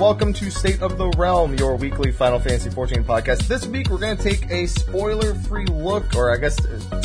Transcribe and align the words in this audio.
Welcome 0.00 0.32
to 0.32 0.50
State 0.50 0.80
of 0.80 0.96
the 0.96 1.10
Realm, 1.10 1.56
your 1.56 1.76
weekly 1.76 2.10
Final 2.10 2.40
Fantasy 2.40 2.70
XIV 2.70 3.04
podcast. 3.04 3.46
This 3.46 3.66
week, 3.66 3.90
we're 3.90 3.98
going 3.98 4.16
to 4.16 4.22
take 4.22 4.50
a 4.50 4.64
spoiler-free 4.64 5.66
look, 5.66 6.16
or 6.16 6.32
I 6.32 6.38
guess 6.38 6.56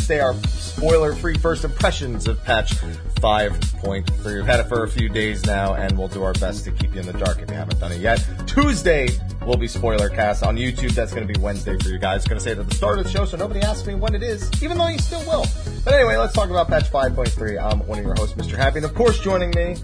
say 0.05 0.21
our 0.21 0.33
spoiler-free 0.33 1.39
first 1.39 1.65
impressions 1.65 2.25
of 2.25 2.41
patch 2.45 2.75
5.3. 3.15 4.33
We've 4.33 4.45
had 4.45 4.61
it 4.61 4.69
for 4.69 4.85
a 4.85 4.87
few 4.87 5.09
days 5.09 5.45
now, 5.45 5.73
and 5.73 5.97
we'll 5.97 6.07
do 6.07 6.23
our 6.23 6.31
best 6.35 6.63
to 6.63 6.71
keep 6.71 6.93
you 6.93 7.01
in 7.01 7.05
the 7.05 7.11
dark 7.11 7.41
if 7.41 7.49
you 7.49 7.57
haven't 7.57 7.81
done 7.81 7.91
it 7.91 7.99
yet. 7.99 8.25
Tuesday 8.47 9.09
will 9.45 9.57
be 9.57 9.67
spoiler 9.67 10.07
cast 10.07 10.41
on 10.41 10.55
YouTube. 10.55 10.91
That's 10.91 11.13
going 11.13 11.27
to 11.27 11.33
be 11.33 11.37
Wednesday 11.37 11.77
for 11.77 11.89
you 11.89 11.99
guys. 11.99 12.25
Going 12.25 12.39
to 12.39 12.43
say 12.43 12.51
it 12.51 12.59
at 12.59 12.69
the 12.69 12.75
start 12.75 12.97
of 12.97 13.03
the 13.03 13.11
show, 13.11 13.25
so 13.25 13.35
nobody 13.35 13.59
asks 13.59 13.85
me 13.85 13.95
when 13.95 14.15
it 14.15 14.23
is, 14.23 14.49
even 14.63 14.77
though 14.77 14.87
you 14.87 14.99
still 14.99 15.19
will. 15.27 15.45
But 15.83 15.95
anyway, 15.95 16.15
let's 16.15 16.33
talk 16.33 16.49
about 16.49 16.69
patch 16.69 16.89
5.3. 16.89 17.61
I'm 17.61 17.85
one 17.87 17.99
of 17.99 18.05
your 18.05 18.15
hosts, 18.15 18.37
Mr. 18.37 18.55
Happy, 18.55 18.77
and 18.77 18.85
of 18.85 18.95
course, 18.95 19.19
joining 19.19 19.49
me 19.49 19.75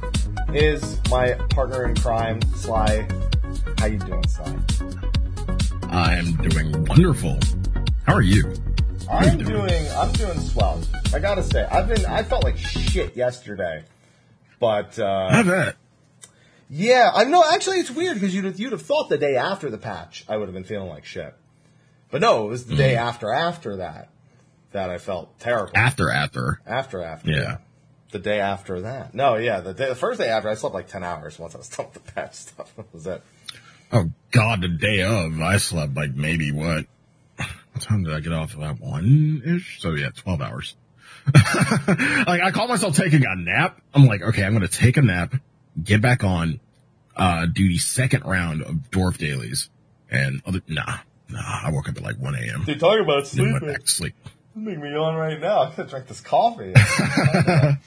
is 0.54 1.00
my 1.10 1.34
partner 1.50 1.88
in 1.88 1.96
crime, 1.96 2.41
Sly. 2.55 3.08
How 3.78 3.86
you 3.86 3.98
doing, 4.00 4.26
Sly? 4.28 4.58
I 5.90 6.16
am 6.18 6.34
doing 6.38 6.86
wonderful. 6.86 7.38
How 8.05 8.14
are 8.16 8.22
you? 8.22 8.54
How 9.10 9.18
I'm 9.18 9.40
you 9.40 9.46
doing? 9.46 9.88
I'm 9.96 10.12
doing 10.14 10.40
swell. 10.40 10.82
I 11.14 11.20
gotta 11.20 11.44
say, 11.44 11.64
I've 11.66 11.88
been. 11.88 12.05
I 12.05 12.24
felt 12.24 12.44
like 12.44 12.58
shit 12.58 13.16
yesterday, 13.16 13.84
but 14.60 14.98
uh, 15.00 15.29
How 15.29 15.44
that? 15.44 15.76
yeah, 16.70 17.12
I 17.13 17.26
know. 17.26 17.44
Actually, 17.54 17.77
it's 17.77 17.91
weird 17.91 18.16
because 18.16 18.34
you'd 18.34 18.57
you'd 18.60 18.72
have 18.72 18.82
thought 18.82 19.10
the 19.10 19.18
day 19.18 19.35
after 19.35 19.70
the 19.70 19.77
patch 19.77 20.24
I 20.29 20.38
would 20.38 20.48
have 20.48 20.54
been 20.54 20.63
feeling 20.63 20.90
like 20.90 21.05
shit, 21.05 21.34
but 22.10 22.22
no, 22.22 22.46
it 22.46 22.49
was 22.49 22.66
the 22.66 22.76
day 22.76 22.96
after 22.96 23.34
after 23.34 23.77
that 23.77 24.10
that 24.72 24.90
I 24.90 24.98
felt 24.98 25.38
terrible. 25.40 25.74
After, 25.76 26.10
after. 26.10 26.62
After 26.66 27.04
after, 27.04 27.29
Yeah. 27.29 27.57
The 28.12 28.20
day 28.20 28.40
after 28.40 28.81
that. 28.81 29.13
No, 29.13 29.35
yeah, 29.35 29.62
the 29.62 29.73
day, 29.73 29.90
the 29.90 29.95
first 29.95 30.20
day 30.20 30.29
after 30.29 30.49
I 30.49 30.55
slept 30.55 30.73
like 30.73 30.87
ten 30.87 31.04
hours 31.04 31.40
once 31.40 31.55
I 31.55 31.59
was 31.59 31.70
done 31.70 31.87
with 31.87 32.05
the 32.05 32.12
patch 32.12 32.35
stuff. 32.35 32.73
That 32.77 32.93
was 32.93 33.07
it. 33.07 33.23
Oh 33.91 34.09
God, 34.31 34.62
the 34.62 34.70
day 34.70 35.04
of, 35.04 35.40
I 35.41 35.57
slept 35.57 35.95
like 35.95 36.13
maybe 36.13 36.51
what? 36.51 36.85
What 37.73 37.84
time 37.84 38.04
did 38.04 38.13
I 38.13 38.20
get 38.20 38.34
off? 38.34 38.54
About 38.54 38.82
one 38.82 39.41
ish. 39.45 39.79
So 39.79 39.91
yeah, 39.91 40.09
twelve 40.09 40.41
hours. 40.41 40.76
like 41.34 42.41
I 42.41 42.51
call 42.51 42.67
myself 42.67 42.95
taking 42.98 43.23
a 43.26 43.35
nap. 43.35 43.79
I'm 43.93 44.05
like, 44.05 44.21
okay, 44.21 44.43
I'm 44.43 44.54
gonna 44.54 44.67
take 44.67 44.98
a 44.98 45.01
nap, 45.01 45.35
get 45.82 46.01
back 46.01 46.26
on, 46.26 46.59
uh, 47.15 47.45
do 47.45 47.67
the 47.67 47.77
second 47.77 48.26
round 48.26 48.62
of 48.62 48.76
dwarf 48.91 49.17
dailies, 49.17 49.70
and 50.09 50.41
other 50.45 50.62
nah, 50.67 50.98
nah. 51.29 51.39
I 51.39 51.71
woke 51.71 51.87
up 51.87 51.95
at 51.95 52.04
like 52.04 52.17
one 52.17 52.35
a.m. 52.35 52.63
Dude, 52.65 52.79
talking 52.79 53.04
about 53.04 53.26
Then 53.27 53.54
went 53.54 53.65
back 53.65 53.84
to 53.84 53.87
sleep. 53.87 54.15
Make 54.55 54.80
me 54.80 54.94
on 54.96 55.16
right 55.16 55.40
now. 55.40 55.63
I 55.63 55.71
could 55.71 55.88
drink 55.90 56.07
this 56.07 56.20
coffee. 56.21 56.74
I 56.76 57.77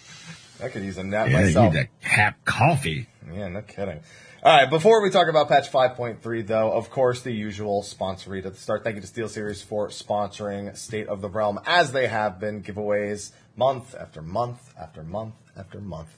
could 0.71 0.83
use 0.83 0.97
a 0.99 1.05
nap 1.05 1.29
Yeah, 1.29 1.41
you 1.41 1.45
myself. 1.47 1.75
need 1.75 1.81
that 1.81 2.01
cap 2.01 2.45
coffee. 2.45 3.07
Yeah, 3.33 3.49
no 3.49 3.63
kidding. 3.63 4.01
All 4.43 4.57
right, 4.57 4.69
before 4.69 5.03
we 5.03 5.11
talk 5.11 5.29
about 5.29 5.49
patch 5.49 5.71
5.3, 5.71 6.47
though, 6.47 6.71
of 6.73 6.91
course, 6.91 7.23
the 7.23 7.33
usual 7.33 7.83
sponsor 7.83 8.31
read 8.31 8.47
at 8.47 8.55
the 8.55 8.61
start. 8.61 8.85
Thank 8.85 8.97
you 8.97 9.01
to 9.03 9.07
Steel 9.07 9.29
Series 9.29 9.63
for 9.63 9.89
sponsoring 9.89 10.77
State 10.77 11.07
of 11.09 11.21
the 11.23 11.29
Realm, 11.31 11.59
as 11.67 11.93
they 11.93 12.07
have 12.07 12.39
been 12.41 12.63
giveaways 12.63 13.33
month 13.57 13.95
after 13.99 14.21
month 14.23 14.73
after 14.79 15.03
month 15.03 15.35
after 15.57 15.81
month. 15.81 16.17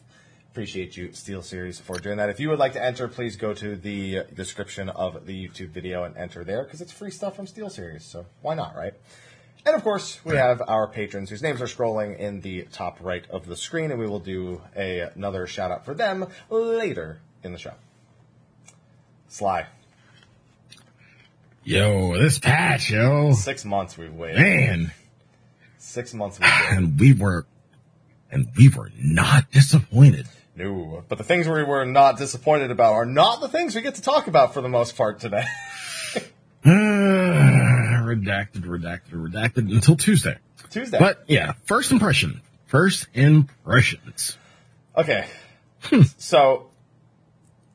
Appreciate 0.50 0.96
you, 0.96 1.12
Steel 1.12 1.42
Series, 1.42 1.78
for 1.78 1.98
doing 1.98 2.16
that. 2.16 2.28
If 2.30 2.40
you 2.40 2.48
would 2.48 2.58
like 2.58 2.72
to 2.72 2.82
enter, 2.82 3.06
please 3.08 3.36
go 3.36 3.52
to 3.54 3.76
the 3.76 4.22
description 4.34 4.88
of 4.88 5.26
the 5.26 5.48
YouTube 5.48 5.68
video 5.68 6.02
and 6.04 6.16
enter 6.16 6.42
there, 6.44 6.64
because 6.64 6.80
it's 6.80 6.92
free 6.92 7.10
stuff 7.10 7.36
from 7.36 7.46
Steel 7.46 7.68
Series, 7.70 8.04
so 8.04 8.26
why 8.42 8.54
not, 8.54 8.74
right? 8.74 8.94
And 9.66 9.74
of 9.74 9.82
course, 9.82 10.20
we 10.24 10.36
have 10.36 10.62
our 10.68 10.86
patrons 10.86 11.28
whose 11.28 11.42
names 11.42 11.60
are 11.60 11.66
scrolling 11.66 12.16
in 12.16 12.40
the 12.40 12.62
top 12.70 12.98
right 13.00 13.28
of 13.28 13.46
the 13.46 13.56
screen, 13.56 13.90
and 13.90 13.98
we 13.98 14.06
will 14.06 14.20
do 14.20 14.62
a, 14.76 15.00
another 15.16 15.48
shout 15.48 15.72
out 15.72 15.84
for 15.84 15.92
them 15.92 16.28
later 16.48 17.18
in 17.42 17.50
the 17.50 17.58
show. 17.58 17.72
Sly, 19.26 19.66
Yo, 21.64 22.16
this 22.16 22.38
patch, 22.38 22.92
yo, 22.92 23.32
six 23.32 23.64
months 23.64 23.98
we've 23.98 24.14
waited. 24.14 24.40
man. 24.40 24.92
Six 25.78 26.14
months 26.14 26.38
we've 26.38 26.48
waited. 26.48 26.78
and 26.78 27.00
we 27.00 27.12
were, 27.12 27.44
and 28.30 28.46
we 28.56 28.68
were 28.68 28.92
not 28.96 29.50
disappointed. 29.50 30.28
No, 30.54 31.02
but 31.08 31.18
the 31.18 31.24
things 31.24 31.48
we 31.48 31.64
were 31.64 31.84
not 31.84 32.18
disappointed 32.18 32.70
about 32.70 32.92
are 32.92 33.04
not 33.04 33.40
the 33.40 33.48
things 33.48 33.74
we 33.74 33.82
get 33.82 33.96
to 33.96 34.02
talk 34.02 34.28
about 34.28 34.54
for 34.54 34.60
the 34.60 34.68
most 34.68 34.96
part 34.96 35.18
today. 35.18 35.44
redacted, 38.06 38.62
redacted, 38.64 39.12
redacted 39.12 39.72
until 39.74 39.96
Tuesday. 39.96 40.36
Tuesday. 40.70 40.98
But 40.98 41.24
yeah, 41.28 41.52
first 41.64 41.92
impression, 41.92 42.40
first 42.66 43.06
impressions. 43.14 44.36
Okay. 44.96 45.26
Hmm. 45.82 46.02
so 46.18 46.70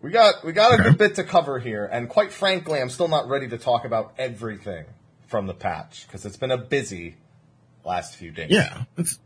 we 0.02 0.10
got 0.12 0.44
we 0.44 0.52
got 0.52 0.72
a 0.72 0.76
Okay. 0.76 0.84
good 0.90 0.98
bit 0.98 1.16
to 1.16 1.24
cover 1.24 1.60
here, 1.60 1.86
and 1.86 2.10
quite 2.10 2.32
frankly, 2.32 2.82
I'm 2.82 2.90
still 2.90 3.08
not 3.08 3.28
ready 3.28 3.48
to 3.50 3.58
talk 3.58 3.86
about 3.86 4.14
everything 4.18 4.86
from 5.28 5.48
the 5.48 5.54
patch 5.54 6.06
because 6.08 6.26
it's 6.26 6.38
been 6.38 6.52
a 6.52 6.58
busy 6.58 7.16
last 7.86 8.16
few 8.16 8.32
days. 8.32 8.50
Yeah, 8.52 8.84
it's, 8.98 9.20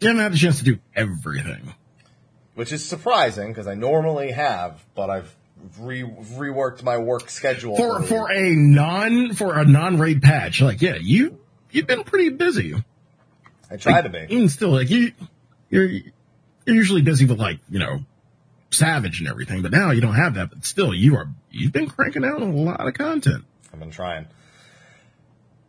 you 0.00 0.08
haven't 0.08 0.22
had 0.22 0.32
a 0.34 0.36
chance 0.36 0.58
to 0.58 0.64
do 0.64 0.78
everything. 0.94 1.74
which 2.54 2.70
is 2.72 2.84
surprising 2.86 3.48
because 3.48 3.66
I 3.66 3.74
normally 3.74 4.30
have, 4.32 4.84
but 4.94 5.10
I've 5.10 5.34
re- 5.78 6.02
reworked 6.02 6.82
my 6.82 6.98
work 6.98 7.30
schedule 7.30 7.76
For, 7.76 8.02
for 8.02 8.30
a 8.32 8.54
non, 8.54 9.34
for 9.34 9.58
a 9.58 9.64
non-raid 9.64 10.22
patch, 10.22 10.60
like, 10.60 10.82
yeah, 10.82 10.96
you, 11.00 11.38
you've 11.70 11.86
been 11.86 12.04
pretty 12.04 12.30
busy. 12.30 12.74
I 13.70 13.76
try 13.76 14.02
to 14.02 14.08
be. 14.08 14.26
Even 14.28 14.48
still, 14.48 14.70
like, 14.70 14.90
you, 14.90 15.12
you're, 15.70 15.86
you're 15.86 16.04
usually 16.66 17.02
busy 17.02 17.24
with 17.26 17.38
like, 17.38 17.58
you 17.68 17.78
know, 17.78 18.00
Savage 18.70 19.20
and 19.20 19.28
everything, 19.28 19.62
but 19.62 19.70
now 19.70 19.90
you 19.92 20.00
don't 20.00 20.14
have 20.16 20.34
that, 20.34 20.50
but 20.50 20.64
still, 20.64 20.92
you 20.92 21.16
are, 21.16 21.28
you've 21.50 21.72
been 21.72 21.88
cranking 21.88 22.24
out 22.24 22.42
a 22.42 22.44
lot 22.44 22.86
of 22.86 22.94
content. 22.94 23.44
I've 23.72 23.78
been 23.78 23.90
trying. 23.92 24.26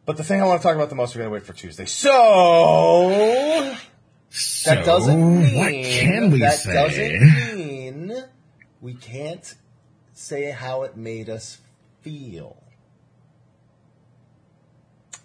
But 0.05 0.17
the 0.17 0.23
thing 0.23 0.41
I 0.41 0.45
want 0.45 0.61
to 0.61 0.67
talk 0.67 0.75
about 0.75 0.89
the 0.89 0.95
most, 0.95 1.15
we're 1.15 1.19
going 1.21 1.29
to 1.29 1.33
wait 1.33 1.43
for 1.43 1.53
Tuesday. 1.53 1.85
So 1.85 3.75
So, 4.29 4.69
that 4.75 4.85
doesn't 4.85 5.19
mean 5.41 5.57
what 5.57 5.71
can 5.71 6.31
we 6.31 6.39
that 6.39 6.59
say? 6.59 6.73
doesn't 6.73 7.57
mean 7.57 8.23
we 8.81 8.93
can't 8.95 9.53
say 10.15 10.49
how 10.49 10.81
it 10.83 10.97
made 10.97 11.29
us 11.29 11.59
feel. 12.01 12.57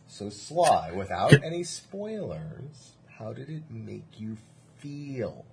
So 0.08 0.28
Sly, 0.28 0.92
without 0.92 1.32
any 1.42 1.62
spoilers, 1.64 2.92
how 3.18 3.32
did 3.32 3.48
it 3.48 3.62
make 3.70 4.18
you 4.18 4.36
feel? 4.78 5.46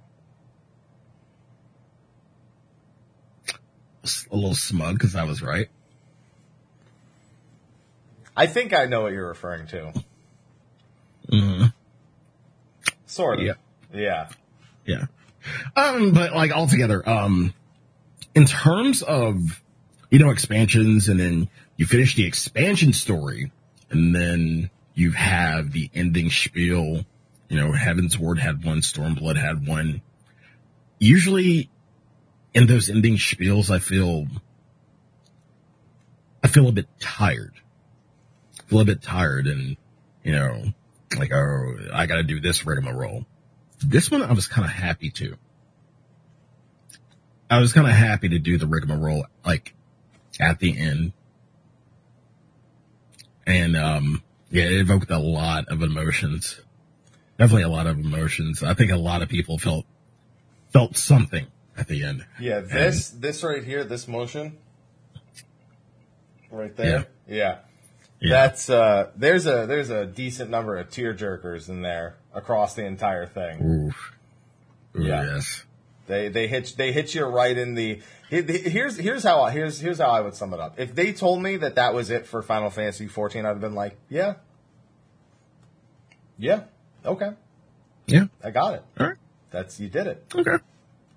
a 4.32 4.36
little 4.36 4.56
smug 4.56 4.98
because 4.98 5.16
I 5.16 5.26
was 5.26 5.42
right. 5.42 5.68
I 8.36 8.48
think 8.48 8.74
I 8.74 8.86
know 8.86 9.02
what 9.02 9.14
you're 9.14 9.28
referring 9.28 9.68
to. 9.68 9.94
Mm-hmm. 11.32 11.66
Sort 13.06 13.40
of. 13.40 13.46
Yeah. 13.46 13.54
Yeah. 13.94 14.30
Yeah. 14.86 15.06
Um, 15.76 16.14
but 16.14 16.34
like 16.34 16.52
altogether, 16.52 17.08
um, 17.08 17.54
in 18.38 18.46
terms 18.46 19.02
of, 19.02 19.64
you 20.12 20.20
know, 20.20 20.30
expansions 20.30 21.10
and 21.10 21.20
then 21.20 21.50
you 21.76 21.88
finish 21.88 22.14
the 22.14 22.24
expansion 22.24 22.94
story 22.94 23.52
and 23.90 24.14
then 24.14 24.70
you 24.94 25.10
have 25.10 25.72
the 25.72 25.90
ending 25.96 26.30
spiel, 26.30 27.04
you 27.50 27.58
know, 27.58 27.72
Heavensward 27.72 28.38
had 28.38 28.64
one, 28.64 28.82
Stormblood 28.82 29.38
had 29.38 29.68
one. 29.68 30.04
Usually 31.00 31.72
in 32.54 32.68
those 32.68 32.92
ending 32.92 33.16
spiels, 33.16 33.72
I 33.72 33.80
feel, 33.80 34.28
I 36.44 36.48
feel 36.48 36.68
a 36.68 36.72
bit 36.72 36.88
tired. 37.00 37.56
I 38.60 38.70
feel 38.70 38.82
a 38.82 38.86
bit 38.86 39.02
tired 39.02 39.48
and, 39.48 39.78
you 40.24 40.34
know, 40.34 40.62
like, 41.18 41.34
oh, 41.34 41.76
I 41.92 42.06
gotta 42.06 42.22
do 42.22 42.40
this 42.40 42.68
rigmarole. 42.68 43.26
This 43.80 44.12
one 44.12 44.22
I 44.22 44.34
was 44.34 44.46
kind 44.46 44.64
of 44.64 44.72
happy 44.72 45.10
to. 45.10 45.38
I 47.50 47.60
was 47.60 47.74
kind 47.74 47.88
of 47.88 47.94
happy 47.94 48.30
to 48.30 48.40
do 48.40 48.58
the 48.58 48.68
rigmarole 48.68 49.26
like 49.46 49.74
at 50.40 50.60
the 50.60 50.78
end. 50.78 51.14
And 53.46 53.78
um 53.78 54.24
yeah, 54.50 54.66
it 54.66 54.80
evoked 54.80 55.12
a 55.12 55.20
lot 55.20 55.68
of 55.70 55.82
emotions. 55.82 56.60
Definitely 57.38 57.64
a 57.64 57.70
lot 57.70 57.88
of 57.88 58.00
emotions. 58.00 58.64
I 58.64 58.74
think 58.74 58.92
a 58.92 58.98
lot 58.98 59.22
of 59.22 59.30
people 59.30 59.58
felt 59.58 59.86
felt 60.72 60.98
something 60.98 61.48
at 61.78 61.88
the 61.88 62.04
end. 62.04 62.26
Yeah, 62.40 62.60
this 62.62 63.10
this 63.10 63.44
right 63.44 63.64
here, 63.64 63.84
this 63.84 64.08
motion, 64.08 64.58
right 66.52 66.76
there. 66.76 67.08
Yeah, 67.28 67.60
Yeah. 68.20 68.30
that's 68.32 68.70
uh, 68.70 69.12
there's 69.16 69.46
a 69.46 69.66
there's 69.68 69.90
a 69.90 70.06
decent 70.06 70.50
number 70.50 70.78
of 70.78 70.90
tear 70.90 71.14
jerkers 71.14 71.70
in 71.70 71.82
there 71.82 72.18
across 72.34 72.74
the 72.74 72.86
entire 72.86 73.26
thing. 73.28 73.62
Oof. 73.64 74.14
Ooh, 74.98 75.04
Yeah. 75.04 75.36
yes. 75.36 75.64
They 76.08 76.30
they 76.30 76.48
hit 76.48 76.74
they 76.78 76.92
hit 76.92 77.14
you 77.14 77.26
right 77.26 77.58
in 77.58 77.74
the. 77.76 78.02
he- 78.30 78.42
he- 78.42 78.70
Here's 78.70 78.98
here's 78.98 79.24
how 79.24 79.42
I, 79.42 79.52
here's 79.52 79.80
here's 79.80 80.00
how 80.00 80.08
I 80.10 80.22
would 80.22 80.36
sum 80.36 80.54
it 80.54 80.60
up. 80.60 80.80
If 80.80 80.96
they 80.96 81.12
told 81.14 81.42
me 81.44 81.58
that 81.58 81.76
that 81.76 81.94
was 81.94 82.10
it 82.10 82.26
for 82.26 82.42
Final 82.42 82.70
Fantasy 82.70 83.08
14, 83.08 83.46
I'd 83.46 83.50
have 83.50 83.62
been 83.62 83.76
like, 83.76 83.98
yeah, 84.10 84.36
yeah, 86.38 86.64
okay, 87.06 87.32
Yeah. 88.06 88.26
I 88.44 88.52
got 88.52 88.76
it. 88.76 88.84
All 89.00 89.08
right. 89.08 89.18
That's 89.52 89.80
you 89.80 89.90
did 89.90 90.08
it. 90.08 90.26
Okay. 90.34 90.58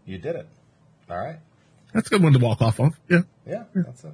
You 0.07 0.19
did 0.19 0.35
it. 0.37 0.49
All 1.11 1.19
right. 1.19 1.39
That's 1.93 2.07
a 2.07 2.11
good 2.11 2.23
one 2.23 2.33
to 2.33 2.39
walk 2.39 2.63
off 2.63 2.81
of. 2.81 2.99
Yeah. 3.09 3.23
Yeah, 3.47 3.65
that's 3.75 4.05
it. 4.05 4.13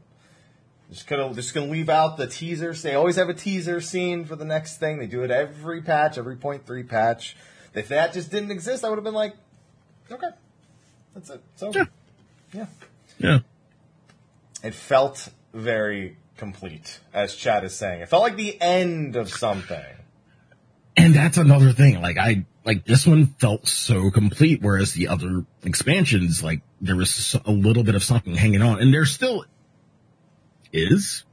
Just 0.90 1.06
gonna 1.06 1.32
just 1.34 1.52
gonna 1.54 1.66
leave 1.70 1.88
out 1.88 2.16
the 2.16 2.26
teasers. 2.26 2.82
They 2.82 2.94
always 2.94 3.16
have 3.16 3.28
a 3.28 3.34
teaser 3.34 3.80
scene 3.80 4.24
for 4.24 4.36
the 4.36 4.44
next 4.44 4.78
thing. 4.78 4.98
They 4.98 5.06
do 5.06 5.22
it 5.22 5.30
every 5.30 5.82
patch, 5.82 6.16
every 6.18 6.36
point 6.36 6.66
three 6.66 6.82
patch. 6.84 7.36
If 7.74 7.88
that 7.88 8.12
just 8.12 8.30
didn't 8.30 8.50
exist, 8.50 8.84
I 8.84 8.88
would 8.88 8.96
have 8.96 9.04
been 9.04 9.12
like, 9.14 9.34
okay, 10.10 10.28
that's 11.16 11.30
it. 11.30 11.42
So 11.56 11.72
Yeah. 11.74 11.84
yeah, 12.52 12.66
Yeah. 13.18 13.38
it 14.62 14.74
felt 14.74 15.30
very 15.54 16.18
complete, 16.36 17.00
as 17.14 17.34
Chad 17.34 17.64
is 17.64 17.74
saying. 17.74 18.02
It 18.02 18.08
felt 18.10 18.22
like 18.22 18.36
the 18.36 18.60
end 18.60 19.16
of 19.16 19.30
something. 19.30 19.82
And 20.96 21.14
that's 21.14 21.38
another 21.38 21.72
thing. 21.72 22.00
Like 22.02 22.18
I, 22.18 22.44
like 22.64 22.84
this 22.84 23.06
one 23.06 23.26
felt 23.26 23.66
so 23.66 24.10
complete, 24.10 24.60
whereas 24.62 24.92
the 24.92 25.08
other 25.08 25.44
expansions, 25.64 26.42
like 26.42 26.60
there 26.80 26.96
was 26.96 27.34
a 27.44 27.50
little 27.50 27.82
bit 27.84 27.94
of 27.94 28.02
something 28.04 28.34
hanging 28.34 28.62
on 28.62 28.80
and 28.80 28.92
there 28.92 29.06
still 29.06 29.44
is. 30.72 31.24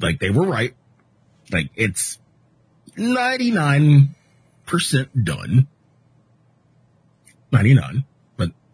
Like 0.00 0.18
they 0.20 0.30
were 0.30 0.46
right. 0.46 0.74
Like 1.50 1.70
it's 1.74 2.18
99% 2.96 4.08
done. 5.24 5.68
99, 7.52 8.04
but 8.04 8.15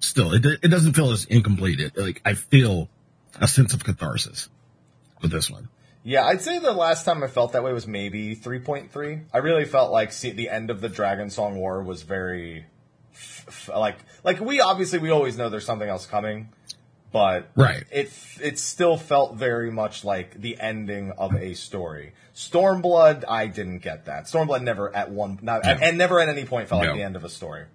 still 0.02 0.32
it, 0.34 0.44
it 0.44 0.68
doesn't 0.68 0.92
feel 0.94 1.10
as 1.10 1.24
incomplete. 1.24 1.80
It, 1.80 1.96
like 1.96 2.20
I 2.24 2.34
feel 2.34 2.88
a 3.40 3.48
sense 3.48 3.72
of 3.72 3.82
catharsis 3.84 4.48
with 5.22 5.30
this 5.30 5.50
one. 5.50 5.68
Yeah, 6.04 6.24
I'd 6.26 6.40
say 6.42 6.58
the 6.58 6.72
last 6.72 7.04
time 7.04 7.22
I 7.22 7.28
felt 7.28 7.52
that 7.52 7.62
way 7.62 7.72
was 7.72 7.86
maybe 7.86 8.34
3.3. 8.34 9.22
I 9.32 9.38
really 9.38 9.64
felt 9.64 9.92
like 9.92 10.12
see, 10.12 10.30
the 10.32 10.48
end 10.50 10.68
of 10.70 10.80
the 10.80 10.88
Dragon 10.88 11.30
Song 11.30 11.56
War 11.56 11.80
was 11.80 12.02
very 12.02 12.66
f- 13.14 13.44
f- 13.48 13.70
like 13.76 13.98
like 14.24 14.40
we 14.40 14.60
obviously 14.60 14.98
we 14.98 15.10
always 15.10 15.38
know 15.38 15.48
there's 15.48 15.64
something 15.64 15.88
else 15.88 16.04
coming, 16.06 16.48
but 17.12 17.48
Right. 17.54 17.84
it 17.92 18.12
it 18.42 18.58
still 18.58 18.96
felt 18.96 19.36
very 19.36 19.70
much 19.70 20.04
like 20.04 20.40
the 20.40 20.58
ending 20.60 21.12
of 21.12 21.34
a 21.36 21.54
story. 21.54 22.14
Stormblood, 22.34 23.24
I 23.28 23.46
didn't 23.46 23.78
get 23.78 24.06
that. 24.06 24.24
Stormblood 24.24 24.62
never 24.64 24.94
at 24.94 25.10
one 25.12 25.38
not 25.42 25.62
No. 25.64 25.70
and 25.70 25.96
never 25.98 26.18
at 26.18 26.28
any 26.28 26.44
point 26.44 26.68
felt 26.68 26.84
like 26.84 26.94
the 26.96 27.02
end 27.02 27.14
of 27.14 27.22
a 27.24 27.28
story. 27.28 27.66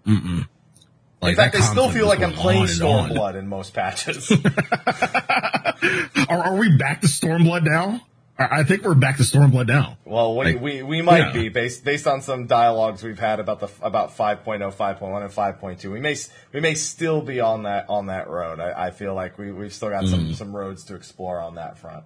Like 1.22 1.32
In 1.32 1.36
fact, 1.36 1.56
I 1.56 1.62
still 1.62 1.90
feel 1.90 2.06
like 2.08 2.22
I'm 2.22 2.32
playing 2.34 2.62
on 2.64 2.70
and 2.70 2.82
on. 2.84 3.10
Stormblood 3.10 3.36
in 3.40 3.48
most 3.48 3.74
patches. 3.74 4.32
Are, 6.30 6.44
are 6.44 6.56
we 6.56 6.76
back 6.78 7.02
to 7.02 7.08
Stormblood 7.08 7.64
now? 7.64 8.02
I 8.38 8.60
I 8.60 8.64
think 8.64 8.84
we're 8.84 8.94
back 8.96 9.18
to 9.18 9.24
Stormblood 9.24 9.68
now. 9.68 9.98
Well, 10.06 10.36
we, 10.38 10.46
Like, 10.54 10.62
we, 10.62 10.84
we 10.84 11.02
might 11.02 11.18
yeah. 11.28 11.32
be 11.34 11.50
based 11.50 11.84
based 11.84 12.06
on 12.08 12.22
some 12.22 12.46
dialogues 12.48 13.02
we've 13.04 13.18
had 13.20 13.40
about 13.40 13.60
the 13.62 13.70
about 13.82 14.16
5.0, 14.16 14.44
5.1, 14.74 15.22
and 15.24 15.32
5.2. 15.34 15.92
We 15.92 16.00
may 16.00 16.16
we 16.54 16.60
may 16.60 16.74
still 16.76 17.22
be 17.22 17.40
on 17.40 17.64
that 17.64 17.90
on 17.90 18.08
that 18.08 18.30
road. 18.30 18.60
I, 18.60 18.88
I 18.88 18.92
feel 18.92 19.14
like 19.16 19.38
we 19.38 19.52
we've 19.52 19.74
still 19.74 19.90
got 19.90 20.04
Mm. 20.04 20.10
some 20.10 20.34
some 20.34 20.56
roads 20.56 20.84
to 20.86 20.96
explore 20.96 21.40
on 21.40 21.56
that 21.56 21.78
front. 21.80 22.04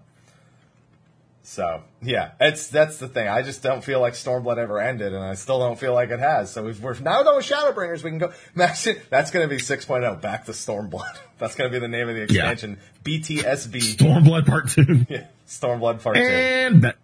So 1.44 1.82
yeah, 2.04 2.32
it's 2.40 2.68
that's 2.68 2.98
the 2.98 3.08
thing. 3.08 3.28
I 3.28 3.42
just 3.42 3.64
don't 3.64 3.84
feel 3.84 4.00
like 4.00 4.14
Stormblood 4.14 4.58
ever 4.58 4.80
ended, 4.80 5.14
and 5.14 5.24
I 5.24 5.34
still 5.34 5.58
don't 5.60 5.80
feel 5.80 5.94
like 5.94 6.12
it 6.12 6.20
has. 6.20 6.52
So 6.52 6.64
we've, 6.64 6.80
we're 6.82 6.98
now 7.00 7.24
done 7.24 7.36
with 7.36 7.46
Shadowbringers. 7.48 8.04
We 8.04 8.12
can 8.12 8.20
go. 8.20 8.32
Imagine 8.56 8.98
that's 9.10 9.32
going 9.32 9.50
to 9.50 9.54
be 9.54 9.60
6.0. 9.60 10.22
Back 10.22 10.46
to 10.46 10.52
Stormblood. 10.52 11.18
That's 11.40 11.56
going 11.56 11.72
to 11.72 11.76
be 11.76 11.80
the 11.80 11.88
name 11.88 12.08
of 12.08 12.14
the 12.14 12.22
Yeah. 12.32 12.52
expansion. 12.52 12.78
BTSB. 13.04 13.96
Stormblood 13.98 14.46
Part 14.46 14.70
Two, 14.70 15.06
Yeah, 15.10 15.26
Stormblood 15.48 16.04
Part 16.04 16.16
Two. 16.18 16.22
and 16.22 16.82
back, 16.82 16.98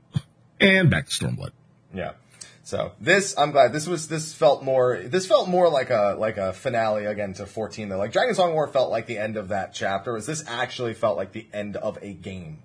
and 0.60 0.90
back 0.92 1.08
to 1.08 1.12
Stormblood. 1.12 1.52
Yeah. 1.92 2.12
So 2.64 2.92
this, 3.02 3.36
I'm 3.38 3.50
glad 3.52 3.74
this 3.74 3.88
was 3.88 4.08
this 4.08 4.34
felt 4.36 4.62
more 4.64 4.98
this 5.04 5.26
felt 5.26 5.48
more 5.50 5.70
like 5.70 5.90
a 5.90 6.16
like 6.20 6.38
a 6.38 6.54
finale 6.54 7.06
again 7.06 7.34
to 7.36 7.46
14 7.48 7.90
though. 7.90 7.98
Like 7.98 8.12
Dragon 8.12 8.36
Song 8.36 8.54
War 8.54 8.68
felt 8.68 8.92
like 8.92 9.08
the 9.08 9.18
end 9.18 9.38
of 9.38 9.48
that 9.50 9.74
chapter. 9.74 10.16
Is 10.18 10.26
this 10.28 10.44
actually 10.48 10.94
felt 10.94 11.18
like 11.18 11.32
the 11.32 11.48
end 11.54 11.76
of 11.78 11.98
a 12.04 12.14
game. 12.14 12.60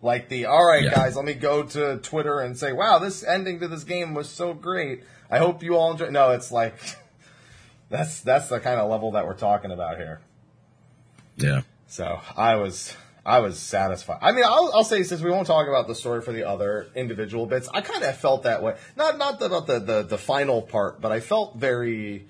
Like 0.00 0.28
the 0.28 0.46
all 0.46 0.64
right 0.64 0.84
Yeah. 0.84 0.94
guys, 0.94 1.16
let 1.16 1.24
me 1.24 1.34
go 1.34 1.62
to 1.64 1.98
Twitter 1.98 2.40
and 2.40 2.56
say, 2.56 2.72
wow, 2.72 2.98
this 2.98 3.24
ending 3.24 3.58
to 3.60 3.68
this 3.68 3.84
game 3.84 4.14
was 4.14 4.28
so 4.28 4.54
great. 4.54 5.02
I 5.30 5.38
hope 5.38 5.62
you 5.62 5.76
all 5.76 5.90
enjoy. 5.92 6.10
No, 6.10 6.30
it's 6.30 6.52
like 6.52 6.74
that's 7.90 8.20
that's 8.20 8.48
the 8.48 8.60
kind 8.60 8.80
of 8.80 8.90
level 8.90 9.12
that 9.12 9.26
we're 9.26 9.34
talking 9.36 9.70
about 9.72 9.96
here. 9.96 10.20
Yeah, 11.36 11.62
So 11.86 12.20
I 12.36 12.56
was 12.56 12.96
I 13.24 13.40
was 13.40 13.58
satisfied. 13.58 14.18
I 14.22 14.32
mean, 14.32 14.44
I'll, 14.44 14.70
I'll 14.74 14.84
say 14.84 15.02
since 15.02 15.20
we 15.20 15.30
won't 15.30 15.46
talk 15.46 15.68
about 15.68 15.86
the 15.86 15.94
story 15.94 16.20
for 16.22 16.32
the 16.32 16.44
other 16.48 16.88
individual 16.94 17.46
bits, 17.46 17.68
I 17.72 17.80
kind 17.82 18.02
of 18.02 18.16
felt 18.16 18.44
that 18.44 18.62
way. 18.62 18.76
Not 18.96 19.18
not 19.18 19.40
about 19.42 19.66
the, 19.66 19.78
the 19.78 20.02
the 20.02 20.18
final 20.18 20.62
part, 20.62 21.00
but 21.00 21.12
I 21.12 21.20
felt 21.20 21.56
very 21.56 22.26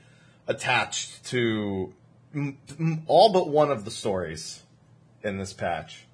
attached 0.47 1.25
to 1.26 1.93
m- 2.35 2.59
m- 2.79 3.03
all 3.06 3.32
but 3.32 3.49
one 3.49 3.70
of 3.70 3.85
the 3.85 3.91
stories 3.91 4.62
in 5.23 5.38
this 5.38 5.53
patch. 5.53 6.05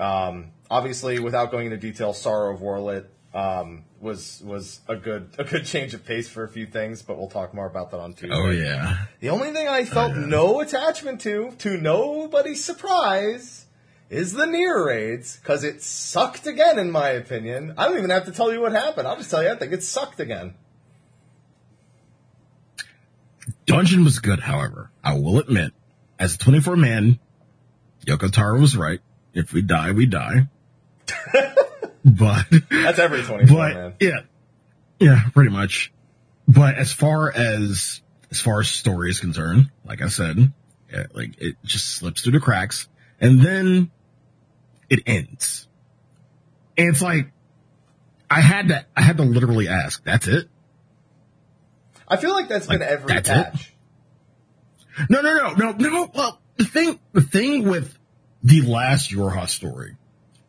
Um, 0.00 0.52
obviously, 0.70 1.18
without 1.18 1.50
going 1.50 1.66
into 1.66 1.76
detail, 1.76 2.12
Sorrow 2.12 2.54
of 2.54 2.60
Werlyt 2.60 3.06
um, 3.34 3.84
was 4.00 4.42
was 4.44 4.80
a 4.88 4.96
good 4.96 5.28
a 5.38 5.44
good 5.44 5.64
change 5.66 5.94
of 5.94 6.04
pace 6.04 6.28
for 6.28 6.42
a 6.42 6.48
few 6.48 6.66
things, 6.66 7.02
but 7.02 7.18
we'll 7.18 7.28
talk 7.28 7.54
more 7.54 7.66
about 7.66 7.90
that 7.90 8.00
on 8.00 8.14
Tuesday. 8.14 8.34
oh 8.34 8.50
yeah, 8.50 9.04
The 9.20 9.30
only 9.30 9.52
thing 9.52 9.68
I 9.68 9.84
felt 9.84 10.16
no 10.16 10.60
attachment 10.60 11.20
to, 11.22 11.52
to 11.58 11.76
nobody's 11.76 12.64
surprise, 12.64 13.66
is 14.08 14.32
the 14.32 14.46
Nier 14.46 14.84
raids, 14.84 15.36
because 15.36 15.62
it 15.62 15.82
sucked 15.82 16.46
again, 16.46 16.78
in 16.78 16.90
my 16.90 17.10
opinion. 17.10 17.74
I 17.78 17.86
don't 17.86 17.98
even 17.98 18.10
have 18.10 18.24
to 18.24 18.32
tell 18.32 18.52
you 18.52 18.60
what 18.60 18.72
happened. 18.72 19.06
I'll 19.06 19.16
just 19.16 19.30
tell 19.30 19.42
you 19.42 19.50
I 19.50 19.56
think 19.56 19.72
it 19.72 19.82
sucked 19.82 20.18
again. 20.18 20.54
Dungeon 23.66 24.02
was 24.02 24.18
good. 24.18 24.40
However, 24.40 24.90
I 25.04 25.14
will 25.14 25.38
admit, 25.38 25.72
as 26.18 26.34
a 26.34 26.38
24 26.38 26.76
man, 26.76 27.20
Yoko 28.04 28.32
Taro 28.32 28.58
was 28.58 28.76
right. 28.76 29.00
If 29.34 29.52
we 29.52 29.62
die, 29.62 29.92
we 29.92 30.06
die. 30.06 30.48
but 32.04 32.46
That's 32.70 32.98
every 32.98 33.22
24, 33.22 33.56
but 33.56 33.74
man. 33.74 33.94
yeah, 34.00 34.20
yeah, 34.98 35.20
pretty 35.32 35.50
much. 35.50 35.92
But 36.48 36.76
as 36.76 36.92
far 36.92 37.30
as 37.32 38.00
as 38.30 38.40
far 38.40 38.60
as 38.60 38.68
story 38.68 39.10
is 39.10 39.20
concerned, 39.20 39.70
like 39.84 40.02
I 40.02 40.08
said, 40.08 40.52
yeah, 40.92 41.06
like 41.12 41.40
it 41.40 41.56
just 41.64 41.86
slips 41.90 42.22
through 42.22 42.32
the 42.32 42.40
cracks, 42.40 42.88
and 43.20 43.40
then 43.40 43.90
it 44.88 45.00
ends. 45.06 45.68
And 46.76 46.88
it's 46.88 47.02
like 47.02 47.30
I 48.30 48.40
had 48.40 48.68
to 48.68 48.86
I 48.96 49.02
had 49.02 49.16
to 49.18 49.24
literally 49.24 49.68
ask, 49.68 50.02
"That's 50.04 50.26
it?" 50.26 50.48
I 52.08 52.16
feel 52.16 52.32
like 52.32 52.48
that's 52.48 52.66
been 52.66 52.80
Like, 52.80 52.88
every 52.88 53.14
that's 53.14 53.28
it? 53.28 53.70
No, 55.08 55.20
no, 55.20 55.34
no, 55.34 55.52
no, 55.54 55.72
no. 55.72 56.10
Well, 56.12 56.40
the 56.56 56.64
thing 56.64 56.98
the 57.12 57.20
thing 57.22 57.68
with 57.68 57.96
the 58.42 58.62
last 58.62 59.10
Yorha 59.10 59.48
story, 59.48 59.96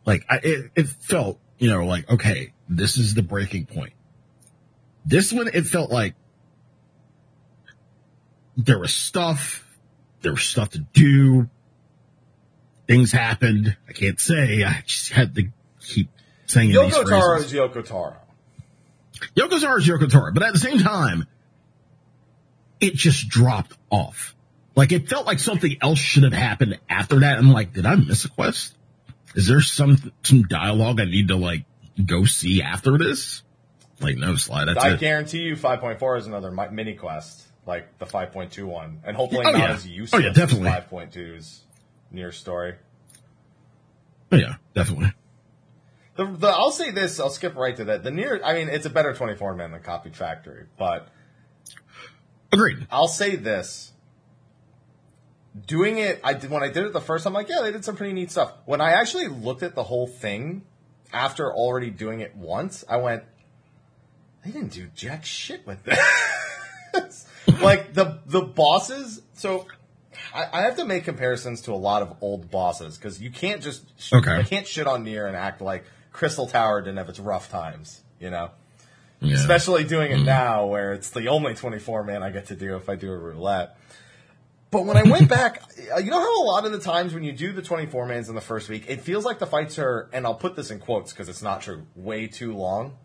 like 0.04 0.24
I, 0.28 0.36
it, 0.42 0.70
it 0.74 0.88
felt, 0.88 1.38
you 1.58 1.70
know, 1.70 1.84
like 1.84 2.10
okay, 2.10 2.52
this 2.68 2.96
is 2.96 3.14
the 3.14 3.22
breaking 3.22 3.66
point. 3.66 3.92
This 5.04 5.32
one, 5.32 5.48
it 5.52 5.66
felt 5.66 5.90
like 5.90 6.14
there 8.56 8.78
was 8.78 8.94
stuff, 8.94 9.66
there 10.22 10.32
was 10.32 10.42
stuff 10.42 10.70
to 10.70 10.78
do. 10.78 11.48
Things 12.86 13.12
happened. 13.12 13.76
I 13.88 13.92
can't 13.92 14.20
say. 14.20 14.64
I 14.64 14.82
just 14.86 15.10
had 15.10 15.34
to 15.36 15.48
keep 15.80 16.08
saying 16.46 16.68
these 16.68 16.76
Yoko 16.76 17.08
Taro 17.08 17.36
phrases. 17.36 17.52
is 17.52 17.58
Yoko 17.58 17.84
Taro. 17.84 18.16
Yoko 19.36 19.60
Taro 19.60 19.78
is 19.78 19.88
Yoko 19.88 20.10
Taro, 20.10 20.32
but 20.32 20.42
at 20.42 20.52
the 20.52 20.58
same 20.58 20.78
time, 20.78 21.26
it 22.80 22.94
just 22.94 23.28
dropped 23.28 23.76
off. 23.90 24.34
Like 24.74 24.92
it 24.92 25.08
felt 25.08 25.26
like 25.26 25.38
something 25.38 25.76
else 25.82 25.98
should 25.98 26.22
have 26.22 26.32
happened 26.32 26.78
after 26.88 27.20
that. 27.20 27.38
I'm 27.38 27.50
like, 27.52 27.72
did 27.74 27.84
I 27.86 27.94
miss 27.96 28.24
a 28.24 28.28
quest? 28.30 28.74
Is 29.34 29.46
there 29.46 29.60
some 29.60 30.12
some 30.22 30.42
dialogue 30.44 31.00
I 31.00 31.04
need 31.04 31.28
to 31.28 31.36
like 31.36 31.64
go 32.04 32.24
see 32.24 32.62
after 32.62 32.96
this? 32.98 33.42
Like 34.00 34.16
no 34.16 34.36
slide. 34.36 34.66
That's 34.66 34.78
I 34.84 34.94
it. 34.94 35.00
guarantee 35.00 35.42
you 35.42 35.56
5.4 35.56 36.18
is 36.18 36.26
another 36.26 36.50
mini 36.50 36.94
quest, 36.94 37.42
like 37.66 37.98
the 37.98 38.06
5.2 38.06 38.64
one. 38.64 39.00
And 39.04 39.16
hopefully 39.16 39.44
Oh, 39.46 39.52
not 39.52 39.58
yeah. 39.60 39.72
as 39.74 39.86
useless 39.86 40.20
Oh, 40.22 40.26
yeah, 40.26 40.32
definitely. 40.32 40.68
as 40.70 40.84
5.2's 40.84 41.60
Nier 42.10 42.32
story. 42.32 42.74
Oh, 44.32 44.36
yeah, 44.36 44.54
definitely. 44.74 45.12
The, 46.16 46.24
the, 46.26 46.48
I'll 46.48 46.70
say 46.72 46.90
this. 46.90 47.20
I'll 47.20 47.30
skip 47.30 47.54
right 47.54 47.76
to 47.76 47.84
that. 47.84 48.02
The 48.02 48.10
Nier. 48.10 48.40
I 48.44 48.54
mean, 48.54 48.68
it's 48.68 48.86
a 48.86 48.90
better 48.90 49.12
24 49.14 49.54
man 49.54 49.72
than 49.72 49.82
Copied 49.82 50.16
Factory, 50.16 50.64
but 50.78 51.08
Agreed. 52.52 52.86
I'll 52.90 53.08
say 53.08 53.36
this. 53.36 53.92
Doing 55.66 55.98
it, 55.98 56.20
I 56.24 56.32
did 56.32 56.50
when 56.50 56.62
I 56.62 56.68
did 56.68 56.84
it 56.84 56.92
the 56.92 57.00
first 57.00 57.24
time. 57.24 57.34
Like, 57.34 57.48
yeah, 57.48 57.60
they 57.62 57.72
did 57.72 57.84
some 57.84 57.96
pretty 57.96 58.14
neat 58.14 58.30
stuff. 58.30 58.52
When 58.64 58.80
I 58.80 58.92
actually 58.92 59.28
looked 59.28 59.62
at 59.62 59.74
the 59.74 59.82
whole 59.82 60.06
thing 60.06 60.62
after 61.12 61.52
already 61.52 61.90
doing 61.90 62.20
it 62.20 62.34
once, 62.34 62.84
I 62.88 62.96
went, 62.96 63.24
they 64.44 64.50
didn't 64.50 64.72
do 64.72 64.88
jack 64.94 65.24
shit 65.24 65.66
with 65.66 65.84
this. 65.84 67.26
like 67.60 67.94
the 67.94 68.20
the 68.26 68.40
bosses. 68.40 69.22
So 69.34 69.66
I, 70.34 70.46
I 70.52 70.62
have 70.62 70.76
to 70.76 70.84
make 70.84 71.04
comparisons 71.04 71.62
to 71.62 71.72
a 71.72 71.76
lot 71.76 72.02
of 72.02 72.16
old 72.20 72.50
bosses 72.50 72.96
because 72.96 73.20
you 73.20 73.30
can't 73.30 73.62
just 73.62 73.84
sh- 74.00 74.12
Okay. 74.14 74.32
I 74.32 74.42
can't 74.42 74.66
shit 74.66 74.86
on 74.86 75.04
Nier 75.04 75.26
and 75.26 75.36
act 75.36 75.60
like 75.60 75.84
Crystal 76.12 76.46
Tower 76.46 76.80
didn't 76.80 76.98
have 76.98 77.08
its 77.08 77.20
rough 77.20 77.50
times. 77.50 78.02
You 78.20 78.30
know. 78.30 78.50
Yeah. 79.20 79.36
Especially 79.36 79.84
doing 79.84 80.10
it 80.10 80.16
mm-hmm. 80.16 80.24
now 80.24 80.66
where 80.66 80.92
it's 80.92 81.10
the 81.10 81.28
only 81.28 81.54
24 81.54 82.02
man 82.02 82.24
I 82.24 82.30
get 82.30 82.46
to 82.46 82.56
do 82.56 82.76
if 82.76 82.88
I 82.88 82.96
do 82.96 83.12
a 83.12 83.16
roulette. 83.16 83.76
But 84.72 84.86
when 84.86 84.96
I 84.96 85.02
went 85.02 85.28
back, 85.28 85.62
uh, 85.94 85.98
you 85.98 86.10
know 86.10 86.18
how 86.18 86.42
a 86.42 86.46
lot 86.46 86.64
of 86.64 86.72
the 86.72 86.78
times 86.78 87.14
when 87.14 87.22
you 87.22 87.30
do 87.30 87.52
the 87.52 87.62
24 87.62 88.06
mans 88.06 88.28
in 88.28 88.34
the 88.34 88.40
first 88.40 88.68
week, 88.68 88.86
it 88.88 89.02
feels 89.02 89.24
like 89.24 89.38
the 89.38 89.46
fights 89.46 89.78
are, 89.78 90.08
and 90.12 90.26
I'll 90.26 90.34
put 90.34 90.56
this 90.56 90.70
in 90.70 90.80
quotes 90.80 91.12
because 91.12 91.28
it's 91.28 91.42
not 91.42 91.60
true, 91.60 91.86
way 91.94 92.26
too 92.26 92.56
long. 92.56 92.96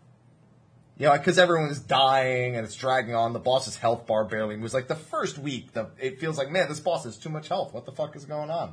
You 0.96 1.06
know, 1.06 1.12
because 1.12 1.38
everyone's 1.38 1.78
dying 1.78 2.56
and 2.56 2.64
it's 2.64 2.74
dragging 2.74 3.14
on. 3.14 3.32
The 3.34 3.38
boss's 3.38 3.76
health 3.76 4.06
bar 4.06 4.24
barely 4.24 4.56
moves. 4.56 4.74
Like 4.74 4.88
the 4.88 4.96
first 4.96 5.38
week, 5.38 5.72
the, 5.72 5.90
it 6.00 6.18
feels 6.18 6.38
like, 6.38 6.50
man, 6.50 6.68
this 6.68 6.80
boss 6.80 7.04
has 7.04 7.16
too 7.16 7.28
much 7.28 7.48
health. 7.48 7.72
What 7.72 7.84
the 7.84 7.92
fuck 7.92 8.16
is 8.16 8.24
going 8.24 8.50
on? 8.50 8.72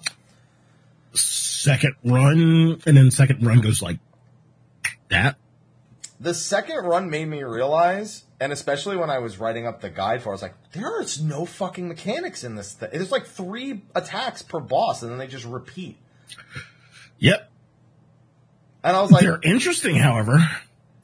Second 1.13 1.95
run, 2.03 2.81
and 2.85 2.97
then 2.97 3.11
second 3.11 3.45
run 3.45 3.59
goes 3.59 3.81
like 3.81 3.99
that. 5.09 5.37
The 6.19 6.33
second 6.33 6.77
run 6.85 7.09
made 7.09 7.27
me 7.27 7.43
realize, 7.43 8.23
and 8.39 8.53
especially 8.53 8.95
when 8.95 9.09
I 9.09 9.19
was 9.19 9.37
writing 9.37 9.67
up 9.67 9.81
the 9.81 9.89
guide 9.89 10.21
for, 10.21 10.29
it, 10.29 10.31
I 10.31 10.35
was 10.35 10.41
like, 10.41 10.71
there 10.71 11.01
is 11.01 11.21
no 11.21 11.45
fucking 11.45 11.87
mechanics 11.89 12.43
in 12.43 12.55
this. 12.55 12.73
Thing. 12.73 12.89
There's 12.93 13.11
like 13.11 13.25
three 13.27 13.81
attacks 13.93 14.41
per 14.41 14.59
boss, 14.61 15.01
and 15.03 15.11
then 15.11 15.17
they 15.19 15.27
just 15.27 15.45
repeat. 15.45 15.97
Yep. 17.19 17.51
And 18.83 18.95
I 18.95 19.01
was 19.01 19.11
like, 19.11 19.23
They're 19.23 19.39
interesting, 19.43 19.95
however. 19.95 20.39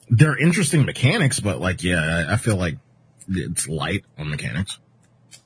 They're 0.09 0.37
interesting 0.37 0.85
mechanics, 0.85 1.39
but 1.39 1.59
like, 1.59 1.83
yeah, 1.83 2.25
I- 2.29 2.33
I 2.33 2.37
feel 2.37 2.55
like 2.55 2.77
it's 3.27 3.67
light 3.67 4.05
on 4.17 4.29
mechanics. 4.29 4.77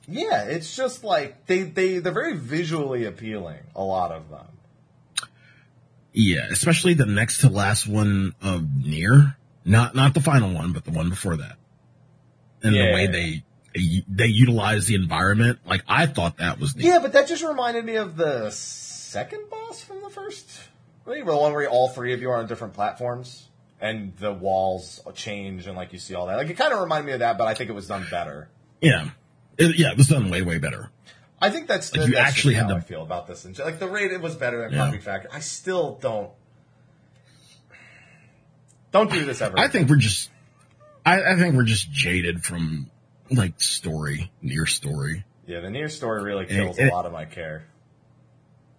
yeah, 0.08 0.44
it's 0.44 0.76
just 0.76 1.02
like 1.04 1.46
they 1.46 1.62
they 1.62 1.98
they're 1.98 2.12
very 2.12 2.36
visually 2.36 3.04
appealing. 3.04 3.60
A 3.74 3.82
lot 3.82 4.12
of 4.12 4.28
them. 4.30 4.46
Yeah, 6.12 6.46
especially 6.50 6.94
the 6.94 7.06
next 7.06 7.38
to 7.42 7.48
last 7.48 7.86
one 7.86 8.34
of 8.40 8.64
Nier. 8.76 9.36
Not 9.66 9.94
not 9.94 10.14
the 10.14 10.20
final 10.20 10.54
one, 10.54 10.72
but 10.72 10.84
the 10.84 10.90
one 10.92 11.10
before 11.10 11.36
that. 11.36 11.56
And 12.62 12.74
Yeah. 12.74 12.86
the 12.86 12.92
way 12.94 13.06
they 13.08 13.42
they 14.08 14.26
utilize 14.28 14.86
the 14.86 14.94
environment, 14.94 15.58
like 15.66 15.82
I 15.86 16.06
thought 16.06 16.38
that 16.38 16.58
was 16.58 16.74
neat. 16.74 16.86
Yeah, 16.86 17.00
but 17.00 17.12
that 17.12 17.28
just 17.28 17.44
reminded 17.44 17.84
me 17.84 17.96
of 17.96 18.16
the 18.16 18.48
second 18.50 19.50
boss 19.50 19.82
from 19.82 20.00
the 20.02 20.08
first. 20.08 20.48
Maybe 21.06 21.20
the 21.22 21.36
one 21.36 21.52
where 21.52 21.68
all 21.68 21.88
three 21.90 22.14
of 22.14 22.22
you 22.22 22.30
are 22.30 22.36
on 22.36 22.46
different 22.46 22.72
platforms 22.72 23.48
and 23.80 24.16
the 24.16 24.32
walls 24.32 25.00
change 25.14 25.66
and 25.66 25.76
like 25.76 25.92
you 25.92 25.98
see 25.98 26.14
all 26.14 26.26
that. 26.26 26.36
Like 26.36 26.48
it 26.48 26.54
kind 26.56 26.72
of 26.72 26.80
reminded 26.80 27.06
me 27.06 27.12
of 27.12 27.18
that, 27.18 27.36
but 27.36 27.46
I 27.48 27.54
think 27.54 27.68
it 27.68 27.74
was 27.74 27.86
done 27.86 28.06
better. 28.10 28.48
Yeah. 28.80 29.10
It, 29.58 29.76
yeah, 29.78 29.90
it 29.90 29.98
was 29.98 30.06
done 30.06 30.30
way, 30.30 30.40
way 30.42 30.58
better. 30.58 30.90
I 31.40 31.50
think 31.50 31.66
that's 31.68 31.94
Like, 31.94 32.08
you 32.08 32.14
that's 32.14 32.28
actually 32.28 32.54
had 32.54 32.64
how 32.64 32.68
to- 32.70 32.76
I 32.76 32.80
feel 32.80 33.02
about 33.02 33.26
this. 33.26 33.44
And 33.44 33.58
like 33.58 33.78
the 33.78 33.88
rate, 33.88 34.10
it 34.10 34.22
was 34.22 34.34
better 34.34 34.62
than 34.62 34.72
Yeah. 34.72 34.86
Copied 34.86 35.02
Factory. 35.02 35.30
I 35.34 35.40
still 35.40 35.98
don't. 36.00 36.30
Don't 38.92 39.10
do 39.10 39.24
this 39.24 39.40
ever. 39.42 39.58
I 39.58 39.68
think 39.68 39.88
we're 39.88 39.96
just, 39.96 40.30
I, 41.04 41.22
I 41.22 41.36
think 41.36 41.54
we're 41.54 41.64
just 41.64 41.90
jaded 41.90 42.44
from 42.44 42.90
like 43.30 43.60
story, 43.60 44.30
Nier 44.42 44.66
story. 44.66 45.24
Yeah, 45.46 45.60
the 45.60 45.70
Nier 45.70 45.88
story 45.88 46.22
really 46.22 46.46
kills 46.46 46.78
it- 46.78 46.88
a 46.90 46.94
lot 46.94 47.06
of 47.06 47.12
my 47.12 47.24
care. 47.24 47.66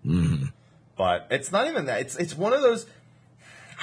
Mhm. 0.06 0.52
But 0.98 1.28
it's 1.32 1.52
not 1.52 1.68
even 1.68 1.86
that. 1.86 2.02
It's 2.02 2.16
it's 2.16 2.36
one 2.36 2.54
of 2.54 2.62
those. 2.62 2.86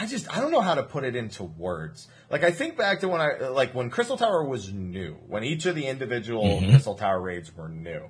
I 0.00 0.06
just 0.06 0.34
I 0.36 0.40
don't 0.40 0.50
know 0.50 0.60
how 0.62 0.74
to 0.74 0.82
put 0.82 1.04
it 1.04 1.14
into 1.14 1.44
words. 1.44 2.08
Like 2.30 2.42
I 2.42 2.50
think 2.50 2.76
back 2.76 3.00
to 3.00 3.08
when 3.08 3.20
I 3.20 3.48
like 3.48 3.74
when 3.74 3.90
Crystal 3.90 4.16
Tower 4.16 4.42
was 4.44 4.72
new, 4.72 5.14
when 5.28 5.44
each 5.44 5.66
of 5.66 5.76
the 5.76 5.86
individual 5.86 6.42
Mm-hmm. 6.60 6.70
Crystal 6.70 6.94
Tower 6.96 7.20
raids 7.20 7.54
were 7.54 7.68
new. 7.68 8.08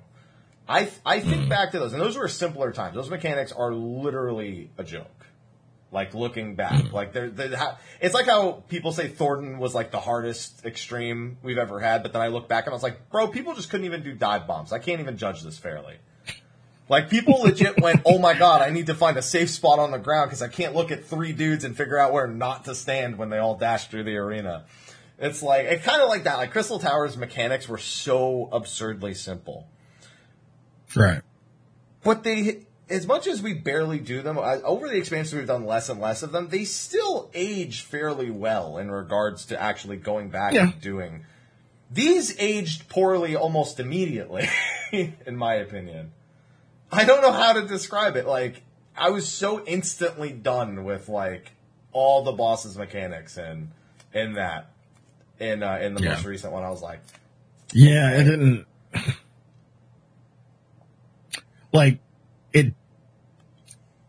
I 0.67 0.89
I 1.05 1.19
think 1.19 1.47
back 1.49 1.71
to 1.71 1.79
those, 1.79 1.93
and 1.93 2.01
those 2.01 2.17
were 2.17 2.27
simpler 2.27 2.71
times. 2.71 2.95
Those 2.95 3.09
mechanics 3.11 3.51
are 3.51 3.73
literally 3.73 4.71
a 4.79 4.83
joke. 4.83 5.24
Like 5.95 6.13
looking 6.13 6.55
back, 6.55 6.73
Mm-hmm. 6.83 6.93
like 6.95 7.13
they're, 7.13 7.29
they're 7.29 7.55
ha- 7.57 7.77
it's 8.01 8.13
like 8.13 8.25
how 8.27 8.63
people 8.69 8.91
say 8.91 9.07
Thordan 9.07 9.57
was 9.57 9.73
like 9.73 9.89
the 9.91 9.99
hardest 9.99 10.65
extreme 10.65 11.37
we've 11.41 11.57
ever 11.57 11.79
had, 11.79 12.03
but 12.03 12.11
then 12.13 12.21
I 12.21 12.27
look 12.27 12.47
back 12.49 12.65
and 12.65 12.73
I 12.73 12.75
was 12.75 12.83
like, 12.83 13.09
bro, 13.09 13.29
people 13.29 13.55
just 13.55 13.69
couldn't 13.69 13.85
even 13.85 14.03
do 14.03 14.13
dive 14.13 14.45
bombs. 14.45 14.71
I 14.73 14.79
can't 14.79 14.99
even 14.99 15.17
judge 15.17 15.41
this 15.41 15.57
fairly. 15.57 15.95
Like 16.89 17.09
people 17.09 17.41
legit 17.41 17.81
went, 17.81 18.01
"Oh 18.05 18.19
my 18.19 18.33
god, 18.35 18.61
I 18.61 18.69
need 18.69 18.85
to 18.87 18.93
find 18.93 19.17
a 19.17 19.21
safe 19.23 19.49
spot 19.49 19.79
on 19.79 19.89
the 19.91 19.97
ground 19.97 20.29
because 20.29 20.43
I 20.43 20.49
can't 20.49 20.75
look 20.75 20.91
at 20.91 21.05
three 21.05 21.31
dudes 21.31 21.63
and 21.63 21.75
figure 21.75 21.97
out 21.97 22.13
where 22.13 22.27
not 22.27 22.65
to 22.65 22.75
stand 22.75 23.17
when 23.17 23.29
they 23.31 23.39
all 23.39 23.55
dash 23.55 23.87
through 23.87 24.03
the 24.03 24.17
arena." 24.17 24.65
It's 25.17 25.41
like 25.41 25.65
it 25.65 25.81
kind 25.83 26.01
of 26.01 26.09
like 26.09 26.25
that. 26.25 26.37
Like 26.37 26.51
Crystal 26.51 26.77
Towers 26.77 27.15
mechanics 27.17 27.67
were 27.69 27.77
so 27.79 28.49
absurdly 28.51 29.13
simple, 29.15 29.65
Right. 30.95 31.21
but 32.03 32.23
they, 32.23 32.65
as 32.89 33.07
much 33.07 33.25
as 33.27 33.41
we 33.41 33.53
barely 33.53 33.99
do 33.99 34.21
them 34.21 34.37
I- 34.37 34.61
over 34.61 34.87
the 34.87 34.95
expansion, 34.97 35.37
we've 35.37 35.47
done 35.47 35.65
less 35.65 35.89
and 35.89 35.99
less 35.99 36.21
of 36.23 36.31
them. 36.31 36.49
They 36.49 36.65
still 36.65 37.29
age 37.33 37.81
fairly 37.81 38.29
well 38.29 38.77
in 38.77 38.91
regards 38.91 39.45
to 39.47 39.59
actually 39.61 39.97
going 39.97 40.29
back 40.29 40.53
Yeah. 40.53 40.63
and 40.63 40.81
doing. 40.81 41.25
These 41.91 42.35
aged 42.39 42.87
poorly 42.89 43.35
almost 43.35 43.79
immediately, 43.79 44.47
in 44.91 45.35
my 45.37 45.55
opinion. 45.55 46.11
I 46.91 47.05
don't 47.05 47.21
know 47.21 47.31
how 47.31 47.53
to 47.53 47.63
describe 47.67 48.15
it. 48.15 48.25
Like, 48.27 48.61
I 48.95 49.09
was 49.09 49.27
so 49.27 49.63
instantly 49.65 50.31
done 50.31 50.83
with 50.83 51.09
like 51.09 51.51
all 51.91 52.23
the 52.23 52.31
boss's 52.31 52.77
mechanics 52.77 53.37
and 53.37 53.71
in 54.13 54.33
that 54.33 54.71
in 55.39 55.61
uh, 55.63 55.77
in 55.81 55.93
the 55.95 56.01
Yeah. 56.03 56.09
most 56.15 56.25
recent 56.25 56.53
one. 56.53 56.63
I 56.63 56.69
was 56.69 56.81
like, 56.81 56.99
Yeah, 57.73 58.11
it 58.11 58.23
didn't. 58.25 58.65
Like, 61.73 61.99
it. 62.55 62.73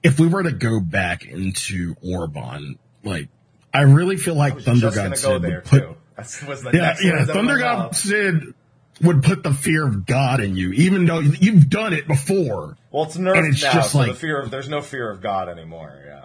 If 0.03 0.21
we 0.21 0.29
were 0.29 0.45
to 0.45 0.53
go 0.53 0.81
back 0.81 1.25
into 1.25 1.97
Orbonne, 2.03 2.79
like, 3.03 3.29
I 3.75 3.83
really 3.83 4.17
feel 4.17 4.35
like 4.35 4.61
Thunder 4.61 4.91
God 4.91 5.19
Sid 5.19 5.43
would 5.43 5.65
put. 5.65 5.83
the 6.17 6.71
Yeah, 6.73 6.97
yeah, 7.03 7.13
words 7.13 7.23
out 7.23 7.29
of 7.29 7.35
Thunder 7.35 7.59
God. 7.59 7.97
Sid 7.97 8.55
would 9.03 9.23
put 9.23 9.43
the 9.43 9.53
fear 9.53 9.87
of 9.87 10.07
God 10.07 10.41
in 10.41 10.57
you, 10.57 10.73
even 10.73 11.05
though 11.05 11.19
you've 11.21 11.69
done 11.69 11.93
it 11.93 12.07
before. 12.07 12.77
Well, 12.91 13.05
it's 13.05 13.17
nerfed 13.17 13.39
and 13.39 13.53
it's 13.53 13.63
now, 13.63 13.73
just 13.73 13.93
so 13.93 13.99
the 14.03 14.09
like- 14.09 14.17
fear 14.17 14.41
of 14.41 14.51
there's 14.51 14.69
no 14.69 14.81
fear 14.81 15.11
of 15.11 15.21
God 15.21 15.49
anymore. 15.49 16.01
Yeah. 16.07 16.25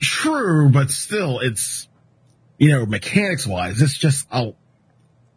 True, 0.00 0.70
but 0.70 0.90
still, 0.90 1.38
it's 1.38 1.86
you 2.58 2.70
know 2.70 2.86
mechanics 2.86 3.46
wise, 3.46 3.80
it's 3.80 3.96
just 3.96 4.26
a 4.32 4.52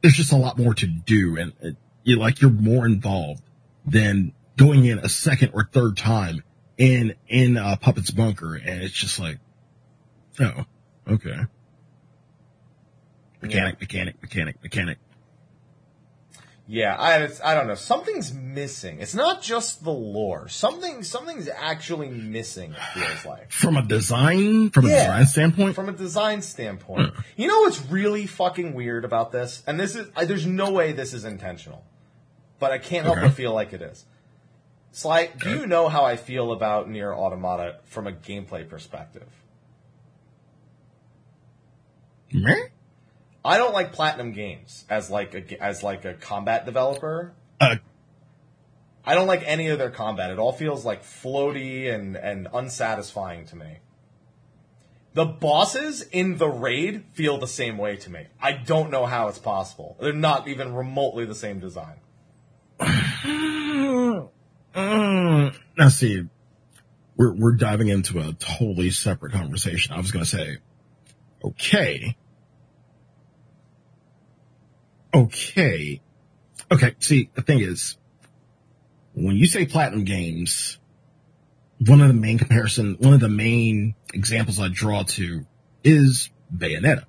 there's 0.02 0.16
just 0.16 0.32
a 0.32 0.38
lot 0.38 0.58
more 0.58 0.74
to 0.74 0.88
do, 0.88 1.38
and 1.38 1.54
it, 1.62 1.76
you 2.04 2.16
like 2.18 2.42
you're 2.42 2.50
more 2.52 2.86
involved 2.88 3.44
than 3.86 4.34
going 4.58 4.86
in 4.86 5.00
a 5.00 5.10
second 5.10 5.52
or 5.54 5.68
third 5.72 5.98
time 5.98 6.44
in 6.78 7.16
in 7.28 7.58
uh, 7.58 7.76
Puppet's 7.78 8.12
bunker, 8.12 8.56
and 8.56 8.82
it's 8.82 8.94
just 8.94 9.20
like, 9.20 9.40
oh, 10.40 10.66
okay, 11.08 11.40
mechanic, 13.42 13.80
mechanic, 13.80 14.22
mechanic, 14.22 14.62
mechanic. 14.64 14.98
Yeah, 16.68 16.96
I 16.96 17.18
it's- 17.22 17.40
I 17.46 17.54
don't 17.54 17.68
know. 17.68 17.76
Something's 17.76 18.34
missing. 18.34 19.00
It's 19.00 19.14
not 19.14 19.44
just 19.44 19.84
the 19.84 19.92
lore. 19.92 20.48
Something 20.48 21.04
something's 21.04 21.48
actually 21.48 22.10
missing. 22.10 22.72
It 22.72 23.00
feels 23.00 23.24
like 23.26 23.52
From 23.52 23.78
a 23.78 23.84
design, 23.84 24.72
from 24.72 24.86
a 24.86 24.90
design 24.90 25.28
standpoint, 25.28 25.76
from 25.76 25.90
a 25.90 25.94
design 25.94 26.42
standpoint. 26.42 27.14
You 27.38 27.48
know 27.48 27.60
what's 27.60 27.86
really 27.86 28.26
fucking 28.26 28.74
weird 28.74 29.06
about 29.06 29.32
this? 29.32 29.62
And 29.68 29.80
this 29.80 29.96
is 29.96 30.10
I, 30.16 30.26
there's 30.26 30.48
no 30.48 30.72
way 30.72 30.92
this 30.92 31.14
is 31.14 31.24
intentional, 31.24 31.86
but 32.58 32.72
I 32.72 32.80
can't 32.80 33.06
help 33.06 33.18
Okay. 33.20 33.28
but 33.28 33.36
feel 33.36 33.54
like 33.54 33.72
it 33.72 33.84
is. 33.84 34.04
Sly, 34.96 35.30
do 35.42 35.50
you 35.50 35.68
know 35.68 35.90
how 35.90 36.06
I 36.06 36.16
feel 36.16 36.54
about 36.54 36.90
Nier 36.90 37.14
Automata 37.14 37.80
from 37.84 38.08
a 38.08 38.14
gameplay 38.14 38.66
perspective? 38.68 39.28
Meh? 42.32 42.70
I 43.44 43.58
don't 43.58 43.74
like 43.74 43.92
Platinum 43.92 44.32
Games 44.32 44.86
as 44.90 45.10
like 45.10 45.36
a 45.36 45.62
as 45.62 45.84
like 45.84 46.06
a 46.06 46.14
combat 46.14 46.66
developer. 46.66 47.34
uh, 47.60 47.76
I 49.04 49.16
don't 49.16 49.28
like 49.28 49.44
any 49.46 49.68
of 49.68 49.80
their 49.80 49.90
combat. 49.90 50.32
It 50.32 50.40
all 50.40 50.54
feels 50.54 50.86
like 50.86 51.04
floaty 51.04 51.94
and, 51.94 52.16
and 52.16 52.48
unsatisfying 52.54 53.48
to 53.48 53.58
me. 53.58 53.80
The 55.14 55.26
bosses 55.26 56.04
in 56.04 56.38
the 56.38 56.48
raid 56.48 57.04
feel 57.12 57.38
the 57.38 57.48
same 57.48 57.78
way 57.78 57.98
to 57.98 58.10
me. 58.10 58.28
I 58.42 58.54
don't 58.54 58.92
know 58.92 59.06
how 59.06 59.28
it's 59.28 59.40
possible. 59.40 59.98
They're 60.00 60.14
not 60.14 60.48
even 60.48 60.74
remotely 60.74 61.26
the 61.26 61.36
same 61.36 61.60
design. 61.60 62.00
Mm, 64.76 65.56
now 65.78 65.88
see, 65.88 66.24
we're 67.16 67.34
we're 67.34 67.54
diving 67.54 67.88
into 67.88 68.20
a 68.20 68.34
totally 68.34 68.92
separate 68.92 69.32
conversation. 69.32 69.94
I 69.94 69.98
was 70.00 70.12
going 70.12 70.26
to 70.26 70.30
say, 70.30 70.58
okay, 71.44 72.18
okay, 75.14 76.02
okay. 76.72 76.96
See, 77.00 77.30
the 77.36 77.42
thing 77.42 77.60
is, 77.60 77.98
when 79.14 79.38
you 79.38 79.46
say 79.46 79.66
platinum 79.66 80.04
games, 80.04 80.78
one 81.86 82.02
of 82.02 82.10
the 82.10 82.14
main 82.14 82.38
comparison, 82.38 82.98
one 83.00 83.14
of 83.14 83.22
the 83.22 83.30
main 83.30 83.96
examples 84.14 84.60
I 84.60 84.68
draw 84.68 85.04
to 85.04 85.46
is 85.86 86.30
Bayonetta. 86.54 87.06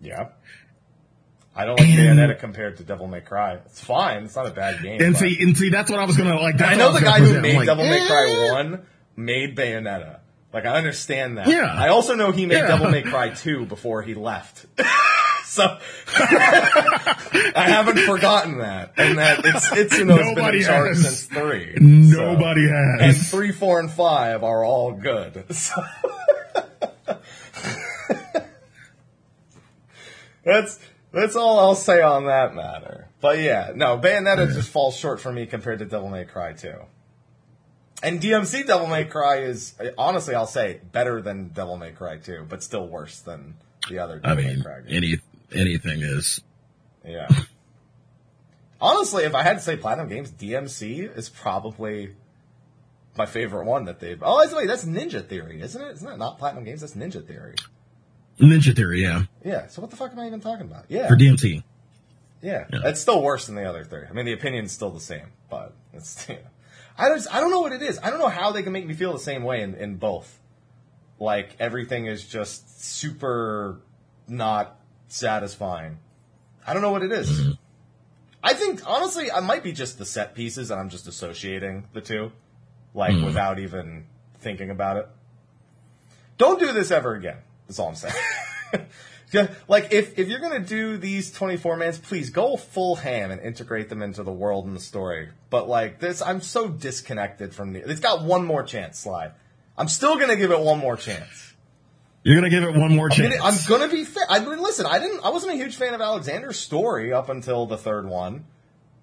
Yeah. 0.00 0.28
I 1.58 1.64
don't 1.64 1.78
like 1.78 1.88
And- 1.88 2.18
Bayonetta 2.18 2.38
compared 2.38 2.76
to 2.76 2.84
Devil 2.84 3.08
May 3.08 3.20
Cry. 3.20 3.54
It's 3.66 3.82
fine. 3.82 4.22
It's 4.24 4.36
not 4.36 4.46
a 4.46 4.50
bad 4.50 4.80
game. 4.80 5.02
And 5.02 5.14
but- 5.14 5.18
see, 5.18 5.42
and 5.42 5.56
see, 5.58 5.70
that's 5.70 5.90
what 5.90 5.98
I 5.98 6.04
was 6.04 6.16
gonna 6.16 6.38
like. 6.40 6.60
I 6.62 6.74
know 6.76 6.92
the 6.92 7.00
guy 7.00 7.18
who 7.18 7.40
made 7.40 7.56
like, 7.56 7.66
Devil 7.66 7.84
May 7.84 8.00
eh. 8.00 8.06
Cry 8.06 8.48
1 8.52 8.82
made 9.16 9.56
Bayonetta. 9.56 10.20
Like, 10.52 10.64
I 10.64 10.76
understand 10.76 11.36
that. 11.38 11.48
Yeah. 11.48 11.66
I 11.66 11.88
also 11.88 12.14
know 12.14 12.30
he 12.30 12.46
made 12.46 12.58
Yeah. 12.58 12.68
Devil 12.68 12.90
May 12.90 13.02
Cry 13.02 13.30
2 13.34 13.66
before 13.66 14.02
he 14.02 14.14
left. 14.14 14.66
so 15.44 15.64
I 16.16 17.64
haven't 17.66 17.98
forgotten 17.98 18.58
that, 18.58 18.92
and 18.96 19.18
that 19.18 19.40
it's 19.44 19.68
Itsuno's 19.68 20.16
been 20.18 20.34
Nobody 20.36 20.58
in 20.60 20.64
charge 20.64 20.96
since 20.96 21.24
three. 21.24 21.74
Nobody 21.80 22.68
So- 22.68 22.72
has. 22.74 23.00
and 23.00 23.16
three, 23.26 23.50
four, 23.50 23.80
and 23.80 23.90
five 23.90 24.44
are 24.44 24.64
all 24.64 24.92
good. 24.92 25.44
So 25.54 25.82
that's 30.44 30.78
that's 31.12 31.36
all 31.36 31.58
I'll 31.58 31.74
say 31.74 32.02
on 32.02 32.26
that 32.26 32.54
matter. 32.54 33.08
But 33.20 33.38
yeah, 33.40 33.72
no, 33.74 33.98
Bayonetta 33.98 34.52
just 34.54 34.70
falls 34.70 34.96
short 34.96 35.20
for 35.20 35.32
me 35.32 35.46
compared 35.46 35.80
to 35.80 35.84
Devil 35.84 36.08
May 36.08 36.24
Cry 36.24 36.52
2. 36.52 36.72
And 38.02 38.20
DMC 38.20 38.66
Devil 38.66 38.86
May 38.86 39.04
Cry 39.04 39.38
is 39.38 39.74
honestly, 39.96 40.34
I'll 40.34 40.46
say, 40.46 40.80
better 40.92 41.20
than 41.20 41.48
Devil 41.48 41.76
May 41.76 41.90
Cry 41.90 42.18
2, 42.18 42.46
but 42.48 42.62
still 42.62 42.86
worse 42.86 43.18
than 43.20 43.54
the 43.88 43.98
other 43.98 44.20
I 44.22 44.28
Devil 44.28 44.44
May 44.44 44.54
mean, 44.54 44.62
Cry 44.62 44.80
games. 44.82 44.92
any 45.52 45.60
anything 45.60 46.00
is. 46.02 46.40
Yeah. 47.04 47.28
Honestly, 48.80 49.24
if 49.24 49.34
I 49.34 49.42
had 49.42 49.54
to 49.54 49.60
say 49.60 49.76
Platinum 49.76 50.08
Games, 50.08 50.30
DMC 50.30 51.16
is 51.16 51.28
probably 51.28 52.14
my 53.16 53.26
favorite 53.26 53.64
one 53.64 53.86
that 53.86 53.98
they've. 53.98 54.22
Oh, 54.22 54.38
that's- 54.38 54.54
wait, 54.54 54.68
that's 54.68 54.84
Ninja 54.84 55.26
Theory, 55.26 55.60
isn't 55.60 55.82
it? 55.82 55.92
Isn't 55.94 56.06
that 56.08 56.18
not 56.18 56.38
Platinum 56.38 56.62
Games? 56.64 56.82
That's 56.82 56.94
Ninja 56.94 57.26
Theory. 57.26 57.56
Ninja 58.38 58.74
Theory, 58.74 59.02
yeah, 59.02 59.24
Yeah. 59.44 59.66
So 59.68 59.82
what 59.82 59.90
the 59.90 59.96
fuck 59.96 60.12
am 60.12 60.18
I 60.18 60.26
even 60.26 60.40
talking 60.40 60.66
about? 60.66 60.84
Yeah. 60.88 61.08
for 61.08 61.16
DMC. 61.16 61.62
Yeah, 62.40 62.66
Yeah. 62.72 62.80
it's 62.84 63.00
still 63.00 63.22
worse 63.22 63.46
than 63.46 63.56
the 63.56 63.64
other 63.64 63.84
three. 63.84 64.04
I 64.08 64.12
mean, 64.12 64.26
the 64.26 64.32
opinion's 64.32 64.72
still 64.72 64.90
the 64.90 65.00
same, 65.00 65.26
but 65.50 65.74
it's. 65.92 66.28
You 66.36 66.36
know, 66.36 66.40
I 66.98 67.10
just 67.10 67.32
I 67.32 67.40
don't 67.40 67.50
know 67.50 67.60
what 67.60 67.72
it 67.72 67.80
is. 67.80 67.98
I 68.02 68.10
don't 68.10 68.18
know 68.18 68.28
how 68.28 68.50
they 68.50 68.64
can 68.64 68.72
make 68.72 68.84
me 68.84 68.92
feel 68.92 69.12
the 69.12 69.20
same 69.20 69.44
way 69.44 69.62
in, 69.62 69.74
in 69.74 69.96
both. 69.96 70.38
Like 71.20 71.54
everything 71.60 72.06
is 72.06 72.24
just 72.24 72.82
super 72.82 73.80
not 74.26 74.78
satisfying. 75.06 75.98
I 76.66 76.72
don't 76.72 76.82
know 76.82 76.90
what 76.90 77.04
it 77.04 77.12
is. 77.12 77.30
Mm-hmm. 77.30 77.52
I 78.42 78.54
think 78.54 78.82
honestly, 78.84 79.30
I 79.30 79.40
might 79.40 79.62
be 79.62 79.72
just 79.72 79.98
the 79.98 80.04
set 80.04 80.34
pieces, 80.34 80.70
and 80.70 80.80
I'm 80.80 80.88
just 80.90 81.06
associating 81.06 81.86
the 81.92 82.00
two, 82.00 82.32
like 82.94 83.14
mm-hmm. 83.14 83.26
without 83.26 83.58
even 83.60 84.06
thinking 84.40 84.70
about 84.70 84.96
it. 84.96 85.08
Don't 86.36 86.58
do 86.58 86.72
this 86.72 86.90
ever 86.90 87.14
again. 87.14 87.38
That's 87.68 87.78
all 87.78 87.88
I'm 87.88 87.94
saying. 87.94 88.14
Like 89.68 89.92
if, 89.92 90.18
if 90.18 90.28
you're 90.28 90.40
gonna 90.40 90.58
do 90.58 90.96
these 90.96 91.30
24 91.30 91.76
mans, 91.76 91.98
please 91.98 92.30
go 92.30 92.56
full 92.56 92.96
ham 92.96 93.30
and 93.30 93.40
integrate 93.42 93.88
them 93.90 94.02
into 94.02 94.22
the 94.22 94.32
world 94.32 94.64
and 94.66 94.74
the 94.74 94.80
story. 94.80 95.28
But 95.50 95.68
like 95.68 96.00
this, 96.00 96.22
I'm 96.22 96.40
so 96.40 96.68
disconnected 96.68 97.54
from 97.54 97.72
the. 97.74 97.80
It's 97.80 98.00
got 98.00 98.22
one 98.22 98.44
more 98.46 98.62
chance, 98.62 99.00
Sly. 99.00 99.32
I'm 99.76 99.88
still 99.88 100.18
gonna 100.18 100.36
give 100.36 100.50
it 100.50 100.60
one 100.60 100.78
more 100.78 100.96
chance. 100.96 101.54
You're 102.22 102.36
gonna 102.36 102.50
give 102.50 102.64
it 102.64 102.74
one 102.74 102.96
more 102.96 103.10
chance. 103.10 103.34
gonna, 103.36 103.44
I'm 103.44 103.58
gonna 103.68 103.92
be 103.92 104.04
fair. 104.04 104.24
I 104.28 104.38
mean, 104.40 104.62
listen, 104.62 104.86
I 104.86 104.98
didn't. 104.98 105.22
I 105.24 105.28
wasn't 105.28 105.52
a 105.52 105.56
huge 105.56 105.76
fan 105.76 105.92
of 105.92 106.00
Alexander's 106.00 106.58
story 106.58 107.12
up 107.12 107.28
until 107.28 107.66
the 107.66 107.76
third 107.76 108.08
one, 108.08 108.46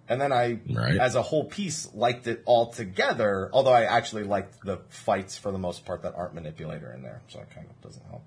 and 0.10 0.20
then 0.20 0.34
I, 0.34 0.60
Right. 0.70 0.98
as 0.98 1.14
a 1.14 1.22
whole 1.22 1.46
piece, 1.46 1.94
liked 1.94 2.26
it 2.26 2.42
all 2.46 2.72
together. 2.74 3.50
Although 3.54 3.74
I 3.74 3.84
actually 3.84 4.24
liked 4.24 4.66
the 4.66 4.80
fights 4.90 5.38
for 5.38 5.52
the 5.52 5.60
most 5.60 5.86
part 5.86 6.02
that 6.02 6.16
aren't 6.16 6.34
manipulator 6.34 6.92
in 6.92 7.04
there, 7.04 7.22
so 7.28 7.40
it 7.40 7.50
kind 7.54 7.68
of 7.70 7.80
doesn't 7.82 8.06
help. 8.08 8.24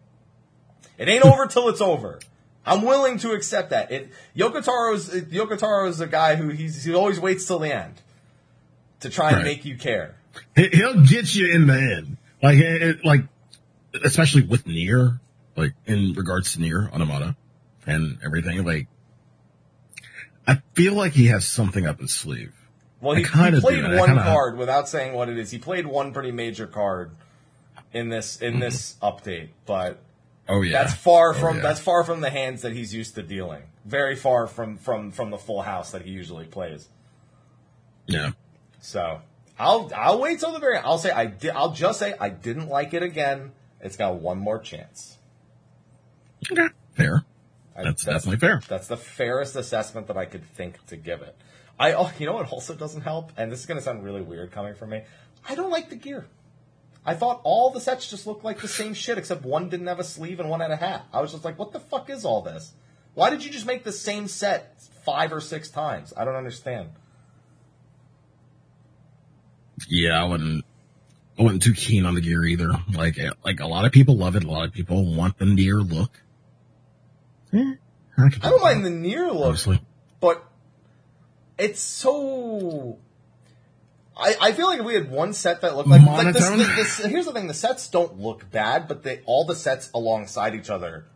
It 0.99 1.09
ain't 1.09 1.25
over 1.25 1.47
till 1.47 1.69
it's 1.69 1.81
over. 1.81 2.19
I'm 2.67 2.83
willing 2.83 3.19
to 3.21 3.33
accept 3.33 3.71
that. 3.71 3.91
It 3.91 4.11
Yokotaro's 4.37 5.09
Yokotaro's 5.09 6.01
a 6.01 6.07
guy 6.07 6.37
who 6.37 6.49
he's 6.49 6.85
he 6.85 6.95
always 6.95 7.19
waits 7.19 7.47
till 7.47 7.61
the 7.61 7.75
end 7.75 7.95
to 9.01 9.09
try 9.09 9.29
and 9.29 9.39
Right. 9.39 9.45
make 9.47 9.65
you 9.65 9.77
care. 9.77 10.17
He- 10.55 10.69
He'll 10.69 11.03
get 11.05 11.35
you 11.35 11.53
in 11.53 11.67
the 11.67 11.75
end, 11.75 12.17
like 12.43 12.59
it, 12.59 13.05
like 13.05 13.23
especially 14.05 14.43
with 14.43 14.67
Nier, 14.67 15.21
like 15.57 15.73
in 15.87 16.13
regards 16.13 16.53
to 16.55 16.61
Nier 16.61 16.91
Automata 16.93 17.37
and 17.87 18.19
everything. 18.25 18.63
Like, 18.65 18.87
I 20.47 20.61
feel 20.75 20.95
like 20.95 21.13
he 21.13 21.27
has 21.27 21.47
something 21.47 21.87
up 21.87 22.01
his 22.01 22.13
sleeve. 22.13 22.53
Well, 23.01 23.15
he, 23.15 23.23
he 23.23 23.29
played 23.29 23.63
one 23.63 24.09
kinda- 24.09 24.23
card 24.25 24.59
without 24.59 24.89
saying 24.89 25.15
what 25.15 25.29
it 25.29 25.39
is. 25.39 25.51
He 25.51 25.59
played 25.59 25.87
one 25.87 26.13
pretty 26.13 26.33
major 26.33 26.67
card 26.67 27.13
in 27.93 28.09
this 28.09 28.37
in 28.41 28.59
this 28.59 28.97
mm-hmm. 29.01 29.07
update, 29.29 29.49
but 29.65 30.01
Oh 30.49 30.63
yeah, 30.63 30.83
that's 30.83 30.95
far 30.95 31.31
Oh, 31.31 31.35
from 31.39 31.57
yeah. 31.57 31.63
that's 31.63 31.81
far 31.81 32.05
from 32.05 32.21
the 32.21 32.31
hands 32.31 32.63
that 32.63 32.73
he's 32.73 32.95
used 32.95 33.15
to 33.17 33.23
dealing. 33.23 33.63
Very 33.85 34.17
far 34.17 34.47
from 34.47 34.77
from 34.79 35.13
from 35.13 35.31
the 35.31 35.39
full 35.39 35.63
house 35.63 35.91
that 35.93 36.03
he 36.03 36.11
usually 36.11 36.47
plays. 36.47 36.89
yeah. 38.07 38.31
So 38.81 39.21
I'll 39.59 39.91
I'll 39.95 40.21
wait 40.21 40.41
till 40.41 40.53
the 40.53 40.59
very. 40.59 40.79
I'll 40.79 40.99
say 40.99 41.11
I 41.11 41.27
did. 41.27 41.51
I'll 41.51 41.73
just 41.73 41.99
say 41.99 42.15
I 42.21 42.29
didn't 42.31 42.69
like 42.69 42.95
it 42.95 43.03
again. 43.03 43.53
It's 43.81 43.97
got 43.97 44.17
one 44.17 44.39
more 44.39 44.59
chance. 44.59 45.19
Okay, 46.51 46.69
fair. 46.95 47.25
I- 47.77 47.83
That's 47.85 48.05
definitely 48.05 48.39
fair. 48.39 48.61
That's 48.69 48.89
the 48.89 48.97
fairest 48.97 49.55
assessment 49.57 50.07
that 50.09 50.17
I 50.17 50.25
could 50.25 50.45
think 50.45 50.85
to 50.87 50.97
give 50.97 51.23
it. 51.23 51.37
I, 51.79 51.93
oh, 51.93 52.11
you 52.19 52.27
know 52.27 52.33
what 52.33 52.51
also 52.51 52.75
doesn't 52.75 53.03
help, 53.03 53.31
and 53.37 53.53
this 53.53 53.61
is 53.61 53.67
going 53.67 53.79
to 53.79 53.85
sound 53.85 54.03
really 54.03 54.21
weird 54.23 54.51
coming 54.51 54.75
from 54.75 54.91
me. 54.91 55.03
I 55.49 55.55
don't 55.55 55.71
like 55.71 55.89
the 55.91 55.95
gear. 55.97 56.27
I 57.05 57.15
thought 57.15 57.41
all 57.45 57.71
the 57.71 57.81
sets 57.81 58.09
just 58.11 58.27
looked 58.27 58.45
like 58.45 58.61
the 58.61 58.69
same 58.69 58.93
shit, 58.95 59.17
except 59.19 59.45
one 59.45 59.69
didn't 59.69 59.87
have 59.87 59.99
a 59.99 60.05
sleeve 60.05 60.41
and 60.41 60.51
one 60.51 60.61
had 60.61 60.71
a 60.71 60.77
hat. 60.77 61.07
I 61.13 61.21
was 61.21 61.33
just 61.33 61.45
like, 61.45 61.59
what 61.59 61.73
the 61.73 61.81
fuck 61.81 62.11
is 62.11 62.25
all 62.25 62.43
this? 62.43 62.75
Why 63.15 63.31
did 63.31 63.45
you 63.45 63.51
just 63.51 63.67
make 63.67 63.83
the 63.85 63.93
same 63.93 64.29
set 64.29 64.81
five 65.05 65.33
or 65.33 65.41
six 65.41 65.69
times? 65.71 66.13
I 66.17 66.25
don't 66.25 66.37
understand. 66.37 66.91
Yeah, 69.89 70.21
I 70.21 70.25
wasn't. 70.25 70.65
I 71.39 71.43
wasn't 71.43 71.63
too 71.63 71.73
keen 71.75 72.05
on 72.05 72.15
the 72.15 72.21
gear 72.21 72.45
either. 72.45 72.71
Like, 72.93 73.19
eh, 73.19 73.31
like 73.45 73.61
a 73.61 73.67
lot 73.67 73.85
of 73.85 73.93
people 73.93 74.17
love 74.17 74.35
it. 74.35 74.43
A 74.43 74.51
lot 74.51 74.67
of 74.67 74.73
people 74.73 75.15
want 75.15 75.39
the 75.39 75.47
Nier 75.47 75.77
look. 75.77 76.11
Eh, 77.53 77.75
I, 78.19 78.25
I 78.25 78.29
don't 78.29 78.61
mind 78.61 78.85
the 78.85 78.91
Nier 78.91 79.29
look, 79.31 79.47
honestly. 79.47 79.81
but 80.21 80.45
it's 81.59 81.81
so. 81.81 82.99
I, 84.19 84.37
I 84.41 84.53
feel 84.53 84.67
like 84.67 84.81
if 84.81 84.85
we 84.85 84.95
had 84.95 85.11
one 85.11 85.33
set 85.33 85.61
that 85.61 85.77
looked 85.77 85.89
like, 85.89 86.05
like 86.05 86.35
this, 86.35 86.49
this, 86.49 86.77
this, 86.77 87.05
here's 87.07 87.27
the 87.27 87.33
thing: 87.33 87.47
the 87.47 87.55
sets 87.55 87.89
don't 87.89 88.19
look 88.19 88.51
bad, 88.51 88.89
but 88.89 89.03
they 89.03 89.21
all 89.27 89.45
the 89.45 89.55
sets 89.55 89.91
alongside 89.95 90.55
each 90.55 90.71
other 90.71 91.07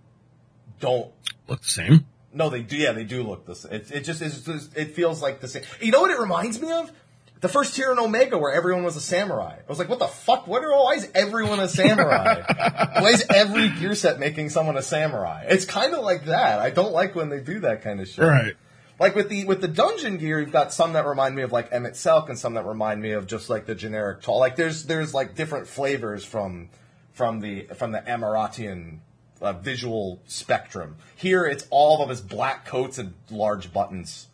don't. 0.83 1.11
Look 1.49 1.63
the 1.63 1.69
same. 1.69 2.07
No, 2.33 2.49
they 2.49 2.63
do. 2.63 2.77
Yeah, 2.77 2.93
they 2.93 3.05
do 3.05 3.23
look 3.23 3.47
the 3.47 3.55
same. 3.55 3.73
It, 3.73 3.91
it 3.91 4.01
just 4.03 4.23
is. 4.23 4.47
It 4.77 4.95
feels 4.95 5.23
like 5.23 5.41
the 5.41 5.49
same. 5.49 5.63
You 5.81 5.91
know 5.91 6.01
what 6.01 6.11
it 6.11 6.19
reminds 6.19 6.61
me 6.61 6.71
of? 6.71 6.93
The 7.41 7.49
first 7.49 7.75
tier 7.75 7.91
in 7.91 7.99
Omega, 7.99 8.39
where 8.39 8.53
everyone 8.53 8.85
was 8.85 8.95
a 8.95 9.01
samurai. 9.01 9.57
I 9.59 9.69
was 9.69 9.81
like, 9.81 9.89
what 9.89 9.99
the 9.99 10.07
fuck? 10.07 10.47
What 10.47 10.63
are? 10.63 10.71
Why 10.71 10.93
is 10.95 11.11
everyone 11.13 11.59
a 11.59 11.67
samurai? 11.67 12.43
why 13.01 13.09
is 13.09 13.27
every 13.35 13.69
gear 13.69 13.97
set 13.97 14.21
making 14.21 14.51
someone 14.51 14.77
a 14.77 14.83
samurai? 14.83 15.47
It's 15.49 15.65
kind 15.65 15.93
of 15.93 16.05
like 16.05 16.27
that. 16.27 16.61
I 16.61 16.71
don't 16.71 16.93
like 16.93 17.17
when 17.17 17.31
they 17.31 17.41
do 17.41 17.61
that 17.61 17.83
kind 17.83 18.01
of 18.01 18.07
shit. 18.07 18.25
Right. 18.25 18.55
Like 19.03 19.17
with 19.17 19.31
the 19.31 19.45
with 19.47 19.61
the 19.61 19.67
dungeon 19.67 20.17
gear, 20.17 20.39
you've 20.39 20.53
got 20.53 20.73
some 20.73 20.93
that 20.93 21.05
remind 21.05 21.35
me 21.35 21.43
of 21.43 21.51
like 21.51 21.73
Emet-Selch, 21.73 22.29
and 22.29 22.39
some 22.39 22.55
that 22.55 22.65
remind 22.65 23.03
me 23.03 23.11
of 23.11 23.27
just 23.27 23.51
like 23.51 23.67
the 23.67 23.75
generic 23.75 24.23
tall. 24.23 24.39
Like 24.39 24.55
there's 24.55 24.85
there's 24.85 25.13
like 25.13 25.35
different 25.35 25.67
flavors 25.67 26.25
from 26.25 26.69
from 27.11 27.41
the 27.41 27.65
from 27.75 27.91
the 27.91 27.99
Amaurotine 27.99 28.99
uh, 29.41 29.55
visual 29.55 30.23
spectrum. 30.27 30.99
Here, 31.17 31.45
it's 31.45 31.67
all 31.69 32.01
of 32.01 32.11
his 32.11 32.21
black 32.21 32.65
coats 32.65 32.97
and 32.97 33.15
large 33.29 33.73
buttons. 33.73 34.29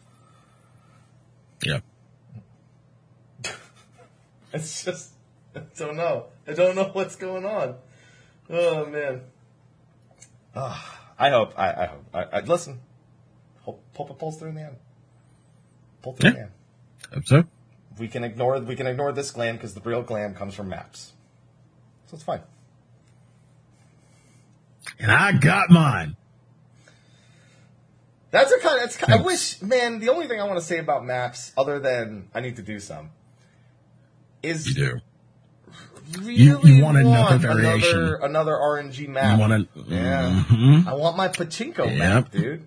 Yeah. 1.65 1.81
It's 4.53 4.85
just 4.85 5.13
I 5.57 5.61
don't 5.79 5.97
know. 5.97 6.27
I 6.47 6.53
don't 6.53 6.77
know 6.77 6.91
what's 6.93 7.17
going 7.17 7.47
on. 7.47 7.77
Oh 8.51 8.85
man. 8.85 9.23
Ah, 10.55 11.09
I 11.19 11.31
hope. 11.31 11.59
I, 11.59 11.73
I 11.73 11.87
hope. 11.87 12.05
I, 12.13 12.23
I 12.25 12.41
listen. 12.41 12.81
Hope 13.99 14.11
it 14.11 14.19
pulls 14.19 14.39
through 14.39 14.51
in 14.51 14.55
the 14.55 14.63
end. 14.63 14.77
Pull 16.03 16.13
through 16.15 16.29
in 16.31 16.35
the 16.35 16.39
Yeah. 16.41 16.45
end. 16.47 16.53
Hope 17.15 17.27
so. 17.27 17.45
we 17.99 18.07
can 18.07 18.23
ignore 18.23 18.61
we 18.61 18.77
can 18.77 18.87
ignore 18.87 19.11
this 19.11 19.33
glam 19.33 19.57
because 19.57 19.75
the 19.75 19.81
real 19.81 20.03
glam 20.03 20.33
comes 20.33 20.55
from 20.55 20.69
maps. 20.69 21.13
So 22.07 22.15
it's 22.15 22.23
fine. 22.23 22.43
And 25.01 25.11
I 25.11 25.33
got 25.33 25.69
mine. 25.71 26.17
That's 28.31 28.53
a 28.53 28.59
kind 28.61 28.79
of. 28.79 28.85
It's 28.85 28.97
kind, 28.97 29.13
I 29.21 29.23
wish, 29.23 29.61
man. 29.63 29.99
The 30.01 30.11
only 30.11 30.29
thing 30.29 30.41
I 30.41 30.45
want 30.45 30.59
to 30.61 30.65
say 30.65 30.79
about 30.79 31.05
maps, 31.05 31.53
other 31.57 31.81
than 31.81 32.29
I 32.35 32.41
need 32.41 32.57
to 32.57 32.63
do 32.63 32.79
some, 32.79 33.11
is 34.43 34.69
You 34.69 34.75
do. 34.75 35.01
really 36.21 36.35
You- 36.37 36.61
you 36.63 36.85
want 36.85 36.99
another 36.99 37.39
variation. 37.39 37.99
another, 37.99 38.15
another 38.17 38.53
RNG 38.57 39.07
map. 39.09 39.35
You 39.35 39.41
want 39.41 39.75
to? 39.75 39.81
yeah. 39.89 40.45
Mhm. 40.49 40.87
I 40.87 40.95
want 40.95 41.17
my 41.17 41.29
pachinko 41.29 41.87
Yep. 41.87 41.99
map, 41.99 42.31
dude. 42.31 42.65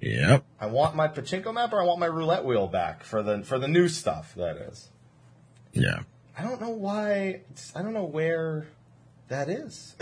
Yep. 0.00 0.44
I 0.60 0.66
want 0.66 0.94
my 0.94 1.08
pachinko 1.08 1.52
map, 1.52 1.72
or 1.72 1.82
I 1.82 1.84
want 1.84 1.98
my 1.98 2.06
roulette 2.06 2.44
wheel 2.44 2.68
back 2.68 3.02
for 3.02 3.22
the 3.22 3.42
for 3.42 3.58
the 3.58 3.68
new 3.68 3.88
stuff. 3.88 4.34
That 4.36 4.56
is. 4.56 4.90
Yeah. 5.72 6.00
I 6.36 6.42
don't 6.42 6.60
know 6.60 6.70
why. 6.70 7.42
I 7.74 7.82
don't 7.82 7.94
know 7.94 8.04
where 8.04 8.68
that 9.28 9.48
is. 9.48 9.96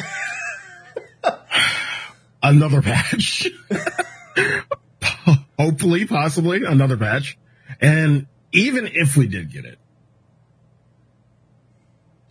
Another 2.42 2.82
patch. 2.82 3.48
Hopefully, 5.58 6.06
possibly 6.06 6.64
another 6.64 6.96
patch. 6.96 7.38
And 7.80 8.26
even 8.52 8.86
if 8.86 9.16
we 9.16 9.26
did 9.26 9.50
get 9.50 9.64
it, 9.64 9.78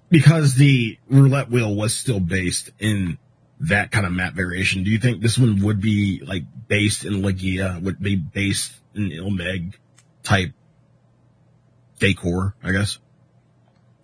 because 0.09 0.55
the 0.55 0.97
roulette 1.09 1.49
wheel 1.49 1.75
was 1.75 1.93
still 1.93 2.19
based 2.19 2.69
in 2.79 3.17
that 3.67 3.91
kind 3.91 4.05
of 4.05 4.11
map 4.11 4.33
variation. 4.33 4.83
Do 4.83 4.91
you 4.91 4.99
think 4.99 5.21
this 5.21 5.37
one 5.37 5.61
would 5.63 5.81
be 5.81 6.21
like 6.25 6.43
based 6.67 7.05
in 7.05 7.21
Legia, 7.21 7.81
would 7.81 7.99
be 7.99 8.15
based 8.15 8.73
in 8.93 9.11
Il 9.11 9.29
Mheg 9.29 9.73
type 10.23 10.51
decor, 11.99 12.55
I 12.63 12.71
guess? 12.71 12.99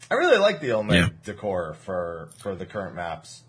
I 0.09 0.15
really 0.15 0.37
like 0.37 0.59
the 0.61 0.69
Il 0.69 0.83
Mheg 0.83 0.93
Yeah. 0.93 1.09
decor 1.23 1.73
for 1.73 2.29
for 2.37 2.55
the 2.55 2.65
current 2.65 2.95
maps. 2.95 3.43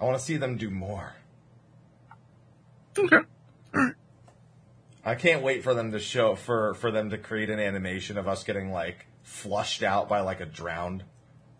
I 0.00 0.04
want 0.04 0.18
to 0.18 0.24
see 0.24 0.36
them 0.36 0.56
do 0.56 0.70
more. 0.70 1.14
Okay. 2.98 3.18
I 5.04 5.14
can't 5.16 5.42
wait 5.42 5.64
for 5.64 5.74
them 5.74 5.92
to 5.92 5.98
show 5.98 6.34
for 6.34 6.74
for 6.74 6.90
them 6.90 7.10
to 7.10 7.18
create 7.18 7.50
an 7.50 7.58
animation 7.58 8.18
of 8.18 8.28
us 8.28 8.44
getting 8.44 8.70
like 8.72 9.06
flushed 9.22 9.82
out 9.82 10.08
by 10.08 10.20
like 10.20 10.40
a 10.40 10.46
drowned 10.46 11.04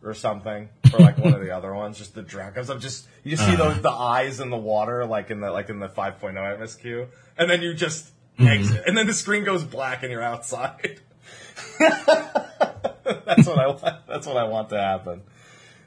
or 0.05 0.15
something 0.15 0.69
or 0.93 0.99
like 0.99 1.17
one 1.19 1.35
of 1.35 1.41
the 1.41 1.51
other 1.57 1.73
ones 1.75 1.99
just 1.99 2.15
the 2.15 2.23
drown 2.23 2.51
because 2.53 2.71
I'm 2.71 2.81
just 2.81 3.07
you 3.23 3.37
see 3.37 3.55
those 3.57 3.81
the 3.83 3.91
eyes 3.91 4.41
in 4.41 4.51
the 4.51 4.57
water 4.57 5.07
like 5.07 5.31
in 5.31 5.41
the 5.41 5.51
like 5.51 5.69
in 5.69 5.79
the 5.79 5.89
5.0 5.89 6.35
MSQ 6.35 7.09
and 7.39 7.49
then 7.51 7.63
you 7.63 7.73
just 7.75 8.11
exit 8.39 8.83
and 8.87 8.97
then 8.97 9.07
the 9.07 9.15
screen 9.15 9.45
goes 9.45 9.63
black 9.65 10.03
and 10.03 10.11
you're 10.11 10.23
outside. 10.23 11.01
that's 11.79 13.47
what 13.47 13.59
I 13.59 13.67
want. 13.69 14.07
That's 14.09 14.27
what 14.27 14.37
I 14.37 14.45
want 14.45 14.71
to 14.71 14.81
happen. 14.81 15.23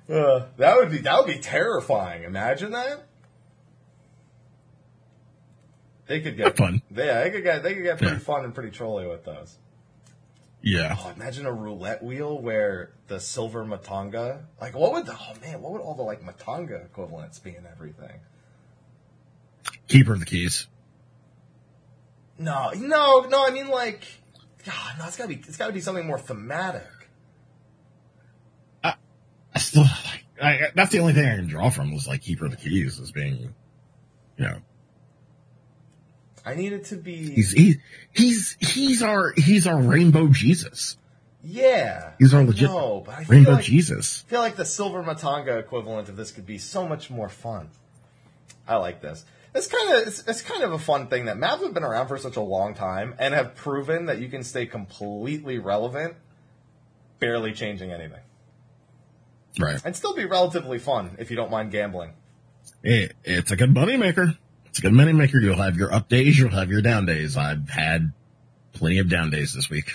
Uh, 0.09 0.45
that 0.57 0.77
would 0.77 0.91
be 0.91 0.99
that 0.99 1.17
would 1.17 1.27
be 1.33 1.39
terrifying. 1.39 2.23
Imagine 2.23 2.71
that. 2.71 3.05
They 6.07 6.21
could 6.21 6.37
get 6.37 6.55
Fun. 6.55 6.81
Yeah, 6.95 7.23
they 7.23 7.31
could 7.31 7.43
get 7.43 7.63
they 7.63 7.73
could 7.73 7.83
get 7.83 7.97
pretty 7.97 8.13
Yeah. 8.13 8.19
fun 8.19 8.43
and 8.45 8.53
pretty 8.53 8.69
trolly 8.69 9.07
with 9.07 9.25
those. 9.25 9.57
Yeah. 10.65 10.95
Oh, 10.99 11.11
imagine 11.15 11.45
a 11.45 11.53
roulette 11.53 12.03
wheel 12.03 12.41
where 12.41 12.95
the 13.05 13.19
silver 13.19 13.63
matanga, 13.63 14.45
like 14.59 14.75
what 14.75 14.93
would 14.93 15.05
the 15.05 15.13
oh 15.13 15.33
man, 15.39 15.61
what 15.61 15.71
would 15.73 15.81
all 15.81 15.93
the 15.93 16.01
like 16.01 16.23
matanga 16.23 16.83
equivalents 16.83 17.37
be 17.37 17.51
and 17.51 17.67
everything? 17.67 18.19
Keeper 19.87 20.13
of 20.13 20.19
the 20.19 20.25
keys. 20.25 20.65
No, 22.39 22.71
no, 22.75 23.21
no. 23.21 23.45
I 23.45 23.51
mean 23.51 23.67
like, 23.67 24.05
God, 24.65 24.95
no, 24.97 25.05
it's 25.05 25.17
gotta 25.17 25.29
be 25.29 25.35
it's 25.35 25.55
gotta 25.55 25.71
be 25.71 25.81
something 25.81 26.07
more 26.07 26.17
thematic. 26.17 26.89
I 28.83 29.59
still 29.59 29.83
like, 29.83 30.25
I, 30.41 30.71
that's 30.73 30.91
the 30.91 30.99
only 30.99 31.13
thing 31.13 31.25
I 31.25 31.35
can 31.35 31.47
draw 31.47 31.69
from 31.69 31.93
was 31.93 32.07
like 32.07 32.23
Keeper 32.23 32.45
of 32.45 32.51
the 32.51 32.57
keys 32.57 32.99
as 32.99 33.11
being, 33.11 33.53
you 34.37 34.45
know, 34.45 34.57
I 36.45 36.53
need 36.55 36.73
it 36.73 36.85
to 36.85 36.95
be 36.95 37.31
he's, 37.33 37.51
he, 37.51 37.75
he's, 38.13 38.55
he's 38.59 39.01
our, 39.01 39.33
he's 39.35 39.65
our 39.67 39.81
rainbow 39.81 40.27
Jesus. 40.27 40.97
yeah. 41.43 42.11
He's 42.19 42.33
our 42.33 42.43
legit 42.43 42.69
No, 42.69 43.01
but 43.05 43.15
I 43.15 43.23
rainbow 43.27 43.53
like, 43.53 43.63
Jesus. 43.65 44.23
I 44.27 44.29
feel 44.29 44.39
like 44.41 44.55
the 44.55 44.65
silver 44.65 45.01
matanga 45.03 45.59
equivalent 45.59 46.07
of 46.09 46.15
this 46.17 46.31
could 46.31 46.45
be 46.45 46.57
so 46.59 46.87
much 46.87 47.09
more 47.09 47.29
fun. 47.29 47.69
I 48.67 48.75
like 48.77 49.01
this. 49.01 49.25
It's 49.53 49.67
kind 49.67 49.93
of 49.93 50.07
it's, 50.07 50.27
it's 50.27 50.41
kind 50.41 50.63
of 50.63 50.73
a 50.73 50.79
fun 50.79 51.07
thing 51.07 51.25
that 51.25 51.37
maps 51.37 51.63
have 51.63 51.73
been 51.73 51.83
around 51.83 52.07
for 52.09 52.17
such 52.17 52.35
a 52.35 52.41
long 52.41 52.73
time 52.73 53.15
and 53.19 53.33
have 53.33 53.55
proven 53.55 54.07
that 54.07 54.19
you 54.19 54.27
can 54.27 54.43
stay 54.43 54.65
completely 54.65 55.59
relevant, 55.59 56.15
barely 57.19 57.53
changing 57.53 57.91
anything, 57.91 58.19
Right. 59.59 59.79
and 59.85 59.95
still 59.95 60.13
be 60.13 60.25
relatively 60.25 60.77
fun 60.77 61.15
if 61.19 61.29
you 61.31 61.37
don't 61.37 61.49
mind 61.51 61.71
gambling. 61.71 62.11
It, 62.83 63.13
it's 63.23 63.51
a 63.51 63.55
good 63.55 63.73
money 63.73 63.95
maker. 63.97 64.35
It's 64.75 64.79
a 64.79 64.81
good 64.81 64.91
money 64.93 65.13
maker. 65.13 65.39
You'll 65.39 65.55
have 65.55 65.77
your 65.77 65.93
up 65.93 66.09
days. 66.09 66.37
You'll 66.37 66.49
have 66.49 66.69
your 66.69 66.81
down 66.81 67.05
days. 67.05 67.37
I've 67.37 67.69
had 67.69 68.11
plenty 68.73 68.97
of 68.99 69.07
down 69.09 69.29
days 69.29 69.53
this 69.53 69.69
week. 69.69 69.93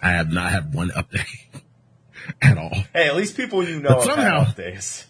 I 0.00 0.12
have 0.12 0.32
not 0.32 0.50
had 0.52 0.72
one 0.72 0.90
up 0.90 1.10
day 1.10 1.26
at 2.40 2.56
all. 2.56 2.72
Hey, 2.94 3.08
at 3.08 3.14
least 3.14 3.36
people 3.36 3.62
you 3.68 3.80
know 3.80 3.90
But 3.90 3.94
have 3.96 4.04
somehow- 4.04 4.22
had 4.22 4.34
off 4.48 4.56
days. 4.56 5.06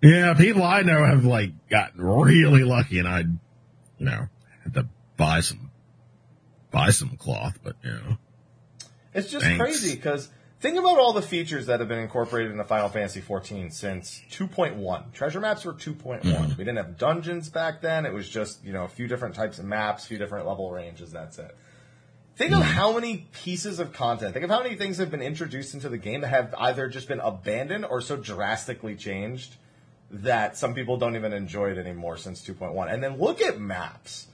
Yeah, 0.00 0.34
people 0.34 0.62
I 0.62 0.82
know 0.82 1.04
have 1.04 1.24
like 1.24 1.50
gotten 1.68 2.00
really 2.00 2.62
lucky 2.62 3.00
and 3.00 3.08
I, 3.08 3.18
you 3.22 4.06
know, 4.06 4.28
had 4.62 4.74
to 4.74 4.86
buy 5.16 5.40
some, 5.40 5.72
buy 6.70 6.90
some 6.90 7.16
cloth, 7.16 7.58
but 7.64 7.74
you 7.82 7.90
know, 7.90 8.16
It's 9.12 9.28
just 9.28 9.44
Thanks. 9.44 9.60
crazy 9.60 9.96
because 9.96 10.28
think 10.60 10.78
about 10.78 10.98
all 10.98 11.12
the 11.12 11.22
features 11.22 11.66
that 11.66 11.80
have 11.80 11.88
been 11.88 11.98
incorporated 11.98 12.52
into 12.52 12.64
Final 12.64 12.88
Fantasy 12.88 13.20
XIV 13.20 13.72
since 13.72 14.22
2.1. 14.30 15.12
Treasure 15.12 15.40
maps 15.40 15.64
were 15.64 15.72
2.1. 15.72 16.56
We 16.56 16.64
didn't 16.64 16.76
have 16.76 16.98
dungeons 16.98 17.48
back 17.48 17.80
then. 17.80 18.06
It 18.06 18.12
was 18.12 18.28
just, 18.28 18.64
you 18.64 18.72
know, 18.72 18.84
a 18.84 18.88
few 18.88 19.06
different 19.06 19.34
types 19.34 19.58
of 19.58 19.64
maps, 19.64 20.04
a 20.04 20.08
few 20.08 20.18
different 20.18 20.46
level 20.46 20.70
ranges. 20.70 21.12
That's 21.12 21.38
it. 21.38 21.56
Think 22.36 22.52
of 22.52 22.60
mm. 22.60 22.66
how 22.66 22.92
many 22.92 23.26
pieces 23.32 23.80
of 23.80 23.92
content, 23.92 24.32
think 24.32 24.44
of 24.44 24.50
how 24.50 24.62
many 24.62 24.76
things 24.76 24.98
have 24.98 25.10
been 25.10 25.22
introduced 25.22 25.74
into 25.74 25.88
the 25.88 25.98
game 25.98 26.20
that 26.20 26.28
have 26.28 26.54
either 26.56 26.88
just 26.88 27.08
been 27.08 27.18
abandoned 27.18 27.84
or 27.84 28.00
so 28.00 28.16
drastically 28.16 28.94
changed 28.94 29.56
that 30.10 30.56
some 30.56 30.72
people 30.72 30.96
don't 30.96 31.16
even 31.16 31.32
enjoy 31.32 31.70
it 31.70 31.78
anymore 31.78 32.16
since 32.16 32.46
2.1. 32.46 32.92
And 32.92 33.02
then 33.02 33.18
look 33.18 33.42
at 33.42 33.58
maps. 33.60 34.28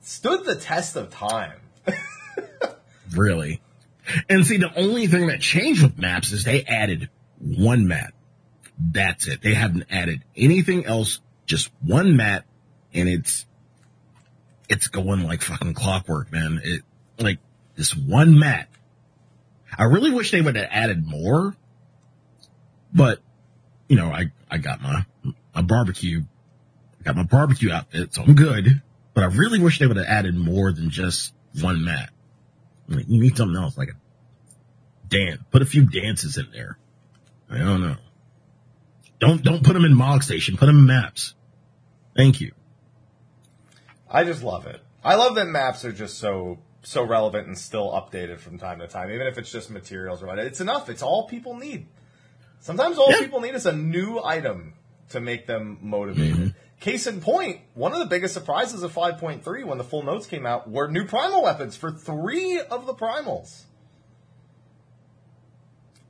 Stood 0.00 0.44
the 0.44 0.56
test 0.56 0.96
of 0.96 1.10
time. 1.10 1.60
really. 3.12 3.60
And 4.28 4.46
see, 4.46 4.58
the 4.58 4.72
only 4.76 5.06
thing 5.06 5.28
that 5.28 5.40
changed 5.40 5.82
with 5.82 5.98
maps 5.98 6.32
is 6.32 6.44
they 6.44 6.62
added 6.62 7.10
one 7.38 7.86
map. 7.86 8.12
That's 8.78 9.26
it. 9.26 9.42
They 9.42 9.54
haven't 9.54 9.86
added 9.90 10.22
anything 10.36 10.84
else, 10.84 11.20
just 11.46 11.70
one 11.80 12.16
map 12.16 12.44
and 12.92 13.08
it's, 13.08 13.46
it's 14.68 14.88
going 14.88 15.22
like 15.24 15.42
fucking 15.42 15.74
clockwork, 15.74 16.32
man. 16.32 16.60
It, 16.62 16.82
like 17.18 17.38
this 17.76 17.94
one 17.94 18.38
map. 18.38 18.68
I 19.78 19.84
really 19.84 20.10
wish 20.10 20.30
they 20.30 20.40
would 20.40 20.56
have 20.56 20.68
added 20.70 21.06
more, 21.06 21.54
but 22.92 23.20
you 23.88 23.96
know, 23.96 24.06
I, 24.06 24.32
I 24.50 24.58
got 24.58 24.80
my, 24.80 25.04
my 25.54 25.62
barbecue, 25.62 26.22
I 27.00 27.02
got 27.04 27.16
my 27.16 27.22
barbecue 27.24 27.70
outfit, 27.70 28.14
so 28.14 28.22
I'm 28.22 28.34
good. 28.34 28.82
But 29.14 29.24
I 29.24 29.26
really 29.28 29.58
wish 29.58 29.78
they 29.78 29.86
would 29.86 29.96
have 29.96 30.06
added 30.06 30.34
more 30.34 30.72
than 30.72 30.90
just 30.90 31.32
one 31.60 31.84
map. 31.84 32.10
I 32.90 32.94
mean, 32.94 33.06
you 33.08 33.20
need 33.20 33.36
something 33.36 33.56
else, 33.60 33.76
like 33.76 33.88
a 33.88 35.08
dance. 35.08 35.40
Put 35.50 35.62
a 35.62 35.66
few 35.66 35.86
dances 35.86 36.36
in 36.36 36.50
there. 36.52 36.78
I 37.50 37.58
don't 37.58 37.80
know. 37.80 37.96
Don't 39.18 39.42
don't 39.42 39.64
put 39.64 39.72
them 39.72 39.84
in 39.84 39.94
Mog 39.94 40.22
Station. 40.22 40.56
Put 40.56 40.66
them 40.66 40.78
in 40.80 40.86
maps. 40.86 41.34
Thank 42.16 42.40
you. 42.40 42.52
I 44.10 44.24
just 44.24 44.42
love 44.42 44.66
it. 44.66 44.80
I 45.04 45.14
love 45.14 45.34
that 45.36 45.46
maps 45.46 45.84
are 45.84 45.92
just 45.92 46.18
so 46.18 46.58
so 46.82 47.02
relevant 47.02 47.46
and 47.48 47.58
still 47.58 47.90
updated 47.90 48.38
from 48.38 48.58
time 48.58 48.78
to 48.78 48.86
time, 48.86 49.10
even 49.10 49.26
if 49.26 49.38
it's 49.38 49.50
just 49.50 49.70
materials 49.70 50.22
or 50.22 50.26
whatever. 50.26 50.46
It's 50.46 50.60
enough. 50.60 50.88
It's 50.88 51.02
all 51.02 51.26
people 51.26 51.56
need. 51.56 51.86
Sometimes 52.60 52.98
all 52.98 53.10
Yeah. 53.10 53.18
people 53.18 53.40
need 53.40 53.54
is 53.54 53.66
a 53.66 53.72
new 53.72 54.20
item 54.22 54.74
to 55.10 55.20
make 55.20 55.46
them 55.46 55.78
motivated. 55.82 56.36
Mm-hmm. 56.36 56.58
Case 56.80 57.06
in 57.06 57.20
point, 57.20 57.60
one 57.74 57.92
of 57.92 57.98
the 57.98 58.06
biggest 58.06 58.34
surprises 58.34 58.82
of 58.82 58.94
5.3 58.94 59.64
when 59.64 59.78
the 59.78 59.84
full 59.84 60.02
notes 60.02 60.26
came 60.26 60.44
out 60.44 60.70
were 60.70 60.88
new 60.88 61.06
primal 61.06 61.42
weapons 61.42 61.74
for 61.74 61.90
three 61.90 62.60
of 62.60 62.86
the 62.86 62.94
primals. 62.94 63.62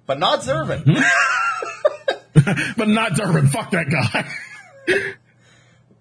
But 0.06 0.18
not 0.18 0.40
Zurvan. 0.40 1.02
But 2.76 2.88
not 2.88 3.14
Durbin. 3.14 3.48
Fuck 3.48 3.70
that 3.70 3.90
guy. 3.90 4.30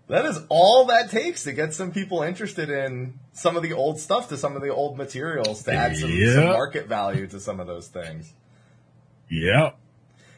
That 0.07 0.25
is 0.27 0.39
all 0.49 0.85
that 0.85 1.09
takes 1.09 1.45
to 1.45 1.51
get 1.51 1.73
some 1.73 1.91
people 1.91 2.21
interested 2.21 2.69
in 2.69 3.15
some 3.33 3.57
of 3.57 3.63
the 3.63 3.73
old 3.73 3.99
stuff 3.99 4.29
to 4.29 4.37
some 4.37 4.55
of 4.55 4.61
the 4.61 4.69
old 4.69 4.99
materials 4.99 5.63
to 5.63 5.71
add 5.73 5.97
some, 5.97 6.11
some 6.11 6.45
market 6.45 6.85
value 6.85 7.25
to 7.25 7.39
some 7.39 7.59
of 7.59 7.65
those 7.65 7.87
things. 7.87 8.31
yep. 9.31 9.79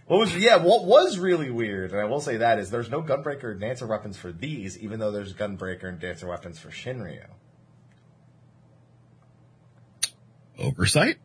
What 0.07 0.19
was 0.19 0.35
yeah? 0.37 0.55
What 0.55 0.85
was 0.85 1.19
really 1.19 1.51
weird, 1.51 1.91
and 1.91 1.99
I 1.99 2.05
will 2.05 2.21
say 2.21 2.37
that 2.37 2.59
is 2.59 2.69
there's 2.69 2.89
no 2.89 3.01
gunbreaker 3.01 3.51
and 3.51 3.59
dancer 3.59 3.85
weapons 3.85 4.17
for 4.17 4.31
these, 4.31 4.77
even 4.79 4.99
though 4.99 5.11
there's 5.11 5.33
gunbreaker 5.33 5.83
and 5.83 5.99
dancer 5.99 6.27
weapons 6.27 6.59
for 6.59 6.69
Shinryu. 6.69 7.25
Oversight. 10.57 11.17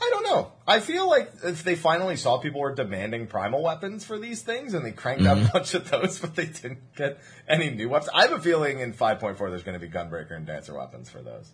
I 0.00 0.08
don't 0.10 0.24
know. 0.24 0.52
I 0.66 0.80
feel 0.80 1.08
like 1.08 1.32
if 1.44 1.62
they 1.62 1.76
finally 1.76 2.16
saw 2.16 2.38
people 2.38 2.62
were 2.62 2.74
demanding 2.74 3.26
primal 3.26 3.62
weapons 3.62 4.06
for 4.06 4.18
these 4.18 4.40
things, 4.40 4.72
and 4.72 4.84
they 4.84 4.92
cranked 4.92 5.26
out 5.26 5.36
mm-hmm. 5.36 5.46
a 5.50 5.52
bunch 5.52 5.74
of 5.74 5.90
those, 5.90 6.18
but 6.18 6.34
they 6.34 6.46
didn't 6.46 6.94
get 6.96 7.20
any 7.46 7.70
new 7.70 7.90
weapons. 7.90 8.10
I 8.14 8.22
have 8.22 8.32
a 8.32 8.40
feeling 8.40 8.80
in 8.80 8.94
5.4 8.94 9.38
there's 9.50 9.62
going 9.62 9.78
to 9.78 9.86
be 9.86 9.92
gunbreaker 9.92 10.34
and 10.34 10.46
dancer 10.46 10.74
weapons 10.74 11.10
for 11.10 11.20
those. 11.20 11.52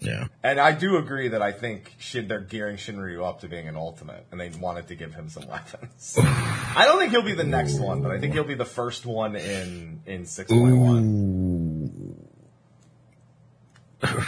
Yeah. 0.00 0.26
And 0.42 0.60
I 0.60 0.72
do 0.72 0.96
agree 0.98 1.28
that 1.28 1.40
I 1.42 1.52
think 1.52 1.94
Shin, 1.98 2.28
they're 2.28 2.40
gearing 2.40 2.76
Shinryu 2.76 3.26
up 3.26 3.40
to 3.40 3.48
being 3.48 3.66
an 3.66 3.76
ultimate, 3.76 4.26
and 4.30 4.40
they 4.40 4.50
wanted 4.50 4.88
to 4.88 4.94
give 4.94 5.14
him 5.14 5.28
some 5.28 5.48
weapons. 5.48 6.16
I 6.18 6.84
don't 6.86 6.98
think 6.98 7.12
he'll 7.12 7.22
be 7.22 7.34
the 7.34 7.44
next 7.44 7.78
one, 7.78 8.02
but 8.02 8.10
I 8.12 8.20
think 8.20 8.34
he'll 8.34 8.44
be 8.44 8.54
the 8.54 8.64
first 8.64 9.06
one 9.06 9.36
in 9.36 10.02
in 10.06 10.26
six 10.26 10.50
point 10.50 10.76
one. 10.76 12.16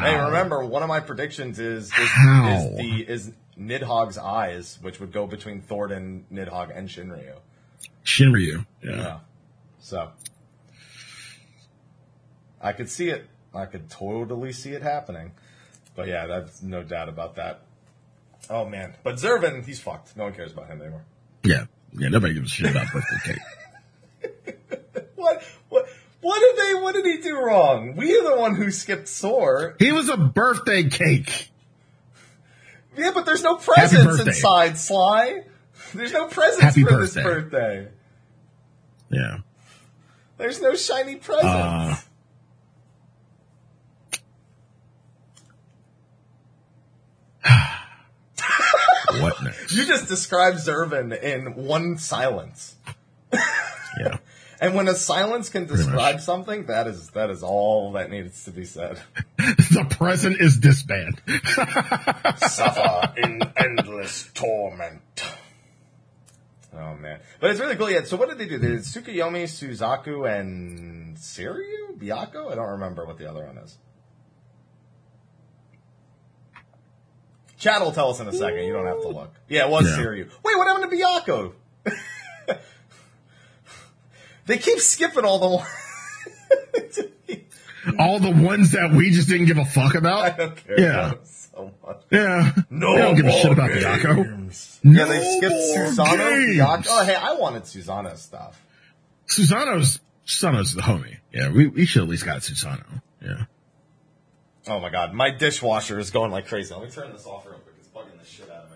Hey, 0.00 0.16
remember 0.16 0.64
one 0.64 0.82
of 0.82 0.88
my 0.88 1.00
predictions 1.00 1.58
is 1.58 1.92
is, 1.92 1.98
is 1.98 2.76
the 2.76 3.04
is 3.06 3.32
Nidhogg's 3.58 4.16
eyes, 4.16 4.78
which 4.80 5.00
would 5.00 5.12
go 5.12 5.26
between 5.26 5.60
Thordan, 5.60 6.24
Nidhogg, 6.32 6.76
and 6.76 6.88
Shinryu. 6.88 7.34
Shinryu. 8.04 8.64
Yeah. 8.82 8.90
Yeah. 8.90 9.18
So 9.80 10.10
I 12.60 12.72
could 12.72 12.88
see 12.88 13.10
it. 13.10 13.26
I 13.54 13.66
could 13.66 13.90
totally 13.90 14.52
see 14.52 14.70
it 14.70 14.82
happening. 14.82 15.32
But 15.96 16.08
yeah, 16.08 16.26
that's 16.26 16.62
no 16.62 16.82
doubt 16.82 17.08
about 17.08 17.36
that. 17.36 17.62
Oh 18.48 18.64
man. 18.64 18.94
But 19.02 19.16
Zurvan, 19.16 19.64
he's 19.64 19.80
fucked. 19.80 20.16
No 20.16 20.24
one 20.24 20.32
cares 20.34 20.52
about 20.52 20.68
him 20.68 20.80
anymore. 20.80 21.04
Yeah. 21.44 21.64
Yeah, 21.92 22.08
nobody 22.08 22.34
gives 22.34 22.52
a 22.52 22.54
shit 22.54 22.70
about 22.70 22.86
birthday 22.92 23.32
cake. 23.32 23.38
What? 25.16 25.42
What? 25.68 25.86
What 26.22 26.40
did 26.40 26.56
they? 26.56 26.74
What 26.80 26.94
did 26.94 27.04
he 27.04 27.18
do 27.18 27.38
wrong? 27.38 27.94
We 27.94 28.16
are 28.18 28.30
the 28.30 28.36
one 28.40 28.54
who 28.54 28.70
skipped 28.70 29.06
sore. 29.06 29.76
He 29.78 29.92
was 29.92 30.08
a 30.08 30.16
birthday 30.16 30.88
cake. 30.88 31.50
Yeah, 32.96 33.10
but 33.14 33.26
there's 33.26 33.42
no 33.42 33.56
presents 33.56 34.18
inside 34.20 34.78
Sly. 34.78 35.42
There's 35.94 36.12
no 36.12 36.26
presents 36.26 36.62
Happy 36.62 36.84
for 36.84 37.00
this 37.00 37.14
birthday. 37.14 37.22
birthday. 37.82 37.88
Yeah. 39.10 39.38
There's 40.38 40.60
no 40.62 40.74
shiny 40.74 41.16
presents. 41.16 41.46
Uh, 41.46 41.96
what 49.20 49.42
next? 49.42 49.59
you 49.76 49.86
just 49.86 50.08
described 50.08 50.58
Zurvan 50.58 51.18
in 51.20 51.54
one 51.54 51.98
silence. 51.98 52.76
Yeah. 53.98 54.18
And 54.60 54.74
when 54.74 54.86
a 54.88 54.94
silence 54.94 55.48
can 55.48 55.66
describe 55.66 56.20
something, 56.20 56.66
that 56.66 56.86
is 56.86 57.10
that 57.10 57.28
is 57.30 57.42
all 57.42 57.92
that 57.92 58.10
needs 58.10 58.44
to 58.44 58.50
be 58.50 58.64
said. 58.64 59.00
the 59.36 59.86
present 59.90 60.40
is 60.40 60.58
disband. 60.58 61.20
Suffer 62.36 63.12
in 63.16 63.42
endless 63.56 64.30
torment. 64.34 65.00
Oh 66.72 66.94
man, 66.94 67.20
but 67.40 67.50
it's 67.50 67.58
really 67.58 67.76
cool. 67.76 67.90
Yeah. 67.90 68.04
So 68.04 68.16
what 68.16 68.28
did 68.28 68.38
they 68.38 68.46
do? 68.46 68.58
They 68.58 68.68
did 68.68 68.80
Tsukuyomi, 68.80 69.44
Suzaku, 69.44 70.30
and 70.30 71.16
Seiryu, 71.16 71.98
Byakko. 71.98 72.52
I 72.52 72.54
don't 72.54 72.70
remember 72.70 73.06
what 73.06 73.18
the 73.18 73.28
other 73.28 73.44
one 73.44 73.58
is. 73.58 73.76
Chad 77.60 77.80
will 77.82 77.92
tell 77.92 78.10
us 78.10 78.18
in 78.20 78.26
a 78.26 78.32
second. 78.32 78.64
You 78.64 78.72
don't 78.72 78.86
have 78.86 79.02
to 79.02 79.08
look. 79.08 79.32
Yeah, 79.48 79.66
it 79.66 79.70
was 79.70 79.84
Yeah. 79.88 79.96
Seiryu. 79.98 80.28
Wait, 80.42 80.56
what 80.56 80.66
happened 80.66 80.90
to 80.90 80.96
Byakko? 80.96 81.52
they 84.46 84.58
keep 84.58 84.78
skipping 84.80 85.24
all 85.24 85.38
the 85.38 85.46
ones. 86.76 86.98
All 87.98 88.18
the 88.18 88.30
ones 88.30 88.72
that 88.72 88.90
we 88.92 89.10
just 89.10 89.28
didn't 89.28 89.46
give 89.46 89.58
a 89.58 89.64
fuck 89.64 89.94
I 89.94 89.98
about. 89.98 90.36
don't 90.38 90.56
care 90.56 90.80
Yeah. 90.80 91.08
about 91.10 91.26
so 91.28 91.72
much. 91.86 92.02
Yeah. 92.10 92.52
No 92.70 92.94
they 92.94 93.02
don't 93.02 93.16
give 93.16 93.26
a 93.26 93.32
shit 93.32 93.52
about 93.52 93.68
games. 93.70 93.84
Byakko. 93.84 94.96
Yeah, 94.96 95.04
they 95.04 95.22
skipped 95.36 95.54
more 95.54 95.86
Susano, 96.06 96.56
games. 96.76 96.86
Oh, 96.90 97.04
hey, 97.04 97.14
I 97.14 97.34
wanted 97.34 97.62
Susano's 97.64 98.22
stuff. 98.22 98.60
Susano's 99.26 100.00
Susano's 100.26 100.74
the 100.74 100.82
homie. 100.82 101.16
Yeah, 101.32 101.50
we, 101.50 101.66
we 101.68 101.86
should 101.86 102.02
at 102.02 102.08
least 102.08 102.24
got 102.24 102.38
Susano. 102.40 103.02
Yeah. 103.22 103.44
Oh 104.68 104.78
my 104.78 104.90
god, 104.90 105.14
my 105.14 105.30
dishwasher 105.30 105.98
is 105.98 106.10
going 106.10 106.30
like 106.30 106.46
crazy. 106.46 106.74
Let 106.74 106.82
me 106.84 106.90
turn 106.90 107.12
this 107.12 107.26
off 107.26 107.46
real 107.46 107.54
quick. 107.58 107.74
It's 107.78 107.88
bugging 107.88 108.18
the 108.20 108.26
shit 108.26 108.50
out 108.50 108.64
of 108.64 108.70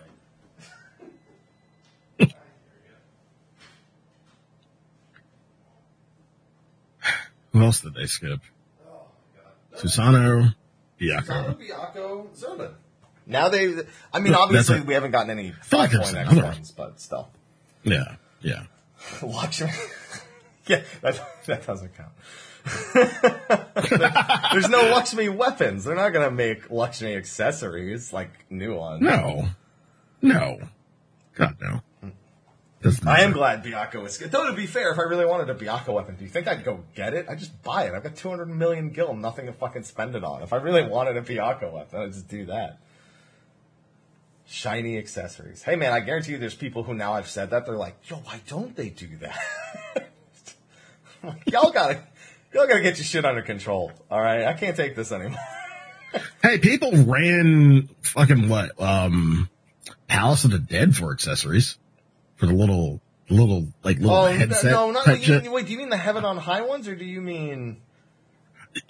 me. 2.19 2.33
Who 7.53 7.63
else 7.63 7.81
did 7.81 7.93
they 7.93 8.05
skip? 8.05 8.39
Susano, 9.75 10.55
Byakko. 10.99 11.25
Susano, 11.25 11.57
Byakko, 11.59 12.27
Zurvan. 12.37 12.73
Now 13.27 13.49
they, 13.49 13.73
I 14.13 14.19
mean, 14.19 14.33
obviously 14.35 14.79
a- 14.79 14.83
we 14.83 14.93
haven't 14.93 15.11
gotten 15.11 15.29
any 15.31 15.51
feel 15.51 15.79
like 15.79 15.91
five 15.91 15.99
there's 15.99 16.11
point 16.11 16.17
X 16.17 16.31
another- 16.31 16.47
ones, 16.47 16.71
but 16.71 16.99
still. 17.01 17.29
Yeah, 17.83 18.15
yeah. 18.41 18.63
Lakshmi. 19.21 19.69
yeah, 20.67 20.81
that, 21.01 21.19
that 21.45 21.65
doesn't 21.67 21.95
count. 21.95 22.11
There's 24.53 24.69
no 24.69 24.81
Lakshmi 24.81 25.29
weapons. 25.29 25.83
They're 25.83 25.95
not 25.95 26.09
gonna 26.09 26.31
make 26.31 26.71
Lakshmi 26.71 27.15
accessories 27.15 28.11
like 28.11 28.31
new 28.49 28.75
ones. 28.75 29.01
No, 29.01 29.49
no, 30.21 30.59
God 31.35 31.57
no. 31.61 31.81
I 33.05 33.21
am 33.21 33.31
glad 33.31 33.63
Byakko 33.63 34.05
is 34.05 34.17
good. 34.17 34.31
Though 34.31 34.47
to 34.47 34.55
be 34.55 34.67
fair, 34.67 34.91
if 34.91 34.99
I 34.99 35.03
really 35.03 35.25
wanted 35.25 35.49
a 35.49 35.55
Byakko 35.55 35.93
weapon, 35.93 36.15
do 36.15 36.23
you 36.23 36.29
think 36.29 36.47
I'd 36.47 36.63
go 36.63 36.83
get 36.93 37.13
it? 37.13 37.25
I'd 37.27 37.39
just 37.39 37.63
buy 37.63 37.85
it. 37.85 37.93
I've 37.93 38.03
got 38.03 38.15
200 38.15 38.45
million 38.45 38.89
gil, 38.89 39.15
nothing 39.15 39.47
to 39.47 39.53
fucking 39.53 39.83
spend 39.83 40.15
it 40.15 40.23
on. 40.23 40.43
If 40.43 40.53
I 40.53 40.57
really 40.57 40.87
wanted 40.87 41.17
a 41.17 41.21
Byakko 41.21 41.71
weapon, 41.71 42.01
I'd 42.01 42.13
just 42.13 42.27
do 42.27 42.45
that. 42.45 42.79
Shiny 44.47 44.97
accessories. 44.99 45.63
Hey 45.63 45.75
man, 45.75 45.93
I 45.93 45.99
guarantee 45.99 46.33
you 46.33 46.37
there's 46.37 46.55
people 46.55 46.83
who 46.83 46.93
now 46.93 47.13
I've 47.13 47.29
said 47.29 47.49
that, 47.51 47.65
they're 47.65 47.75
like, 47.75 47.97
yo, 48.05 48.17
why 48.17 48.39
don't 48.47 48.75
they 48.75 48.89
do 48.89 49.17
that? 49.17 49.39
Like, 51.25 51.51
y'all 51.51 51.71
gotta, 51.71 52.03
y'all 52.55 52.67
gotta 52.67 52.81
get 52.81 52.97
your 52.97 53.05
shit 53.05 53.25
under 53.25 53.41
control. 53.43 53.91
Alright? 54.09 54.45
I 54.45 54.53
can't 54.53 54.75
take 54.75 54.95
this 54.95 55.11
anymore. 55.11 55.37
Hey, 56.41 56.59
people 56.59 56.93
ran 57.03 57.89
fucking 58.01 58.47
what? 58.47 58.79
Um, 58.81 59.49
Palace 60.07 60.45
of 60.45 60.51
the 60.51 60.59
Dead 60.59 60.95
for 60.95 61.11
accessories 61.11 61.77
for 62.37 62.45
the 62.45 62.53
little, 62.53 63.01
little 63.29 63.67
like 63.83 63.97
little 63.99 64.15
Oh, 64.15 64.25
headset. 64.27 64.71
no, 64.71 64.91
not, 64.91 65.21
shit. 65.21 65.43
you, 65.43 65.51
wait, 65.51 65.65
do 65.65 65.73
you 65.73 65.77
mean 65.77 65.89
the 65.89 65.97
Heaven 65.97 66.23
on 66.23 66.37
High 66.37 66.61
ones, 66.61 66.87
or 66.87 66.95
do 66.95 67.03
you 67.03 67.19
mean... 67.19 67.81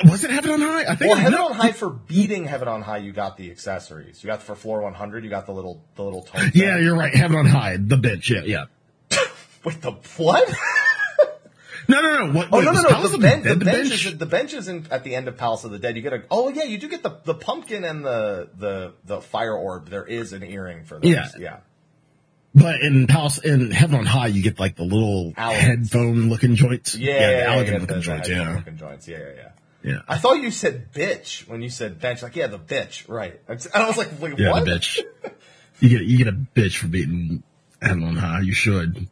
Was 0.07 0.23
it 0.23 0.29
Heaven 0.29 0.51
on 0.51 0.61
High? 0.61 0.81
I 0.91 0.95
think. 0.95 1.09
Well, 1.11 1.19
Heaven 1.19 1.39
on 1.39 1.53
High 1.53 1.71
for 1.71 1.89
beating 1.89 2.45
Heaven 2.45 2.67
on 2.67 2.83
High, 2.83 2.97
you 2.97 3.11
got 3.11 3.37
the 3.37 3.49
accessories. 3.49 4.23
You 4.23 4.27
got 4.27 4.43
for 4.43 4.53
floor 4.53 4.81
100, 4.81 5.23
you 5.23 5.29
got 5.31 5.47
the 5.47 5.53
little 5.53 5.83
the 5.95 6.03
little 6.03 6.21
tone. 6.21 6.51
Yeah, 6.53 6.77
you're 6.77 6.95
right. 6.95 7.13
Heaven 7.15 7.37
on 7.37 7.47
High, 7.47 7.77
the 7.77 7.95
bitch. 7.97 8.29
Yeah, 8.29 8.43
yeah. 8.45 8.65
Wait, 9.63 9.81
the 9.81 9.93
what? 10.17 10.47
No, 11.87 12.01
no, 12.01 12.25
no. 12.25 12.33
What, 12.37 12.49
Oh 12.51 12.57
wait, 12.59 12.65
no, 12.65 12.71
no, 12.71 12.81
no. 12.81 13.07
The, 13.07 13.17
ben- 13.17 13.43
the, 13.43 13.55
Dead 13.55 13.65
bench, 13.65 14.05
is 14.05 14.17
the 14.17 14.25
bench 14.25 14.53
is 14.53 14.67
in, 14.67 14.87
at 14.91 15.03
the 15.03 15.15
end 15.15 15.27
of 15.27 15.37
Palace 15.37 15.63
of 15.63 15.71
the 15.71 15.79
Dead. 15.79 15.95
You 15.95 16.01
get 16.01 16.13
a. 16.13 16.23
Oh 16.31 16.49
yeah, 16.49 16.63
you 16.63 16.77
do 16.77 16.87
get 16.87 17.03
the 17.03 17.17
the 17.23 17.33
pumpkin 17.35 17.83
and 17.83 18.03
the 18.05 18.49
the 18.57 18.93
the 19.05 19.21
fire 19.21 19.55
orb. 19.55 19.89
There 19.89 20.05
is 20.05 20.33
an 20.33 20.43
earring 20.43 20.85
for 20.85 20.99
those. 20.99 21.11
Yeah. 21.11 21.27
yeah. 21.39 21.57
But 22.53 22.79
in 22.81 23.05
Palace, 23.07 23.37
in 23.39 23.69
Heaven 23.71 23.99
on 23.99 24.05
High, 24.05 24.27
you 24.27 24.41
get 24.41 24.59
like 24.59 24.77
the 24.77 24.83
little 24.83 25.33
Owls. 25.35 25.55
headphone 25.57 26.29
looking 26.29 26.55
joints. 26.55 26.95
Yeah, 26.95 27.13
the 27.13 27.19
yeah, 27.19 27.29
yeah, 27.29 27.37
yeah, 27.37 27.77
looking 27.77 27.87
the- 27.87 27.99
joints. 28.01 28.29
Yeah, 28.29 28.55
looking 28.55 28.77
joints. 28.77 29.07
Yeah, 29.09 29.17
yeah, 29.17 29.25
yeah. 29.35 29.49
yeah. 29.91 29.99
I 30.07 30.17
thought 30.17 30.35
you 30.35 30.51
said 30.51 30.93
bitch 30.93 31.47
when 31.49 31.61
you 31.61 31.69
said 31.69 31.99
bench. 31.99 32.23
Like, 32.23 32.35
yeah, 32.37 32.47
the 32.47 32.59
bitch, 32.59 33.09
right? 33.09 33.39
And 33.47 33.59
I 33.73 33.87
was 33.87 33.97
like, 33.97 34.09
wait, 34.21 34.39
Yeah, 34.39 34.51
what? 34.51 34.65
the 34.65 34.71
bitch. 34.71 35.01
You 35.81 35.89
get 35.89 36.01
you 36.03 36.17
get 36.17 36.27
a 36.29 36.31
bitch 36.31 36.77
for 36.77 36.87
beating 36.87 37.43
Heaven 37.81 38.03
on 38.05 38.15
High. 38.15 38.39
You 38.39 38.53
should. 38.53 39.09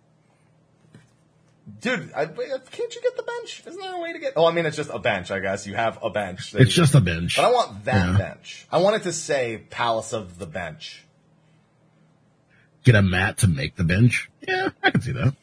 Dude, 1.83 2.13
I, 2.15 2.25
can't 2.27 2.95
you 2.95 3.01
get 3.01 3.17
the 3.17 3.23
bench? 3.23 3.61
Isn't 3.67 3.81
there 3.81 3.93
a 3.93 3.99
way 3.99 4.13
to 4.13 4.19
get? 4.19 4.33
Oh, 4.37 4.45
I 4.45 4.53
mean, 4.53 4.65
it's 4.65 4.77
just 4.77 4.89
a 4.89 4.99
bench. 4.99 5.31
I 5.31 5.41
guess 5.41 5.67
you 5.67 5.75
have 5.75 5.99
a 6.01 6.09
bench. 6.09 6.55
It's 6.55 6.73
just 6.73 6.95
a 6.95 7.01
bench. 7.01 7.35
But 7.35 7.43
I 7.43 7.51
want 7.51 7.83
that 7.83 8.07
Yeah. 8.11 8.17
bench. 8.17 8.65
I 8.71 8.77
want 8.77 8.95
it 8.95 9.03
to 9.03 9.11
say 9.11 9.65
Palace 9.69 10.13
of 10.13 10.39
the 10.39 10.45
Bench. 10.45 11.03
Get 12.85 12.95
a 12.95 13.01
mat 13.01 13.39
to 13.39 13.49
make 13.49 13.75
the 13.75 13.83
bench. 13.83 14.29
Yeah, 14.47 14.69
I 14.81 14.91
can 14.91 15.01
see 15.01 15.11
that. 15.11 15.35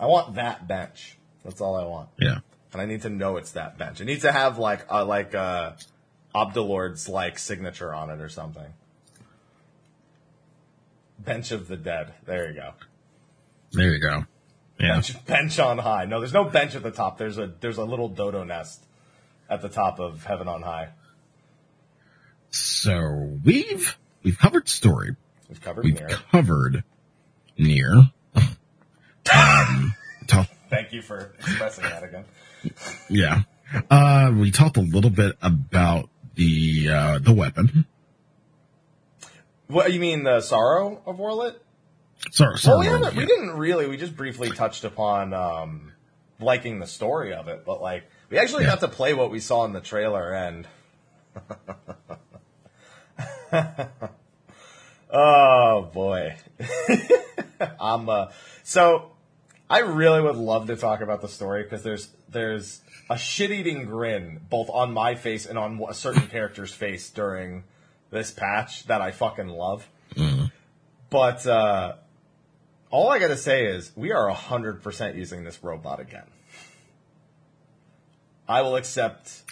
I 0.00 0.06
want 0.06 0.34
that 0.34 0.66
bench. 0.66 1.16
That's 1.44 1.60
all 1.60 1.76
I 1.76 1.84
want. 1.84 2.08
Yeah. 2.18 2.38
And 2.72 2.82
I 2.82 2.86
need 2.86 3.02
to 3.02 3.08
know 3.08 3.36
it's 3.36 3.52
that 3.52 3.78
bench. 3.78 4.00
It 4.00 4.06
needs 4.06 4.22
to 4.22 4.32
have 4.32 4.58
like 4.58 4.86
a 4.88 5.04
like 5.04 5.36
uh, 5.36 5.72
a 6.34 6.46
Obdalord's 6.46 7.08
like 7.08 7.38
signature 7.38 7.94
on 7.94 8.10
it 8.10 8.20
or 8.20 8.28
something. 8.28 8.72
Bench 11.20 11.52
of 11.52 11.68
the 11.68 11.76
Dead. 11.76 12.12
There 12.24 12.48
you 12.50 12.54
go. 12.56 12.72
There 13.70 13.92
you 13.92 14.00
go. 14.00 14.26
Yeah. 14.78 14.94
Bench, 14.94 15.26
bench 15.26 15.58
on 15.58 15.78
high. 15.78 16.04
No, 16.04 16.20
there's 16.20 16.32
no 16.34 16.44
bench 16.44 16.74
at 16.74 16.82
the 16.82 16.90
top. 16.90 17.16
There's 17.18 17.38
a 17.38 17.50
there's 17.60 17.78
a 17.78 17.84
little 17.84 18.08
dodo 18.08 18.44
nest 18.44 18.84
at 19.48 19.62
the 19.62 19.68
top 19.70 19.98
of 20.00 20.24
Heaven 20.24 20.48
on 20.48 20.62
High. 20.62 20.88
So 22.50 23.38
we've 23.44 23.96
we've 24.22 24.38
covered 24.38 24.68
story. 24.68 25.16
We've 25.48 25.60
covered 25.60 25.84
We've 25.84 25.94
mirror. 25.94 26.10
covered 26.32 26.84
Nier. 27.58 27.94
Um, 29.34 29.92
talk, 30.28 30.46
Thank 30.70 30.92
you 30.92 31.02
for 31.02 31.32
expressing 31.40 31.82
that 31.82 32.04
again. 32.04 32.24
yeah. 33.10 33.40
Uh, 33.90 34.30
we 34.32 34.52
talked 34.52 34.76
a 34.76 34.80
little 34.82 35.10
bit 35.10 35.36
about 35.42 36.08
the 36.36 36.88
uh, 36.88 37.18
the 37.18 37.32
weapon. 37.32 37.86
What 39.66 39.92
you 39.92 39.98
mean 39.98 40.22
the 40.22 40.40
sorrow 40.42 41.02
of 41.06 41.16
Werlyt? 41.16 41.56
Sorry, 42.30 42.50
Well, 42.50 42.58
sorry. 42.58 42.78
we 42.80 42.86
haven't. 42.86 43.14
yeah. 43.14 43.20
We 43.20 43.26
didn't 43.26 43.50
really. 43.56 43.86
We 43.88 43.96
just 43.96 44.16
briefly 44.16 44.50
touched 44.50 44.84
upon 44.84 45.32
um, 45.34 45.92
liking 46.40 46.78
the 46.78 46.86
story 46.86 47.32
of 47.34 47.48
it, 47.48 47.64
but 47.64 47.80
like 47.80 48.04
we 48.30 48.38
actually 48.38 48.64
Yeah. 48.64 48.70
got 48.70 48.80
to 48.80 48.88
play 48.88 49.14
what 49.14 49.30
we 49.30 49.40
saw 49.40 49.64
in 49.64 49.72
the 49.72 49.80
trailer, 49.80 50.32
and 50.32 50.66
oh 55.10 55.90
boy, 55.92 56.36
I'm 57.80 58.08
uh, 58.08 58.26
so 58.62 59.10
I 59.70 59.80
really 59.80 60.20
would 60.22 60.36
love 60.36 60.66
to 60.68 60.76
talk 60.76 61.00
about 61.00 61.20
the 61.22 61.28
story 61.28 61.62
because 61.62 61.82
there's 61.82 62.08
there's 62.28 62.80
a 63.08 63.16
shit-eating 63.16 63.84
grin 63.84 64.40
both 64.50 64.68
on 64.70 64.92
my 64.92 65.14
face 65.14 65.46
and 65.46 65.56
on 65.58 65.80
a 65.88 65.94
certain 65.94 66.26
character's 66.26 66.72
face 66.72 67.08
during 67.10 67.62
this 68.10 68.30
patch 68.32 68.84
that 68.86 69.00
I 69.00 69.12
fucking 69.12 69.48
love. 69.48 69.86
But 71.08 71.46
uh, 71.46 71.94
all 72.96 73.10
I 73.10 73.18
gotta 73.18 73.36
say 73.36 73.66
is 73.66 73.92
we 73.94 74.10
are 74.12 74.30
hundred 74.30 74.82
percent 74.82 75.16
using 75.16 75.44
this 75.44 75.62
robot 75.62 76.00
again. 76.00 76.24
I 78.48 78.62
will 78.62 78.76
accept 78.76 79.42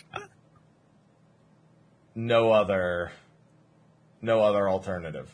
no 2.14 2.52
other 2.52 3.12
no 4.22 4.40
other 4.40 4.66
alternative. 4.66 5.28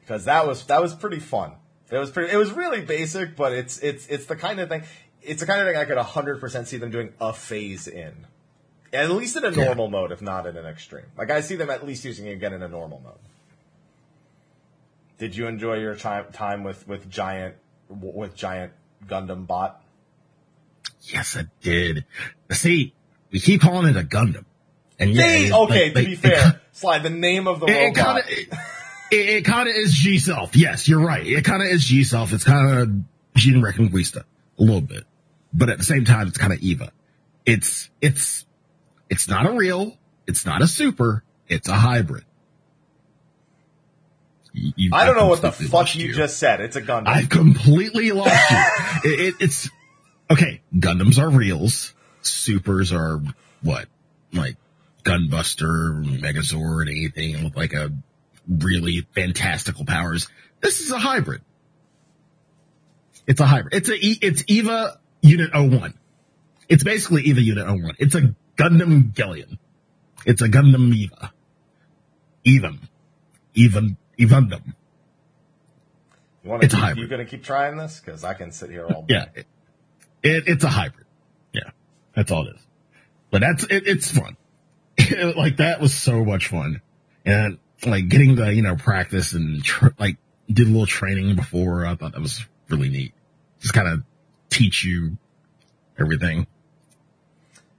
because 0.00 0.24
that 0.24 0.44
was 0.44 0.64
that 0.66 0.82
was 0.82 0.92
pretty 0.92 1.20
fun. 1.20 1.52
It 1.90 1.98
was 1.98 2.10
pretty. 2.10 2.32
It 2.32 2.36
was 2.36 2.50
really 2.50 2.80
basic, 2.80 3.36
but 3.36 3.52
it's 3.52 3.78
it's 3.78 4.08
it's 4.08 4.26
the 4.26 4.34
kind 4.34 4.58
of 4.58 4.68
thing. 4.68 4.82
It's 5.22 5.40
the 5.40 5.46
kind 5.46 5.60
of 5.60 5.68
thing 5.68 5.76
I 5.76 5.84
could 5.84 5.98
hundred 5.98 6.40
percent 6.40 6.66
see 6.66 6.78
them 6.78 6.90
doing 6.90 7.12
a 7.20 7.32
phase 7.32 7.86
in, 7.86 8.26
at 8.92 9.08
least 9.10 9.36
in 9.36 9.44
a 9.44 9.50
Yeah. 9.50 9.66
normal 9.66 9.88
mode, 9.88 10.10
if 10.10 10.20
not 10.20 10.46
in 10.46 10.56
an 10.56 10.66
extreme. 10.66 11.06
Like 11.16 11.30
I 11.30 11.42
see 11.42 11.54
them 11.54 11.70
at 11.70 11.86
least 11.86 12.04
using 12.04 12.26
it 12.26 12.32
again 12.32 12.52
in 12.54 12.62
a 12.62 12.68
normal 12.68 13.00
mode. 13.04 13.22
Did 15.18 15.34
you 15.36 15.46
enjoy 15.46 15.74
your 15.78 15.96
time 15.96 16.26
time 16.32 16.62
with 16.64 16.86
with 16.86 17.08
giant 17.10 17.56
with 17.88 18.34
giant 18.36 18.72
Gundam 19.06 19.46
bot? 19.46 19.82
Yes, 21.02 21.36
I 21.36 21.44
did. 21.62 22.04
See, 22.52 22.94
we 23.30 23.40
keep 23.40 23.60
calling 23.60 23.88
it 23.88 23.96
a 23.96 24.02
Gundam. 24.06 24.44
And 24.98 25.10
yeah, 25.10 25.22
They- 25.22 25.52
okay, 25.52 25.84
like- 25.86 25.92
to 25.94 25.98
like, 26.00 26.06
be 26.06 26.14
fair, 26.16 26.60
slide 26.72 27.02
the 27.02 27.10
name 27.10 27.46
of 27.46 27.60
the 27.60 27.66
It, 27.66 27.70
it 27.72 27.84
robot. 27.98 28.04
kind 28.04 28.18
of 28.18 28.24
it, 29.10 29.28
it 29.28 29.44
kind 29.44 29.68
of 29.68 29.74
is 29.74 29.92
G 29.94 30.18
Self. 30.18 30.54
Yes, 30.56 30.86
you're 30.88 31.00
right. 31.00 31.26
It 31.26 31.44
kind 31.44 31.62
of 31.62 31.68
is 31.68 31.84
G 31.84 32.04
Self. 32.04 32.32
It's 32.32 32.44
kind 32.44 32.78
of 32.78 32.90
G 33.36 33.54
Reconguista 33.54 34.24
a 34.58 34.62
little 34.62 34.80
bit, 34.80 35.04
but 35.52 35.68
at 35.70 35.78
the 35.78 35.84
same 35.84 36.04
time, 36.04 36.28
it's 36.28 36.38
kind 36.38 36.52
of 36.52 36.58
Eva. 36.60 36.92
It's 37.46 37.90
it's 38.00 38.44
it's 39.08 39.28
not 39.28 39.46
a 39.46 39.52
real. 39.52 39.96
It's 40.26 40.44
not 40.44 40.60
a 40.62 40.66
super. 40.66 41.24
It's 41.48 41.68
a 41.68 41.74
hybrid. 41.74 42.24
You- 44.58 44.72
you- 44.76 44.90
I 44.92 45.04
don't 45.06 45.16
know 45.16 45.26
what 45.28 45.40
the 45.42 45.52
fuck 45.52 45.72
lost 45.72 45.94
you 45.94 46.12
just 46.12 46.38
said. 46.38 46.60
It's 46.60 46.76
a 46.76 46.82
Gundam. 46.82 47.06
I've 47.08 47.28
completely 47.28 48.12
lost 48.12 48.50
you. 48.50 48.56
It, 49.12 49.20
it, 49.20 49.34
it's 49.40 49.70
okay. 50.30 50.60
Gundams 50.74 51.18
are 51.22 51.30
reals. 51.30 51.94
Supers 52.22 52.92
are 52.92 53.20
what? 53.62 53.86
Like 54.32 54.56
Gunbuster, 55.04 56.04
Megazord, 56.20 56.90
anything 56.90 57.44
with 57.44 57.56
like 57.56 57.72
a 57.74 57.90
really 58.48 59.06
fantastical 59.14 59.84
powers. 59.84 60.26
This 60.60 60.80
is 60.80 60.90
a 60.90 60.98
hybrid. 60.98 61.42
It's 63.26 63.40
a 63.40 63.46
hybrid. 63.46 63.74
It's 63.74 63.88
a 63.88 63.94
it's 64.26 64.44
Eva 64.48 64.98
Unit 65.22 65.50
01. 65.54 65.94
It's 66.68 66.82
basically 66.82 67.22
Eva 67.22 67.40
Unit 67.40 67.66
01. 67.66 67.94
It's 67.98 68.14
a 68.14 68.34
Gundam 68.56 69.14
Galleon. 69.14 69.58
It's 70.26 70.42
a 70.42 70.48
Gundam 70.48 70.92
Eva. 70.94 71.32
Even. 72.44 72.80
Even. 73.54 73.96
Evundum. 74.18 74.74
you 76.42 76.50
wanna 76.50 76.64
it's 76.64 76.74
a 76.74 76.76
hybrid. 76.76 76.98
You 76.98 77.08
gonna 77.08 77.24
keep 77.24 77.44
trying 77.44 77.76
this? 77.76 78.00
Because 78.04 78.24
I 78.24 78.34
can 78.34 78.52
sit 78.52 78.70
here 78.70 78.86
all 78.86 79.02
day. 79.02 79.14
Yeah, 79.14 79.24
it, 79.34 79.46
it, 80.22 80.44
it's 80.46 80.64
a 80.64 80.68
hybrid. 80.68 81.06
Yeah, 81.52 81.70
that's 82.14 82.30
all 82.30 82.46
it 82.46 82.56
is. 82.56 82.62
But 83.30 83.40
that's 83.42 83.64
it, 83.64 83.86
it's 83.86 84.10
fun. 84.10 84.36
like 85.36 85.58
that 85.58 85.80
was 85.80 85.94
so 85.94 86.24
much 86.24 86.48
fun, 86.48 86.82
and 87.24 87.58
like 87.86 88.08
getting 88.08 88.34
the 88.34 88.52
you 88.52 88.62
know 88.62 88.76
practice 88.76 89.32
and 89.32 89.62
tr- 89.62 89.88
like 89.98 90.16
did 90.50 90.66
a 90.66 90.70
little 90.70 90.86
training 90.86 91.36
before. 91.36 91.86
I 91.86 91.94
thought 91.94 92.12
that 92.12 92.20
was 92.20 92.44
really 92.68 92.88
neat. 92.88 93.12
Just 93.60 93.74
kind 93.74 93.88
of 93.88 94.02
teach 94.50 94.84
you 94.84 95.16
everything. 95.98 96.46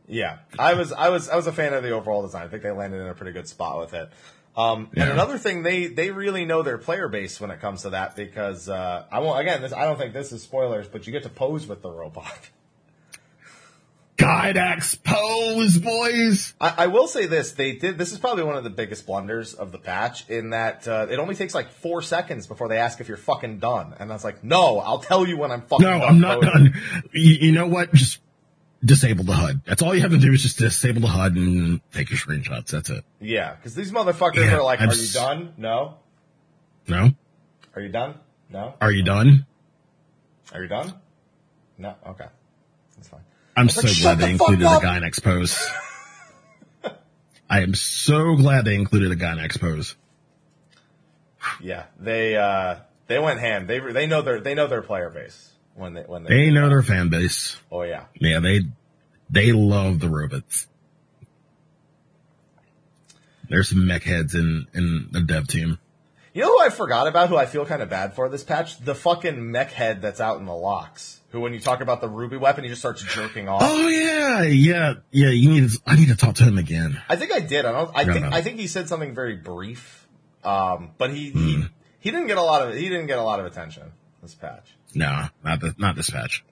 Yeah, 0.07 0.37
I 0.57 0.73
was, 0.73 0.91
I 0.91 1.09
was, 1.09 1.29
I 1.29 1.35
was 1.35 1.45
a 1.45 1.51
fan 1.51 1.73
of 1.73 1.83
the 1.83 1.91
overall 1.91 2.23
design. 2.23 2.43
I 2.43 2.47
think 2.47 2.63
they 2.63 2.71
landed 2.71 2.99
in 2.99 3.07
a 3.07 3.13
pretty 3.13 3.31
good 3.31 3.47
spot 3.47 3.79
with 3.79 3.93
it. 3.93 4.09
Um, 4.55 4.89
And 4.95 5.09
another 5.09 5.37
thing, 5.37 5.63
they 5.63 5.87
they 5.87 6.11
really 6.11 6.45
know 6.45 6.63
their 6.63 6.77
player 6.77 7.07
base 7.07 7.39
when 7.39 7.51
it 7.51 7.61
comes 7.61 7.83
to 7.83 7.91
that 7.91 8.15
because 8.15 8.67
uh, 8.67 9.05
I 9.11 9.19
won't 9.19 9.39
again. 9.39 9.61
This 9.61 9.73
I 9.73 9.85
don't 9.85 9.97
think 9.97 10.13
this 10.13 10.31
is 10.31 10.43
spoilers, 10.43 10.87
but 10.87 11.07
you 11.07 11.13
get 11.13 11.23
to 11.23 11.29
pose 11.29 11.67
with 11.67 11.81
the 11.81 11.89
robot. 11.89 12.49
Gainax 14.17 15.01
pose, 15.01 15.77
boys. 15.77 16.53
I, 16.59 16.73
I 16.79 16.87
will 16.87 17.07
say 17.07 17.25
this: 17.25 17.53
they 17.53 17.73
did. 17.73 17.97
This 17.97 18.11
is 18.11 18.17
probably 18.17 18.43
one 18.43 18.57
of 18.57 18.65
the 18.65 18.69
biggest 18.69 19.05
blunders 19.05 19.53
of 19.53 19.71
the 19.71 19.77
patch 19.77 20.29
in 20.29 20.49
that 20.49 20.85
uh, 20.89 21.07
it 21.09 21.19
only 21.19 21.35
takes 21.35 21.55
like 21.55 21.69
four 21.69 22.01
seconds 22.01 22.45
before 22.45 22.67
they 22.67 22.79
ask 22.79 22.99
if 22.99 23.07
you're 23.07 23.15
fucking 23.15 23.59
done, 23.59 23.95
and 23.97 24.11
I 24.11 24.13
was 24.13 24.25
like, 24.25 24.43
"No, 24.43 24.79
I'll 24.79 24.99
tell 24.99 25.25
you 25.25 25.37
when 25.37 25.51
I'm 25.51 25.61
fucking." 25.61 25.85
No, 25.85 25.99
done 25.99 26.09
I'm 26.09 26.19
not 26.19 26.41
posing." 26.41 26.63
done. 26.65 26.81
You, 27.13 27.33
you 27.47 27.51
know 27.53 27.67
what? 27.67 27.93
Just 27.93 28.19
disable 28.83 29.23
the 29.23 29.33
HUD. 29.33 29.61
That's 29.65 29.81
all 29.81 29.93
you 29.93 30.01
have 30.01 30.11
to 30.11 30.17
do 30.17 30.31
is 30.31 30.41
just 30.43 30.57
disable 30.57 31.01
the 31.01 31.07
HUD 31.07 31.35
and 31.35 31.81
take 31.91 32.09
your 32.09 32.19
screenshots. 32.19 32.67
That's 32.67 32.89
it. 32.89 33.03
Yeah, 33.19 33.55
because 33.55 33.75
these 33.75 33.91
motherfuckers 33.91 34.37
Yeah, 34.45 34.55
are 34.55 34.63
like, 34.63 34.79
I'm 34.81 34.89
"Are 34.89 34.93
you 34.95 35.01
s- 35.01 35.13
done? 35.13 35.53
No. 35.57 35.95
No? 36.87 37.11
Are 37.75 37.81
you 37.81 37.89
done? 37.89 38.15
No. 38.49 38.73
Are 38.81 38.91
you 38.91 39.03
done? 39.03 39.45
Are 40.53 40.61
you 40.61 40.67
done? 40.67 40.93
No. 41.77 41.95
Okay, 42.07 42.25
that's 42.95 43.09
fine." 43.09 43.21
I'm 43.57 43.69
so 43.69 43.81
like, 43.87 43.99
glad 43.99 44.17
they 44.19 44.25
the 44.25 44.31
included 44.31 44.65
up!" 44.65 44.81
a 44.81 44.85
Gainax 44.85 45.21
pose. 45.21 45.69
I 47.49 47.61
am 47.61 47.73
so 47.73 48.35
glad 48.35 48.65
they 48.65 48.75
included 48.75 49.11
a 49.11 49.15
Gainax 49.15 49.59
pose. 49.59 49.95
Yeah, 51.61 51.85
they 51.99 52.35
uh, 52.35 52.75
they 53.07 53.17
went 53.19 53.39
ham. 53.39 53.65
They 53.67 53.79
they 53.79 54.07
know 54.07 54.21
their 54.21 54.39
they 54.39 54.53
know 54.55 54.67
their 54.67 54.81
player 54.81 55.09
base 55.09 55.51
when 55.75 55.93
they 55.93 56.01
when 56.03 56.23
they. 56.23 56.29
They 56.29 56.51
know 56.51 56.69
their 56.69 56.81
fan 56.83 57.09
base. 57.09 57.57
oh 57.71 57.81
yeah, 57.83 58.05
Yeah, 58.15 58.39
they 58.39 58.61
they 59.29 59.51
love 59.51 59.99
the 59.99 60.09
robots. 60.09 60.67
There's 63.49 63.69
some 63.69 63.85
mech 63.87 64.03
heads 64.03 64.35
in 64.35 64.67
in 64.73 65.07
the 65.11 65.21
dev 65.21 65.47
team. 65.47 65.79
you 66.33 66.41
know 66.43 66.49
who 66.57 66.61
I 66.63 66.69
forgot 66.69 67.07
about? 67.07 67.29
Who 67.29 67.37
I 67.37 67.45
feel 67.47 67.65
kind 67.65 67.81
of 67.81 67.89
bad 67.89 68.13
for 68.13 68.29
this 68.29 68.43
patch? 68.43 68.79
The 68.79 68.93
fucking 68.93 69.51
mech 69.51 69.71
head 69.71 70.01
that's 70.01 70.19
out 70.21 70.39
in 70.39 70.45
the 70.45 70.53
locks. 70.53 71.19
Who, 71.31 71.41
when 71.41 71.53
you 71.53 71.59
talk 71.59 71.81
about 71.81 72.01
the 72.01 72.09
ruby 72.09 72.37
weapon, 72.37 72.63
he 72.63 72.69
just 72.69 72.81
starts 72.81 73.01
jerking 73.03 73.47
off. 73.47 73.61
Oh 73.63 73.87
yeah, 73.87 74.43
yeah, 74.43 74.93
yeah. 75.11 75.29
You 75.29 75.49
need. 75.49 75.69
To, 75.69 75.79
I 75.85 75.95
need 75.95 76.07
to 76.09 76.15
talk 76.15 76.35
to 76.35 76.43
him 76.43 76.57
again. 76.57 76.99
I 77.09 77.15
think 77.15 77.31
I 77.31 77.39
did. 77.39 77.65
I 77.65 77.71
don't. 77.71 77.91
I 77.95 78.05
think 78.05 78.25
I 78.25 78.41
think 78.41 78.59
he 78.59 78.67
said 78.67 78.87
something 78.87 79.13
very 79.15 79.35
brief. 79.35 80.07
Um, 80.43 80.91
but 80.97 81.11
he, 81.11 81.31
Hmm. 81.31 81.39
he 81.39 81.63
he 81.99 82.11
didn't 82.11 82.27
get 82.27 82.37
a 82.37 82.41
lot 82.43 82.67
of 82.67 82.75
he 82.75 82.87
didn't 82.89 83.07
get 83.07 83.19
a 83.19 83.23
lot 83.23 83.39
of 83.39 83.45
attention 83.45 83.91
this 84.21 84.33
patch. 84.35 84.75
No, 84.95 85.27
not 85.43 85.61
the 85.61 85.75
not 85.77 85.95
this. 85.95 86.09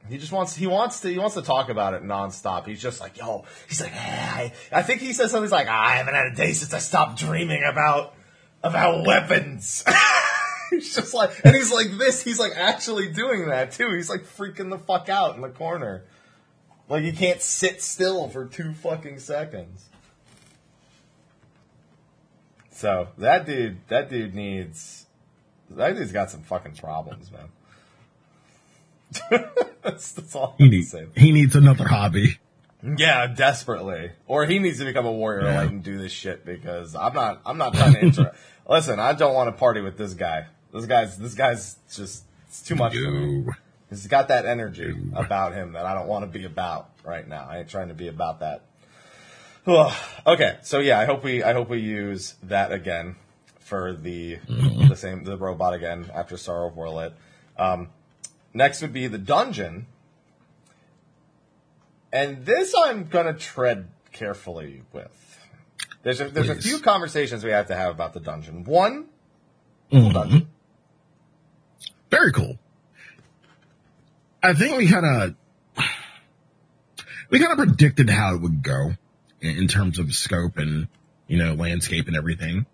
He 0.10 0.18
just 0.18 0.32
wants 0.32 0.56
he 0.56 0.68
wants 0.68 1.00
to 1.00 1.10
he 1.10 1.18
wants 1.18 1.36
to 1.36 1.42
talk 1.42 1.70
about 1.70 1.96
it 1.96 2.04
nonstop. 2.04 2.68
He's 2.68 2.82
just 2.82 3.02
like, 3.02 3.18
yo, 3.18 3.46
he's 3.68 3.82
like, 3.82 3.94
"Ah, 3.96 4.36
I, 4.38 4.54
I 4.72 4.84
think 4.84 5.02
he 5.02 5.14
says 5.14 5.32
something 5.32 5.50
like, 5.50 5.68
I 5.68 5.96
haven't 5.96 6.14
had 6.14 6.28
a 6.28 6.36
day 6.36 6.54
since 6.54 6.74
I 6.74 6.80
stopped 6.80 7.18
dreaming 7.18 7.64
about 7.64 8.14
about 8.62 9.08
weapons. 9.08 9.84
he's 10.70 10.94
just 10.94 11.16
like, 11.16 11.32
and 11.44 11.56
he's 11.56 11.72
like 11.72 11.98
this. 11.98 12.22
He's 12.22 12.40
like 12.40 12.54
actually 12.56 13.12
doing 13.12 13.48
that 13.48 13.72
too. 13.72 13.92
He's 13.96 14.10
like 14.10 14.22
freaking 14.22 14.70
the 14.70 14.78
fuck 14.78 15.10
out 15.10 15.36
in 15.36 15.42
the 15.42 15.50
corner. 15.50 16.04
Like 16.90 17.04
you 17.04 17.14
can't 17.14 17.42
sit 17.42 17.82
still 17.82 18.30
for 18.30 18.46
two 18.46 18.74
fucking 18.74 19.20
seconds. 19.20 19.90
So 22.72 23.08
that 23.18 23.48
dude, 23.48 23.80
that 23.88 24.10
dude 24.12 24.36
needs, 24.36 25.08
that 25.72 25.96
dude's 25.96 26.12
got 26.12 26.30
some 26.30 26.44
fucking 26.44 26.76
problems, 26.76 27.32
man. 27.32 27.50
that's, 29.84 30.12
that's 30.12 30.36
all 30.36 30.56
He 30.58 30.70
needs 30.70 30.94
he 31.16 31.32
needs 31.32 31.56
another 31.56 31.88
hobby. 31.88 32.38
Yeah, 32.98 33.28
desperately. 33.28 34.12
Or 34.28 34.46
he 34.46 34.60
needs 34.60 34.78
to 34.80 34.86
become 34.86 35.06
a 35.06 35.12
warrior 35.12 35.46
Yeah. 35.48 35.58
light 35.62 35.70
and 35.72 35.84
do 35.84 35.98
this 35.98 36.12
shit 36.12 36.46
because 36.46 36.96
I'm 36.96 37.14
not 37.14 37.42
I'm 37.46 37.58
not 37.58 37.74
trying 37.74 37.94
to 37.94 38.00
inter- 38.02 38.32
Listen, 38.70 39.00
I 39.00 39.14
don't 39.14 39.34
want 39.34 39.48
to 39.48 39.58
party 39.58 39.82
with 39.82 39.98
this 39.98 40.14
guy. 40.14 40.48
This 40.74 40.86
guy's 40.86 41.18
this 41.18 41.34
guy's 41.34 41.78
just 41.94 42.24
it's 42.48 42.62
too 42.62 42.76
much 42.76 42.94
for 42.94 43.10
me. 43.12 43.40
No. 43.42 43.54
He's 43.90 44.06
got 44.08 44.28
that 44.28 44.46
energy 44.46 44.94
about 45.14 45.54
him 45.54 45.74
that 45.74 45.86
I 45.86 45.94
don't 45.94 46.08
want 46.08 46.26
to 46.32 46.40
be 46.40 46.46
about 46.46 46.90
right 47.06 47.26
now. 47.28 47.48
I 47.50 47.60
ain't 47.60 47.70
trying 47.70 47.88
to 47.88 47.94
be 47.94 48.10
about 48.10 48.42
that. 48.42 48.64
Okay, 50.26 50.58
so 50.62 50.80
yeah, 50.80 51.00
I 51.00 51.06
hope 51.06 51.24
we 51.24 51.44
I 51.44 51.54
hope 51.54 51.70
we 51.70 51.80
use 51.80 52.36
that 52.44 52.72
again 52.72 53.16
for 53.60 53.94
the 53.94 54.38
the 54.88 54.96
same 54.96 55.24
the 55.26 55.38
robot 55.38 55.74
again 55.74 56.10
after 56.14 56.38
Sorrow 56.38 56.68
of 56.70 56.76
Werlyt. 56.76 57.14
Um, 57.58 57.90
next 58.58 58.82
would 58.82 58.92
be 58.94 59.08
the 59.08 59.18
dungeon, 59.18 59.86
and 62.12 62.46
this 62.46 62.74
I'm 62.86 63.06
gonna 63.06 63.34
tread 63.34 63.88
carefully 64.12 64.84
with. 64.92 65.14
There's 66.04 66.20
a, 66.22 66.30
there's 66.30 66.50
a 66.50 66.56
few 66.56 66.80
conversations 66.80 67.44
we 67.44 67.52
have 67.52 67.68
to 67.68 67.76
have 67.76 67.92
about 67.92 68.14
the 68.14 68.20
dungeon. 68.20 68.64
One, 68.64 69.06
Mhm. 69.92 70.14
dungeon. 70.14 70.48
Very 72.10 72.32
cool. 72.32 72.58
I 74.42 74.54
think 74.54 74.78
we 74.78 74.90
kind 74.90 75.06
of 75.06 75.36
we 77.30 77.40
kind 77.40 77.52
of 77.52 77.58
predicted 77.58 78.10
how 78.10 78.36
it 78.36 78.42
would 78.42 78.64
go 78.64 78.92
in, 79.42 79.58
in 79.58 79.68
terms 79.68 80.00
of 80.00 80.14
scope 80.14 80.58
and 80.58 80.88
you 81.28 81.38
know 81.38 81.54
landscape 81.54 82.08
and 82.08 82.16
everything. 82.16 82.66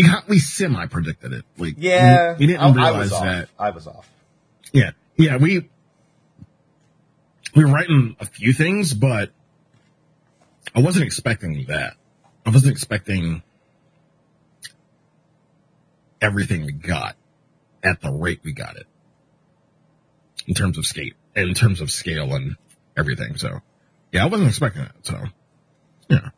We 0.00 0.08
got, 0.08 0.28
we 0.28 0.38
semi 0.38 0.86
predicted 0.86 1.32
it. 1.34 1.44
Like 1.58 1.74
Yeah, 1.76 2.32
we, 2.32 2.38
we 2.38 2.46
didn't 2.46 2.62
I, 2.62 2.68
I 2.68 2.72
realize 2.72 2.96
was 2.96 3.12
off. 3.12 3.24
that. 3.24 3.48
I 3.58 3.70
was 3.70 3.86
off. 3.86 4.08
Yeah, 4.72 4.92
yeah, 5.16 5.36
we 5.36 5.68
we 7.54 7.64
were 7.64 7.70
writing 7.70 8.16
a 8.18 8.24
few 8.24 8.52
things, 8.54 8.94
but 8.94 9.30
I 10.74 10.80
wasn't 10.80 11.04
expecting 11.04 11.66
that. 11.68 11.94
I 12.46 12.50
wasn't 12.50 12.72
expecting 12.72 13.42
everything 16.22 16.64
we 16.64 16.72
got 16.72 17.16
at 17.84 18.00
the 18.00 18.10
rate 18.10 18.40
we 18.42 18.52
got 18.52 18.76
it 18.76 18.86
in 20.46 20.54
terms 20.54 20.78
of 20.78 20.86
skate, 20.86 21.14
in 21.36 21.52
terms 21.54 21.80
of 21.80 21.90
scale 21.90 22.34
and 22.34 22.56
everything. 22.96 23.36
So, 23.36 23.60
yeah, 24.12 24.24
I 24.24 24.28
wasn't 24.28 24.48
expecting 24.48 24.82
that. 24.82 24.94
So, 25.02 25.18
yeah, 26.08 26.28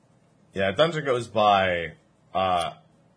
Yeah, 0.54 0.72
dungeon 0.72 1.04
goes 1.04 1.26
by 1.28 1.92
uh, 2.34 2.72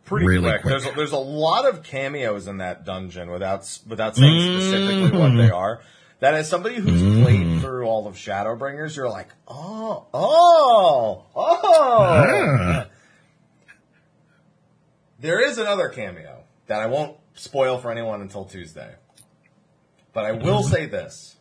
pretty 0.05 0.25
Really 0.27 0.43
quick. 0.49 0.61
quick. 0.61 0.71
There's 0.71 0.85
a, 0.85 0.91
there's 0.95 1.11
a 1.11 1.17
lot 1.17 1.67
of 1.67 1.83
cameos 1.83 2.47
in 2.47 2.57
that 2.57 2.85
dungeon 2.85 3.29
without 3.31 3.61
without 3.87 4.15
saying 4.15 4.59
specifically 4.61 5.19
what 5.19 5.35
they 5.35 5.49
are. 5.49 5.81
That 6.19 6.33
as 6.33 6.47
somebody 6.49 6.75
who's 6.75 7.23
played 7.23 7.59
through 7.61 7.85
all 7.85 8.07
of 8.07 8.15
Shadowbringers, 8.15 8.95
you're 8.95 9.09
like, 9.09 9.27
oh, 9.47 10.05
oh, 10.13 11.25
oh. 11.35 11.59
Ah. 11.63 12.87
There 15.19 15.39
is 15.41 15.57
another 15.57 15.89
cameo 15.89 16.43
that 16.67 16.81
I 16.81 16.85
won't 16.87 17.17
spoil 17.33 17.77
for 17.77 17.91
anyone 17.91 18.21
until 18.21 18.45
Tuesday. 18.45 18.93
But 20.13 20.25
I 20.25 20.31
will 20.33 20.63
say 20.63 20.85
this. 20.85 21.35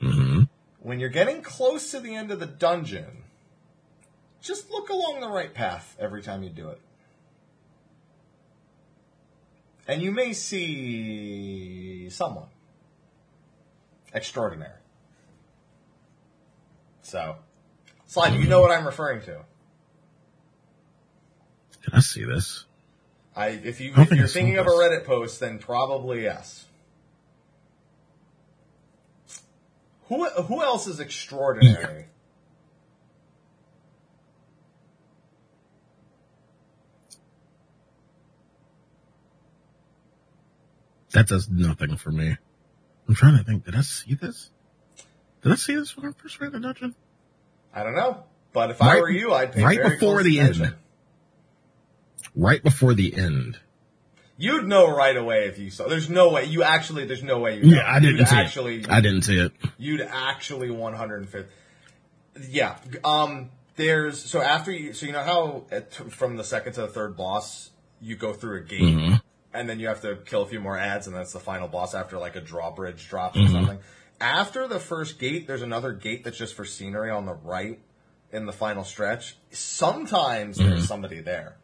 Mhm. 0.00 0.48
When 0.80 1.00
you're 1.00 1.08
getting 1.08 1.42
close 1.42 1.90
to 1.92 2.00
the 2.00 2.14
end 2.14 2.30
of 2.30 2.40
the 2.40 2.46
dungeon, 2.46 3.24
just 4.42 4.70
look 4.70 4.90
along 4.90 5.20
the 5.20 5.28
right 5.28 5.52
path 5.54 5.96
every 5.98 6.22
time 6.22 6.42
you 6.42 6.50
do 6.50 6.68
it. 6.68 6.80
And 9.86 10.00
you 10.00 10.12
may 10.12 10.32
see 10.32 12.08
someone 12.10 12.48
extraordinary. 14.14 14.78
So, 17.02 17.36
Slide, 18.06 18.34
you 18.34 18.46
know 18.46 18.60
what 18.60 18.70
I'm 18.70 18.84
referring 18.84 19.22
to. 19.22 19.44
Can 21.82 21.94
I 21.94 22.00
see 22.00 22.24
this? 22.24 22.66
I, 23.34 23.48
if 23.48 23.80
you 23.80 23.92
if 23.96 24.12
you're 24.12 24.28
thinking 24.28 24.58
of 24.58 24.66
a. 24.66 24.70
Reddit 24.70 25.04
post, 25.04 25.40
then 25.40 25.58
probably 25.58 26.24
yes. 26.24 26.66
Who 30.08 30.28
who 30.28 30.62
else 30.62 30.86
is 30.86 31.00
extraordinary? 31.00 32.06
That 41.12 41.28
does 41.28 41.48
nothing 41.48 41.96
for 41.96 42.10
me. 42.10 42.36
I'm 43.08 43.14
trying 43.14 43.36
to 43.38 43.44
think. 43.44 43.64
Did 43.64 43.74
I 43.74 43.82
see 43.82 44.14
this? 44.14 44.50
Did 45.42 45.52
I 45.52 45.56
see 45.56 45.74
this 45.74 45.96
when 45.96 46.06
I 46.06 46.12
first 46.12 46.40
read 46.40 46.52
the 46.52 46.60
dungeon? 46.60 46.94
I 47.74 47.82
don't 47.84 47.94
know, 47.94 48.24
but 48.52 48.70
if 48.70 48.80
I 48.82 49.00
were 49.00 49.10
you, 49.10 49.32
I'd 49.32 49.52
pay 49.52 49.62
right 49.62 49.82
before 49.82 50.22
the 50.22 50.38
attention. 50.38 50.64
end. 50.66 50.74
Right 52.34 52.62
before 52.62 52.94
the 52.94 53.14
end. 53.14 53.58
You'd 54.38 54.66
know 54.66 54.94
right 54.94 55.16
away 55.16 55.46
if 55.46 55.58
you 55.58 55.70
saw. 55.70 55.86
There's 55.88 56.08
no 56.08 56.30
way 56.30 56.44
you 56.46 56.62
actually. 56.62 57.04
There's 57.06 57.22
no 57.22 57.38
way 57.38 57.58
you. 57.58 57.74
Yeah, 57.76 57.84
I 57.86 58.00
didn't 58.00 58.18
you'd 58.18 58.28
see 58.28 58.36
actually. 58.36 58.80
it. 58.80 58.90
I 58.90 59.00
didn't 59.00 59.22
see 59.22 59.38
it. 59.38 59.52
You'd 59.78 60.00
actually 60.00 60.70
150. 60.70 61.50
Yeah. 62.50 62.76
Um. 63.04 63.50
There's 63.76 64.22
so 64.22 64.40
after 64.42 64.70
you. 64.72 64.92
So 64.94 65.06
you 65.06 65.12
know 65.12 65.22
how 65.22 65.64
at, 65.70 65.92
from 65.94 66.36
the 66.36 66.44
second 66.44 66.74
to 66.74 66.82
the 66.82 66.88
third 66.88 67.16
boss 67.16 67.70
you 68.00 68.16
go 68.16 68.32
through 68.32 68.58
a 68.58 68.62
gate. 68.62 68.80
Mhm. 68.82 69.21
And 69.54 69.68
then 69.68 69.78
you 69.80 69.88
have 69.88 70.00
to 70.02 70.16
kill 70.24 70.42
a 70.42 70.46
few 70.46 70.60
more 70.60 70.76
ads, 70.78 71.06
and 71.06 71.14
that's 71.16 71.32
the 71.32 71.40
final 71.40 71.68
boss 71.68 71.94
after 71.94 72.18
like 72.18 72.36
a 72.36 72.40
drawbridge 72.40 73.08
drops 73.08 73.36
or 73.36 73.42
Mm-hmm. 73.42 73.52
something. 73.52 73.78
After 74.20 74.68
the 74.68 74.78
first 74.78 75.18
gate, 75.18 75.46
there's 75.48 75.62
another 75.62 75.92
gate 75.92 76.22
that's 76.24 76.36
just 76.38 76.54
for 76.54 76.64
scenery 76.64 77.10
on 77.10 77.26
the 77.26 77.34
right 77.34 77.80
in 78.30 78.46
the 78.46 78.52
final 78.52 78.84
stretch. 78.84 79.36
Sometimes 79.50 80.58
Mm-hmm. 80.58 80.68
there's 80.70 80.86
somebody 80.86 81.20
there, 81.20 81.56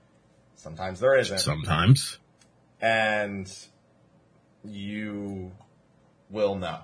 sometimes 0.57 1.01
there 1.01 1.17
isn't, 1.17 1.39
Sometimes. 1.39 2.19
and 2.81 3.51
you 4.65 5.53
will 6.31 6.57
know 6.57 6.81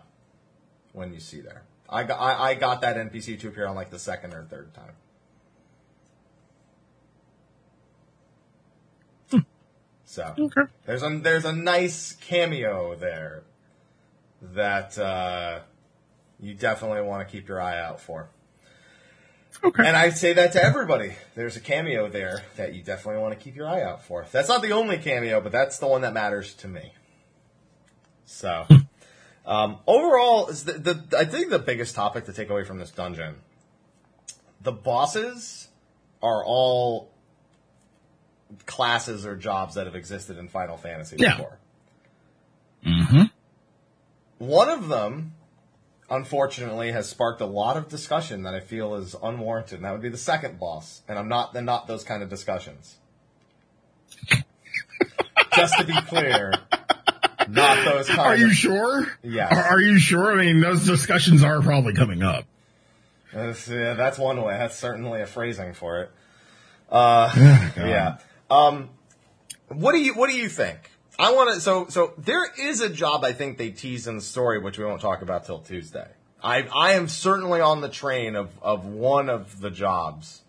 when 0.92 1.12
you 1.12 1.20
see 1.20 1.40
there. 1.40 1.64
I 1.88 2.04
got 2.04 2.20
I, 2.20 2.50
I 2.50 2.54
got 2.54 2.80
that 2.80 2.96
NPC 2.96 3.38
to 3.40 3.48
appear 3.48 3.66
on 3.66 3.74
like 3.74 3.90
the 3.90 3.98
second 3.98 4.32
or 4.32 4.44
third 4.44 4.72
time. 4.74 4.92
So 10.14 10.32
Okay. 10.38 10.60
there's 10.86 11.02
a 11.02 11.18
there's 11.18 11.44
a 11.44 11.52
nice 11.52 12.12
cameo 12.12 12.94
there 12.94 13.42
that 14.40 14.96
uh, 14.96 15.58
you 16.38 16.54
definitely 16.54 17.02
want 17.02 17.26
to 17.26 17.32
keep 17.32 17.48
your 17.48 17.60
eye 17.60 17.80
out 17.80 18.00
for. 18.00 18.28
Okay. 19.64 19.84
And 19.84 19.96
I 19.96 20.10
say 20.10 20.32
that 20.34 20.52
to 20.52 20.62
everybody. 20.62 21.14
There's 21.34 21.56
a 21.56 21.60
cameo 21.60 22.08
there 22.08 22.44
that 22.56 22.74
you 22.74 22.82
definitely 22.82 23.22
want 23.22 23.36
to 23.36 23.42
keep 23.42 23.56
your 23.56 23.66
eye 23.66 23.82
out 23.82 24.04
for. 24.04 24.24
That's 24.30 24.48
not 24.48 24.62
the 24.62 24.70
only 24.70 24.98
cameo, 24.98 25.40
but 25.40 25.50
that's 25.50 25.78
the 25.78 25.88
one 25.88 26.02
that 26.02 26.12
matters 26.12 26.54
to 26.54 26.68
me. 26.68 26.92
So, 28.24 28.66
um, 29.44 29.78
overall, 29.86 30.46
is 30.46 30.62
the, 30.64 30.74
the 30.74 31.18
I 31.18 31.24
think 31.24 31.50
the 31.50 31.58
biggest 31.58 31.96
topic 31.96 32.26
to 32.26 32.32
take 32.32 32.50
away 32.50 32.62
from 32.62 32.78
this 32.78 32.92
dungeon, 32.92 33.36
the 34.60 34.72
bosses 34.72 35.68
are 36.22 36.44
all 36.44 37.10
classes 38.66 39.24
or 39.26 39.36
jobs 39.36 39.74
that 39.74 39.86
have 39.86 39.94
existed 39.96 40.38
in 40.38 40.48
Final 40.48 40.76
Fantasy 40.76 41.16
Yeah. 41.18 41.36
before. 41.36 41.58
mm-hmm. 42.86 43.22
One 44.38 44.68
of 44.68 44.88
them, 44.88 45.32
unfortunately, 46.10 46.92
has 46.92 47.08
sparked 47.08 47.40
a 47.40 47.46
lot 47.46 47.76
of 47.76 47.88
discussion 47.88 48.42
that 48.42 48.54
I 48.54 48.60
feel 48.60 48.94
is 48.96 49.14
unwarranted, 49.22 49.76
and 49.78 49.84
that 49.84 49.92
would 49.92 50.02
be 50.02 50.08
the 50.08 50.16
second 50.18 50.58
boss. 50.58 51.02
And 51.08 51.18
I'm 51.18 51.28
not, 51.28 51.54
not 51.54 51.86
those 51.86 52.04
kind 52.04 52.22
of 52.22 52.28
discussions. 52.28 52.96
Just 55.56 55.78
to 55.78 55.84
be 55.84 55.94
clear, 56.08 56.52
not 57.48 57.84
those 57.84 58.08
kind 58.08 58.20
Are 58.20 58.36
you 58.36 58.46
of. 58.48 58.52
sure? 58.54 59.06
Yes. 59.22 59.52
Are, 59.52 59.62
are 59.76 59.80
you 59.80 59.98
sure? 59.98 60.32
I 60.32 60.44
mean, 60.46 60.60
those 60.60 60.84
discussions 60.84 61.42
are 61.44 61.60
probably 61.62 61.94
coming 61.94 62.22
up. 62.22 62.44
That's, 63.32 63.68
yeah, 63.68 63.94
that's 63.94 64.18
one 64.18 64.40
way. 64.42 64.56
That's 64.58 64.76
certainly 64.76 65.20
a 65.22 65.26
phrasing 65.26 65.72
for 65.74 66.00
it. 66.02 66.10
Uh, 66.90 67.32
yeah. 67.76 68.18
Um, 68.54 68.90
what 69.68 69.92
do 69.92 69.98
you 69.98 70.14
What 70.14 70.30
do 70.30 70.36
you 70.36 70.48
think? 70.48 70.90
I 71.18 71.32
want 71.32 71.54
to. 71.54 71.60
So 71.60 71.88
so 71.88 72.14
there 72.18 72.46
is 72.58 72.80
a 72.80 72.88
job 72.88 73.24
I 73.24 73.32
think 73.32 73.58
they 73.58 73.70
tease 73.70 74.06
in 74.06 74.16
the 74.16 74.22
story, 74.22 74.58
which 74.58 74.78
we 74.78 74.84
won't 74.84 75.00
talk 75.00 75.22
about 75.22 75.44
till 75.44 75.58
Tuesday. 75.58 76.08
I 76.42 76.62
I 76.62 76.92
am 76.92 77.08
certainly 77.08 77.60
on 77.60 77.80
the 77.80 77.88
train 77.88 78.36
of 78.36 78.50
of 78.62 78.86
one 78.86 79.28
of 79.28 79.60
the 79.60 79.70
jobs 79.70 80.42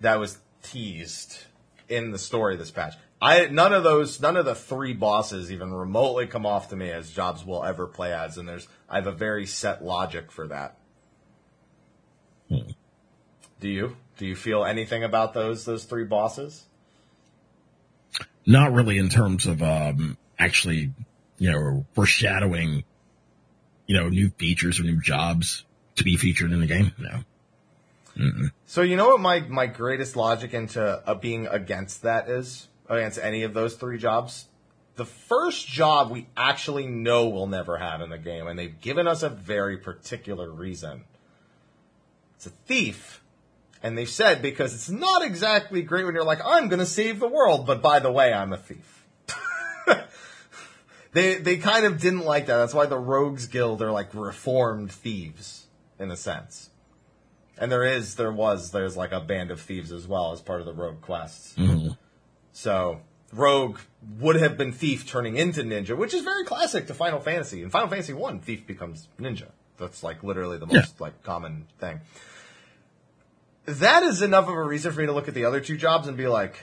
that 0.00 0.18
was 0.18 0.38
teased 0.62 1.44
in 1.88 2.10
the 2.10 2.18
story 2.18 2.56
this 2.56 2.70
patch. 2.70 2.94
I 3.20 3.46
none 3.46 3.72
of 3.72 3.84
those 3.84 4.20
none 4.20 4.36
of 4.36 4.46
the 4.46 4.54
three 4.54 4.94
bosses 4.94 5.52
even 5.52 5.72
remotely 5.74 6.26
come 6.26 6.46
off 6.46 6.70
to 6.70 6.76
me 6.76 6.90
as 6.90 7.10
jobs 7.10 7.44
will 7.44 7.64
ever 7.64 7.86
play 7.86 8.14
as, 8.14 8.38
and 8.38 8.48
there's 8.48 8.66
I 8.88 8.96
have 8.96 9.06
a 9.06 9.12
very 9.12 9.46
set 9.46 9.84
logic 9.84 10.32
for 10.32 10.48
that. 10.48 10.78
Do 12.48 13.68
you? 13.68 13.96
Do 14.16 14.26
you 14.26 14.36
feel 14.36 14.64
anything 14.64 15.04
about 15.04 15.34
those 15.34 15.64
those 15.64 15.84
three 15.84 16.04
bosses? 16.04 16.64
Not 18.46 18.72
really 18.72 18.98
in 18.98 19.08
terms 19.08 19.46
of 19.46 19.62
um, 19.62 20.16
actually, 20.38 20.92
you 21.38 21.50
know, 21.50 21.86
foreshadowing, 21.94 22.84
you 23.86 23.96
know, 23.96 24.08
new 24.08 24.30
features 24.30 24.80
or 24.80 24.82
new 24.82 25.00
jobs 25.00 25.64
to 25.96 26.04
be 26.04 26.16
featured 26.16 26.52
in 26.52 26.60
the 26.60 26.66
game. 26.66 26.92
No. 26.98 27.22
So 28.66 28.82
you 28.82 28.96
know 28.96 29.08
what 29.08 29.20
my 29.20 29.40
my 29.40 29.66
greatest 29.66 30.16
logic 30.16 30.52
into 30.52 30.82
uh, 30.82 31.14
being 31.14 31.46
against 31.46 32.02
that 32.02 32.28
is 32.28 32.68
against 32.88 33.18
any 33.18 33.42
of 33.42 33.54
those 33.54 33.76
three 33.76 33.98
jobs. 33.98 34.48
The 34.96 35.06
first 35.06 35.66
job 35.66 36.10
we 36.10 36.26
actually 36.36 36.86
know 36.86 37.28
we'll 37.28 37.46
never 37.46 37.78
have 37.78 38.02
in 38.02 38.10
the 38.10 38.18
game, 38.18 38.46
and 38.46 38.58
they've 38.58 38.78
given 38.80 39.08
us 39.08 39.22
a 39.22 39.30
very 39.30 39.78
particular 39.78 40.50
reason. 40.50 41.04
It's 42.36 42.46
a 42.46 42.50
thief. 42.50 43.21
And 43.82 43.98
they've 43.98 44.08
said 44.08 44.42
because 44.42 44.74
it's 44.74 44.88
not 44.88 45.22
exactly 45.24 45.82
great 45.82 46.04
when 46.04 46.14
you're 46.14 46.24
like, 46.24 46.40
I'm 46.44 46.68
going 46.68 46.78
to 46.78 46.86
save 46.86 47.18
the 47.18 47.28
world, 47.28 47.66
but 47.66 47.82
by 47.82 47.98
the 47.98 48.12
way, 48.12 48.32
I'm 48.32 48.52
a 48.52 48.56
thief. 48.56 49.04
they 51.12 51.34
they 51.36 51.56
kind 51.56 51.84
of 51.84 52.00
didn't 52.00 52.24
like 52.24 52.46
that. 52.46 52.58
That's 52.58 52.74
why 52.74 52.86
the 52.86 52.98
Rogues 52.98 53.46
Guild 53.46 53.82
are 53.82 53.90
like 53.90 54.14
reformed 54.14 54.92
thieves 54.92 55.66
in 55.98 56.10
a 56.10 56.16
sense. 56.16 56.70
And 57.58 57.70
there 57.70 57.84
is, 57.84 58.14
there 58.14 58.32
was, 58.32 58.70
there's 58.70 58.96
like 58.96 59.12
a 59.12 59.20
band 59.20 59.50
of 59.50 59.60
thieves 59.60 59.92
as 59.92 60.06
well 60.06 60.32
as 60.32 60.40
part 60.40 60.60
of 60.60 60.66
the 60.66 60.72
Rogue 60.72 61.00
quests. 61.00 61.54
Mhm. 61.54 61.96
So 62.52 63.00
Rogue 63.32 63.78
would 64.18 64.36
have 64.36 64.56
been 64.56 64.72
thief 64.72 65.06
turning 65.08 65.36
into 65.36 65.62
ninja, 65.62 65.96
which 65.96 66.14
is 66.14 66.22
very 66.22 66.44
classic 66.44 66.86
to 66.86 66.94
Final 66.94 67.20
Fantasy. 67.20 67.62
In 67.62 67.70
Final 67.70 67.88
Fantasy 67.88 68.12
One, 68.12 68.40
thief 68.40 68.66
becomes 68.66 69.08
ninja. 69.20 69.48
That's 69.78 70.02
like 70.02 70.22
literally 70.22 70.58
the 70.58 70.66
most 70.66 71.00
like 71.00 71.22
common 71.22 71.66
thing. 71.78 72.00
That 73.66 74.02
is 74.02 74.22
enough 74.22 74.48
of 74.48 74.54
a 74.54 74.62
reason 74.62 74.92
for 74.92 75.00
me 75.00 75.06
to 75.06 75.12
look 75.12 75.28
at 75.28 75.34
the 75.34 75.44
other 75.44 75.60
two 75.60 75.76
jobs 75.76 76.08
and 76.08 76.16
be 76.16 76.26
like, 76.26 76.56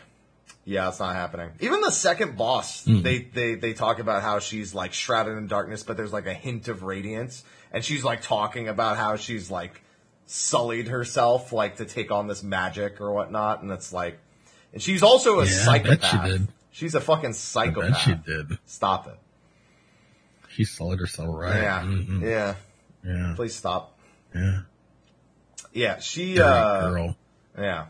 yeah, 0.65 0.89
it's 0.89 0.99
not 0.99 1.15
happening. 1.15 1.49
Even 1.61 1.81
the 1.81 1.91
second 1.91 2.37
boss, 2.37 2.83
they, 2.83 3.19
they 3.19 3.55
they 3.55 3.73
talk 3.73 3.99
about 3.99 4.21
how 4.21 4.39
she's 4.39 4.75
like 4.75 4.93
shrouded 4.93 5.37
in 5.37 5.47
darkness, 5.47 5.81
but 5.83 5.95
there's 5.97 6.11
like 6.13 6.27
a 6.27 6.33
hint 6.33 6.67
of 6.67 6.83
radiance, 6.83 7.43
and 7.71 7.83
she's 7.83 8.03
like 8.03 8.21
talking 8.21 8.67
about 8.67 8.97
how 8.97 9.15
she's 9.15 9.49
like 9.49 9.81
sullied 10.27 10.87
herself 10.89 11.51
like 11.53 11.77
to 11.77 11.85
take 11.85 12.11
on 12.11 12.27
this 12.27 12.43
magic 12.43 12.99
or 13.01 13.11
whatnot, 13.13 13.61
and 13.63 13.71
it's 13.71 13.91
like, 13.93 14.19
and 14.73 14.81
she's 14.81 15.01
also 15.01 15.39
a 15.39 15.45
Yeah, 15.45 15.65
I 15.69 15.79
bet 15.79 16.01
psychopath. 16.03 16.25
she 16.25 16.31
did. 16.31 16.47
She's 16.71 16.95
a 16.95 17.01
fucking 17.01 17.29
I 17.29 17.33
psychopath. 17.33 17.91
bet 17.91 18.01
she 18.01 18.13
did. 18.13 18.57
Stop 18.65 19.07
it. 19.07 19.17
She 20.49 20.65
sullied 20.65 20.99
herself 20.99 21.29
right. 21.31 21.55
Yeah, 21.61 21.81
Mhm. 21.83 22.21
yeah. 22.21 22.55
Yeah. 23.03 23.33
Please 23.35 23.55
stop. 23.55 23.97
Yeah. 24.35 24.61
Yeah, 25.73 25.99
she. 25.99 26.39
Uh 26.41 26.89
girl. 26.91 27.15
Yeah. 27.57 27.85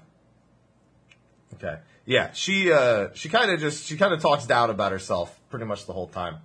Okay. 1.55 1.77
Yeah, 2.05 2.31
she 2.33 2.71
uh, 2.71 3.09
she 3.13 3.29
kind 3.29 3.51
of 3.51 3.59
just 3.59 3.85
she 3.85 3.95
kind 3.97 4.13
of 4.13 4.21
talks 4.21 4.45
down 4.47 4.69
about 4.71 4.91
herself 4.91 5.39
pretty 5.49 5.65
much 5.65 5.85
the 5.85 5.93
whole 5.93 6.07
time. 6.07 6.37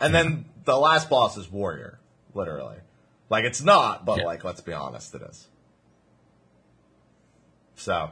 And 0.00 0.14
then 0.14 0.46
the 0.64 0.76
last 0.76 1.10
boss 1.10 1.36
is 1.36 1.50
Warrior, 1.50 1.98
literally. 2.32 2.76
Like 3.28 3.44
it's 3.44 3.62
not, 3.62 4.06
but 4.06 4.18
Yeah. 4.20 4.24
like 4.24 4.44
let's 4.44 4.60
be 4.62 4.72
honest, 4.72 5.14
it 5.14 5.22
is. 5.22 5.46
So, 7.76 8.10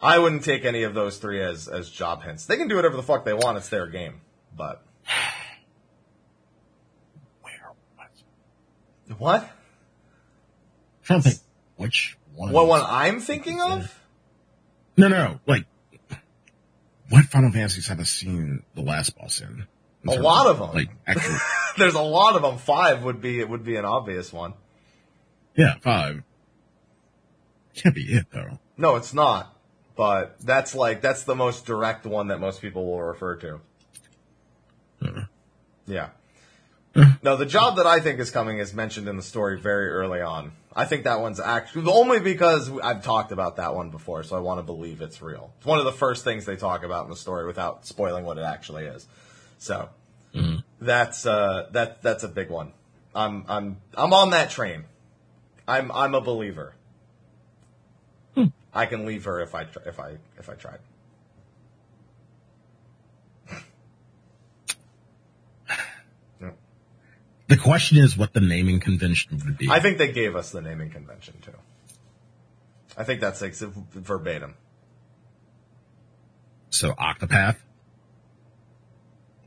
I 0.00 0.18
wouldn't 0.18 0.42
take 0.42 0.64
any 0.64 0.84
of 0.84 0.94
those 0.94 1.18
three 1.18 1.42
as 1.42 1.68
as 1.68 1.90
job 1.90 2.22
hints. 2.22 2.46
They 2.46 2.56
can 2.56 2.68
do 2.68 2.76
whatever 2.76 2.96
the 2.96 3.02
fuck 3.02 3.24
they 3.24 3.34
want; 3.34 3.58
it's 3.58 3.68
their 3.68 3.86
game. 3.86 4.20
But 4.56 4.82
Where 7.42 7.72
was? 7.98 9.18
what? 9.18 9.50
Trying 11.06 11.22
to 11.22 11.28
think 11.30 11.40
which 11.76 12.18
one. 12.34 12.52
What 12.52 12.66
one 12.66 12.82
I'm 12.84 13.20
thinking 13.20 13.60
of? 13.60 13.96
No, 14.96 15.08
no, 15.08 15.40
like 15.46 15.64
what 17.08 17.24
Final 17.26 17.52
Fantasies 17.52 17.86
have 17.88 18.00
I 18.00 18.02
seen 18.02 18.62
the 18.74 18.82
last 18.82 19.16
boss 19.16 19.40
in? 19.40 19.66
In 20.02 20.10
A 20.10 20.14
terms 20.16 20.26
of, 20.46 20.58
them. 20.58 20.72
Like 20.72 20.88
actually, 21.06 21.36
There's 21.78 21.94
a 21.94 22.02
lot 22.02 22.34
of 22.34 22.42
them. 22.42 22.58
Five 22.58 23.04
would 23.04 23.20
be 23.20 23.38
it 23.40 23.48
would 23.48 23.64
be 23.64 23.76
an 23.76 23.84
obvious 23.84 24.32
one. 24.32 24.54
yeah, 25.56 25.74
five. 25.80 26.22
Can't 27.74 27.94
be 27.94 28.02
it 28.02 28.26
though. 28.32 28.58
No, 28.76 28.96
it's 28.96 29.14
not. 29.14 29.56
But 29.96 30.36
that's 30.40 30.74
like 30.74 31.00
that's 31.02 31.22
the 31.22 31.36
most 31.36 31.66
direct 31.66 32.04
one 32.04 32.28
that 32.28 32.40
most 32.40 32.60
people 32.60 32.84
will 32.84 33.02
refer 33.02 33.36
to. 33.36 33.60
Yeah. 35.86 36.08
No, 37.22 37.36
the 37.36 37.46
job 37.46 37.76
that 37.76 37.86
I 37.86 38.00
think 38.00 38.18
is 38.18 38.30
coming 38.30 38.58
is 38.58 38.72
mentioned 38.74 39.06
in 39.08 39.16
the 39.16 39.22
story 39.22 39.60
very 39.60 39.88
early 39.88 40.20
on. 40.20 40.52
I 40.78 40.84
think 40.84 41.04
that 41.04 41.20
one's 41.20 41.40
actually 41.40 41.90
only 41.90 42.20
because 42.20 42.70
I've 42.80 43.02
talked 43.02 43.32
about 43.32 43.56
that 43.56 43.74
one 43.74 43.88
before, 43.88 44.22
so 44.22 44.36
I 44.36 44.40
want 44.40 44.58
to 44.58 44.62
believe 44.62 45.00
it's 45.00 45.22
real. 45.22 45.50
It's 45.56 45.64
one 45.64 45.78
of 45.78 45.86
the 45.86 45.92
first 45.92 46.22
things 46.22 46.44
they 46.44 46.56
talk 46.56 46.84
about 46.84 47.04
in 47.04 47.10
the 47.10 47.16
story 47.16 47.46
without 47.46 47.86
spoiling 47.86 48.26
what 48.26 48.36
it 48.36 48.44
actually 48.44 48.84
is. 48.84 49.06
So 49.58 49.88
that's 50.78 51.24
uh, 51.24 51.68
that 51.72 52.02
that's 52.02 52.24
a 52.24 52.28
big 52.28 52.50
one. 52.50 52.72
I'm 53.14 53.46
I'm 53.48 53.78
I'm 53.94 54.12
on 54.12 54.30
that 54.30 54.50
train. 54.50 54.84
I'm 55.66 55.90
I'm 55.90 56.14
a 56.14 56.20
believer. 56.20 56.74
I 58.74 58.84
can 58.84 59.06
leave 59.06 59.24
her 59.24 59.40
if 59.40 59.54
I 59.54 59.62
if 59.86 59.98
I 59.98 60.18
if 60.38 60.50
I 60.50 60.54
tried. 60.54 60.80
The 67.48 67.56
question 67.56 67.98
is 67.98 68.16
what 68.16 68.32
the 68.32 68.40
naming 68.40 68.80
convention 68.80 69.40
would 69.44 69.56
be. 69.58 69.68
I 69.70 69.78
think 69.80 69.98
they 69.98 70.10
gave 70.12 70.34
us 70.34 70.50
the 70.50 70.60
naming 70.60 70.90
convention 70.90 71.34
too. 71.42 71.52
I 72.96 73.04
think 73.04 73.20
that's 73.20 73.40
like 73.40 73.54
verbatim. 73.54 74.54
so 76.70 76.92
Octopath. 76.92 77.56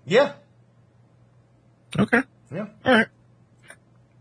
Yeah, 0.06 0.34
Okay. 1.98 2.22
yeah, 2.52 2.68
All 2.86 2.94
right. 2.94 3.08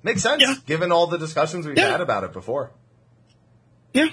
makes 0.02 0.22
sense 0.22 0.42
Yeah. 0.42 0.54
given 0.66 0.92
all 0.92 1.06
the 1.06 1.16
discussions 1.18 1.66
we've 1.66 1.78
Yeah. 1.78 1.90
had 1.92 2.00
about 2.02 2.24
it 2.24 2.32
before. 2.32 2.72
Yeah. 3.94 4.08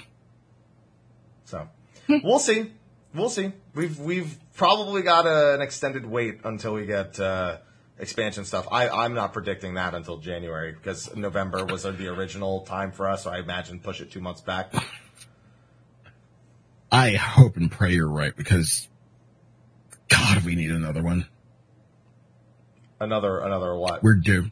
So 1.44 1.68
we'll 2.08 2.38
see. 2.38 2.72
We'll 3.14 3.28
see. 3.30 3.52
We've 3.74 3.98
we've 3.98 4.38
probably 4.54 5.02
got 5.02 5.26
a, 5.26 5.54
an 5.54 5.60
extended 5.60 6.06
wait 6.06 6.40
until 6.44 6.72
we 6.74 6.86
get 6.86 7.18
uh, 7.20 7.58
expansion 7.98 8.44
stuff. 8.44 8.68
I 8.70 8.88
I'm 8.88 9.14
not 9.14 9.32
predicting 9.32 9.74
that 9.74 9.94
until 9.94 10.18
January 10.18 10.72
because 10.72 11.14
November 11.16 11.64
was 11.64 11.84
the 11.84 12.08
original 12.08 12.60
time 12.62 12.92
for 12.92 13.08
us. 13.08 13.24
So 13.24 13.30
I 13.30 13.38
imagine 13.38 13.80
push 13.80 14.00
it 14.00 14.10
two 14.10 14.20
months 14.20 14.40
back. 14.40 14.72
I 16.90 17.12
hope 17.12 17.56
and 17.56 17.70
pray 17.70 17.92
you're 17.92 18.08
right 18.08 18.34
because 18.36 18.88
God, 20.08 20.44
we 20.44 20.54
need 20.54 20.70
another 20.70 21.02
one. 21.02 21.26
Another 23.00 23.38
another 23.40 23.74
what? 23.74 24.02
We're 24.02 24.14
due. 24.14 24.50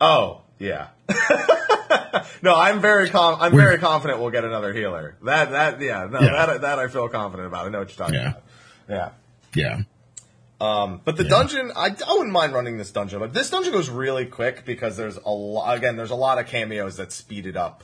Oh, 0.00 0.42
yeah. 0.58 0.88
no, 2.42 2.54
I'm 2.54 2.80
very 2.80 3.08
com- 3.08 3.38
I'm 3.40 3.52
We're- 3.52 3.64
very 3.64 3.78
confident 3.78 4.20
we'll 4.20 4.30
get 4.30 4.44
another 4.44 4.72
healer. 4.72 5.16
That 5.24 5.50
that 5.52 5.80
yeah, 5.80 6.06
no, 6.10 6.20
Yeah. 6.20 6.46
that 6.46 6.60
that 6.62 6.78
I 6.78 6.88
feel 6.88 7.08
confident 7.08 7.46
about. 7.48 7.66
I 7.66 7.68
know 7.70 7.78
what 7.80 7.88
you're 7.88 7.96
talking 7.96 8.14
Yeah. 8.20 8.30
about. 8.30 8.42
Yeah. 8.88 9.10
Yeah. 9.54 9.80
Um, 10.62 11.00
but 11.04 11.16
the 11.16 11.24
Yeah. 11.24 11.30
dungeon, 11.30 11.72
I, 11.74 11.86
I 12.06 12.12
wouldn't 12.12 12.30
mind 12.32 12.52
running 12.54 12.78
this 12.78 12.90
dungeon. 12.92 13.18
But 13.18 13.34
this 13.34 13.50
dungeon 13.50 13.72
goes 13.72 13.88
really 13.90 14.26
quick 14.26 14.64
because 14.64 14.96
there's 14.96 15.16
a 15.16 15.28
lot. 15.30 15.76
Again, 15.76 15.96
there's 15.96 16.10
a 16.12 16.14
lot 16.16 16.38
of 16.38 16.46
cameos 16.46 16.96
that 16.98 17.10
speed 17.10 17.46
it 17.46 17.56
up 17.56 17.82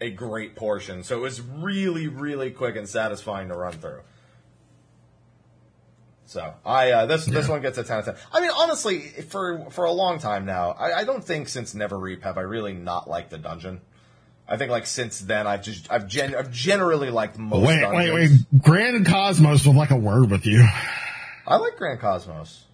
a 0.00 0.10
great 0.10 0.56
portion. 0.56 1.02
So 1.04 1.16
it 1.16 1.20
was 1.20 1.40
really, 1.40 2.08
really 2.08 2.50
quick 2.50 2.76
and 2.76 2.88
satisfying 2.88 3.48
to 3.48 3.54
run 3.54 3.72
through. 3.74 4.00
So 6.26 6.52
I 6.66 6.90
uh, 6.90 7.06
this 7.06 7.24
this 7.24 7.48
one 7.48 7.62
gets 7.62 7.78
a 7.78 7.84
ten 7.84 7.98
out 7.98 8.08
of 8.08 8.14
ten. 8.16 8.24
I 8.32 8.40
mean, 8.40 8.50
honestly, 8.54 9.00
for 9.00 9.70
for 9.70 9.84
a 9.86 9.92
long 9.92 10.18
time 10.18 10.44
now, 10.44 10.72
I, 10.72 10.92
I 11.00 11.04
don't 11.04 11.24
think 11.24 11.48
since 11.48 11.72
Neverreap 11.74 12.22
have 12.22 12.36
I 12.36 12.42
really 12.42 12.74
not 12.74 13.08
liked 13.08 13.30
the 13.30 13.38
dungeon. 13.38 13.80
I 14.46 14.56
think 14.58 14.70
like 14.70 14.86
since 14.86 15.20
then 15.20 15.46
I've 15.46 15.62
just 15.62 15.90
I've 15.90 16.06
gen 16.06 16.34
I've 16.34 16.50
generally 16.52 17.10
liked 17.10 17.38
most 17.38 17.66
Wait, 17.66 17.80
dungeons. 17.80 18.12
wait, 18.12 18.30
wait. 18.52 18.62
Grand 18.62 19.06
Cosmos 19.06 19.66
would 19.66 19.76
like 19.76 19.90
a 19.90 19.96
word 19.96 20.30
with 20.30 20.44
you. 20.46 20.66
I 21.48 21.56
like 21.56 21.76
Grand 21.76 21.98
Cosmos. 22.00 22.64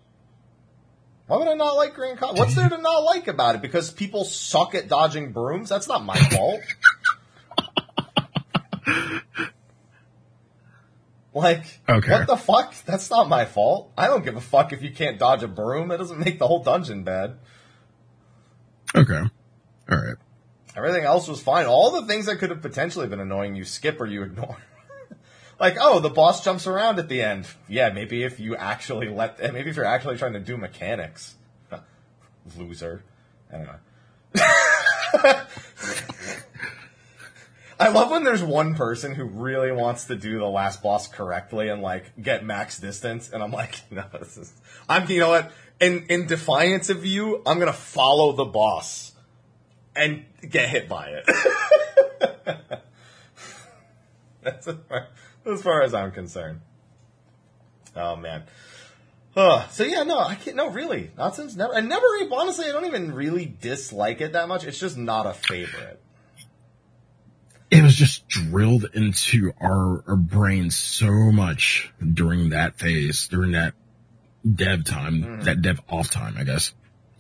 Why 1.27 1.39
would 1.39 1.49
I 1.49 1.55
not 1.55 1.77
like 1.77 1.95
Grand 1.95 2.19
Cosmos? 2.19 2.39
What's 2.39 2.55
there 2.55 2.69
to 2.69 2.77
not 2.79 2.99
like 3.05 3.29
about 3.29 3.55
it? 3.55 3.63
Because 3.63 3.91
people 3.91 4.25
suck 4.25 4.75
at 4.75 4.89
dodging 4.89 5.33
brooms? 5.33 5.69
That's 5.69 5.89
not 5.89 6.05
my 6.05 6.17
fault. 6.19 6.61
like, 11.33 11.65
Okay. 11.89 12.13
what 12.13 12.27
the 12.27 12.37
fuck? 12.37 12.75
That's 12.85 13.11
not 13.11 13.29
my 13.29 13.45
fault. 13.45 13.93
I 13.97 14.07
don't 14.07 14.25
give 14.25 14.37
a 14.37 14.41
fuck 14.41 14.73
if 14.73 14.83
you 14.83 14.91
can't 14.91 15.19
dodge 15.19 15.43
a 15.43 15.49
broom. 15.49 15.91
It 15.91 15.99
doesn't 15.99 16.19
make 16.19 16.39
the 16.39 16.47
whole 16.47 16.63
dungeon 16.63 17.03
bad. 17.05 17.39
Okay. 18.95 19.23
All 19.91 19.99
right. 19.99 20.17
Everything 20.77 21.05
else 21.05 21.29
was 21.29 21.41
fine. 21.41 21.67
All 21.67 22.01
the 22.01 22.07
things 22.07 22.27
that 22.27 22.39
could 22.39 22.51
have 22.51 22.63
potentially 22.63 23.07
been 23.07 23.21
annoying, 23.21 23.55
you 23.55 23.65
skip 23.65 24.01
or 24.01 24.07
you 24.07 24.23
ignore. 24.23 24.57
Like, 25.65 25.79
oh, 25.81 25.99
the 25.99 26.11
boss 26.11 26.45
jumps 26.45 26.67
around 26.67 26.99
at 26.99 27.09
the 27.09 27.23
end. 27.23 27.47
Yeah, 27.69 27.89
maybe 27.89 28.23
if 28.23 28.39
you 28.39 28.55
actually 28.55 29.09
let, 29.09 29.41
maybe 29.55 29.71
if 29.71 29.77
you're 29.77 29.87
actually 29.87 30.19
trying 30.19 30.35
to 30.35 30.41
do 30.41 30.59
mechanics. 30.59 31.37
Loser. 32.59 33.03
Anyway. 33.51 33.77
I 37.81 37.89
love 37.89 38.11
when 38.11 38.25
there's 38.25 38.43
one 38.43 38.75
person 38.75 39.15
who 39.15 39.25
really 39.25 39.73
wants 39.73 40.05
to 40.05 40.17
do 40.17 40.39
the 40.39 40.47
last 40.47 40.83
boss 40.83 41.09
correctly 41.09 41.71
and 41.71 41.81
like 41.81 42.13
get 42.21 42.45
max 42.45 42.79
distance, 42.79 43.31
and 43.33 43.43
I'm 43.43 43.51
like, 43.51 43.81
no, 43.91 44.05
this 44.13 44.37
is. 44.37 44.53
I'm, 44.87 45.11
you 45.11 45.21
know 45.21 45.31
what? 45.31 45.51
In 45.81 46.05
in 46.09 46.27
defiance 46.27 46.91
of 46.91 47.07
you, 47.07 47.43
I'm 47.47 47.59
gonna 47.59 47.73
follow 47.73 48.33
the 48.33 48.45
boss 48.45 49.13
and 49.97 50.25
get 50.49 50.69
hit 50.69 50.89
by 50.89 51.09
it. 51.09 52.83
That's 54.43 54.67
far, 54.67 55.09
as 55.47 55.63
far 55.63 55.83
as 55.83 55.95
I'm 55.95 56.11
concerned. 56.13 56.61
Oh 57.97 58.17
man. 58.17 58.45
Uh, 59.37 59.67
so 59.69 59.83
yeah, 59.85 60.05
no, 60.05 60.19
I 60.21 60.37
can't. 60.37 60.57
No, 60.57 60.71
really, 60.71 61.11
not 61.19 61.35
since 61.35 61.57
never. 61.57 61.75
And 61.75 61.89
never. 61.89 62.05
Honestly, 62.33 62.67
I 62.67 62.73
don't 62.73 62.87
even 62.87 63.13
really 63.13 63.47
dislike 63.61 64.21
it 64.21 64.33
that 64.35 64.47
much. 64.49 64.65
It's 64.65 64.79
just 64.79 64.97
not 64.97 65.27
a 65.27 65.35
favorite. 65.35 66.01
It 67.71 67.83
was 67.83 67.97
just 67.97 68.29
drilled 68.29 68.87
into 68.95 69.53
our, 69.61 70.05
our 70.07 70.17
brains 70.17 70.77
so 70.77 71.11
much 71.33 71.93
during 72.13 72.51
that 72.51 72.79
phase, 72.79 73.27
during 73.27 73.53
that 73.53 73.75
dev 74.49 74.85
time, 74.85 75.43
that 75.45 75.61
dev 75.63 75.81
off 75.89 76.09
time, 76.11 76.37
I 76.39 76.45
guess, 76.45 76.73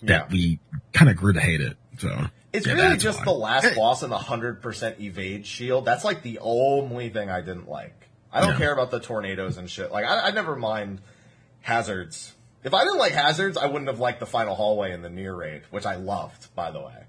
that 0.03 0.27
Yeah. 0.31 0.33
we 0.33 0.61
kind 0.93 1.11
of 1.11 1.17
grew 1.17 1.33
to 1.33 1.41
hate 1.41 1.61
it. 1.61 1.77
So 1.99 2.27
It's 2.53 2.67
yeah, 2.69 2.75
really 2.75 2.99
just 2.99 3.19
why. 3.21 3.25
the 3.25 3.33
last 3.33 3.75
boss 3.75 4.05
and 4.05 4.13
the 4.13 4.19
hundred 4.19 4.63
percent 4.63 5.01
evade 5.01 5.45
shield. 5.47 5.85
That's 5.87 6.05
like 6.05 6.23
the 6.23 6.39
only 6.41 7.09
thing 7.09 7.29
I 7.31 7.41
didn't 7.41 7.69
like. 7.69 8.04
I 8.35 8.41
don't 8.41 8.51
Yeah. 8.51 8.59
care 8.59 8.73
about 8.75 8.91
the 8.91 8.99
tornadoes 9.01 9.57
and 9.57 9.71
shit. 9.71 9.91
Like 9.93 10.05
I, 10.05 10.27
I 10.29 10.31
never 10.33 10.57
mind 10.57 11.01
hazards. 11.63 12.35
If 12.65 12.75
I 12.75 12.83
didn't 12.85 12.99
like 12.99 13.13
hazards, 13.13 13.57
I 13.57 13.67
wouldn't 13.67 13.89
have 13.89 14.01
liked 14.01 14.21
the 14.21 14.27
final 14.27 14.55
hallway 14.55 14.93
in 14.93 15.03
the 15.03 15.09
Nier 15.11 15.35
raid, 15.35 15.63
which 15.71 15.87
I 15.87 15.95
loved, 15.97 16.55
by 16.55 16.71
the 16.71 16.81
way. 16.81 17.05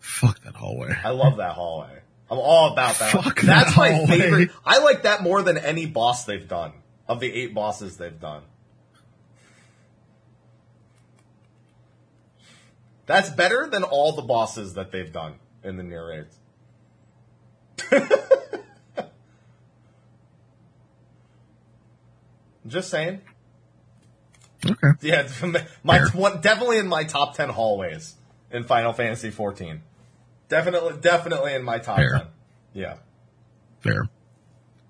Fuck 0.00 0.40
that 0.44 0.54
hallway. 0.56 0.94
I 1.04 1.10
love 1.10 1.36
that 1.36 1.52
hallway. 1.52 2.00
I'm 2.30 2.38
all 2.38 2.72
about 2.72 2.98
that. 2.98 3.12
Fuck 3.12 3.40
That's 3.42 3.74
that 3.74 3.76
my 3.76 3.90
hallway. 3.92 4.18
favorite. 4.18 4.50
I 4.64 4.78
like 4.78 5.02
that 5.02 5.22
more 5.22 5.42
than 5.42 5.58
any 5.58 5.86
boss 5.86 6.24
they've 6.24 6.46
done 6.48 6.72
of 7.06 7.20
the 7.20 7.32
eight 7.32 7.54
bosses 7.54 7.96
they've 7.98 8.18
done. 8.20 8.42
That's 13.06 13.30
better 13.30 13.66
than 13.70 13.82
all 13.84 14.12
the 14.12 14.22
bosses 14.22 14.74
that 14.74 14.92
they've 14.92 15.12
done 15.12 15.34
in 15.64 15.76
the 15.76 15.82
Nier 15.82 16.06
raids. 16.08 16.38
Just 22.68 22.90
saying. 22.90 23.20
Okay. 24.64 24.88
Yeah, 25.00 25.28
my 25.84 26.00
one, 26.14 26.40
definitely 26.40 26.78
in 26.78 26.88
my 26.88 27.04
top 27.04 27.34
ten 27.36 27.48
hallways 27.48 28.14
in 28.50 28.64
Final 28.64 28.92
Fantasy 28.92 29.30
14. 29.30 29.82
Definitely, 30.48 30.94
definitely 31.00 31.54
in 31.54 31.62
my 31.62 31.78
top 31.78 31.96
Fair. 31.98 32.10
ten. 32.18 32.26
Yeah. 32.72 32.96
Fair. 33.80 34.08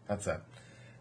That's 0.09 0.27
it. 0.27 0.41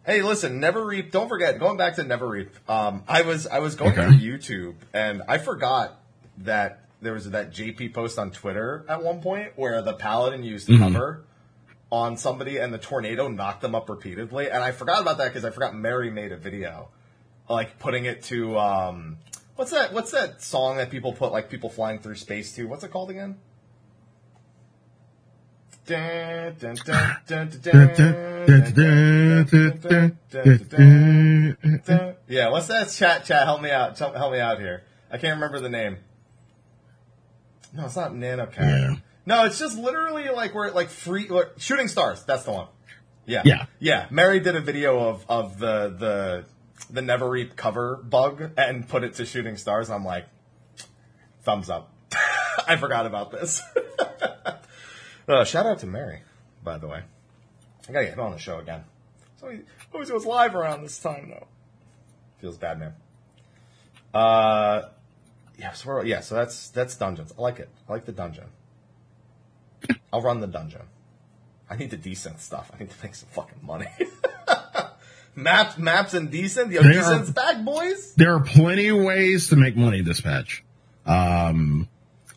Hey, 0.06 0.22
listen, 0.22 0.60
Neverreap. 0.62 1.12
Don't 1.12 1.28
forget. 1.30 1.60
Going 1.60 1.78
back 1.78 1.96
to 1.96 2.04
Neverreap. 2.04 2.50
Um, 2.70 3.04
I 3.08 3.22
was 3.22 3.48
I 3.48 3.60
was 3.60 3.76
going 3.76 3.92
Okay. 3.92 4.06
through 4.08 4.18
YouTube 4.18 4.76
and 4.94 5.22
I 5.28 5.38
forgot 5.38 6.00
that 6.40 6.82
there 7.02 7.14
was 7.14 7.30
that 7.32 7.52
JP 7.52 7.94
post 7.94 8.18
on 8.18 8.32
Twitter 8.32 8.86
at 8.90 9.04
one 9.04 9.22
point 9.22 9.52
where 9.56 9.82
the 9.82 9.94
paladin 9.94 10.44
used 10.44 10.68
Mhm. 10.68 10.80
cover 10.80 11.24
on 11.92 12.18
somebody 12.18 12.58
and 12.58 12.74
the 12.74 12.78
tornado 12.78 13.28
knocked 13.28 13.62
them 13.62 13.76
up 13.76 13.90
repeatedly. 13.90 14.50
And 14.50 14.64
I 14.64 14.72
forgot 14.72 15.02
about 15.02 15.18
that 15.20 15.30
because 15.30 15.46
I 15.46 15.52
forgot 15.52 15.76
Mary 15.76 16.10
made 16.10 16.32
a 16.32 16.38
video, 16.38 16.90
like 17.50 17.80
putting 17.80 18.06
it 18.06 18.24
to 18.24 18.58
um, 18.58 19.18
what's 19.56 19.72
that? 19.72 19.94
What's 19.94 20.12
that 20.12 20.42
song 20.42 20.78
that 20.78 20.90
people 20.90 21.14
put 21.14 21.32
like 21.32 21.50
people 21.50 21.70
flying 21.70 22.00
through 22.00 22.16
space 22.16 22.54
to? 22.56 22.66
What's 22.66 22.84
it 22.84 22.92
called 22.92 23.10
again? 23.10 23.38
yeah, 32.28 32.50
what's 32.50 32.68
that? 32.68 32.94
Chat, 32.94 33.24
chat, 33.24 33.46
help 33.46 33.62
me 33.62 33.72
out, 33.72 33.98
help 33.98 34.32
me 34.34 34.40
out 34.40 34.60
here. 34.60 34.84
I 35.10 35.18
can't 35.18 35.36
remember 35.36 35.62
the 35.62 35.70
name. 35.70 35.98
No, 37.74 37.86
it's 37.86 37.96
not 37.96 38.12
Nyan 38.12 38.52
Cat. 38.52 38.66
Yeah. 38.66 38.96
No, 39.28 39.44
it's 39.44 39.60
just 39.60 39.78
literally 39.78 40.30
like 40.30 40.54
we're 40.54 40.72
like 40.72 40.88
free 40.88 41.28
like, 41.28 41.50
shooting 41.58 41.90
stars. 41.90 42.24
That's 42.24 42.46
the 42.46 42.54
one. 42.54 42.68
Yeah, 43.26 43.42
Yeah. 43.44 43.66
yeah. 43.78 44.08
Mary 44.10 44.40
did 44.40 44.56
a 44.56 44.62
video 44.62 45.10
of 45.10 45.26
of 45.28 45.60
the 45.60 45.90
the 45.90 46.46
the 46.90 47.02
Neverreap 47.02 47.58
cover 47.58 47.98
bug 47.98 48.52
and 48.58 48.88
put 48.88 49.04
it 49.04 49.16
to 49.16 49.26
shooting 49.26 49.58
stars. 49.58 49.90
I'm 49.90 50.06
like, 50.06 50.28
thumbs 51.42 51.70
up. 51.70 51.92
I 52.70 52.78
forgot 52.78 53.06
about 53.06 53.32
this. 53.32 53.62
uh, 55.28 55.44
shout 55.44 55.66
out 55.66 55.80
to 55.80 55.88
Mary, 55.88 56.22
by 56.64 56.78
the 56.78 56.88
way. 56.88 57.02
I 57.90 57.92
gotta 57.92 58.06
get 58.06 58.14
him 58.14 58.22
on 58.22 58.32
the 58.32 58.40
show 58.40 58.60
again. 58.60 58.86
So 59.42 59.50
he 59.50 59.60
always 59.94 60.10
goes 60.10 60.26
live 60.26 60.56
around 60.56 60.84
this 60.84 61.00
time 61.00 61.32
though. 61.32 61.48
Feels 62.40 62.58
bad, 62.58 62.80
man. 62.80 62.94
Uh, 64.14 64.84
yeah, 65.60 65.74
so 65.74 66.02
yeah, 66.02 66.22
so 66.22 66.36
that's 66.36 66.70
that's 66.70 66.96
dungeons. 66.96 67.34
I 67.38 67.42
like 67.42 67.60
it. 67.60 67.68
I 67.90 67.92
like 67.92 68.06
the 68.06 68.14
dungeon. 68.14 68.46
I'll 70.12 70.22
run 70.22 70.40
the 70.40 70.48
dungeon. 70.48 70.84
I 71.70 71.76
need 71.76 71.90
the 71.92 71.98
decent 71.98 72.40
stuff. 72.40 72.72
I 72.74 72.80
need 72.80 72.90
to 72.90 72.96
make 73.04 73.16
some 73.16 73.30
fucking 73.30 73.60
money. 73.62 73.88
maps, 75.36 75.78
maps, 75.78 76.14
and 76.14 76.32
decent. 76.32 76.72
Yo, 76.72 76.82
decent's 76.82 77.30
back, 77.30 77.64
boys. 77.64 78.14
There 78.16 78.34
are 78.34 78.40
plenty 78.40 78.88
of 78.88 78.98
ways 78.98 79.50
to 79.50 79.56
make 79.56 79.76
money 79.76 80.02
this 80.02 80.22
patch. 80.22 80.64
Um, 81.06 81.90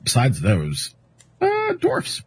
besides 0.03 0.41
those, 0.41 0.95
uh, 1.41 1.75
dwarfs. 1.75 2.23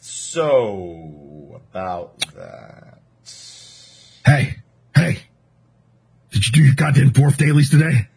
So 0.00 1.60
about 1.72 2.18
that. 2.34 2.98
Hey, 4.26 4.56
hey, 4.94 5.18
did 6.30 6.46
you 6.46 6.52
do 6.52 6.62
your 6.62 6.74
goddamn 6.74 7.10
dwarf 7.10 7.36
dailies 7.36 7.70
today? 7.70 8.08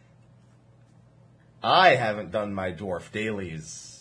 I 1.61 1.95
haven't 1.95 2.31
done 2.31 2.53
my 2.53 2.71
dwarf 2.71 3.11
dailies. 3.11 3.96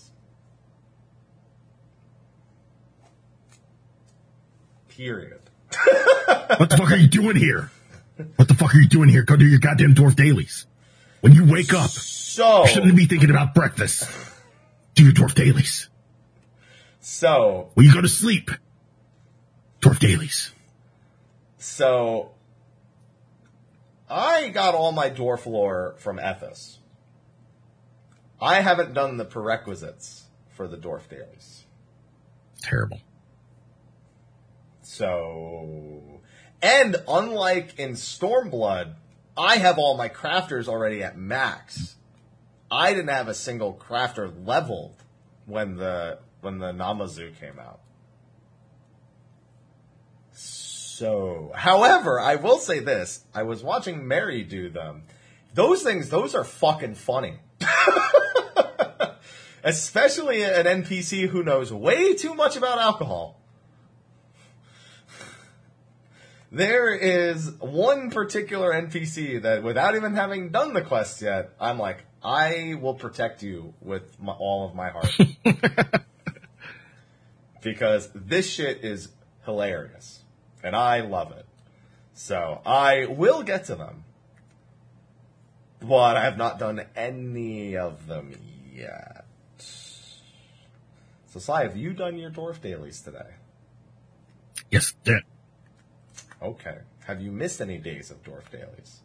Period. 4.97 5.41
What 6.59 6.71
the 6.71 6.77
fuck 6.77 6.91
are 6.93 6.97
you 6.97 7.09
doing 7.09 7.37
here? 7.37 7.71
What 8.37 8.49
the 8.49 8.55
fuck 8.55 8.75
are 8.75 8.79
you 8.79 8.89
doing 8.89 9.09
here? 9.09 9.23
Go 9.25 9.37
do 9.37 9.45
your 9.47 9.59
goddamn 9.59 9.95
dwarf 9.95 10.15
dailies. 10.17 10.65
When 11.21 11.33
you 11.35 11.45
wake 11.45 11.75
up, 11.75 11.91
So, 11.91 12.63
you 12.63 12.69
shouldn't 12.71 12.97
be 12.97 13.05
thinking 13.07 13.31
about 13.31 13.53
breakfast. 13.55 14.09
Do 14.95 15.03
your 15.05 15.13
dwarf 15.13 15.35
dailies. 15.35 15.89
so, 17.01 17.71
When 17.75 17.85
you 17.85 17.93
go 17.93 18.01
to 18.01 18.09
sleep, 18.09 18.51
dwarf 19.81 19.99
dailies. 19.99 20.53
so, 21.59 22.31
I 24.09 24.49
got 24.51 24.75
all 24.75 24.93
my 24.93 25.11
dwarf 25.11 25.47
lore 25.47 25.97
from 25.99 26.19
Ethos. 26.21 26.79
I 28.41 28.61
haven't 28.61 28.95
done 28.95 29.17
the 29.17 29.25
prerequisites 29.25 30.25
for 30.55 30.69
the 30.69 30.77
dwarf 30.77 31.09
dailies. 31.09 31.65
Terrible. 32.63 33.01
So, 34.97 36.23
and 36.63 36.97
unlike 37.07 37.79
in 37.79 37.93
Stormblood, 37.93 38.95
I 39.37 39.59
have 39.59 39.79
all 39.79 39.95
my 39.95 40.09
crafters 40.09 40.69
already 40.69 41.03
at 41.03 41.19
max. 41.19 41.97
I 42.71 42.95
didn't 42.95 43.11
have 43.11 43.29
a 43.29 43.35
single 43.35 43.75
crafter 43.75 44.33
leveled 44.47 44.95
when 45.45 45.77
the 45.77 46.21
when 46.41 46.61
the 46.61 46.73
Namazu 46.73 47.39
came 47.39 47.59
out. 47.59 47.81
So, 50.33 51.53
however, 51.55 52.19
I 52.19 52.37
will 52.37 52.59
say 52.59 52.79
this: 52.81 53.23
I 53.35 53.43
was 53.43 53.63
watching 53.63 54.09
Mary 54.09 54.45
do 54.45 54.71
them. 54.71 55.03
Those 55.53 55.83
things, 55.83 56.09
those 56.09 56.35
are 56.35 56.45
fucking 56.45 56.95
funny. 56.95 57.35
Especially 59.63 60.43
an 60.43 60.65
NPC 60.65 61.29
who 61.29 61.43
knows 61.43 61.71
way 61.71 62.15
too 62.15 62.35
much 62.35 62.57
about 62.57 62.79
alcohol. 62.79 63.43
There 66.53 66.95
is 66.95 67.51
one 67.59 68.11
particular 68.11 68.73
NPC 68.73 69.43
that, 69.43 69.63
without 69.63 69.97
even 69.97 70.15
having 70.15 70.51
done 70.51 70.75
the 70.75 70.83
quest 70.83 71.21
yet, 71.21 71.51
I'm 71.61 71.79
like, 71.79 72.05
I 72.23 72.75
will 72.81 72.95
protect 72.95 73.43
you 73.43 73.75
with 73.81 74.21
my, 74.21 74.33
all 74.33 74.67
of 74.67 74.75
my 74.75 74.91
heart. 74.91 75.11
because 77.63 78.09
this 78.15 78.49
shit 78.49 78.85
is 78.85 79.09
hilarious. 79.45 80.23
And 80.63 80.77
I 80.77 81.01
love 81.01 81.33
it. 81.33 81.47
So 82.15 82.61
I 82.65 83.07
will 83.07 83.43
get 83.43 83.67
to 83.67 83.75
them. 83.75 84.05
But 85.81 86.17
I 86.17 86.23
have 86.23 86.39
not 86.39 86.59
done 86.59 86.83
any 86.95 87.77
of 87.77 88.07
them 88.07 88.33
yet. 88.73 89.25
So, 91.29 91.41
Sly, 91.41 91.65
have 91.65 91.77
you 91.77 91.93
done 91.93 92.17
your 92.17 92.31
dwarf 92.31 92.61
dailies 92.61 93.03
today? 93.03 93.35
Yes, 94.71 94.95
that, 95.05 95.23
Okay. 96.43 96.79
Have 97.07 97.21
you 97.21 97.31
missed 97.33 97.61
any 97.61 97.79
days 97.79 98.11
of 98.11 98.23
dwarf 98.23 98.51
dailies? 98.51 99.01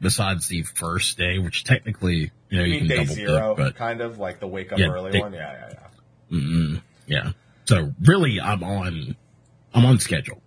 besides 0.00 0.48
the 0.48 0.62
first 0.62 1.16
day, 1.16 1.38
which 1.38 1.64
technically, 1.64 2.30
you 2.50 2.58
know, 2.58 2.64
You 2.64 2.72
you, 2.74 2.78
can 2.80 2.88
day 2.88 2.96
double 2.96 3.14
zero, 3.14 3.54
dip, 3.54 3.64
but 3.64 3.76
kind 3.76 4.00
of 4.02 4.18
like 4.18 4.38
the 4.38 4.46
wake 4.46 4.70
up 4.72 4.78
Yeah, 4.78 4.88
early 4.88 5.12
day- 5.12 5.20
one? 5.20 5.32
Yeah, 5.32 5.52
yeah, 5.70 5.78
yeah. 6.30 6.36
mm, 6.38 6.82
yeah. 7.06 7.32
So 7.64 7.92
really, 8.02 8.38
I'm 8.40 8.62
on, 8.62 9.16
I'm 9.72 9.86
on 9.86 9.98
schedule. 10.00 10.42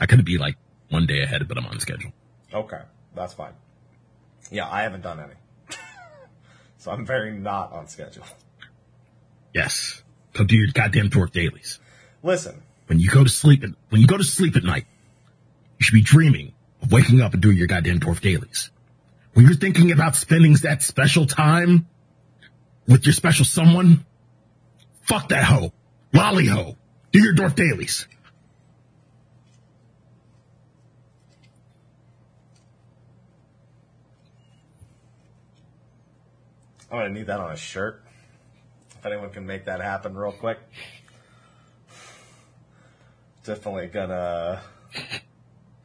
I 0.00 0.06
could 0.06 0.24
be 0.24 0.38
like 0.38 0.56
one 0.88 1.06
day 1.06 1.20
ahead, 1.22 1.46
but 1.48 1.58
I'm 1.58 1.66
on 1.66 1.80
schedule. 1.80 2.12
Okay, 2.54 2.80
that's 3.14 3.34
fine. 3.34 3.52
Yeah, 4.50 4.68
I 4.70 4.82
haven't 4.82 5.02
done 5.02 5.20
any. 5.20 5.34
so 6.78 6.90
I'm 6.92 7.04
very 7.04 7.32
not 7.38 7.72
on 7.72 7.88
schedule. 7.88 8.24
Yes. 9.54 10.02
So 10.34 10.44
do 10.44 10.56
your 10.56 10.68
goddamn 10.72 11.10
dwarf 11.10 11.32
dailies. 11.32 11.78
Listen, 12.22 12.62
When 12.88 12.98
you 12.98 13.10
go 13.10 13.22
to 13.22 13.30
sleep, 13.30 13.62
at, 13.64 13.70
when 13.90 14.00
you 14.00 14.06
go 14.06 14.16
to 14.16 14.24
sleep 14.24 14.56
at 14.56 14.64
night, 14.64 14.86
you 15.78 15.84
should 15.84 15.94
be 15.94 16.02
dreaming 16.02 16.54
of 16.82 16.90
waking 16.90 17.20
up 17.20 17.34
and 17.34 17.42
doing 17.42 17.56
your 17.56 17.66
goddamn 17.66 18.00
dwarf 18.00 18.20
dailies. 18.20 18.70
When 19.34 19.44
you're 19.44 19.54
thinking 19.54 19.92
about 19.92 20.16
spending 20.16 20.54
that 20.62 20.82
special 20.82 21.26
time 21.26 21.86
with 22.88 23.04
your 23.04 23.12
special 23.12 23.44
someone, 23.44 24.06
fuck 25.02 25.28
that 25.28 25.44
hoe. 25.44 25.72
Lolly 26.14 26.46
hoe. 26.46 26.76
Do 27.12 27.20
your 27.20 27.34
dwarf 27.34 27.54
dailies. 27.54 28.06
I'm 36.90 37.00
gonna 37.00 37.10
need 37.10 37.26
that 37.26 37.38
on 37.38 37.52
a 37.52 37.56
shirt. 37.56 38.02
If 38.98 39.04
anyone 39.04 39.28
can 39.28 39.46
make 39.46 39.66
that 39.66 39.82
happen 39.82 40.16
real 40.16 40.32
quick. 40.32 40.58
Definitely 43.48 43.86
gonna 43.86 44.60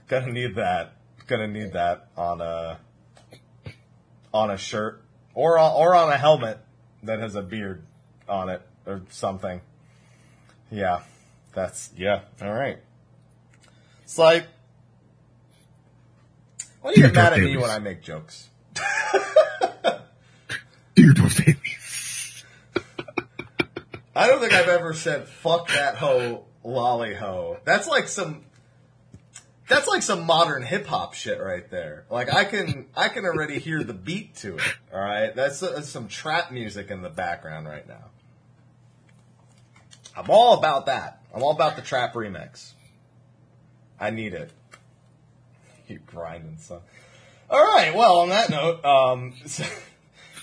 gonna 0.10 0.34
need 0.34 0.56
that. 0.56 0.96
Gonna 1.28 1.48
need 1.48 1.72
that 1.72 2.10
on 2.18 2.42
a 2.42 2.78
on 4.34 4.52
a 4.52 4.58
shirt 4.58 5.02
or 5.34 5.58
on, 5.58 5.72
or 5.72 5.96
on 5.96 6.12
a 6.12 6.18
helmet 6.18 6.60
that 7.04 7.20
has 7.20 7.36
a 7.36 7.42
beard 7.42 7.86
on 8.28 8.50
it 8.50 8.62
or 8.86 9.04
something. 9.08 9.62
Yeah, 10.72 11.04
that's 11.56 11.90
yeah. 11.96 12.24
All 12.42 12.52
right. 12.52 12.80
It's 14.02 14.18
like, 14.18 14.46
why 16.82 16.94
do 16.94 17.00
you 17.00 17.08
get 17.08 17.16
mad 17.16 17.32
at 17.32 17.40
me 17.40 17.56
when 17.56 17.70
I 17.70 17.80
make 17.80 18.02
jokes? 18.02 18.50
Dwarf 20.98 21.46
dailies. 21.46 22.44
I 24.14 24.28
don't 24.28 24.42
think 24.42 24.52
I've 24.52 24.68
ever 24.68 24.94
said 24.94 25.30
"fuck 25.30 25.70
that 25.70 25.96
hoe, 25.96 26.44
lolly 26.64 27.14
hoe." 27.14 27.58
That's 27.66 27.88
like 27.88 28.08
some. 28.08 28.46
That's 29.70 29.88
like 29.88 30.02
some 30.04 30.26
modern 30.26 30.62
hip 30.62 30.86
hop 30.86 31.14
shit 31.14 31.40
right 31.40 31.70
there. 31.72 32.04
Like 32.10 32.34
I 32.34 32.44
can, 32.44 32.88
I 32.98 33.08
can 33.08 33.24
already 33.24 33.60
hear 33.60 33.82
the 33.82 33.94
beat 33.94 34.36
to 34.38 34.58
it. 34.58 34.76
All 34.94 35.00
right, 35.00 35.34
that's, 35.34 35.64
some 35.88 36.10
trap 36.10 36.52
music 36.52 36.92
in 36.92 37.02
the 37.02 37.10
background 37.10 37.66
right 37.66 37.88
now. 37.88 38.10
I'm 40.16 40.30
all 40.30 40.58
about 40.58 40.88
that. 40.88 41.24
I'm 41.34 41.42
all 41.42 41.52
about 41.52 41.76
the 41.76 41.82
trap 41.82 42.14
remix. 42.14 42.74
I 44.00 44.10
need 44.10 44.34
it. 44.34 44.52
You 45.86 46.00
grinding 46.06 46.58
son. 46.60 46.80
All 47.50 47.62
right. 47.62 47.94
Well, 47.94 48.20
on 48.20 48.30
that 48.30 48.50
note, 48.50 48.86
um, 48.86 49.34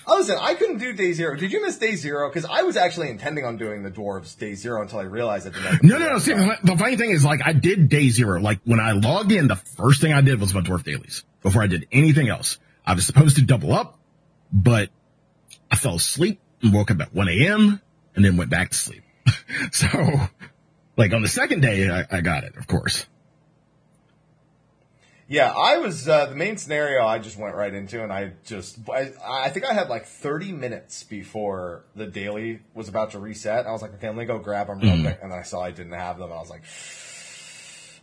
Oh, 0.07 0.17
listen, 0.17 0.37
I 0.39 0.55
couldn't 0.55 0.79
do 0.79 0.93
day 0.93 1.13
zero. 1.13 1.35
Did 1.35 1.51
you 1.51 1.61
miss 1.61 1.77
day 1.77 1.95
zero? 1.95 2.29
Because 2.29 2.45
I 2.45 2.63
was 2.63 2.75
actually 2.75 3.09
intending 3.09 3.45
on 3.45 3.57
doing 3.57 3.83
the 3.83 3.91
dwarves 3.91 4.37
day 4.37 4.55
zero 4.55 4.81
until 4.81 4.99
I 4.99 5.03
realized 5.03 5.47
I 5.47 5.51
didn't. 5.51 5.83
No, 5.83 5.97
no, 5.97 6.09
no. 6.09 6.19
See, 6.19 6.33
the 6.33 6.57
the 6.63 6.77
funny 6.77 6.97
thing 6.97 7.11
is, 7.11 7.23
like, 7.23 7.41
I 7.45 7.53
did 7.53 7.89
day 7.89 8.09
zero. 8.09 8.39
Like, 8.39 8.59
when 8.65 8.79
I 8.79 8.91
logged 8.93 9.31
in, 9.31 9.47
the 9.47 9.55
first 9.55 10.01
thing 10.01 10.13
I 10.13 10.21
did 10.21 10.39
was 10.39 10.53
my 10.53 10.61
dwarf 10.61 10.83
dailies 10.83 11.23
before 11.41 11.61
I 11.61 11.67
did 11.67 11.87
anything 11.91 12.29
else. 12.29 12.57
I 12.85 12.93
was 12.93 13.05
supposed 13.05 13.35
to 13.37 13.43
double 13.43 13.73
up, 13.73 13.99
but 14.51 14.89
I 15.69 15.75
fell 15.75 15.95
asleep 15.95 16.41
and 16.61 16.73
woke 16.73 16.91
up 16.91 16.99
at 17.01 17.13
1 17.13 17.29
a.m. 17.29 17.81
and 18.15 18.25
then 18.25 18.37
went 18.37 18.49
back 18.49 18.71
to 18.71 18.77
sleep. 18.77 19.03
so, 19.71 19.87
like, 20.97 21.13
on 21.13 21.21
the 21.21 21.27
second 21.27 21.61
day, 21.61 21.89
I, 21.89 22.05
I 22.17 22.21
got 22.21 22.43
it, 22.43 22.55
of 22.57 22.67
course. 22.67 23.05
Yeah, 25.31 25.49
I 25.55 25.77
was 25.77 26.09
uh, 26.09 26.25
the 26.25 26.35
main 26.35 26.57
scenario. 26.57 27.05
I 27.07 27.17
just 27.17 27.37
went 27.37 27.55
right 27.55 27.73
into, 27.73 28.03
and 28.03 28.11
I 28.11 28.33
just 28.43 28.77
I, 28.89 29.13
I 29.25 29.47
think 29.49 29.65
I 29.65 29.71
had 29.71 29.87
like 29.87 30.05
30 30.05 30.51
minutes 30.51 31.03
before 31.03 31.85
the 31.95 32.05
daily 32.05 32.59
was 32.73 32.89
about 32.89 33.11
to 33.11 33.19
reset. 33.19 33.65
I 33.65 33.71
was 33.71 33.81
like, 33.81 33.93
okay, 33.93 34.07
let 34.07 34.17
me 34.17 34.25
go 34.25 34.39
grab 34.39 34.67
them 34.67 34.81
real 34.81 35.01
quick, 35.01 35.19
and 35.23 35.31
then 35.31 35.39
I 35.39 35.43
saw 35.43 35.61
I 35.61 35.71
didn't 35.71 35.93
have 35.93 36.17
them. 36.17 36.33
I 36.33 36.35
was 36.35 36.49
like, 36.49 36.63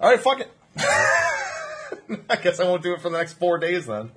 all 0.00 0.10
right, 0.10 0.18
fuck 0.18 0.40
it. 0.40 0.50
I 2.30 2.36
guess 2.36 2.60
I 2.60 2.64
won't 2.64 2.82
do 2.82 2.94
it 2.94 3.02
for 3.02 3.10
the 3.10 3.18
next 3.18 3.34
four 3.34 3.58
days 3.58 3.84
then, 3.84 4.10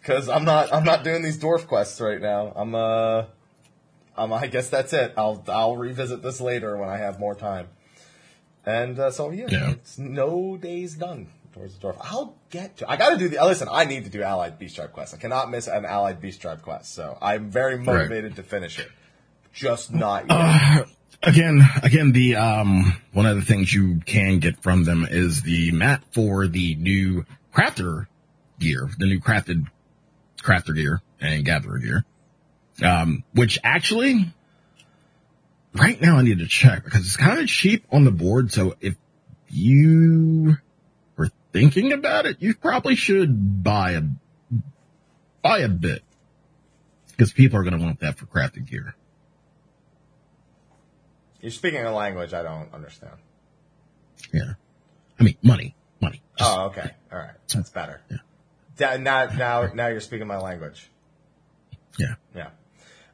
because 0.00 0.28
I'm 0.28 0.44
not 0.44 0.74
I'm 0.74 0.82
not 0.82 1.04
doing 1.04 1.22
these 1.22 1.38
dwarf 1.38 1.68
quests 1.68 2.00
right 2.00 2.20
now. 2.20 2.52
I'm 2.56 2.74
uh, 2.74 3.26
um, 4.16 4.32
I 4.32 4.48
guess 4.48 4.68
that's 4.68 4.92
it. 4.92 5.14
I'll 5.16 5.44
I'll 5.46 5.76
revisit 5.76 6.22
this 6.24 6.40
later 6.40 6.76
when 6.76 6.88
I 6.88 6.96
have 6.96 7.20
more 7.20 7.36
time. 7.36 7.68
And 8.64 8.98
uh, 8.98 9.12
so 9.12 9.30
yeah, 9.30 9.46
Yeah. 9.48 9.70
it's 9.70 9.96
no 9.96 10.56
days 10.56 10.96
done 10.96 11.28
towards 11.56 11.78
the 11.78 11.86
dwarf. 11.86 11.96
I'll 12.00 12.36
get 12.50 12.78
to. 12.78 12.90
I 12.90 12.96
got 12.96 13.10
to 13.10 13.18
do 13.18 13.28
the. 13.28 13.44
Listen, 13.44 13.68
I 13.70 13.84
need 13.84 14.04
to 14.04 14.10
do 14.10 14.22
Allied 14.22 14.58
Beast 14.58 14.76
Tribe 14.76 14.92
quest. 14.92 15.14
I 15.14 15.16
cannot 15.16 15.50
miss 15.50 15.66
an 15.66 15.84
Allied 15.84 16.20
Beast 16.20 16.40
Tribe 16.40 16.62
quest. 16.62 16.94
So 16.94 17.16
I'm 17.20 17.50
very 17.50 17.78
motivated 17.78 18.36
to 18.36 18.42
finish 18.42 18.78
it. 18.78 18.88
Just 19.52 19.92
not 19.92 20.26
yet. 20.28 20.38
Uh, 20.38 20.84
again, 21.22 21.62
again, 21.82 22.12
the 22.12 22.36
um, 22.36 23.00
one 23.12 23.26
of 23.26 23.36
the 23.36 23.42
things 23.42 23.72
you 23.72 24.00
can 24.04 24.38
get 24.38 24.62
from 24.62 24.84
them 24.84 25.06
is 25.08 25.42
the 25.42 25.72
map 25.72 26.04
for 26.12 26.46
the 26.46 26.74
new 26.74 27.24
crafter 27.54 28.06
gear, 28.58 28.88
the 28.98 29.06
new 29.06 29.20
crafted 29.20 29.66
crafter 30.42 30.74
gear 30.74 31.00
and 31.20 31.44
gatherer 31.44 31.78
gear. 31.78 32.04
Um, 32.84 33.24
which 33.32 33.58
actually, 33.64 34.34
right 35.74 35.98
now 35.98 36.18
I 36.18 36.22
need 36.22 36.40
to 36.40 36.46
check 36.46 36.84
because 36.84 37.00
it's 37.00 37.16
kind 37.16 37.40
of 37.40 37.48
cheap 37.48 37.86
on 37.90 38.04
the 38.04 38.10
board. 38.10 38.52
So 38.52 38.76
if 38.82 38.96
you 39.48 40.58
were 41.16 41.28
thinking 41.52 41.92
about 41.92 42.26
it, 42.26 42.36
you 42.40 42.54
probably 42.54 42.94
should 42.96 43.62
buy 43.64 43.92
a 43.92 44.02
buy 45.42 45.58
a 45.60 45.68
bit 45.68 46.02
because 47.08 47.32
people 47.32 47.58
are 47.58 47.62
going 47.62 47.78
to 47.78 47.84
want 47.84 48.00
that 48.00 48.18
for 48.18 48.26
crafting 48.26 48.68
gear. 48.68 48.94
You're 51.40 51.52
speaking 51.52 51.82
a 51.82 51.92
language 51.94 52.32
I 52.34 52.42
don't 52.42 52.72
understand. 52.74 53.14
Yeah. 54.32 54.54
I 55.18 55.22
mean, 55.22 55.36
money, 55.42 55.74
money. 56.00 56.22
Just- 56.38 56.50
Oh, 56.50 56.64
okay. 56.66 56.90
All 57.12 57.18
right. 57.18 57.30
That's 57.52 57.70
better. 57.70 58.00
Da- 58.76 58.96
Now, 58.96 59.26
now, 59.26 59.66
now 59.72 59.86
you're 59.88 60.00
speaking 60.00 60.26
my 60.26 60.38
language. 60.38 60.90
yeah. 61.98 62.14
Yeah. 62.34 62.50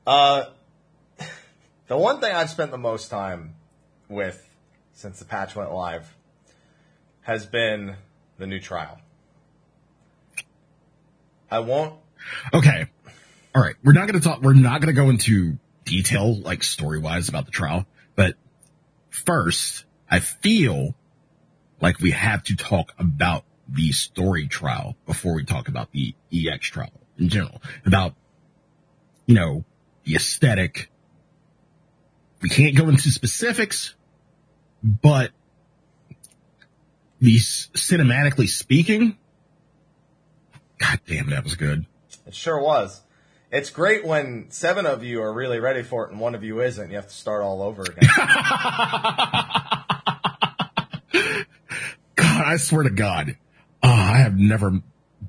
Uh, 0.07 0.45
the 1.87 1.97
one 1.97 2.21
thing 2.21 2.35
I've 2.35 2.51
spent 2.51 2.71
the 2.71 2.79
most 2.79 3.09
time 3.11 3.55
with 4.09 4.49
since 4.95 5.19
the 5.19 5.25
patch 5.25 5.55
went 5.55 5.73
live 5.73 6.13
has 7.23 7.47
been 7.47 7.97
the 8.39 8.47
new 8.47 8.61
trial. 8.61 8.99
I 11.51 11.61
won't. 11.61 11.95
Okay. 12.53 12.87
All 13.55 13.63
right. 13.63 13.77
We're 13.85 13.93
not 13.93 14.09
going 14.09 14.21
to 14.21 14.27
talk, 14.27 14.43
we're 14.43 14.55
not 14.55 14.81
going 14.81 14.95
to 14.95 15.01
go 15.01 15.11
into 15.11 15.59
detail, 15.85 16.41
like 16.41 16.63
story 16.63 16.99
wise 16.99 17.29
about 17.29 17.45
the 17.45 17.51
trial, 17.51 17.87
but 18.17 18.37
first, 19.11 19.85
I 20.11 20.21
feel 20.21 20.95
like 21.81 22.01
we 22.01 22.13
have 22.13 22.43
to 22.45 22.57
talk 22.57 22.93
about 22.99 23.45
the 23.69 23.93
story 23.93 24.47
trial 24.47 24.97
before 25.07 25.35
we 25.35 25.45
talk 25.45 25.69
about 25.69 25.91
the 25.93 26.15
EX 26.33 26.69
trial 26.69 26.93
in 27.19 27.29
general, 27.29 27.61
about, 27.85 28.15
you 29.27 29.35
know, 29.35 29.65
the 30.05 30.17
aesthetic. 30.17 30.91
We 32.41 32.49
can't 32.49 32.77
go 32.77 32.89
into 32.89 33.11
specifics, 33.11 33.95
but 34.83 35.31
these 37.23 37.71
cinematically 37.75 38.49
speaking, 38.49 39.17
God 40.79 41.01
damn, 41.07 41.31
that 41.31 41.45
was 41.45 41.55
good. 41.55 41.87
It 42.27 42.35
sure 42.35 42.61
was. 42.61 43.01
It's 43.53 43.71
great 43.71 44.05
when 44.05 44.51
seven 44.51 44.87
of 44.87 45.05
you 45.05 45.23
are 45.23 45.33
really 45.33 45.61
ready 45.61 45.85
for 45.85 46.05
it 46.05 46.11
and 46.11 46.19
one 46.19 46.35
of 46.35 46.43
you 46.43 46.61
isn't. 46.61 46.91
You 46.91 46.97
have 46.97 47.07
to 47.07 47.15
start 47.15 47.43
all 47.43 47.63
over 47.63 47.83
again. 47.83 48.09
God, 52.17 52.45
I 52.45 52.57
swear 52.57 52.83
to 52.83 52.91
God, 52.91 53.37
uh, 53.83 53.87
I 53.87 54.17
have 54.19 54.37
never 54.37 54.81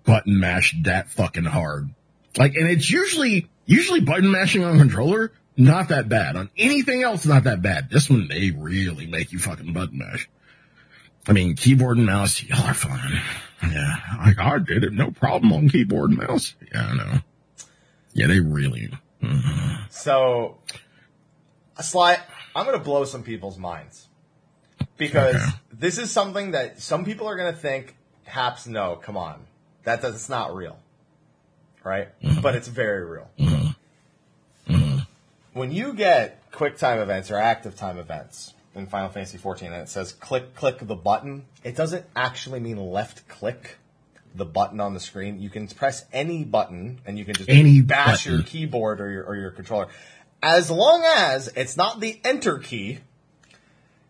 button 0.04 0.40
mashed 0.40 0.86
that 0.86 1.12
fucking 1.12 1.46
hard. 1.46 1.94
Like, 2.38 2.56
and 2.56 2.68
it's 2.68 2.90
usually, 2.90 3.50
usually 3.68 4.00
button 4.00 4.32
mashing 4.32 4.64
on 4.64 4.80
controller, 4.80 5.32
not 5.56 5.90
that 5.90 6.10
bad. 6.10 6.38
On 6.38 6.50
anything 6.58 7.04
else, 7.04 7.28
not 7.28 7.44
that 7.44 7.62
bad. 7.62 7.92
This 7.92 8.10
one, 8.10 8.28
they 8.28 8.50
really 8.50 9.06
make 9.06 9.32
you 9.32 9.38
fucking 9.38 9.74
button 9.74 10.00
mash. 10.00 10.28
I 11.28 11.32
mean, 11.34 11.56
keyboard 11.56 11.98
and 11.98 12.06
mouse, 12.06 12.44
y'all 12.44 12.66
are 12.68 12.74
fine. 12.74 13.22
Yeah, 13.64 13.96
like 14.26 14.40
I 14.40 14.58
did 14.60 14.84
it, 14.84 14.92
no 14.94 15.12
problem 15.12 15.54
on 15.54 15.70
keyboard 15.70 16.10
and 16.12 16.20
mouse. 16.20 16.54
Yeah, 16.74 16.86
I 16.86 16.96
know. 16.96 17.14
Yeah, 18.14 18.28
they 18.28 18.40
really. 18.42 18.90
mhm. 19.22 19.90
So, 19.90 20.58
Sly, 21.80 22.18
I'm 22.56 22.66
going 22.66 22.78
to 22.78 22.84
blow 22.84 23.06
some 23.06 23.24
people's 23.24 23.58
minds 23.58 24.08
because 24.98 25.36
Okay. 25.36 25.46
this 25.72 25.98
is 25.98 26.12
something 26.12 26.52
that 26.52 26.82
some 26.82 27.06
people 27.06 27.28
are 27.28 27.38
going 27.38 27.54
to 27.54 27.58
think, 27.60 27.96
Haps, 28.26 28.68
no, 28.68 28.96
come 28.98 29.16
on, 29.18 29.46
that 29.86 30.02
that's 30.02 30.28
not 30.30 30.54
real, 30.54 30.78
right? 31.84 32.10
Mm-hmm. 32.22 32.42
But 32.42 32.56
it's 32.56 32.68
very 32.68 33.06
real. 33.06 33.30
Mm-hmm. 33.40 34.74
Mm-hmm. 34.74 34.98
When 35.54 35.72
you 35.72 35.94
get 35.94 36.42
quick 36.52 36.78
time 36.78 37.00
events 37.00 37.32
or 37.32 37.38
active 37.38 37.76
time 37.76 37.98
events 37.98 38.54
in 38.76 38.88
Final 38.88 39.10
Fantasy 39.10 39.38
14, 39.38 39.72
and 39.72 39.82
it 39.82 39.90
says 39.90 40.14
click 40.14 40.56
click 40.56 40.80
the 40.80 40.96
button, 40.96 41.46
it 41.64 41.76
doesn't 41.76 42.06
actually 42.16 42.60
mean 42.60 42.78
left 42.78 43.28
click 43.28 43.78
the 44.36 44.46
button 44.46 44.80
on 44.80 44.94
the 44.94 45.00
screen. 45.00 45.40
You 45.40 45.50
can 45.50 45.68
press 45.68 46.06
any 46.12 46.44
button, 46.44 47.00
and 47.06 47.18
you 47.18 47.26
can 47.26 47.36
just 47.36 47.50
Any 47.50 47.82
bash 47.82 48.26
your 48.26 48.42
keyboard 48.42 49.00
or 49.00 49.10
your 49.10 49.24
or 49.24 49.36
your 49.36 49.52
controller, 49.52 49.88
as 50.42 50.72
long 50.72 51.04
as 51.06 51.50
it's 51.56 51.78
not 51.78 52.00
the 52.00 52.20
enter 52.24 52.60
key. 52.60 53.00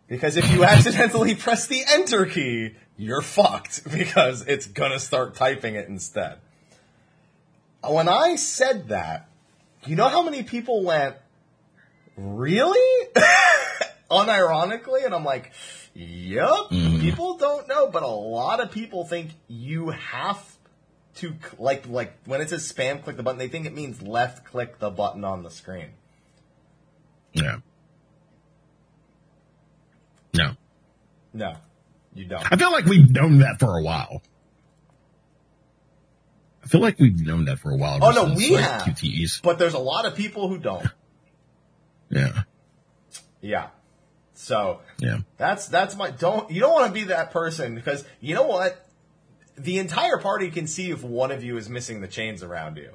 Because 0.06 0.36
if 0.36 0.50
you 0.52 0.64
accidentally 0.64 1.34
press 1.34 1.66
the 1.66 1.82
enter 1.86 2.26
key, 2.26 2.74
you're 2.96 3.22
fucked 3.22 3.90
because 3.92 4.42
it's 4.42 4.66
gonna 4.66 5.00
start 5.00 5.34
typing 5.34 5.74
it 5.74 5.88
instead. 5.88 6.38
When 7.86 8.08
I 8.08 8.36
said 8.36 8.88
that, 8.88 9.28
you 9.86 9.96
know 9.96 10.08
how 10.08 10.22
many 10.22 10.42
people 10.42 10.84
went, 10.84 11.16
really? 12.16 13.08
Unironically? 14.10 15.04
And 15.04 15.14
I'm 15.14 15.24
like, 15.24 15.52
yep, 15.94 16.48
mm-hmm. 16.70 17.00
people 17.00 17.36
don't 17.36 17.68
know, 17.68 17.88
but 17.88 18.02
a 18.02 18.08
lot 18.08 18.60
of 18.60 18.70
people 18.70 19.04
think 19.04 19.30
you 19.48 19.90
have 19.90 20.56
to, 21.16 21.34
like, 21.58 21.88
like 21.88 22.12
when 22.26 22.40
it 22.40 22.50
says 22.50 22.70
spam 22.70 23.02
click 23.02 23.16
the 23.16 23.22
button, 23.22 23.38
they 23.38 23.48
think 23.48 23.66
it 23.66 23.74
means 23.74 24.02
left 24.02 24.44
click 24.44 24.78
the 24.78 24.90
button 24.90 25.24
on 25.24 25.42
the 25.42 25.50
screen. 25.50 25.90
Yeah. 27.32 27.56
No. 30.34 30.56
No, 31.32 31.54
you 32.14 32.26
don't. 32.26 32.44
I 32.50 32.56
feel 32.56 32.70
like 32.70 32.84
we've 32.84 33.10
known 33.10 33.38
that 33.38 33.58
for 33.58 33.76
a 33.76 33.82
while. 33.82 34.22
I 36.62 36.66
feel 36.68 36.80
like 36.80 36.98
we've 36.98 37.20
known 37.20 37.46
that 37.46 37.58
for 37.58 37.72
a 37.72 37.76
while. 37.76 37.98
Oh, 38.00 38.10
no, 38.12 38.34
we 38.34 38.54
like, 38.54 38.64
have. 38.64 38.82
QTEs. 38.82 39.42
But 39.42 39.58
there's 39.58 39.74
a 39.74 39.78
lot 39.78 40.06
of 40.06 40.14
people 40.14 40.48
who 40.48 40.58
don't. 40.58 40.86
Yeah. 42.10 42.42
Yeah. 43.40 43.68
So 44.44 44.80
Yeah. 44.98 45.20
that's 45.38 45.68
that's 45.68 45.96
my 45.96 46.10
don't 46.10 46.50
you 46.50 46.60
don't 46.60 46.72
want 46.74 46.86
to 46.88 46.92
be 46.92 47.04
that 47.04 47.30
person 47.30 47.74
because 47.74 48.04
you 48.20 48.34
know 48.34 48.42
what? 48.46 48.86
The 49.56 49.78
entire 49.78 50.18
party 50.18 50.50
can 50.50 50.66
see 50.66 50.90
if 50.90 51.02
one 51.02 51.30
of 51.30 51.42
you 51.42 51.56
is 51.56 51.70
missing 51.70 52.02
the 52.02 52.08
chains 52.08 52.42
around 52.42 52.76
you. 52.76 52.90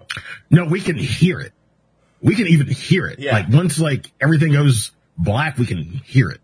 No, 0.52 0.66
we 0.66 0.80
can 0.80 0.96
hear 0.96 1.40
it. 1.40 1.54
We 2.22 2.36
can 2.36 2.46
even 2.48 2.68
hear 2.68 3.08
it. 3.08 3.18
Yeah. 3.18 3.34
Like 3.34 3.50
once 3.50 3.80
like 3.80 4.12
everything 4.22 4.52
goes 4.54 4.92
black, 5.18 5.58
we 5.58 5.66
can 5.66 5.82
hear 5.82 6.30
it. 6.30 6.40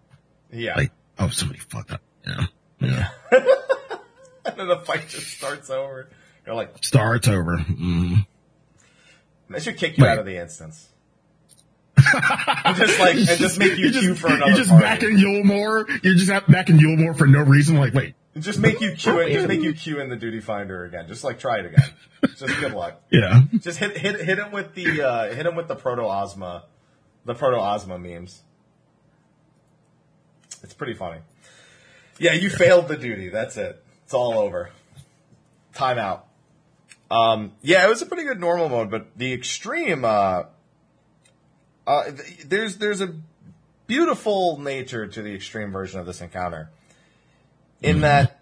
Yeah. 0.52 0.76
Like, 0.76 0.92
oh, 1.20 1.30
somebody 1.30 1.60
fucked 1.60 1.92
up. 1.92 2.02
Yeah. 2.26 2.46
Yeah. 2.80 3.10
and 3.32 4.58
then 4.58 4.68
the 4.68 4.80
fight 4.86 5.08
just 5.10 5.28
starts 5.38 5.70
over. 5.70 6.10
You're 6.48 6.56
like, 6.56 6.84
Starts 6.84 7.28
over. 7.28 7.58
Mm. 7.58 8.26
Should 9.60 9.78
kick 9.78 9.98
you 10.00 10.04
Right. 10.06 10.14
out 10.14 10.20
of 10.20 10.26
the 10.26 10.38
instance. 10.38 10.90
And 12.14 12.76
just 12.78 13.00
like 13.00 13.16
and 13.16 13.28
just 13.28 13.60
make 13.60 13.78
you 13.78 13.86
You're 13.86 13.92
queue 14.02 14.10
just, 14.10 14.22
for 14.22 14.28
another 14.28 14.48
you're 14.52 14.58
just 14.58 14.70
party. 14.70 14.84
backing 14.86 15.18
Yulmore. 15.18 16.04
You're 16.04 16.16
just 16.16 16.30
at- 16.32 16.48
backing 16.50 16.78
Yulmore 16.78 17.18
for 17.18 17.28
no 17.28 17.42
reason. 17.42 17.78
Like, 17.78 17.94
wait, 17.94 18.16
Just 18.38 18.60
make 18.60 18.82
you 18.82 18.94
queue 18.94 19.20
in, 19.20 19.32
just 19.34 19.48
make 19.48 19.62
you 19.62 19.74
queue 19.74 20.00
in 20.00 20.10
the 20.10 20.16
duty 20.16 20.40
finder 20.42 20.84
again. 20.86 21.08
Just 21.08 21.24
like 21.24 21.40
try 21.40 21.60
it 21.60 21.66
again. 21.68 21.90
Just 22.38 22.60
good 22.60 22.74
luck. 22.74 23.02
yeah. 23.12 23.42
Just 23.60 23.78
hit 23.80 23.98
hit 23.98 24.20
hit 24.22 24.40
him 24.40 24.52
with 24.52 24.74
the 24.76 25.02
uh, 25.02 25.34
hit 25.34 25.46
him 25.46 25.56
with 25.56 25.68
the 25.68 25.76
proto 25.76 26.04
Ozma, 26.04 26.66
the 27.26 27.34
proto 27.36 27.58
Ozma 27.58 27.98
memes. 28.00 28.42
It's 30.64 30.74
pretty 30.74 30.94
funny. 30.96 31.20
Yeah, 32.18 32.34
you 32.34 32.50
failed 32.50 32.88
the 32.88 32.98
duty. 32.98 33.30
That's 33.30 33.58
it. 33.58 33.84
It's 34.06 34.14
all 34.14 34.40
over. 34.40 34.70
Time 35.74 35.98
out. 35.98 36.28
Um, 37.12 37.52
yeah, 37.62 37.86
it 37.86 37.90
was 37.90 38.02
a 38.02 38.06
pretty 38.06 38.24
good 38.24 38.40
normal 38.40 38.70
mode, 38.70 38.90
but 38.90 39.16
the 39.18 39.34
extreme. 39.34 40.04
Uh, 40.06 40.44
uh, 41.88 42.12
th- 42.12 42.44
there's 42.46 42.78
there's 42.78 43.02
a 43.02 43.14
beautiful 43.88 44.60
nature 44.60 45.08
to 45.08 45.22
the 45.22 45.34
extreme 45.34 45.72
version 45.72 46.00
of 46.00 46.06
this 46.06 46.22
encounter, 46.22 46.70
in 47.82 48.02
that 48.02 48.40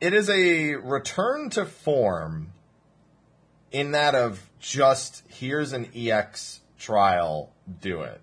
it 0.00 0.12
is 0.12 0.28
a 0.30 0.74
return 0.74 1.50
to 1.50 1.64
form 1.64 2.52
in 3.72 3.92
that 3.92 4.14
of 4.14 4.48
just 4.60 5.22
here's 5.28 5.72
an 5.72 5.88
EX 5.94 6.60
trial, 6.78 7.52
do 7.80 8.02
it. 8.02 8.20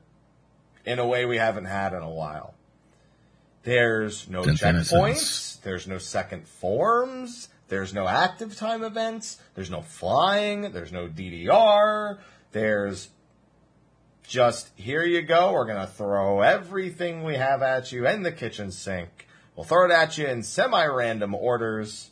In 0.85 0.99
a 0.99 1.05
way 1.05 1.25
we 1.25 1.37
haven't 1.37 1.65
had 1.65 1.93
in 1.93 2.01
a 2.01 2.09
while. 2.09 2.53
There's 3.63 4.27
no 4.27 4.43
checkpoints, 4.43 5.61
there's 5.61 5.87
no 5.87 5.97
second 5.97 6.47
forms, 6.47 7.47
there's 7.69 7.93
no 7.93 8.07
active 8.07 8.57
time 8.57 8.83
events, 8.83 9.39
there's 9.55 9.69
no 9.69 9.81
flying, 9.81 10.73
there's 10.73 10.91
no 10.91 11.07
DDR, 11.07 12.17
there's 12.51 13.07
just 14.27 14.69
here 14.75 15.03
you 15.03 15.21
go, 15.21 15.53
we're 15.53 15.65
gonna 15.65 15.87
throw 15.87 16.41
everything 16.41 17.23
we 17.23 17.35
have 17.35 17.61
at 17.61 17.91
you 17.91 18.07
in 18.07 18.23
the 18.23 18.31
kitchen 18.31 18.71
sink. 18.71 19.27
We'll 19.55 19.65
throw 19.65 19.85
it 19.85 19.91
at 19.91 20.17
you 20.17 20.25
in 20.27 20.43
semi 20.43 20.85
random 20.85 21.35
orders 21.35 22.09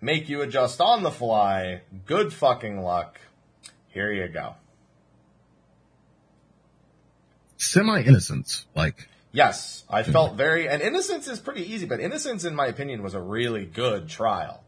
make 0.00 0.28
you 0.28 0.42
adjust 0.42 0.80
on 0.80 1.02
the 1.02 1.10
fly. 1.10 1.82
Good 2.06 2.32
fucking 2.32 2.80
luck. 2.80 3.20
Here 3.88 4.12
you 4.12 4.28
go. 4.28 4.54
Semi 7.56 8.00
innocence. 8.02 8.66
Like, 8.74 9.08
Yes, 9.32 9.84
I 9.88 10.02
felt 10.02 10.34
very, 10.34 10.68
and 10.68 10.82
Innocence 10.82 11.28
is 11.28 11.38
pretty 11.38 11.62
easy, 11.72 11.86
but 11.86 12.00
Innocence, 12.00 12.44
in 12.44 12.54
my 12.54 12.66
opinion, 12.66 13.00
was 13.00 13.14
a 13.14 13.20
really 13.20 13.64
good 13.64 14.08
trial. 14.08 14.64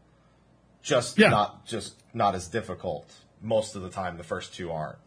Just 0.81 1.17
Yeah. 1.17 1.29
not, 1.29 1.65
just 1.65 1.95
not 2.13 2.33
as 2.33 2.47
difficult. 2.47 3.11
Most 3.41 3.75
of 3.75 3.81
the 3.81 3.89
time, 3.89 4.15
the 4.17 4.23
first 4.23 4.53
two 4.53 4.71
aren't. 4.71 4.99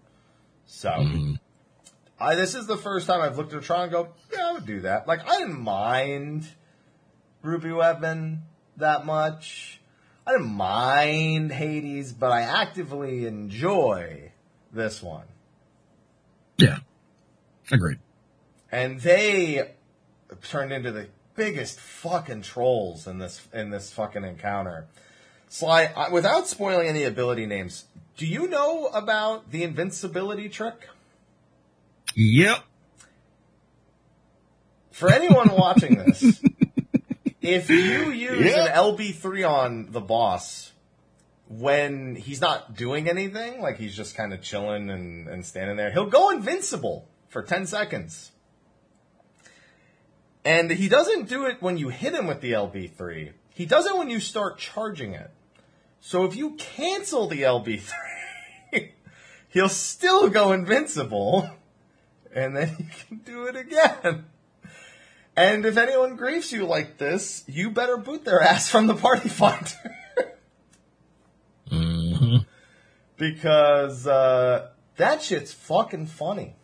So, 0.67 0.91
mm-hmm. 0.91 1.35
I, 2.19 2.35
this 2.35 2.55
is 2.55 2.67
the 2.67 2.77
first 2.77 3.07
time 3.07 3.21
I've 3.21 3.37
looked 3.39 3.53
at 3.53 3.59
a 3.61 3.63
trial 3.63 3.83
and 3.83 3.93
go, 3.93 4.09
yeah, 4.33 4.49
I 4.49 4.53
would 4.53 4.67
do 4.67 4.81
that. 4.81 5.07
Like, 5.07 5.27
I 5.29 5.39
didn't 5.39 5.61
mind 5.61 6.47
Ruby 7.43 7.73
Weapon 7.73 8.43
that 8.77 9.07
much. 9.07 9.81
I 10.27 10.33
didn't 10.33 10.55
mind 10.55 11.53
Hades, 11.53 12.13
but 12.13 12.33
I 12.33 12.43
actively 12.43 13.27
enjoy 13.27 14.33
this 14.73 15.03
one. 15.03 15.27
yeah. 16.59 16.79
Agreed. 17.71 17.99
and 18.71 19.01
they 19.01 19.73
turned 20.43 20.73
into 20.73 20.93
the 20.93 21.09
biggest 21.35 21.81
fucking 21.81 22.43
trolls 22.43 23.07
in 23.07 23.19
this 23.19 23.47
in 23.53 23.71
this 23.71 23.93
fucking 23.93 24.23
encounter. 24.25 24.87
Sly, 25.49 25.93
I, 25.97 26.11
without 26.11 26.47
spoiling 26.47 26.89
any 26.89 27.05
ability 27.05 27.47
names, 27.47 27.85
do 28.17 28.27
you 28.27 28.49
know 28.49 28.87
about 28.87 29.51
the 29.51 29.63
invincibility 29.63 30.49
trick? 30.49 30.89
Yep. 32.15 32.59
For 34.91 35.13
anyone 35.13 35.51
watching 35.51 35.97
this, 35.99 36.23
if 37.43 37.69
you 37.69 38.11
use 38.11 38.47
Yeah. 38.55 38.67
an 38.67 38.73
LB3 38.73 39.49
on 39.49 39.93
the 39.93 40.01
boss 40.01 40.73
when 41.49 42.17
he's 42.17 42.41
not 42.41 42.75
doing 42.75 43.09
anything, 43.09 43.61
like 43.61 43.77
he's 43.77 43.95
just 43.95 44.17
kind 44.17 44.33
of 44.33 44.41
chilling 44.41 44.89
and, 44.91 45.29
and 45.29 45.45
standing 45.45 45.77
there, 45.77 45.93
he'll 45.93 46.07
go 46.09 46.31
invincible 46.31 47.07
for 47.29 47.43
10 47.43 47.67
seconds. 47.67 48.33
And 50.45 50.71
he 50.71 50.89
doesn't 50.89 51.29
do 51.29 51.45
it 51.45 51.61
when 51.61 51.77
you 51.77 51.89
hit 51.91 52.15
him 52.15 52.27
with 52.27 52.41
the 52.41 52.53
LB3. 52.53 53.33
He 53.51 53.67
does 53.67 53.85
it 53.85 53.97
when 53.99 54.09
you 54.09 54.21
start 54.21 54.59
charging 54.59 55.13
it. 55.13 55.31
So 56.01 56.25
if 56.25 56.37
you 56.37 56.53
cancel 56.53 57.27
the 57.27 57.43
LB3, 57.43 57.91
he'll 59.57 59.71
still 59.71 60.29
go 60.29 60.53
invincible, 60.53 61.51
and 62.35 62.55
then 62.55 62.69
he 62.69 62.85
can 62.85 63.19
do 63.25 63.47
it 63.47 63.57
again. 63.57 64.27
And 65.35 65.65
if 65.65 65.79
anyone 65.79 66.17
griefs 66.17 66.53
you 66.53 66.67
like 66.67 66.99
this, 66.99 67.43
you 67.47 67.71
better 67.71 67.97
boot 67.97 68.25
their 68.25 68.43
ass 68.43 68.69
from 68.69 68.87
the 68.87 68.95
party 68.95 69.31
finder. 69.31 69.97
hmm 71.71 72.37
because 73.17 74.07
uh, 74.07 74.69
that 74.97 75.23
shit's 75.23 75.55
fucking 75.55 76.07
funny. 76.07 76.55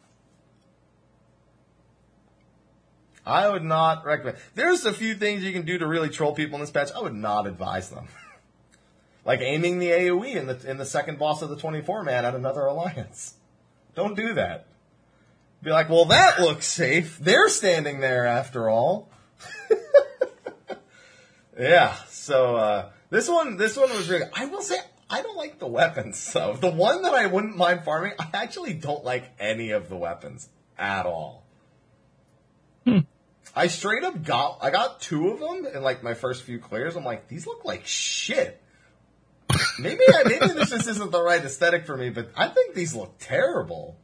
I 3.25 3.49
would 3.49 3.65
not 3.65 4.05
recommend. 4.05 4.37
There's 4.55 4.85
a 4.85 4.93
few 4.93 5.15
things 5.15 5.45
you 5.45 5.53
can 5.53 5.65
do 5.65 5.79
to 5.79 5.87
really 5.87 6.11
troll 6.11 6.35
people 6.35 6.57
in 6.57 6.61
this 6.61 6.71
patch. 6.71 6.91
I 6.95 7.01
would 7.01 7.15
not 7.15 7.47
advise 7.47 7.89
them. 7.89 8.09
like 9.25 9.41
aiming 9.41 9.79
the 9.79 9.91
AOE 9.91 10.35
in 10.35 10.47
the 10.47 10.71
in 10.71 10.79
the 10.79 10.87
second 10.87 11.19
boss 11.19 11.43
of 11.43 11.49
the 11.49 11.57
24 11.57 12.03
man 12.05 12.25
at 12.25 12.35
another 12.35 12.63
alliance. 12.63 13.35
Don't 13.95 14.17
do 14.17 14.35
that. 14.35 14.67
Be 15.63 15.71
like, 15.71 15.89
well, 15.89 16.07
that 16.07 16.41
looks 16.41 16.67
safe. 16.67 17.19
They're 17.19 17.49
standing 17.49 18.01
there 18.01 18.27
after 18.27 18.69
all. 18.69 19.11
yeah. 21.59 21.95
So 22.09 22.57
uh, 22.57 22.91
this 23.11 23.29
one, 23.29 23.57
this 23.59 23.77
one 23.77 23.91
was 23.91 24.11
really. 24.11 24.27
I 24.35 24.47
will 24.47 24.63
say, 24.63 24.79
I 25.09 25.23
don't 25.23 25.37
like 25.37 25.59
the 25.59 25.69
weapons. 25.69 26.19
So 26.19 26.57
the 26.61 26.71
one 26.71 27.03
that 27.03 27.15
I 27.15 27.27
wouldn't 27.27 27.57
mind 27.57 27.85
farming, 27.85 28.15
I 28.19 28.29
actually 28.33 28.73
don't 28.73 29.05
like 29.05 29.31
any 29.39 29.71
of 29.71 29.89
the 29.89 29.97
weapons 29.97 30.49
at 30.79 31.07
all. 31.07 31.43
I 33.55 33.67
straight 33.67 34.03
up 34.03 34.23
got, 34.23 34.59
I 34.63 34.71
got 34.71 35.01
two 35.01 35.29
of 35.29 35.41
them 35.41 35.67
in 35.67 35.83
like 35.83 36.03
my 36.03 36.15
first 36.15 36.43
few 36.43 36.59
clears. 36.59 36.97
I'm 36.97 37.05
like, 37.05 37.29
these 37.29 37.47
look 37.47 37.65
like 37.65 37.87
shit. 37.87 38.62
Maybe, 39.79 40.01
I, 40.09 40.23
maybe 40.25 40.55
this 40.55 40.71
just 40.71 40.89
isn't 40.89 41.11
the 41.11 41.23
right 41.23 41.45
aesthetic 41.45 41.87
for 41.87 41.97
me, 41.97 42.11
but 42.11 42.31
I 42.37 42.49
think 42.49 42.75
these 42.75 42.95
look 42.95 43.19
terrible. 43.19 43.97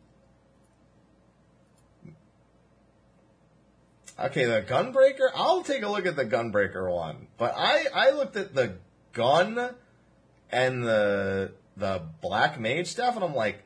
Okay, 4.20 4.46
the 4.46 4.62
Gunbreaker. 4.62 5.30
I'll 5.34 5.62
take 5.62 5.82
a 5.82 5.88
look 5.88 6.05
at 6.05 6.16
the 6.16 6.24
Gunbreaker 6.24 6.92
one, 6.92 7.28
but 7.36 7.55
I 7.57 7.86
I 7.94 8.11
looked 8.11 8.36
at 8.36 8.53
the 8.55 8.78
gun 9.12 9.74
and 10.51 10.82
the 10.82 11.53
the 11.76 12.03
Black 12.20 12.59
Mage 12.59 12.88
stuff, 12.88 13.14
and 13.14 13.24
I'm 13.24 13.34
like, 13.34 13.62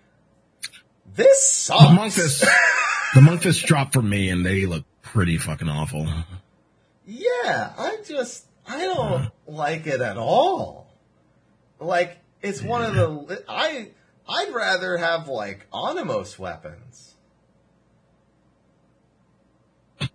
this 1.15 1.47
sucks. 1.51 1.83
The 1.83 1.95
monk 1.95 2.13
fist, 2.13 2.45
the 3.15 3.21
monk 3.23 3.43
fist 3.43 3.65
dropped 3.65 3.95
from 3.95 4.11
me, 4.11 4.29
and 4.29 4.45
they 4.45 4.67
look 4.67 4.85
pretty 5.01 5.39
fucking 5.39 5.69
awful. 5.69 6.07
Yeah, 7.07 7.73
I 7.79 7.99
just 8.07 8.47
I 8.69 8.81
don't 8.83 9.31
like 9.47 9.87
it 9.87 10.03
at 10.03 10.19
all. 10.19 10.92
Like 11.83 12.19
it's 12.41 12.63
one 12.63 12.85
of 12.85 12.95
the 12.95 13.45
I 13.49 13.89
I'd 14.29 14.53
rather 14.55 14.97
have 14.97 15.29
like 15.29 15.67
Anima 15.75 16.25
weapons. 16.39 17.15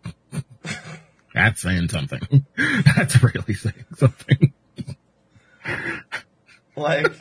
That's 1.34 1.62
saying 1.62 1.90
something. 1.90 2.46
That's 2.96 3.22
really 3.22 3.54
saying 3.54 3.86
something. 3.96 4.54
Like 6.76 7.14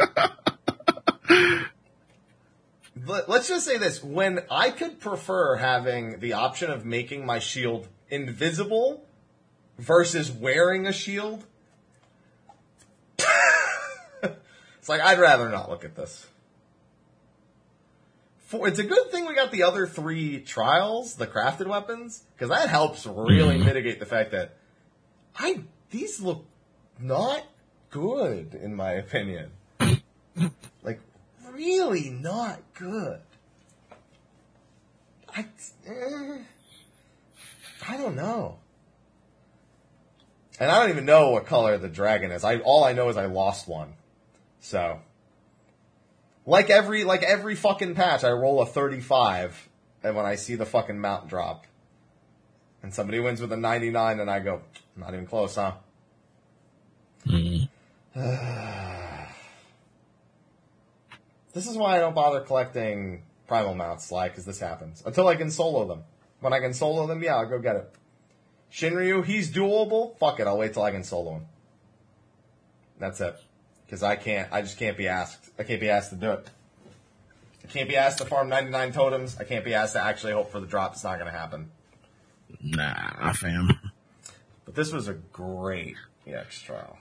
But 3.06 3.28
let's 3.28 3.46
just 3.48 3.64
say 3.64 3.78
this, 3.78 4.02
when 4.02 4.40
I 4.50 4.70
could 4.70 4.98
prefer 4.98 5.56
having 5.56 6.18
the 6.18 6.32
option 6.32 6.70
of 6.70 6.84
making 6.84 7.24
my 7.24 7.38
shield 7.38 7.88
invisible 8.08 9.06
versus 9.78 10.32
wearing 10.32 10.86
a 10.88 10.92
shield, 10.92 11.44
it's 14.86 14.88
like 14.88 15.00
I'd 15.00 15.18
rather 15.18 15.48
not 15.48 15.68
look 15.68 15.84
at 15.84 15.96
this. 15.96 16.28
For, 18.44 18.68
it's 18.68 18.78
a 18.78 18.84
good 18.84 19.10
thing 19.10 19.26
we 19.26 19.34
got 19.34 19.50
the 19.50 19.64
other 19.64 19.84
three 19.84 20.38
trials, 20.38 21.16
the 21.16 21.26
crafted 21.26 21.66
weapons, 21.66 22.22
because 22.32 22.50
that 22.50 22.68
helps 22.68 23.04
really 23.04 23.58
mitigate 23.58 23.98
the 23.98 24.06
fact 24.06 24.30
that 24.30 24.54
I 25.34 25.64
these 25.90 26.20
look 26.20 26.44
not 27.00 27.42
good 27.90 28.54
in 28.54 28.76
my 28.76 28.92
opinion. 28.92 29.50
like 30.84 31.00
really 31.50 32.08
not 32.08 32.60
good. 32.74 33.18
I 35.34 35.46
eh, 35.84 36.38
I 37.88 37.96
don't 37.96 38.14
know. 38.14 38.58
And 40.60 40.70
I 40.70 40.78
don't 40.78 40.90
even 40.90 41.06
know 41.06 41.30
what 41.30 41.46
color 41.46 41.76
the 41.76 41.88
dragon 41.88 42.30
is. 42.30 42.44
I 42.44 42.58
all 42.58 42.84
I 42.84 42.92
know 42.92 43.08
is 43.08 43.16
I 43.16 43.26
lost 43.26 43.66
one. 43.66 43.94
So 44.66 44.98
like 46.44 46.70
every 46.70 47.04
like 47.04 47.22
every 47.22 47.54
fucking 47.54 47.94
patch 47.94 48.24
I 48.24 48.30
roll 48.30 48.60
a 48.60 48.66
35 48.66 49.68
and 50.02 50.16
when 50.16 50.26
I 50.26 50.34
see 50.34 50.56
the 50.56 50.66
fucking 50.66 50.98
mount 50.98 51.28
drop, 51.28 51.66
and 52.82 52.92
somebody 52.92 53.20
wins 53.20 53.40
with 53.40 53.52
a 53.52 53.56
99, 53.56 54.20
and 54.20 54.30
I 54.30 54.40
go, 54.40 54.62
not 54.96 55.14
even 55.14 55.26
close, 55.26 55.54
huh? 55.54 55.72
Mm. 57.26 57.68
This 61.52 61.66
is 61.66 61.78
why 61.78 61.96
I 61.96 62.00
don't 62.00 62.14
bother 62.14 62.42
collecting 62.42 63.22
primal 63.46 63.74
mounts, 63.74 64.12
like, 64.12 64.32
because 64.32 64.44
this 64.44 64.60
happens. 64.60 65.02
Until 65.06 65.26
I 65.26 65.36
can 65.36 65.50
solo 65.50 65.86
them. 65.88 66.04
When 66.40 66.52
I 66.52 66.60
can 66.60 66.74
solo 66.74 67.06
them, 67.06 67.22
yeah, 67.22 67.36
I'll 67.36 67.48
go 67.48 67.58
get 67.58 67.76
it. 67.76 67.94
Shinryu, 68.70 69.24
he's 69.24 69.50
duelable. 69.50 70.18
Fuck 70.18 70.38
it, 70.38 70.46
I'll 70.46 70.58
wait 70.58 70.74
till 70.74 70.82
I 70.82 70.90
can 70.90 71.02
solo 71.02 71.36
him. 71.36 71.46
That's 72.98 73.22
it. 73.22 73.40
Because 73.86 74.02
I 74.02 74.16
can't, 74.16 74.48
I 74.52 74.62
just 74.62 74.78
can't 74.78 74.96
be 74.96 75.06
asked. 75.08 75.50
I 75.58 75.62
can't 75.62 75.80
be 75.80 75.88
asked 75.90 76.10
to 76.10 76.16
do 76.16 76.32
it. 76.32 76.48
I 77.64 77.68
can't 77.68 77.88
be 77.88 77.96
asked 77.96 78.18
to 78.18 78.24
farm 78.24 78.48
99 78.48 78.92
totems. 78.92 79.36
I 79.40 79.44
can't 79.44 79.64
be 79.64 79.74
asked 79.74 79.94
to 79.94 80.02
actually 80.04 80.32
hope 80.32 80.50
for 80.50 80.60
the 80.60 80.66
drop. 80.66 80.92
It's 80.94 81.04
not 81.04 81.18
going 81.18 81.30
to 81.30 81.36
happen. 81.38 81.70
Nah, 82.62 83.32
fam. 83.32 83.70
But 84.64 84.74
this 84.74 84.92
was 84.92 85.08
a 85.08 85.14
great 85.14 85.96
EX 86.26 86.60
trial. 86.62 86.98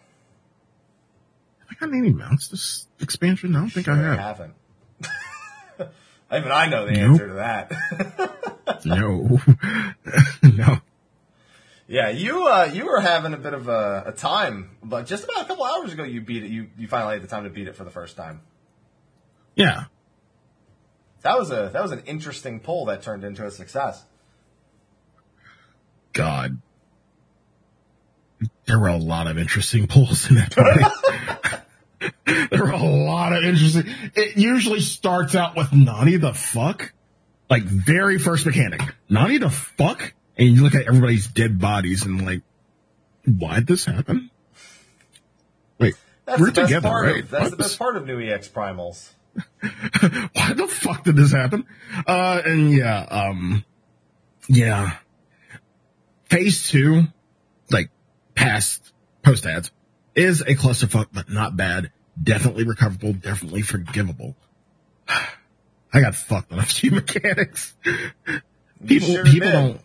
Have 1.59 1.67
I 1.81 1.85
got 1.85 1.95
any 1.95 2.11
mounts 2.11 2.47
this 2.49 2.87
expansion? 2.99 3.55
I 3.55 3.59
don't 3.61 3.69
think 3.69 3.87
I 3.87 3.95
have. 3.95 4.19
haven't. 4.19 4.53
Even 6.33 6.51
I 6.51 6.67
know 6.67 6.85
the 6.85 6.91
Nope. 6.93 7.11
answer 7.11 7.27
to 7.27 7.33
that. 7.35 8.31
No. 8.83 9.39
no. 10.43 10.77
Yeah, 11.87 12.09
you 12.09 12.47
uh, 12.47 12.69
you 12.73 12.85
were 12.85 12.99
having 12.99 13.33
a 13.33 13.37
bit 13.37 13.53
of 13.53 13.67
a, 13.67 14.05
a 14.07 14.11
time, 14.11 14.77
but 14.83 15.05
just 15.05 15.23
about 15.23 15.43
a 15.43 15.45
couple 15.45 15.65
hours 15.65 15.93
ago, 15.93 16.03
you 16.03 16.21
beat 16.21 16.43
it. 16.43 16.49
You 16.49 16.67
you 16.77 16.87
finally 16.87 17.13
had 17.13 17.23
the 17.23 17.27
time 17.27 17.43
to 17.43 17.49
beat 17.51 17.67
it 17.67 17.75
for 17.75 17.83
the 17.83 17.91
first 17.91 18.17
time. 18.17 18.41
Yeah. 19.55 19.85
That 21.21 21.37
was 21.37 21.51
a 21.51 21.69
that 21.73 21.81
was 21.81 21.91
an 21.91 22.03
interesting 22.05 22.59
pull 22.59 22.85
that 22.85 23.03
turned 23.03 23.23
into 23.23 23.45
a 23.45 23.51
success. 23.51 24.03
God. 26.13 26.59
There 28.65 28.79
were 28.79 28.87
a 28.87 28.97
lot 28.97 29.27
of 29.27 29.37
interesting 29.37 29.85
pulls 29.87 30.29
in 30.29 30.37
that 30.37 31.63
there 32.25 32.63
were 32.63 32.71
a 32.71 32.77
lot 32.77 33.33
of 33.33 33.43
interesting. 33.43 33.83
It 34.15 34.37
usually 34.37 34.81
starts 34.81 35.35
out 35.35 35.55
with 35.55 35.71
Nani 35.71 36.17
the 36.17 36.33
fuck. 36.33 36.93
Like 37.47 37.63
very 37.63 38.17
first 38.17 38.45
mechanic. 38.45 38.81
Nani 39.07 39.37
the 39.37 39.51
fuck? 39.51 40.13
And 40.37 40.49
you 40.49 40.63
look 40.63 40.75
at 40.75 40.87
everybody's 40.87 41.27
dead 41.27 41.59
bodies 41.59 42.05
and 42.05 42.25
like, 42.25 42.41
why'd 43.25 43.67
this 43.67 43.85
happen? 43.85 44.29
Wait, 45.79 45.95
That's 46.25 46.39
we're 46.39 46.47
the 46.47 46.51
best 46.53 46.67
together, 46.67 46.89
part 46.89 47.05
right? 47.05 47.23
Of, 47.23 47.29
that's 47.29 47.49
the 47.51 47.57
best 47.57 47.79
part 47.79 47.95
of 47.97 48.05
new 48.05 48.19
EX 48.19 48.47
Primals. 48.49 49.11
why 49.59 50.53
the 50.53 50.67
fuck 50.69 51.03
did 51.03 51.15
this 51.15 51.31
happen? 51.31 51.65
Uh, 52.07 52.41
and 52.45 52.71
yeah, 52.71 53.01
um, 53.01 53.65
yeah. 54.47 54.97
Phase 56.25 56.69
two, 56.69 57.03
like 57.69 57.89
past 58.33 58.93
post 59.23 59.45
ads, 59.45 59.71
is 60.15 60.41
a 60.41 60.55
clusterfuck, 60.55 61.07
but 61.13 61.29
not 61.29 61.57
bad. 61.57 61.91
Definitely 62.21 62.63
recoverable, 62.63 63.13
definitely 63.13 63.61
forgivable. 63.61 64.35
I 65.07 66.01
got 66.01 66.15
fucked 66.15 66.51
on 66.51 66.59
a 66.59 66.63
few 66.63 66.91
mechanics. 66.91 67.73
People, 68.85 69.07
sure 69.07 69.25
people 69.25 69.47
did. 69.47 69.51
don't. 69.51 69.81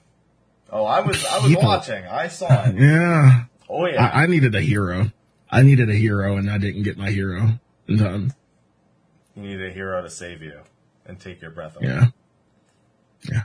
Oh, 0.72 0.84
I 0.84 1.00
was 1.00 1.24
I 1.24 1.38
was 1.38 1.56
watching. 1.56 2.06
I 2.06 2.28
saw 2.28 2.64
it. 2.66 2.74
Yeah, 2.78 3.44
Oh 3.68 3.86
yeah. 3.86 4.04
I, 4.04 4.22
I 4.22 4.26
needed 4.26 4.54
a 4.54 4.60
hero. 4.60 5.10
I 5.50 5.62
needed 5.62 5.90
a 5.90 5.94
hero, 5.94 6.36
and 6.36 6.48
I 6.50 6.58
didn't 6.58 6.84
get 6.84 6.96
my 6.96 7.10
hero 7.10 7.58
in 7.88 7.98
time. 7.98 8.32
you 9.34 9.42
need 9.42 9.60
a 9.60 9.70
hero 9.70 10.00
to 10.02 10.10
save 10.10 10.42
you 10.42 10.60
and 11.06 11.18
take 11.18 11.40
your 11.42 11.50
breath 11.50 11.76
away. 11.76 11.88
Yeah. 11.88 12.06
Yeah. 13.28 13.42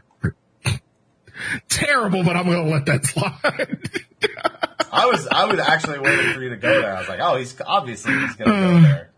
Terrible, 1.69 2.23
but 2.23 2.35
I'm 2.37 2.45
gonna 2.45 2.63
let 2.69 2.85
that 2.85 3.05
slide. 3.05 3.89
I 4.91 5.07
was 5.07 5.27
I 5.27 5.45
was 5.45 5.59
actually 5.59 5.99
waiting 5.99 6.33
for 6.33 6.41
you 6.41 6.49
to 6.49 6.57
go 6.57 6.81
there. 6.81 6.95
I 6.95 6.99
was 6.99 7.09
like, 7.09 7.19
oh, 7.21 7.35
he's 7.37 7.59
obviously 7.65 8.13
he's 8.13 8.35
gonna 8.35 8.51
go 8.51 8.81
there. 8.81 9.11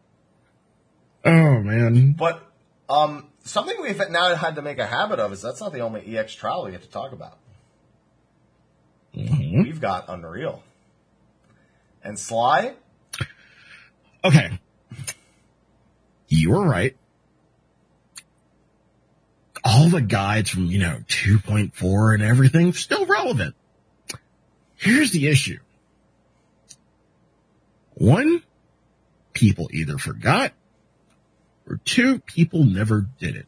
oh 1.26 1.60
man. 1.62 2.14
But 2.14 2.42
um, 2.90 3.28
something 3.44 3.76
we've 3.82 3.98
now 4.10 4.34
had 4.36 4.56
to 4.56 4.62
make 4.62 4.80
a 4.80 4.88
habit 4.88 5.20
of 5.20 5.32
is 5.34 5.42
that's 5.42 5.60
not 5.62 5.74
the 5.74 5.82
only 5.82 6.18
EX 6.18 6.34
trial 6.34 6.66
we 6.66 6.72
get 6.72 6.82
to 6.84 6.90
talk 6.90 7.12
about. 7.12 7.38
Mhm. 9.18 9.64
We've 9.64 9.82
got 9.82 10.06
Unreal 10.08 10.64
and 12.04 12.20
Sly. 12.20 12.76
Okay. 14.24 14.60
You 16.28 16.52
were 16.52 16.68
right. 16.68 16.96
All 19.64 19.90
the 19.90 20.02
guides 20.02 20.50
from, 20.50 20.66
you 20.66 20.80
know, 20.80 21.00
2.4 21.08 22.14
and 22.14 22.24
everything 22.24 22.74
still 22.74 23.06
relevant. 23.06 23.56
Here's 24.76 25.12
the 25.12 25.28
issue. 25.28 25.60
One, 27.96 28.44
people 29.34 29.70
either 29.74 29.98
forgot 29.98 30.54
or 31.68 31.78
two, 31.84 32.20
people 32.20 32.64
never 32.64 33.08
did 33.20 33.36
it. 33.36 33.48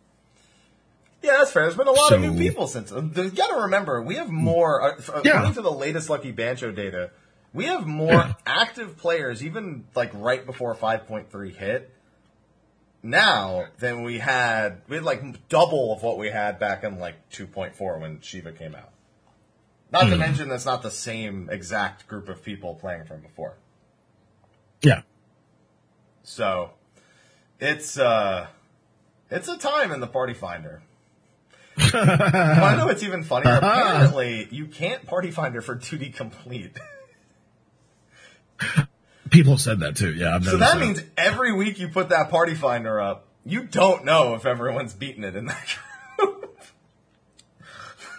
Yeah, 1.22 1.38
that's 1.38 1.52
fair. 1.52 1.64
There's 1.64 1.76
been 1.76 1.88
a 1.88 1.92
lot 1.92 2.14
of 2.14 2.22
new 2.22 2.38
people 2.38 2.68
since. 2.68 2.92
uh, 2.92 3.02
You 3.02 3.30
got 3.32 3.48
to 3.48 3.62
remember, 3.64 4.02
we 4.02 4.16
have 4.16 4.30
more. 4.30 4.82
Uh, 4.82 5.22
Yeah. 5.24 5.32
according 5.34 5.54
to 5.56 5.62
the 5.62 5.72
latest 5.72 6.10
Lucky 6.10 6.32
Bancho 6.32 6.72
data, 6.72 7.12
we 7.54 7.66
have 7.66 7.86
more 7.86 8.14
Yeah. 8.14 8.34
active 8.46 8.98
players, 8.98 9.44
even 9.44 9.86
like 9.96 10.12
right 10.14 10.46
before 10.46 10.74
5.3 10.76 11.50
hit, 11.56 11.94
now 13.04 13.66
than 13.80 14.04
we 14.04 14.20
had. 14.20 14.82
We 14.88 14.96
had 14.98 15.06
like 15.06 15.50
double 15.50 15.94
of 15.94 16.04
what 16.04 16.18
we 16.18 16.30
had 16.30 16.58
back 16.60 16.84
in 16.84 17.00
like 17.00 17.30
2.4 17.32 18.00
when 18.00 18.22
Shiva 18.22 18.52
came 18.54 18.76
out. 18.76 18.92
Not 19.92 20.06
Hmm. 20.06 20.12
to 20.12 20.18
mention, 20.18 20.50
that's 20.50 20.66
not 20.66 20.84
the 20.84 20.92
same 20.92 21.50
exact 21.52 22.08
group 22.08 22.30
of 22.30 22.44
people 22.44 22.76
playing 22.76 23.06
from 23.06 23.22
before. 23.22 23.56
Yeah. 24.82 25.02
So 26.24 26.72
it's 27.60 27.98
uh 28.00 28.48
it's 29.30 29.48
a 29.50 29.58
time 29.58 29.92
in 29.92 30.00
the 30.00 30.08
party 30.08 30.34
finder. 30.34 30.82
well, 31.94 32.64
I 32.66 32.76
know 32.76 32.90
it's 32.90 33.04
even 33.04 33.24
funnier. 33.24 33.56
Apparently, 33.58 34.48
you 34.52 34.66
can't 34.66 35.06
party 35.06 35.32
finder 35.32 35.62
for 35.62 35.76
2D 35.76 36.14
complete. 36.14 36.78
People 39.30 39.58
said 39.58 39.80
that 39.82 39.96
too. 39.96 40.14
Yeah. 40.14 40.36
I've 40.36 40.44
So 40.44 40.58
noticed 40.58 40.74
that 40.74 40.80
means 40.80 41.02
every 41.18 41.54
week 41.54 41.80
you 41.80 41.88
put 41.90 42.10
that 42.10 42.30
party 42.30 42.56
finder 42.56 43.00
up, 43.00 43.28
you 43.46 43.64
don't 43.64 44.04
know 44.04 44.36
if 44.36 44.46
everyone's 44.46 44.94
beaten 44.94 45.24
it 45.24 45.36
in 45.36 45.46
that 45.46 45.68
group. 46.18 46.58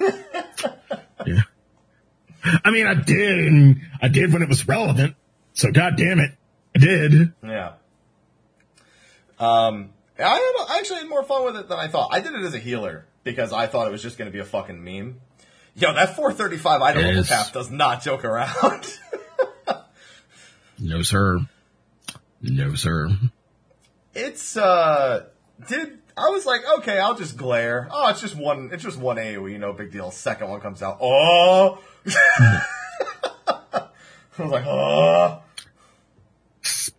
Yeah. 1.26 1.42
I 2.64 2.70
mean, 2.70 2.86
I 2.86 2.94
did, 2.94 3.76
I 4.00 4.08
did 4.08 4.32
when 4.32 4.40
it 4.40 4.48
was 4.48 4.66
relevant. 4.66 5.16
So, 5.52 5.70
god 5.70 5.98
damn 5.98 6.18
it, 6.18 6.30
I 6.74 6.78
did. 6.78 7.34
yeah. 7.44 7.72
Um, 9.38 9.90
I, 10.18 10.22
had, 10.22 10.74
I 10.74 10.78
actually 10.78 11.00
had 11.00 11.08
more 11.11 11.22
fun 11.24 11.44
with 11.44 11.56
it 11.56 11.68
than 11.68 11.78
I 11.78 11.88
thought. 11.88 12.08
I 12.12 12.20
did 12.20 12.32
it 12.32 12.42
as 12.42 12.54
a 12.54 12.58
healer 12.58 13.04
because 13.24 13.52
I 13.52 13.66
thought 13.66 13.86
it 13.86 13.90
was 13.90 14.02
just 14.02 14.18
going 14.18 14.26
to 14.30 14.32
be 14.32 14.38
a 14.40 14.44
fucking 14.44 14.82
meme. 14.82 15.20
Yo, 15.76 15.92
that 15.94 16.16
435 16.16 16.82
item 16.82 17.02
level 17.02 17.16
Yes. 17.16 17.28
cap 17.28 17.52
does 17.52 17.70
not 17.70 18.02
joke 18.02 18.24
around. 18.24 18.98
No, 20.82 21.02
sir. 21.02 21.40
No, 22.42 22.74
sir. 22.74 23.10
it's 24.14 24.56
uh 24.56 25.26
did 25.68 25.98
I 26.16 26.30
was 26.30 26.44
like, 26.46 26.62
okay, 26.78 26.98
I'll 26.98 27.14
just 27.14 27.36
glare. 27.36 27.86
Oh, 27.90 28.08
it's 28.08 28.20
just 28.22 28.34
one 28.34 28.70
it's 28.72 28.82
just 28.82 28.98
one 28.98 29.16
AoE, 29.16 29.58
no 29.60 29.72
big 29.74 29.92
deal. 29.92 30.10
Second 30.10 30.48
one 30.48 30.60
comes 30.60 30.82
out. 30.82 30.98
Oh 31.00 31.78
I 32.06 33.88
was 34.38 34.50
like, 34.50 34.64
oh 34.66 35.42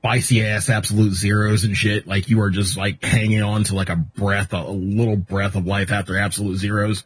Spicy 0.02 0.43
ass 0.43 0.68
absolute 0.68 1.14
zeros 1.14 1.64
and 1.64 1.78
shit. 1.78 2.08
Like 2.08 2.28
you 2.28 2.41
are 2.41 2.49
just 2.49 2.76
like 2.76 3.04
hanging 3.04 3.43
on 3.43 3.66
to 3.66 3.76
like 3.76 3.89
a 3.89 3.95
breath, 3.95 4.52
a 4.52 4.64
little 4.64 5.16
breath 5.16 5.56
of 5.56 5.68
life 5.68 5.91
after 5.91 6.18
absolute 6.18 6.58
zeros. 6.58 7.04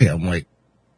Yeah, 0.00 0.14
I'm 0.14 0.24
like, 0.24 0.46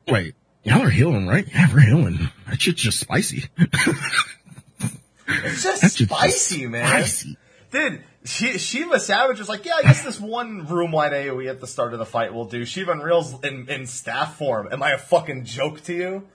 wait, 0.09 0.35
y'all 0.65 0.83
are 0.83 0.89
healing, 0.89 1.27
right? 1.27 1.47
Yeah, 1.53 1.67
we're 1.73 1.81
healing. 1.81 2.31
That 2.49 2.63
shit's 2.63 2.81
just 2.81 2.99
spicy. 2.99 3.45
it's 3.59 5.63
just 5.63 5.83
That's 5.83 5.95
just 5.95 6.11
spicy, 6.11 6.67
man. 6.67 6.89
Spicy. 6.89 7.37
Dude, 7.71 8.03
she, 8.25 8.59
Shiva 8.59 8.99
Savage 8.99 9.39
was 9.39 9.49
like, 9.49 9.65
yeah, 9.65 9.75
I 9.77 9.83
guess 9.83 10.03
this 10.03 10.21
one 10.21 10.67
room 10.67 10.93
wide 10.93 11.13
AoE 11.13 11.49
at 11.49 11.61
the 11.61 11.67
start 11.67 11.93
of 11.93 11.99
the 11.99 12.07
fight 12.07 12.33
will 12.33 12.47
do. 12.47 12.65
Shiva 12.65 12.93
Unreal's 12.93 13.35
in, 13.45 13.69
in 13.69 13.87
staff 13.87 14.39
form. 14.39 14.69
Am 14.73 14.83
I 14.83 14.93
a 14.93 14.99
fucking 14.99 15.45
joke 15.45 15.83
to 15.85 15.95
you? 15.95 16.29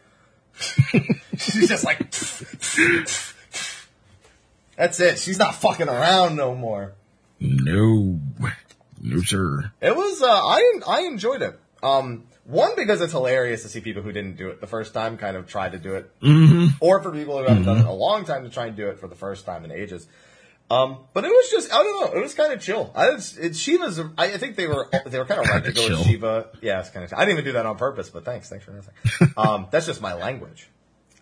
She's 1.38 1.68
just 1.68 1.84
like, 1.84 2.14
that's 4.82 5.00
it. 5.00 5.20
She's 5.20 5.38
not 5.38 5.54
fucking 5.54 5.88
around 5.88 6.36
no 6.36 6.56
more. 6.56 6.96
No, 7.40 8.20
no, 9.00 9.22
sir. 9.22 9.72
It 9.80 9.96
was, 9.96 10.24
uh, 10.24 10.28
I, 10.28 10.80
I 10.88 11.02
enjoyed 11.02 11.44
it. 11.44 11.60
Um, 11.84 12.24
one, 12.46 12.72
because 12.76 13.00
it's 13.00 13.12
hilarious 13.12 13.62
to 13.62 13.70
see 13.70 13.80
people 13.80 14.02
who 14.02 14.12
didn't 14.12 14.38
do 14.38 14.50
it 14.50 14.60
the 14.60 14.66
first 14.66 14.96
time 14.96 15.20
kind 15.20 15.38
of 15.38 15.46
try 15.46 15.70
to 15.70 15.78
do 15.78 15.94
it. 15.94 16.20
Mm-hmm. 16.22 16.78
Or 16.80 17.00
for 17.04 17.12
people 17.12 17.38
who 17.38 17.44
haven't 17.44 17.66
done 17.66 17.78
it 17.78 17.86
a 17.86 17.92
long 17.92 18.26
time 18.26 18.44
to 18.44 18.50
try 18.50 18.66
and 18.66 18.76
do 18.76 18.88
it 18.88 18.98
for 18.98 19.08
the 19.08 19.14
first 19.14 19.46
time 19.46 19.66
in 19.66 19.72
ages. 19.72 20.08
Um, 20.72 20.98
but 21.14 21.26
it 21.26 21.30
was 21.30 21.52
just 21.52 21.72
I 21.72 21.84
don't 21.84 22.02
know. 22.02 22.20
It 22.20 22.24
was 22.24 22.34
kind 22.34 22.52
of 22.52 22.60
chill. 22.60 22.92
I 22.96 23.10
it's, 23.10 23.38
it's 23.38 23.60
Shiva's. 23.60 24.00
I, 24.00 24.34
I 24.34 24.38
think 24.38 24.56
they 24.56 24.68
were 24.68 24.90
they 25.06 25.20
were 25.20 25.26
kind 25.26 25.42
of 25.42 25.48
right 25.50 25.64
to 25.64 25.74
go 25.74 25.88
Chill. 25.88 25.98
with 26.00 26.08
Shiva. 26.08 26.50
Yeah, 26.62 26.80
it's 26.80 26.90
kind 26.90 27.04
of. 27.04 27.14
I 27.14 27.26
didn't 27.26 27.34
even 27.34 27.46
do 27.46 27.52
that 27.54 27.66
on 27.66 27.78
purpose, 27.78 28.10
but 28.10 28.26
thanks, 28.26 28.50
thanks 28.50 28.66
for 28.66 28.72
nothing. 28.72 28.94
um, 29.38 29.68
that's 29.70 29.86
just 29.86 30.02
my 30.02 30.14
language. 30.14 30.70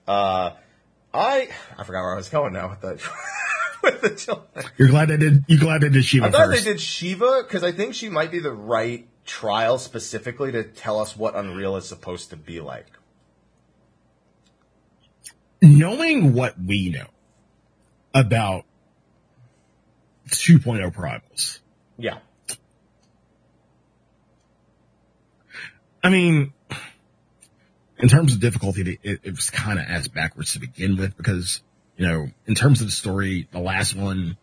Uh, 0.07 0.51
I 1.13 1.49
I 1.77 1.83
forgot 1.83 2.01
where 2.01 2.13
I 2.13 2.17
was 2.17 2.29
going 2.29 2.53
now 2.53 2.69
with 2.69 2.81
the 2.81 3.11
with 3.83 4.01
the 4.01 4.09
children. 4.11 4.65
You're 4.77 4.89
glad 4.89 5.09
they 5.09 5.17
did. 5.17 5.43
You 5.47 5.59
glad 5.59 5.81
they 5.81 5.89
did 5.89 6.05
Shiva 6.05 6.25
I'm 6.25 6.31
glad 6.31 6.47
first. 6.47 6.65
they 6.65 6.71
did 6.71 6.81
Shiva 6.81 7.43
because 7.43 7.63
I 7.63 7.71
think 7.71 7.95
she 7.95 8.09
might 8.09 8.31
be 8.31 8.39
the 8.39 8.51
right 8.51 9.07
trial 9.25 9.77
specifically 9.79 10.51
to 10.51 10.63
tell 10.63 10.99
us 10.99 11.15
what 11.15 11.35
Unreal 11.35 11.75
is 11.77 11.87
supposed 11.87 12.29
to 12.31 12.35
be 12.37 12.59
like. 12.61 12.87
Knowing 15.61 16.33
what 16.33 16.55
we 16.59 16.89
know 16.89 17.07
about 18.13 18.65
2.0 20.29 20.93
Primals, 20.93 21.59
Yeah. 21.97 22.19
I 26.01 26.09
mean, 26.09 26.53
in 27.99 28.07
terms 28.07 28.33
of 28.33 28.39
difficulty, 28.39 28.99
it, 29.03 29.19
it 29.23 29.31
was 29.31 29.49
kind 29.49 29.77
of 29.77 29.85
ass 29.85 30.07
backwards 30.07 30.53
to 30.53 30.59
begin 30.59 30.97
with 30.97 31.17
because, 31.17 31.61
you 31.97 32.07
know, 32.07 32.27
in 32.45 32.55
terms 32.55 32.81
of 32.81 32.87
the 32.87 32.91
story, 32.91 33.47
the 33.51 33.59
last 33.59 33.95
one, 33.95 34.37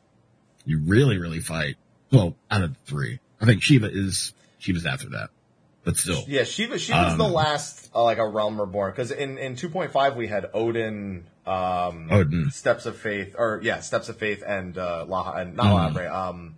you 0.65 0.81
really, 0.81 1.19
really 1.19 1.41
fight. 1.41 1.77
Well, 2.13 2.37
out 2.51 2.63
of 2.63 2.75
the 2.75 2.79
three, 2.85 3.19
I 3.41 3.47
think 3.47 3.63
Shiva 3.63 3.89
is, 3.91 4.35
Shiva's 4.59 4.87
after 4.87 5.09
that, 5.11 5.31
but 5.85 5.97
still. 5.97 6.23
Yeah, 6.29 6.45
Shiva. 6.45 6.79
Shiva's 6.79 7.13
Um, 7.13 7.19
the 7.19 7.29
last 7.29 7.91
uh, 7.95 8.05
like 8.05 8.19
a 8.19 8.29
realm 8.29 8.61
reborn 8.61 8.93
because 8.93 9.11
in 9.11 9.39
in 9.39 9.57
two 9.57 9.69
point 9.69 9.93
five 9.93 10.17
we 10.17 10.27
had 10.27 10.51
Odin, 10.53 11.25
um, 11.47 12.09
Odin. 12.11 12.51
Steps 12.51 12.87
of 12.87 12.97
Faith, 12.97 13.35
or 13.39 13.61
yeah, 13.63 13.81
Steps 13.81 14.09
of 14.09 14.19
Faith, 14.19 14.43
and 14.47 14.77
uh, 14.77 15.07
Laha, 15.09 15.39
and 15.39 15.57
not 15.57 15.95
Mm. 15.95 16.13
Um, 16.13 16.57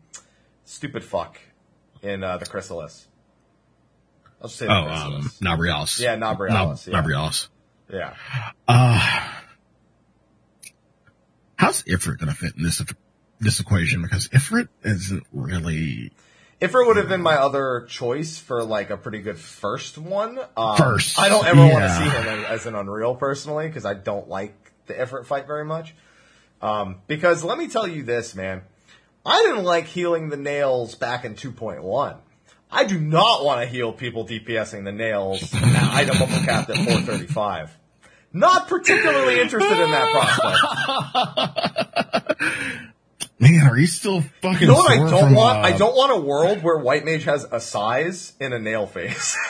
stupid 0.64 1.05
fuck 1.05 1.38
in 2.03 2.22
uh, 2.22 2.38
the 2.38 2.46
Chrysalis. 2.46 3.07
I'll 4.41 4.49
say 4.49 4.66
Oh, 4.66 4.72
um, 4.72 5.30
Nabriales. 5.43 6.01
Yeah, 6.01 6.16
Nabriales, 6.16 6.86
yeah. 6.86 7.03
Nabriales. 7.03 7.49
yeah. 7.93 8.14
Uh, 8.66 9.28
how's 11.57 11.82
Ifrit 11.84 12.18
going 12.18 12.28
to 12.28 12.34
fit 12.34 12.55
in 12.57 12.62
this 12.62 12.82
this 13.41 13.61
equation? 13.61 14.03
Because 14.03 14.28
Ifrit 14.28 14.68
isn't 14.82 15.26
really 15.32 16.12
Ifrit 16.61 16.86
would 16.86 16.97
have 16.97 17.09
been 17.09 17.22
my 17.22 17.36
other 17.36 17.86
choice 17.89 18.39
for 18.39 18.64
like 18.64 18.91
a 18.91 18.97
pretty 18.97 19.20
good 19.20 19.39
first 19.39 19.97
one, 19.97 20.41
um, 20.57 20.76
First, 20.76 21.18
I 21.18 21.28
don't 21.28 21.47
ever 21.47 21.61
want 21.61 21.84
to 21.84 21.97
see 21.97 22.05
him 22.09 22.45
as 22.45 22.66
an 22.66 22.74
Unreal 22.74 23.14
personally 23.14 23.68
because 23.68 23.84
I 23.84 23.95
don't 23.95 24.28
like 24.28 24.55
the 24.86 24.95
Ifrit 24.95 25.26
fight 25.26 25.47
very 25.47 25.64
much. 25.64 25.95
Um, 26.61 26.97
because 27.07 27.45
let 27.45 27.59
me 27.59 27.68
tell 27.68 27.86
you 27.86 28.03
this, 28.03 28.34
man, 28.34 28.62
I 29.24 29.41
didn't 29.43 29.64
like 29.64 29.86
healing 29.86 30.30
the 30.30 30.36
nails 30.36 30.97
back 30.97 31.24
in 31.24 31.34
2.1. 31.36 32.16
I 32.70 32.84
do 32.84 32.98
not 33.00 33.44
want 33.44 33.62
to 33.62 33.66
heal 33.66 33.92
people 33.92 34.26
DPSing 34.26 34.84
the 34.84 34.92
nails 34.92 35.52
item 35.54 36.18
level 36.18 36.38
capped 36.44 36.70
at 36.70 36.76
435. 36.76 37.76
Not 38.32 38.68
particularly 38.68 39.40
interested 39.40 39.82
in 39.82 39.90
that 39.90 40.12
prospect. 42.28 42.40
man. 43.38 43.66
Are 43.66 43.78
you 43.78 43.86
still 43.86 44.20
fucking? 44.42 44.60
You 44.60 44.66
know 44.68 44.74
what 44.74 44.90
I 44.90 44.96
don't 44.96 45.08
from, 45.08 45.34
want? 45.34 45.58
uh, 45.58 45.62
I 45.62 45.72
don't 45.76 45.96
want 45.96 46.12
a 46.12 46.20
world 46.20 46.62
where 46.62 46.76
White 46.76 47.04
Mage 47.06 47.24
has 47.24 47.46
a 47.50 47.58
size 47.60 48.34
in 48.38 48.52
a 48.52 48.58
nail 48.58 48.86
face. 48.86 49.36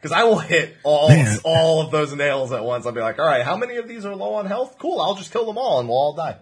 Because 0.00 0.16
I 0.16 0.22
will 0.22 0.38
hit 0.38 0.76
all 0.84 1.08
Man. 1.08 1.38
all 1.42 1.80
of 1.80 1.90
those 1.90 2.14
nails 2.14 2.52
at 2.52 2.62
once. 2.64 2.86
I'll 2.86 2.92
be 2.92 3.00
like, 3.00 3.18
all 3.18 3.26
right, 3.26 3.44
how 3.44 3.56
many 3.56 3.78
of 3.78 3.88
these 3.88 4.06
are 4.06 4.14
low 4.14 4.34
on 4.34 4.46
health? 4.46 4.76
Cool, 4.78 5.00
I'll 5.00 5.16
just 5.16 5.32
kill 5.32 5.44
them 5.44 5.58
all 5.58 5.80
and 5.80 5.88
we'll 5.88 5.98
all 5.98 6.12
die. 6.14 6.36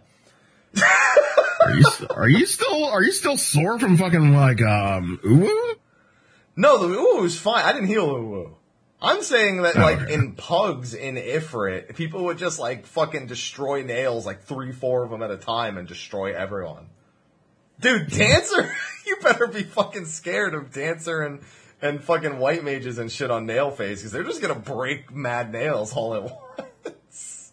Are 1.63 1.73
you, 1.75 1.85
are 2.11 2.29
you 2.29 2.45
still? 2.45 2.85
Are 2.85 3.03
you 3.03 3.13
still 3.13 3.39
sore 3.39 3.79
from 3.79 3.97
fucking 3.97 4.35
like 4.35 4.61
um? 4.61 5.19
Uwu? 5.25 5.75
No, 6.57 6.79
the 6.79 6.95
ooh 6.95 7.21
was 7.21 7.39
fine. 7.39 7.65
I 7.65 7.73
didn't 7.73 7.89
heal 7.89 8.09
Uwu. 8.09 8.55
I'm 9.01 9.23
saying 9.23 9.63
that 9.63 9.77
like 9.77 10.01
okay. 10.03 10.15
in 10.15 10.33
pugs 10.33 10.95
in 10.95 11.17
Ifrit, 11.17 11.95
people 11.97 12.25
would 12.25 12.39
just 12.39 12.59
like 12.59 12.87
fucking 12.87 13.27
destroy 13.27 13.83
nails 13.83 14.25
like 14.25 14.43
three, 14.43 14.73
four 14.73 15.05
of 15.05 15.11
them 15.11 15.23
at 15.23 15.31
a 15.31 15.37
time 15.37 15.77
and 15.77 15.87
destroy 15.87 16.35
everyone. 16.35 16.87
Dude, 17.79 18.11
Dancer, 18.11 18.75
you 19.07 19.17
better 19.21 19.47
be 19.49 19.65
fucking 19.65 20.07
scared 20.07 20.55
of 20.55 20.73
Dancer 20.73 21.23
and 21.23 21.41
and 21.83 22.03
fucking 22.03 22.39
white 22.39 22.65
mages 22.65 22.97
and 22.97 23.13
shit 23.13 23.31
on 23.31 23.45
nail 23.45 23.71
face 23.71 23.99
because 23.99 24.13
they're 24.13 24.25
just 24.25 24.41
gonna 24.41 24.55
break 24.55 25.15
mad 25.15 25.53
nails 25.53 25.93
all 25.95 26.15
at 26.15 26.23
once. 26.85 27.53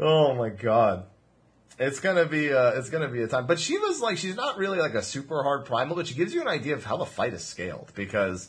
oh 0.00 0.34
my 0.34 0.48
god. 0.48 1.06
It's 1.78 1.98
gonna 2.00 2.26
be 2.26 2.52
uh 2.52 2.78
it's 2.78 2.90
gonna 2.90 3.08
be 3.08 3.22
a 3.22 3.28
time. 3.28 3.46
But 3.46 3.58
she 3.58 3.78
was 3.78 4.00
like 4.00 4.16
she's 4.16 4.36
not 4.36 4.58
really 4.58 4.78
like 4.78 4.94
a 4.94 5.02
super 5.02 5.42
hard 5.42 5.64
primal, 5.64 5.96
but 5.96 6.06
she 6.06 6.14
gives 6.14 6.32
you 6.32 6.40
an 6.40 6.48
idea 6.48 6.74
of 6.74 6.84
how 6.84 6.96
the 6.96 7.06
fight 7.06 7.32
is 7.32 7.44
scaled 7.44 7.90
because 7.94 8.48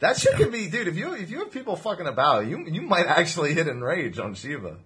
that 0.00 0.18
shit 0.18 0.34
can 0.36 0.50
be 0.50 0.68
dude, 0.68 0.88
if 0.88 0.96
you 0.96 1.14
if 1.14 1.30
you 1.30 1.38
have 1.38 1.50
people 1.50 1.76
fucking 1.76 2.06
about, 2.06 2.46
you 2.46 2.66
you 2.66 2.82
might 2.82 3.06
actually 3.06 3.54
hit 3.54 3.66
enrage 3.66 4.18
on 4.18 4.34
Shiva. 4.34 4.76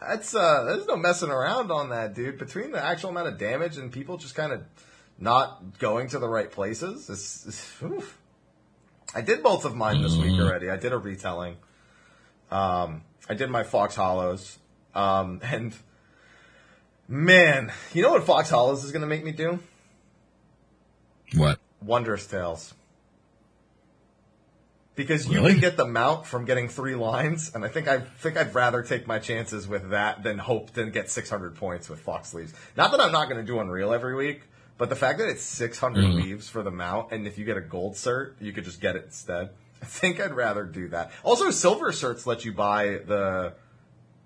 That's 0.00 0.34
uh 0.34 0.64
there's 0.64 0.86
no 0.86 0.96
messing 0.96 1.30
around 1.30 1.70
on 1.70 1.88
that, 1.88 2.14
dude. 2.14 2.38
Between 2.38 2.70
the 2.70 2.84
actual 2.84 3.10
amount 3.10 3.28
of 3.28 3.38
damage 3.38 3.78
and 3.78 3.90
people 3.90 4.18
just 4.18 4.34
kind 4.34 4.52
of 4.52 4.62
not 5.18 5.78
going 5.78 6.08
to 6.08 6.18
the 6.18 6.28
right 6.28 6.50
places, 6.50 7.08
it's, 7.08 7.46
it's 7.46 7.82
oof. 7.82 8.18
I 9.14 9.22
did 9.22 9.42
both 9.42 9.64
of 9.64 9.74
mine 9.74 10.02
this 10.02 10.16
week 10.16 10.38
already. 10.38 10.68
I 10.68 10.76
did 10.76 10.92
a 10.92 10.98
retelling. 10.98 11.56
Um, 12.50 13.02
I 13.28 13.34
did 13.34 13.48
my 13.48 13.62
Faux 13.62 13.94
Hollows. 13.94 14.58
Um, 14.96 15.40
and 15.42 15.74
man, 17.06 17.70
you 17.92 18.02
know 18.02 18.12
what 18.12 18.24
Faux 18.24 18.48
Hollows 18.48 18.82
is 18.84 18.92
going 18.92 19.02
to 19.02 19.06
make 19.06 19.24
me 19.24 19.32
do? 19.32 19.60
What? 21.34 21.58
Wondrous 21.82 22.26
Tales. 22.26 22.72
Because 24.94 25.28
you 25.28 25.34
Really? 25.34 25.52
can 25.52 25.60
get 25.60 25.76
the 25.76 25.84
mount 25.84 26.24
from 26.24 26.46
getting 26.46 26.70
three 26.70 26.94
lines, 26.94 27.52
and 27.54 27.62
I 27.62 27.68
think 27.68 27.86
I 27.86 27.98
think 28.00 28.38
I'd 28.38 28.54
rather 28.54 28.82
take 28.82 29.06
my 29.06 29.18
chances 29.18 29.68
with 29.68 29.90
that 29.90 30.22
than 30.22 30.38
hope 30.38 30.72
to 30.72 30.86
get 30.86 31.10
600 31.10 31.54
points 31.56 31.90
with 31.90 32.00
Faux 32.00 32.32
Leaves. 32.32 32.54
Not 32.78 32.92
that 32.92 33.00
I'm 33.00 33.12
not 33.12 33.28
going 33.28 33.38
to 33.38 33.46
do 33.46 33.60
Unreal 33.60 33.92
every 33.92 34.14
week, 34.14 34.44
but 34.78 34.88
the 34.88 34.96
fact 34.96 35.18
that 35.18 35.28
it's 35.28 35.42
600 35.42 36.02
leaves 36.02 36.48
for 36.48 36.62
the 36.62 36.70
mount, 36.70 37.12
and 37.12 37.26
if 37.26 37.36
you 37.36 37.44
get 37.44 37.58
a 37.58 37.60
gold 37.60 37.92
cert, 37.94 38.32
you 38.40 38.54
could 38.54 38.64
just 38.64 38.80
get 38.80 38.96
it 38.96 39.04
instead. 39.04 39.50
I 39.82 39.84
think 39.84 40.18
I'd 40.18 40.32
rather 40.34 40.64
do 40.64 40.88
that. 40.88 41.10
Also, 41.22 41.50
silver 41.50 41.92
certs 41.92 42.24
let 42.24 42.46
you 42.46 42.54
buy 42.54 42.98
the 43.06 43.52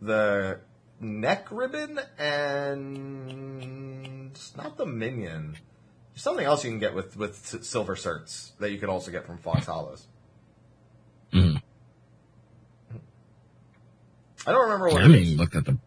the 0.01 0.61
neck 1.01 1.49
ribbon 1.51 1.99
and 2.19 4.31
it's 4.31 4.57
not 4.57 4.77
the 4.77 4.87
minion. 4.87 5.57
There's 6.13 6.23
something 6.23 6.45
else 6.45 6.65
you 6.65 6.71
can 6.71 6.79
get 6.79 6.95
with 6.95 7.17
with 7.17 7.65
silver 7.65 7.95
certs 7.97 8.53
that 8.59 8.71
you 8.73 8.79
can 8.79 8.89
also 8.89 9.11
get 9.11 9.27
from 9.27 9.39
Faux 9.39 9.67
Hollows. 9.67 10.07
Mhm. 11.33 11.63
I 14.47 14.53
don't 14.53 14.63
remember 14.63 14.89
what 14.89 15.03
I 15.03 15.05
it 15.05 15.09
mean, 15.09 15.23
is. 15.35 15.37
look 15.37 15.55
at 15.55 15.65
them. 15.65 15.81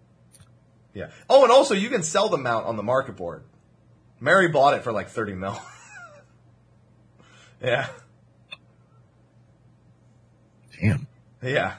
Yeah. 0.94 1.10
Oh, 1.30 1.44
and 1.44 1.52
also 1.52 1.74
you 1.74 1.90
can 1.90 2.04
sell 2.04 2.30
the 2.30 2.38
mount 2.38 2.66
on 2.68 2.78
the 2.78 2.84
market 2.84 3.16
board. 3.16 3.44
Mary 4.20 4.48
bought 4.48 4.76
it 4.76 4.84
for 4.84 4.92
like 4.92 5.10
thirty 5.10 5.34
mil. 5.34 5.60
yeah. 7.62 7.88
Damn. 10.80 11.08
Yeah. 11.42 11.76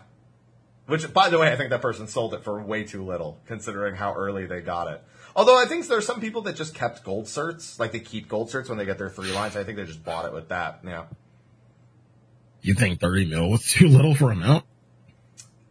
Which, 0.86 1.12
by 1.14 1.30
the 1.30 1.38
way, 1.38 1.50
I 1.50 1.56
think 1.56 1.70
that 1.70 1.80
person 1.80 2.06
sold 2.06 2.34
it 2.34 2.44
for 2.44 2.62
way 2.62 2.84
too 2.84 3.02
little, 3.04 3.40
considering 3.46 3.94
how 3.94 4.14
early 4.14 4.44
they 4.46 4.60
got 4.60 4.88
it. 4.92 5.02
Although 5.34 5.58
I 5.60 5.64
think 5.66 5.86
there's 5.88 6.06
some 6.06 6.20
people 6.20 6.42
that 6.42 6.56
just 6.56 6.74
kept 6.74 7.02
gold 7.04 7.24
certs, 7.24 7.78
like 7.78 7.92
they 7.92 8.00
keep 8.00 8.28
gold 8.28 8.50
certs 8.50 8.68
when 8.68 8.76
they 8.78 8.84
get 8.84 8.98
their 8.98 9.08
three 9.08 9.32
lines. 9.32 9.56
I 9.56 9.64
think 9.64 9.76
they 9.78 9.84
just 9.84 10.04
bought 10.04 10.26
it 10.26 10.32
with 10.34 10.50
that. 10.50 10.80
Yeah. 10.84 11.04
You 12.60 12.74
think 12.74 13.00
thirty 13.00 13.24
mil 13.26 13.50
was 13.50 13.70
too 13.70 13.88
little 13.88 14.14
for 14.14 14.30
a 14.30 14.34
mount? 14.36 14.64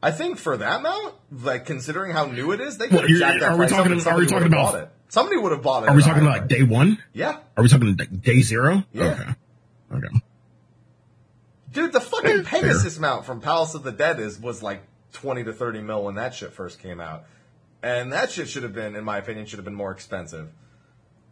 I 0.02 0.12
think 0.12 0.38
for 0.38 0.58
that 0.58 0.80
amount, 0.82 1.16
like 1.32 1.66
considering 1.66 2.12
how 2.12 2.26
new 2.26 2.52
it 2.52 2.60
is, 2.60 2.78
they 2.78 2.88
Well, 2.88 3.02
could 3.02 3.02
have 3.02 3.10
you're- 3.10 3.20
jacked 3.20 3.40
that 3.40 3.52
are 3.52 3.54
we 3.54 3.58
price 3.60 3.72
up 3.72 3.78
talking- 3.78 3.92
and 3.94 4.08
are 4.08 4.18
we 4.18 4.26
talking 4.28 4.48
about- 4.48 4.76
it. 4.76 4.90
Somebody 5.10 5.38
would 5.38 5.52
have 5.52 5.62
bought 5.62 5.84
it. 5.84 5.90
Are 5.90 5.96
we 5.96 6.02
talking 6.02 6.24
about 6.24 6.48
price. 6.48 6.50
day 6.50 6.64
one? 6.64 6.98
Yeah. 7.14 7.38
Are 7.56 7.62
we 7.64 7.70
talking 7.70 7.96
like 7.96 8.22
day 8.24 8.42
zero? 8.42 8.84
Yeah. 8.92 9.04
Okay. 9.12 9.30
Okay. 10.08 10.22
Dude, 11.72 11.94
the 11.94 12.02
fucking 12.02 12.44
Fair. 12.44 12.62
Pegasus 12.62 13.00
mount 13.00 13.26
from 13.26 13.40
Palace 13.40 13.76
of 13.76 13.84
the 13.84 13.92
Dead 13.92 14.20
is 14.20 14.40
was 14.40 14.62
like 14.64 14.82
twenty 15.14 15.44
to 15.46 15.54
thirty 15.54 15.82
mil 15.82 16.04
when 16.04 16.16
that 16.16 16.34
shit 16.34 16.52
first 16.52 16.82
came 16.82 17.00
out, 17.00 17.24
and 17.82 18.12
that 18.12 18.32
shit 18.32 18.50
should 18.50 18.64
have 18.64 18.74
been, 18.74 18.96
in 18.96 19.04
my 19.04 19.18
opinion, 19.18 19.46
should 19.46 19.60
have 19.60 19.66
been 19.66 19.76
more 19.76 19.92
expensive 19.92 20.50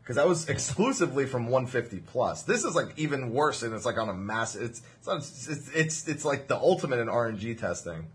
because 0.01 0.15
that 0.15 0.27
was 0.27 0.49
exclusively 0.55 1.25
from 1.25 1.47
one 1.47 1.67
fifty 1.67 1.99
plus. 1.99 2.43
This 2.43 2.63
is 2.63 2.75
like 2.75 2.93
even 2.97 3.33
worse, 3.33 3.63
and 3.63 3.73
it's 3.73 3.85
like 3.85 3.97
on 3.97 4.09
a 4.09 4.13
mass. 4.13 4.55
It's 4.55 4.81
it's 4.97 5.07
not, 5.07 5.17
it's, 5.17 5.69
it's 5.73 6.07
it's 6.07 6.25
like 6.25 6.47
the 6.47 6.57
ultimate 6.57 6.99
in 6.99 7.07
RNG 7.07 7.59
testing. 7.59 8.07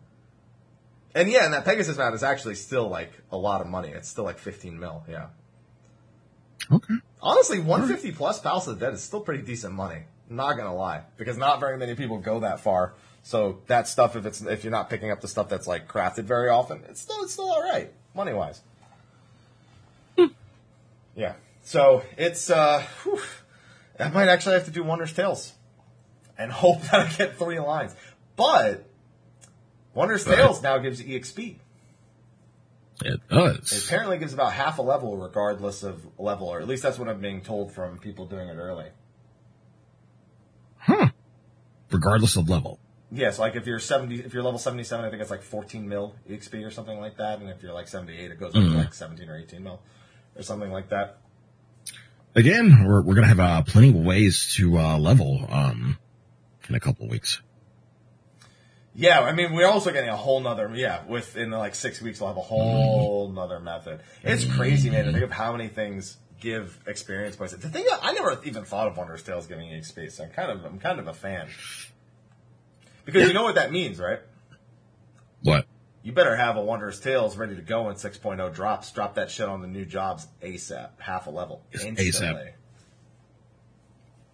And 1.15 1.31
yeah, 1.31 1.47
and 1.47 1.55
that 1.55 1.65
Pegasus 1.65 1.97
mount 1.97 2.15
is 2.15 2.23
actually 2.23 2.57
still 2.57 2.89
like 2.89 3.11
a 3.33 3.37
lot 3.37 3.63
of 3.63 3.67
money. 3.67 3.89
It's 3.89 4.09
still 4.09 4.25
like 4.25 4.39
fifteen 4.39 4.79
mil. 4.79 5.05
Yeah. 5.09 5.29
Okay. 6.71 6.95
Honestly, 7.23 7.61
150 7.61 8.13
plus 8.13 8.41
Palace 8.41 8.67
of 8.67 8.79
the 8.79 8.85
Dead 8.85 8.95
is 8.95 9.03
still 9.03 9.21
pretty 9.21 9.43
decent 9.43 9.73
money. 9.73 10.03
Not 10.29 10.57
gonna 10.57 10.75
lie, 10.75 11.03
because 11.17 11.37
not 11.37 11.61
very 11.61 11.79
many 11.79 11.95
people 11.95 12.19
go 12.19 12.41
that 12.41 12.61
far. 12.61 12.95
So 13.27 13.59
that 13.67 13.89
stuff, 13.89 14.15
if 14.15 14.25
it's 14.25 14.41
if 14.41 14.63
you're 14.63 14.71
not 14.71 14.89
picking 14.89 15.11
up 15.11 15.21
the 15.21 15.27
stuff 15.27 15.49
that's 15.49 15.67
like 15.67 15.89
crafted 15.89 16.23
very 16.27 16.49
often, 16.49 16.85
it's 16.89 17.01
still 17.01 17.25
it's 17.25 17.33
still 17.33 17.51
all 17.51 17.61
right 17.61 17.93
money 18.15 18.33
wise. 18.33 18.61
Yeah. 21.17 21.33
So 21.65 22.05
it's 22.17 22.51
uh 22.51 22.85
whew, 23.03 23.19
I 23.99 24.11
might 24.11 24.29
actually 24.29 24.55
have 24.55 24.67
to 24.67 24.71
do 24.71 24.85
Wondrous 24.85 25.13
Tales 25.13 25.55
and 26.39 26.53
hope 26.63 26.83
that 26.83 26.95
I 26.95 27.09
get 27.09 27.37
three 27.37 27.59
lines. 27.59 27.97
But 28.37 28.85
Wondrous 29.93 30.25
Right. 30.25 30.37
Tales 30.37 30.63
now 30.63 30.79
gives 30.79 31.03
EXP. 31.03 31.57
It 33.05 33.15
It 33.15 33.21
does. 33.29 33.85
apparently 33.87 34.19
gives 34.19 34.35
about 34.35 34.53
half 34.53 34.79
a 34.79 34.83
level 34.83 35.17
regardless 35.17 35.83
of 35.83 36.01
level, 36.17 36.47
or 36.47 36.61
at 36.61 36.69
least 36.69 36.85
that's 36.85 36.97
what 36.97 37.09
I'm 37.09 37.21
being 37.21 37.41
told 37.41 37.73
from 37.73 37.99
people 37.99 38.27
doing 38.27 38.49
it 38.49 38.55
early. 38.57 38.87
Regardless 41.91 42.37
of 42.37 42.49
level. 42.49 42.79
Yeah, 43.13 43.31
so 43.31 43.43
like 43.43 43.55
if 43.55 43.67
you're 43.67 43.79
seventy, 43.79 44.21
if 44.21 44.35
you're 44.35 44.43
level 44.43 44.59
seventy-seven, 44.59 45.05
I 45.05 45.11
think 45.11 45.23
it's 45.23 45.31
like 45.31 45.43
fourteen 45.43 45.89
mil 45.89 46.17
EXP 46.29 46.67
or 46.67 46.71
something 46.71 46.99
like 46.99 47.19
that, 47.19 47.39
and 47.41 47.49
if 47.49 47.63
you're 47.63 47.73
like 47.73 47.89
seventy-eight, 47.89 48.31
it 48.33 48.41
goes 48.41 48.55
up 48.55 48.63
to 48.63 48.69
like 48.71 48.95
seventeen 48.95 49.29
or 49.29 49.39
eighteen 49.39 49.63
mil 49.63 49.81
or 50.35 50.43
something 50.43 50.73
like 50.73 50.89
that. 50.89 51.19
Again, 52.35 52.85
we're, 52.85 53.01
we're 53.03 53.15
gonna 53.15 53.29
have 53.29 53.41
uh, 53.41 53.63
plenty 53.63 53.91
of 53.91 53.95
ways 53.95 54.55
to 54.57 54.79
uh, 54.79 54.99
level 54.99 55.47
um, 55.49 55.99
in 56.69 56.75
a 56.75 56.81
couple 56.81 57.09
weeks. 57.09 57.41
Yeah, 58.99 59.21
I 59.21 59.33
mean, 59.33 59.53
we're 59.53 59.69
also 59.69 59.93
getting 59.93 60.09
a 60.09 60.17
whole 60.17 60.41
nother, 60.41 60.73
yeah, 60.75 61.05
within 61.07 61.51
like 61.51 61.75
six 61.75 62.01
weeks, 62.01 62.19
we'll 62.19 62.29
have 62.29 62.39
a 62.39 62.41
whole 62.41 63.31
nother 63.31 63.61
method. 63.61 64.01
It's 64.23 64.47
crazy, 64.47 64.89
man, 64.89 65.05
to 65.05 65.13
think 65.13 65.23
of 65.23 65.31
how 65.31 65.53
many 65.53 65.69
things 65.69 66.17
give 66.41 66.79
experience 66.87 67.37
points. 67.37 67.55
The 67.55 67.69
thing, 67.69 67.85
I 68.03 68.13
never 68.13 68.41
even 68.45 68.65
thought 68.65 68.89
of 68.89 68.97
Wondrous 68.97 69.23
Tales 69.23 69.47
giving 69.47 69.69
EXP, 69.69 70.13
so 70.13 70.25
I'm 70.25 70.31
kind 70.31 70.51
of, 70.51 70.65
I'm 70.65 70.79
kind 70.79 70.99
of 70.99 71.09
a 71.09 71.13
fan. 71.13 71.49
Because 73.07 73.29
you 73.29 73.33
know 73.35 73.45
what 73.45 73.55
that 73.55 73.73
means, 73.73 73.99
right? 73.99 74.21
What? 75.43 75.65
You 76.03 76.13
better 76.13 76.37
have 76.37 76.57
a 76.57 76.61
Wondrous 76.61 77.01
Tales 77.01 77.37
ready 77.37 77.57
to 77.57 77.63
go 77.63 77.85
when 77.85 77.95
6.0 77.95 78.55
drops. 78.55 78.93
Drop 78.93 79.15
that 79.15 79.31
shit 79.31 79.49
on 79.49 79.63
the 79.63 79.67
new 79.67 79.85
jobs 79.85 80.27
ASAP, 80.43 80.91
half 80.99 81.27
a 81.27 81.31
level, 81.31 81.63
instantly. 81.73 82.51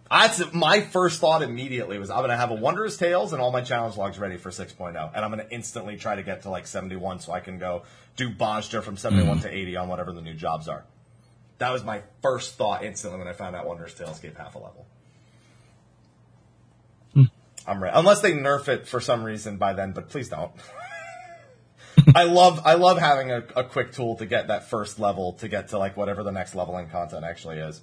That's 0.09 0.53
my 0.53 0.81
first 0.81 1.19
thought 1.19 1.41
immediately 1.41 1.97
was 1.97 2.09
I'm 2.11 2.21
gonna 2.21 2.37
have 2.37 2.51
a 2.51 2.55
Wondrous 2.55 2.97
Tales 2.97 3.33
and 3.33 3.41
all 3.41 3.51
my 3.51 3.61
challenge 3.61 3.97
logs 3.97 4.19
ready 4.19 4.37
for 4.37 4.51
6.0, 4.51 5.11
and 5.15 5.25
I'm 5.25 5.31
gonna 5.31 5.47
instantly 5.49 5.97
try 5.97 6.15
to 6.15 6.23
get 6.23 6.43
to 6.43 6.49
like 6.49 6.67
71 6.67 7.19
so 7.19 7.31
I 7.31 7.39
can 7.39 7.57
go 7.57 7.83
do 8.15 8.29
Bonster 8.29 8.81
from 8.83 8.97
71 8.97 9.39
to 9.39 9.51
80 9.51 9.77
on 9.77 9.87
whatever 9.87 10.11
the 10.11 10.21
new 10.21 10.35
jobs 10.35 10.67
are. 10.67 10.83
That 11.57 11.71
was 11.71 11.83
my 11.83 12.01
first 12.21 12.55
thought 12.55 12.83
instantly 12.83 13.17
when 13.17 13.27
I 13.27 13.33
found 13.33 13.55
out 13.55 13.65
Wondrous 13.67 13.93
Tales 13.95 14.19
gave 14.19 14.35
half 14.35 14.53
a 14.55 14.59
level. 14.59 14.85
I'm 17.65 17.81
ready, 17.81 17.97
unless 17.97 18.21
they 18.21 18.33
nerf 18.33 18.67
it 18.67 18.87
for 18.87 18.99
some 18.99 19.23
reason 19.23 19.57
by 19.57 19.73
then, 19.73 19.91
but 19.93 20.09
please 20.09 20.29
don't. 20.29 20.51
I 22.15 22.23
love 22.23 22.61
I 22.65 22.73
love 22.73 22.97
having 22.97 23.31
a, 23.31 23.43
a 23.55 23.63
quick 23.63 23.91
tool 23.91 24.15
to 24.17 24.25
get 24.25 24.47
that 24.47 24.69
first 24.69 24.99
level 24.99 25.33
to 25.33 25.47
get 25.47 25.69
to 25.69 25.77
like 25.77 25.95
whatever 25.95 26.23
the 26.23 26.31
next 26.31 26.55
leveling 26.55 26.89
content 26.89 27.23
actually 27.23 27.59
is. 27.59 27.81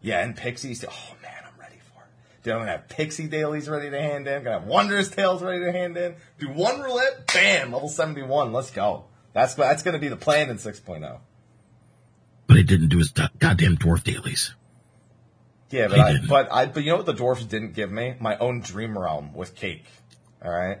Yeah, 0.00 0.22
and 0.22 0.36
Pixies. 0.36 0.84
Oh 0.84 1.14
man, 1.22 1.32
I'm 1.44 1.58
ready 1.60 1.78
for 1.92 2.02
it. 2.02 2.42
Dude, 2.42 2.52
I'm 2.52 2.60
gonna 2.60 2.70
have 2.72 2.88
Pixie 2.88 3.26
dailies 3.26 3.68
ready 3.68 3.90
to 3.90 4.00
hand 4.00 4.26
in. 4.26 4.34
I'm 4.34 4.44
Gonna 4.44 4.60
have 4.60 4.68
Wondrous 4.68 5.08
Tales 5.08 5.42
ready 5.42 5.64
to 5.64 5.72
hand 5.72 5.96
in. 5.96 6.14
Do 6.38 6.48
one 6.48 6.80
roulette, 6.80 7.26
bam, 7.32 7.72
level 7.72 7.88
71. 7.88 8.52
Let's 8.52 8.70
go. 8.70 9.06
That's 9.32 9.54
that's 9.54 9.82
gonna 9.82 9.98
be 9.98 10.08
the 10.08 10.16
plan 10.16 10.50
in 10.50 10.56
oh. 10.56 10.70
6.0. 10.70 11.18
But 12.46 12.56
it 12.56 12.66
didn't 12.66 12.88
do 12.88 12.98
his 12.98 13.10
goddamn 13.10 13.76
dwarf 13.76 14.04
dailies. 14.04 14.54
Yeah, 15.70 15.88
but 15.88 15.98
I, 16.00 16.18
but 16.28 16.52
I 16.52 16.66
but 16.66 16.82
you 16.82 16.90
know 16.90 16.96
what 16.96 17.06
the 17.06 17.12
dwarfs 17.12 17.44
didn't 17.44 17.74
give 17.74 17.90
me? 17.90 18.14
My 18.18 18.36
own 18.38 18.60
dream 18.60 18.98
realm 18.98 19.32
with 19.34 19.54
cake. 19.54 19.84
All 20.44 20.50
right. 20.50 20.78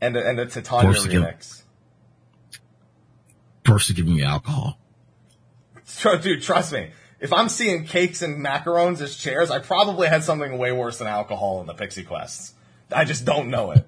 And 0.00 0.16
and 0.16 0.40
a 0.40 0.46
Titania 0.46 0.82
Dwarfs 0.82 1.06
give- 1.06 1.22
remix. 1.22 1.62
First 3.64 3.86
to 3.86 3.94
giving 3.94 4.16
me 4.16 4.22
alcohol. 4.24 4.76
Dude, 6.22 6.42
trust 6.42 6.72
me. 6.72 6.90
If 7.20 7.32
I'm 7.32 7.48
seeing 7.48 7.84
cakes 7.84 8.20
and 8.22 8.44
macarons 8.44 9.00
as 9.00 9.16
chairs, 9.16 9.52
I 9.52 9.60
probably 9.60 10.08
had 10.08 10.24
something 10.24 10.58
way 10.58 10.72
worse 10.72 10.98
than 10.98 11.06
alcohol 11.06 11.60
in 11.60 11.68
the 11.68 11.74
Pixie 11.74 12.02
Quests. 12.02 12.54
I 12.90 13.04
just 13.04 13.24
don't 13.24 13.48
know 13.48 13.70
it. 13.70 13.86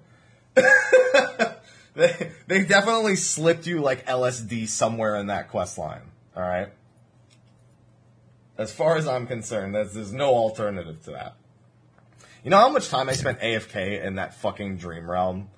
they, 1.95 2.31
they 2.47 2.65
definitely 2.65 3.17
slipped 3.17 3.67
you 3.67 3.81
like 3.81 4.07
LSD 4.07 4.69
somewhere 4.69 5.17
in 5.17 5.27
that 5.27 5.51
quest 5.51 5.79
line. 5.79 6.03
All 6.37 6.43
right. 6.43 6.69
As 8.57 8.73
far 8.73 8.97
as 8.97 9.09
I'm 9.09 9.27
concerned, 9.27 9.75
there's, 9.75 9.95
there's 9.95 10.13
no 10.13 10.29
alternative 10.29 11.03
to 11.05 11.11
that. 11.13 11.35
You 12.45 12.51
know 12.51 12.59
how 12.59 12.69
much 12.69 12.89
time 12.89 13.09
I 13.09 13.13
spent 13.13 13.41
AFK 13.41 14.05
in 14.05 14.17
that 14.17 14.35
fucking 14.35 14.77
dream 14.77 15.11
realm 15.11 15.49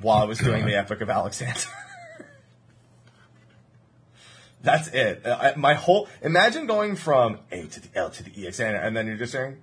while 0.00 0.18
I 0.18 0.24
was 0.24 0.38
doing 0.38 0.66
the 0.66 0.74
Epic 0.78 1.00
of 1.00 1.08
Alexander? 1.10 1.60
That's 4.62 4.88
it. 4.88 5.26
Uh, 5.26 5.36
I, 5.40 5.58
my 5.58 5.74
whole 5.74 6.08
imagine 6.22 6.66
going 6.66 6.96
from 6.96 7.38
A 7.52 7.66
to 7.66 7.80
the 7.80 7.88
L 7.94 8.10
to 8.10 8.22
the 8.22 8.30
E 8.40 8.46
and, 8.46 8.60
and 8.60 8.96
then 8.96 9.06
you're 9.06 9.16
just 9.16 9.32
hearing 9.32 9.58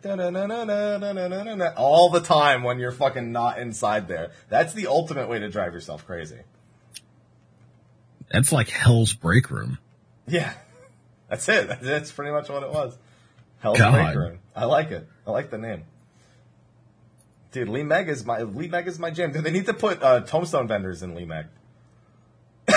all 1.76 2.10
the 2.10 2.22
time 2.22 2.64
when 2.64 2.78
you're 2.78 2.92
fucking 2.92 3.32
not 3.32 3.58
inside 3.58 4.08
there. 4.08 4.32
That's 4.50 4.74
the 4.74 4.88
ultimate 4.88 5.28
way 5.28 5.40
to 5.40 5.50
drive 5.50 5.74
yourself 5.74 6.06
crazy. 6.06 6.40
That's 8.32 8.52
like 8.52 8.70
Hell's 8.70 9.14
break 9.14 9.50
room. 9.50 9.80
Yeah 10.28 10.54
that's 11.32 11.49
it. 11.49 11.68
That's, 11.82 12.12
pretty 12.12 12.32
much 12.32 12.48
what 12.49 12.62
it 12.62 12.72
was. 12.72 12.95
Hell's 13.62 13.78
God. 13.80 13.94
Break 13.94 14.16
Room. 14.16 14.40
I 14.56 14.66
like 14.66 14.91
it. 14.91 15.08
I 15.26 15.32
like 15.32 15.49
the 15.49 15.58
name. 15.58 15.86
Dude, 17.52 17.68
Il 17.70 17.74
Mheg 17.74 18.08
is 18.08 18.24
my 18.26 18.40
Il 18.40 18.48
Mheg 18.48 18.86
is 18.88 18.99
my 18.99 19.10
jam. 19.12 19.32
Do 19.32 19.41
they 19.41 19.52
need 19.52 19.66
to 19.66 19.74
put 19.74 20.03
uh, 20.03 20.20
tombstone 20.22 20.68
vendors 20.68 21.02
in 21.03 21.18
Il 21.18 21.26
Mheg. 21.26 21.48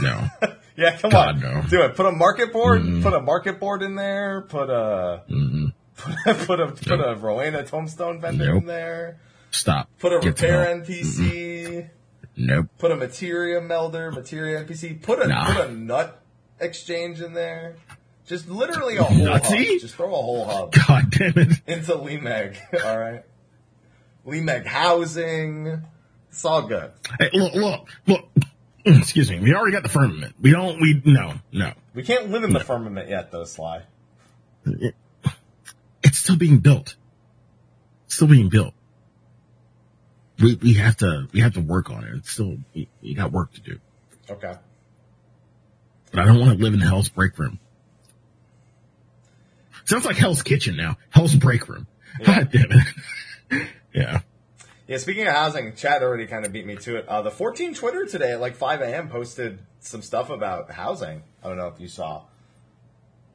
No. 0.00 0.28
Yeah, 0.76 0.94
come 0.98 1.10
God, 1.10 1.36
on, 1.36 1.40
no. 1.40 1.62
do 1.70 1.80
it. 1.82 1.94
Put 1.96 2.04
a 2.04 2.12
market 2.12 2.52
board. 2.52 2.82
Put 3.02 3.14
a 3.14 3.20
market 3.20 3.58
board 3.58 3.82
in 3.82 3.94
there. 3.94 4.42
Put 4.42 4.68
a 4.68 5.22
Mm-mm. 5.30 5.72
put 6.46 6.60
a 6.60 6.66
put 6.72 7.00
a 7.00 7.14
Rowena 7.18 7.64
tombstone 7.64 8.20
vendor 8.20 8.44
Nope. 8.52 8.62
in 8.62 8.66
there. 8.66 9.18
Stop. 9.52 9.88
Put 9.98 10.12
a 10.12 10.18
Get 10.20 10.38
repair. 10.42 10.66
NPC. 10.82 11.88
Nope. 12.36 12.66
Put 12.78 12.90
a 12.92 12.96
materia 12.96 13.62
melder, 13.62 14.12
materia 14.12 14.62
NPC. 14.62 15.00
Put 15.00 15.22
a 15.22 15.28
Nah. 15.28 15.46
put 15.46 15.64
a 15.66 15.72
nut 15.72 16.20
exchange 16.60 17.20
in 17.20 17.32
there. 17.34 17.76
Just 18.26 18.48
literally 18.48 18.96
a 18.96 19.04
whole 19.04 19.16
Nutsy? 19.26 19.68
hub. 19.72 19.80
Just 19.80 19.94
throw 19.94 20.06
a 20.12 20.16
whole 20.16 20.44
hub 20.44 20.72
God 20.72 21.10
damn 21.10 21.38
it. 21.38 21.60
into 21.66 21.92
Il 21.92 22.18
Mheg. 22.20 22.56
All 22.84 22.98
right, 22.98 23.22
Il 24.26 24.42
Mheg 24.42 24.66
housing. 24.66 25.82
It's 26.28 26.44
all 26.44 26.62
good. 26.62 26.90
Hey, 27.18 27.30
look, 27.32 27.54
look, 27.54 27.88
look. 28.06 28.28
Mm, 28.84 29.00
excuse 29.00 29.30
me. 29.30 29.40
We 29.40 29.54
already 29.54 29.72
got 29.72 29.82
the 29.84 29.88
firmament. 29.88 30.34
We 30.38 30.50
don't, 30.50 30.78
we, 30.80 31.00
no, 31.04 31.32
no. 31.50 31.72
We 31.94 32.02
can't 32.02 32.30
live 32.30 32.44
in 32.44 32.52
the 32.52 32.60
firmament 32.60 33.08
yet, 33.08 33.32
though, 33.32 33.44
Sly. 33.44 33.82
It's 36.02 36.18
still 36.18 36.36
being 36.36 36.58
built. 36.58 36.94
It's 38.04 38.16
still 38.16 38.28
being 38.28 38.50
built. 38.50 38.74
We, 40.38 40.56
we 40.56 40.74
have 40.74 40.98
to, 40.98 41.26
we 41.32 41.40
have 41.40 41.54
to 41.54 41.60
work 41.62 41.90
on 41.90 42.04
it. 42.04 42.14
It's 42.16 42.30
still, 42.32 42.58
you 42.74 43.14
got 43.14 43.32
work 43.32 43.54
to 43.54 43.60
do. 43.60 43.78
Okay. 44.28 44.54
But 46.16 46.22
I 46.22 46.28
don't 46.28 46.40
want 46.40 46.56
to 46.56 46.64
live 46.64 46.72
in 46.72 46.80
Hell's 46.80 47.10
Break 47.10 47.38
Room. 47.38 47.60
Sounds 49.84 50.06
like 50.06 50.16
Hell's 50.16 50.42
Kitchen 50.42 50.74
now. 50.74 50.96
Hell's 51.10 51.34
Break 51.34 51.68
Room. 51.68 51.86
God 52.24 52.50
damn 52.50 52.72
it. 52.72 53.68
yeah. 53.94 54.20
Yeah, 54.86 54.96
speaking 54.96 55.26
of 55.26 55.34
housing, 55.34 55.76
Chad 55.76 56.02
already 56.02 56.26
kind 56.26 56.46
of 56.46 56.54
beat 56.54 56.64
me 56.64 56.76
to 56.76 56.96
it. 56.96 57.06
Uh, 57.06 57.20
the 57.20 57.30
14 57.30 57.74
Twitter 57.74 58.06
today 58.06 58.32
at 58.32 58.40
like 58.40 58.56
5 58.56 58.80
a.m. 58.80 59.10
posted 59.10 59.58
some 59.80 60.00
stuff 60.00 60.30
about 60.30 60.70
housing. 60.70 61.22
I 61.44 61.48
don't 61.48 61.58
know 61.58 61.68
if 61.68 61.78
you 61.80 61.88
saw. 61.88 62.22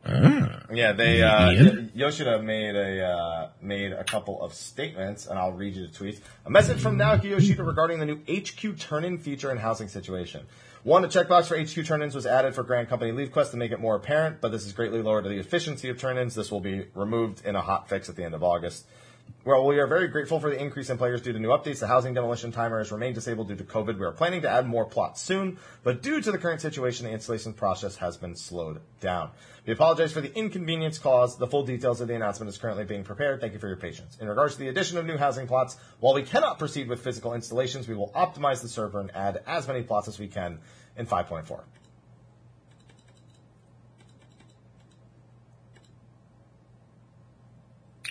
Ah. 0.03 0.61
Yeah, 0.73 0.93
they 0.93 1.21
uh, 1.21 1.51
Yoshida 1.93 2.41
made 2.41 2.75
a 2.75 3.05
uh, 3.05 3.49
made 3.61 3.91
a 3.91 4.03
couple 4.03 4.41
of 4.41 4.55
statements, 4.55 5.27
and 5.27 5.37
I'll 5.37 5.51
read 5.51 5.75
you 5.75 5.85
the 5.85 5.93
tweets. 5.93 6.19
A 6.47 6.49
message 6.49 6.79
from 6.79 6.97
Naoki 6.97 7.25
Yoshida 7.25 7.63
regarding 7.63 7.99
the 7.99 8.07
new 8.07 8.19
HQ 8.27 8.79
turn-in 8.79 9.19
feature 9.19 9.51
and 9.51 9.59
housing 9.59 9.87
situation. 9.87 10.47
One, 10.83 11.05
a 11.05 11.07
checkbox 11.07 11.45
for 11.45 11.59
HQ 11.59 11.85
turn-ins 11.85 12.15
was 12.15 12.25
added 12.25 12.55
for 12.55 12.63
Grand 12.63 12.89
Company 12.89 13.11
Leave 13.11 13.31
Quest 13.31 13.51
to 13.51 13.57
make 13.57 13.71
it 13.71 13.79
more 13.79 13.95
apparent, 13.95 14.41
but 14.41 14.51
this 14.51 14.65
is 14.65 14.73
greatly 14.73 15.03
lowered 15.03 15.25
the 15.25 15.37
efficiency 15.37 15.89
of 15.89 15.99
turn-ins. 15.99 16.33
This 16.33 16.49
will 16.49 16.59
be 16.59 16.87
removed 16.95 17.45
in 17.45 17.55
a 17.55 17.61
hot 17.61 17.87
fix 17.87 18.09
at 18.09 18.15
the 18.15 18.23
end 18.23 18.33
of 18.33 18.41
August. 18.41 18.87
Well, 19.43 19.65
we 19.65 19.79
are 19.79 19.87
very 19.87 20.07
grateful 20.07 20.39
for 20.39 20.49
the 20.49 20.61
increase 20.61 20.89
in 20.89 20.97
players 20.97 21.21
due 21.21 21.33
to 21.33 21.39
new 21.39 21.49
updates. 21.49 21.79
The 21.79 21.87
housing 21.87 22.13
demolition 22.13 22.51
timer 22.51 22.77
has 22.77 22.91
remained 22.91 23.15
disabled 23.15 23.47
due 23.47 23.55
to 23.55 23.63
COVID. 23.63 23.97
We 23.97 24.05
are 24.05 24.11
planning 24.11 24.43
to 24.43 24.49
add 24.49 24.67
more 24.67 24.85
plots 24.85 25.21
soon, 25.21 25.57
but 25.83 26.01
due 26.01 26.21
to 26.21 26.31
the 26.31 26.37
current 26.37 26.61
situation, 26.61 27.05
the 27.05 27.11
installation 27.11 27.53
process 27.53 27.97
has 27.97 28.17
been 28.17 28.35
slowed 28.35 28.81
down. 28.99 29.31
We 29.65 29.73
apologize 29.73 30.13
for 30.13 30.21
the 30.21 30.35
inconvenience 30.37 30.99
caused. 30.99 31.39
The 31.39 31.47
full 31.47 31.63
details 31.63 32.01
of 32.01 32.07
the 32.07 32.15
announcement 32.15 32.49
is 32.49 32.57
currently 32.57 32.85
being 32.85 33.03
prepared. 33.03 33.41
Thank 33.41 33.53
you 33.53 33.59
for 33.59 33.67
your 33.67 33.77
patience. 33.77 34.17
In 34.21 34.27
regards 34.27 34.53
to 34.53 34.59
the 34.59 34.67
addition 34.67 34.97
of 34.97 35.05
new 35.05 35.17
housing 35.17 35.47
plots, 35.47 35.77
while 35.99 36.13
we 36.13 36.23
cannot 36.23 36.59
proceed 36.59 36.87
with 36.87 37.01
physical 37.01 37.33
installations, 37.33 37.87
we 37.87 37.95
will 37.95 38.11
optimize 38.15 38.61
the 38.61 38.69
server 38.69 38.99
and 38.99 39.11
add 39.15 39.41
as 39.47 39.67
many 39.67 39.81
plots 39.81 40.07
as 40.07 40.19
we 40.19 40.27
can 40.27 40.59
in 40.97 41.05
5.4. 41.07 41.61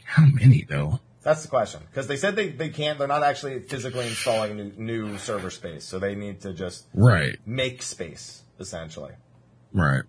How 0.04 0.26
many 0.26 0.66
though? 0.68 0.98
That's 1.22 1.42
the 1.42 1.48
question. 1.48 1.80
Because 1.90 2.06
they 2.06 2.16
said 2.16 2.34
they, 2.34 2.48
they 2.48 2.70
can't, 2.70 2.98
they're 2.98 3.06
not 3.08 3.22
actually 3.22 3.60
physically 3.60 4.06
installing 4.06 4.56
new, 4.56 4.72
new 4.76 5.18
server 5.18 5.50
space, 5.50 5.84
so 5.84 5.98
they 5.98 6.14
need 6.14 6.40
to 6.42 6.52
just 6.54 6.86
Right. 6.94 7.38
make 7.44 7.82
space 7.82 8.42
essentially. 8.58 9.12
Right. 9.72 10.02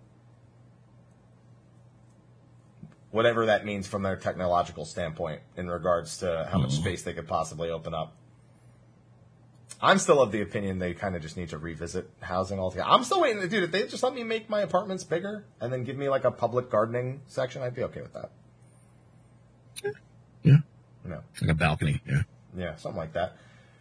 Whatever 3.10 3.46
that 3.46 3.66
means 3.66 3.86
from 3.86 4.02
their 4.02 4.16
technological 4.16 4.86
standpoint 4.86 5.42
in 5.56 5.68
regards 5.70 6.18
to 6.18 6.48
how 6.50 6.58
much 6.58 6.70
Mhm. 6.70 6.80
space 6.80 7.02
they 7.02 7.12
could 7.12 7.28
possibly 7.28 7.68
open 7.68 7.92
up. 7.92 8.14
I'm 9.82 9.98
still 9.98 10.22
of 10.22 10.32
the 10.32 10.40
opinion 10.40 10.78
they 10.78 10.94
kind 10.94 11.14
of 11.16 11.20
just 11.22 11.36
need 11.36 11.48
to 11.50 11.58
revisit 11.58 12.08
housing 12.20 12.58
altogether. 12.58 12.88
I'm 12.88 13.04
still 13.04 13.20
waiting 13.20 13.42
to 13.42 13.48
do 13.48 13.64
If 13.64 13.72
they 13.72 13.86
just 13.86 14.02
let 14.02 14.14
me 14.14 14.22
make 14.22 14.48
my 14.48 14.60
apartments 14.60 15.04
bigger 15.04 15.44
and 15.60 15.72
then 15.72 15.84
give 15.84 15.96
me 15.96 16.08
like 16.08 16.24
a 16.24 16.30
public 16.30 16.70
gardening 16.70 17.20
section, 17.26 17.62
I'd 17.62 17.74
be 17.74 17.82
okay 17.84 18.00
with 18.00 18.14
that. 18.14 18.30
Yeah. 20.42 20.58
No. 21.04 21.20
Like 21.40 21.50
a 21.50 21.54
balcony. 21.54 22.00
Yeah. 22.06 22.22
Yeah, 22.56 22.76
something 22.76 22.98
like 22.98 23.14
that. 23.14 23.36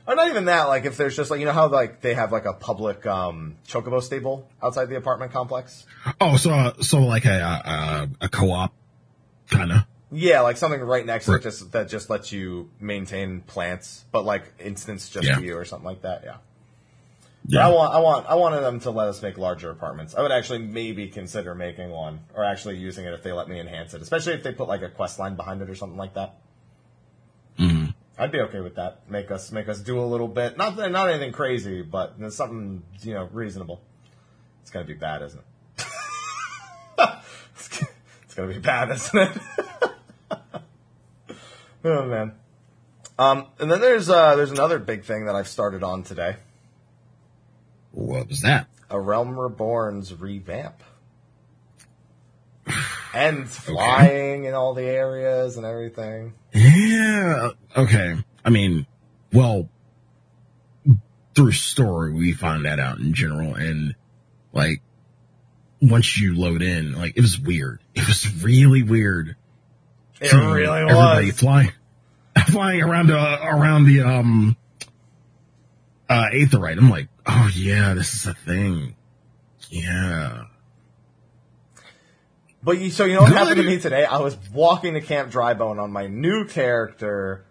Or 0.07 0.15
not 0.15 0.29
even 0.29 0.45
that. 0.45 0.63
Like 0.63 0.85
if 0.85 0.97
there's 0.97 1.15
just 1.15 1.29
like 1.29 1.39
you 1.39 1.45
know 1.45 1.51
how 1.51 1.67
like 1.67 2.01
they 2.01 2.13
have 2.15 2.31
like 2.31 2.45
a 2.45 2.53
public 2.53 3.05
um, 3.05 3.57
chocobo 3.67 4.01
stable 4.01 4.47
outside 4.61 4.85
the 4.85 4.95
apartment 4.97 5.31
complex. 5.31 5.85
Oh, 6.19 6.37
so 6.37 6.51
uh, 6.51 6.73
so 6.81 6.99
like 7.01 7.25
a 7.25 8.09
a, 8.21 8.25
a 8.25 8.29
co-op 8.29 8.73
kind 9.49 9.71
of. 9.71 9.77
Yeah, 10.13 10.41
like 10.41 10.57
something 10.57 10.81
right 10.81 11.05
next 11.05 11.25
to 11.25 11.33
it 11.35 11.43
just 11.43 11.71
that 11.71 11.87
just 11.87 12.09
lets 12.09 12.31
you 12.31 12.69
maintain 12.79 13.41
plants, 13.41 14.03
but 14.11 14.25
like 14.25 14.51
instance 14.59 15.07
just 15.09 15.27
Yeah. 15.27 15.35
for 15.35 15.41
you 15.41 15.55
or 15.55 15.65
something 15.65 15.85
like 15.85 16.01
that. 16.01 16.23
Yeah. 16.25 16.37
But 17.45 17.53
Yeah. 17.53 17.67
I 17.67 17.69
want 17.71 17.93
I 17.93 17.99
want 17.99 18.25
I 18.27 18.35
wanted 18.35 18.61
them 18.61 18.79
to 18.81 18.91
let 18.91 19.07
us 19.07 19.21
make 19.21 19.37
larger 19.37 19.69
apartments. 19.69 20.15
I 20.15 20.21
would 20.21 20.31
actually 20.31 20.59
maybe 20.59 21.07
consider 21.09 21.53
making 21.55 21.91
one 21.91 22.21
or 22.33 22.43
actually 22.43 22.77
using 22.77 23.05
it 23.05 23.13
if 23.13 23.21
they 23.23 23.31
let 23.31 23.47
me 23.47 23.59
enhance 23.59 23.93
it, 23.93 24.01
especially 24.01 24.33
if 24.33 24.43
they 24.43 24.51
put 24.51 24.67
like 24.67 24.81
a 24.81 24.89
quest 24.89 25.19
line 25.19 25.35
behind 25.35 25.61
it 25.61 25.69
or 25.69 25.75
something 25.75 25.97
like 25.97 26.15
that. 26.15 26.35
I'd 28.21 28.31
be 28.31 28.39
okay 28.41 28.59
with 28.59 28.75
that. 28.75 29.09
Make 29.09 29.31
us 29.31 29.51
make 29.51 29.67
us 29.67 29.79
do 29.79 29.99
a 29.99 30.05
little 30.05 30.27
bit. 30.27 30.55
Not 30.55 30.77
not 30.77 31.09
anything 31.09 31.31
crazy, 31.31 31.81
but 31.81 32.17
something 32.31 32.83
you 33.01 33.15
know 33.15 33.27
reasonable. 33.31 33.81
It's 34.61 34.69
gonna 34.69 34.85
be 34.85 34.93
bad, 34.93 35.23
isn't 35.23 35.39
it? 35.39 35.85
it's 37.57 38.35
gonna 38.35 38.53
be 38.53 38.59
bad, 38.59 38.91
isn't 38.91 39.19
it? 39.19 39.37
oh 41.83 42.05
man. 42.05 42.33
Um, 43.17 43.47
and 43.59 43.71
then 43.71 43.81
there's 43.81 44.07
uh, 44.07 44.35
there's 44.35 44.51
another 44.51 44.77
big 44.77 45.03
thing 45.03 45.25
that 45.25 45.33
I've 45.33 45.47
started 45.47 45.81
on 45.81 46.03
today. 46.03 46.35
What 47.91 48.27
was 48.27 48.41
that? 48.41 48.67
A 48.91 48.99
Realm 48.99 49.39
Reborn's 49.39 50.13
revamp. 50.13 50.83
And 53.13 53.49
flying 53.49 54.45
in 54.45 54.53
all 54.53 54.73
the 54.73 54.85
areas 54.85 55.57
and 55.57 55.65
everything. 55.65 56.33
Yeah. 56.53 57.49
Okay. 57.75 58.17
I 58.43 58.49
mean, 58.49 58.85
well, 59.33 59.69
through 61.35 61.51
story, 61.53 62.13
we 62.13 62.33
find 62.33 62.65
that 62.65 62.79
out 62.79 62.99
in 62.99 63.13
general. 63.13 63.55
And 63.55 63.95
like, 64.51 64.81
once 65.81 66.17
you 66.17 66.37
load 66.37 66.61
in, 66.61 66.93
like, 66.93 67.17
it 67.17 67.21
was 67.21 67.39
weird. 67.39 67.79
It 67.95 68.07
was 68.07 68.43
really 68.43 68.83
weird. 68.83 69.35
It 70.19 70.33
really 70.33 70.67
everybody 70.67 71.27
was. 71.27 71.39
flying, 71.39 71.71
flying 72.47 72.81
around, 72.81 73.09
uh, 73.11 73.39
around 73.41 73.85
the, 73.85 74.01
um, 74.01 74.57
uh, 76.09 76.29
Aetheryte. 76.33 76.77
I'm 76.77 76.89
like, 76.89 77.07
oh 77.25 77.49
yeah, 77.55 77.93
this 77.93 78.13
is 78.13 78.25
a 78.27 78.33
thing. 78.33 78.95
Yeah. 79.69 80.43
But 82.63 82.79
you, 82.79 82.91
so 82.91 83.05
you 83.05 83.15
know 83.15 83.21
what 83.21 83.29
Good. 83.29 83.37
happened 83.37 83.57
to 83.57 83.63
me 83.63 83.79
today? 83.79 84.05
I 84.05 84.19
was 84.19 84.37
walking 84.53 84.93
to 84.93 85.01
Camp 85.01 85.31
Drybone 85.31 85.81
on 85.81 85.91
my 85.91 86.07
new 86.07 86.45
character 86.45 87.45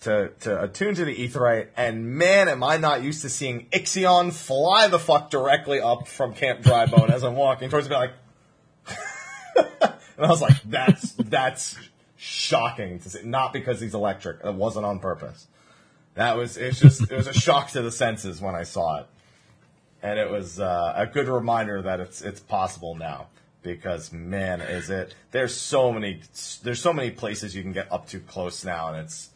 to 0.00 0.30
to 0.40 0.62
attune 0.62 0.94
to 0.94 1.04
the 1.04 1.14
Aetheryte, 1.14 1.68
and 1.76 2.16
man, 2.16 2.48
am 2.48 2.62
I 2.64 2.78
not 2.78 3.02
used 3.02 3.22
to 3.22 3.28
seeing 3.28 3.66
Ixion 3.66 4.32
fly 4.32 4.88
the 4.88 4.98
fuck 4.98 5.30
directly 5.30 5.80
up 5.80 6.08
from 6.08 6.34
Camp 6.34 6.62
Drybone 6.62 7.10
as 7.10 7.22
I'm 7.22 7.36
walking 7.36 7.68
towards 7.68 7.88
me, 7.88 7.96
like, 7.96 8.12
and 9.56 9.92
I 10.18 10.28
was 10.28 10.40
like, 10.40 10.62
that's 10.64 11.12
that's 11.12 11.76
shocking 12.16 12.98
to 13.00 13.10
see. 13.10 13.22
Not 13.24 13.52
because 13.52 13.80
he's 13.80 13.94
electric; 13.94 14.44
it 14.44 14.54
wasn't 14.54 14.86
on 14.86 15.00
purpose. 15.00 15.46
That 16.14 16.36
was 16.36 16.56
it's 16.56 16.80
just 16.80 17.02
it 17.02 17.16
was 17.16 17.26
a 17.26 17.34
shock 17.34 17.70
to 17.72 17.82
the 17.82 17.92
senses 17.92 18.40
when 18.40 18.54
I 18.54 18.62
saw 18.62 19.00
it, 19.00 19.06
and 20.02 20.18
it 20.18 20.30
was 20.30 20.58
uh, 20.58 20.94
a 20.96 21.06
good 21.06 21.28
reminder 21.28 21.82
that 21.82 22.00
it's 22.00 22.22
it's 22.22 22.40
possible 22.40 22.94
now. 22.94 23.28
Because 23.62 24.10
man, 24.10 24.62
is 24.62 24.88
it? 24.88 25.14
There's 25.32 25.54
so 25.54 25.92
many 25.92 26.22
there's 26.62 26.80
so 26.80 26.94
many 26.94 27.10
places 27.10 27.54
you 27.54 27.60
can 27.62 27.72
get 27.72 27.92
up 27.92 28.08
too 28.08 28.20
close 28.20 28.64
now, 28.64 28.88
and 28.88 29.04
it's 29.04 29.28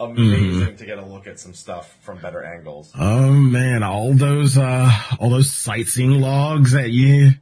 amazing 0.00 0.76
to 0.76 0.86
get 0.86 0.98
a 0.98 1.04
look 1.04 1.26
at 1.26 1.38
some 1.38 1.54
stuff 1.54 1.96
from 2.02 2.18
better 2.18 2.42
angles. 2.42 2.92
Oh 2.98 3.32
man, 3.32 3.82
all 3.82 4.12
those, 4.14 4.58
uh, 4.58 4.90
all 5.18 5.30
those 5.30 5.52
sightseeing 5.52 6.20
logs 6.20 6.72
that 6.72 6.90
you, 6.90 7.32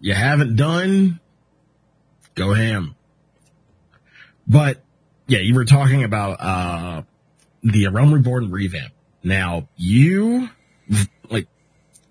you 0.00 0.14
haven't 0.14 0.56
done, 0.56 1.20
go 2.34 2.52
ham. 2.52 2.94
But 4.46 4.82
yeah, 5.26 5.38
you 5.38 5.54
were 5.54 5.64
talking 5.64 6.04
about, 6.04 6.40
uh, 6.40 7.02
the 7.62 7.88
Realm 7.88 8.12
Reborn 8.12 8.50
revamp. 8.50 8.92
Now 9.22 9.68
you, 9.76 10.48
like, 11.30 11.46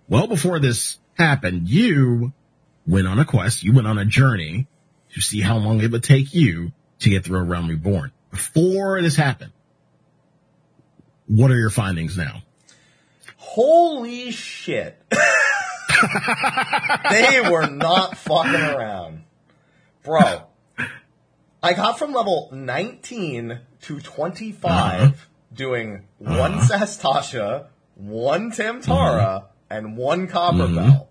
well 0.08 0.28
before 0.28 0.60
this 0.60 0.98
happened, 1.16 1.68
you 1.70 2.34
went 2.88 3.08
on 3.08 3.20
a 3.20 3.26
quest, 3.26 3.64
you 3.64 3.74
went 3.74 3.88
on 3.88 3.98
a 3.98 4.06
journey 4.06 4.68
to 5.14 5.22
see 5.22 5.42
how 5.42 5.58
long 5.58 5.82
it 5.82 5.92
would 5.92 6.04
take 6.04 6.34
you 6.34 6.72
to 7.00 7.10
get 7.10 7.26
through 7.26 7.40
a 7.40 7.44
Realm 7.44 7.68
Reborn. 7.68 8.12
Before 8.32 9.02
this 9.02 9.16
happened, 9.16 9.52
what 11.28 11.52
are 11.52 11.58
your 11.58 11.70
findings 11.70 12.18
now? 12.18 12.44
Holy 13.38 14.32
shit! 14.32 15.02
they 17.10 17.42
were 17.42 17.68
not 17.68 18.18
fucking 18.18 18.62
around, 18.62 19.24
bro. 20.04 20.44
I 21.64 21.74
got 21.74 22.00
from 22.00 22.12
level 22.14 22.50
19 22.52 23.60
to 23.82 24.00
25 24.00 24.72
Uh-huh. 24.72 25.12
doing 25.54 26.08
one 26.18 26.54
Uh-huh. 26.56 26.86
Sastasha, 26.86 27.68
one 27.96 28.52
Tamtara, 28.52 29.46
and 29.70 29.96
one 29.98 30.28
Copper 30.28 30.68
Mhm. 30.68 30.76
Bell. 30.76 31.08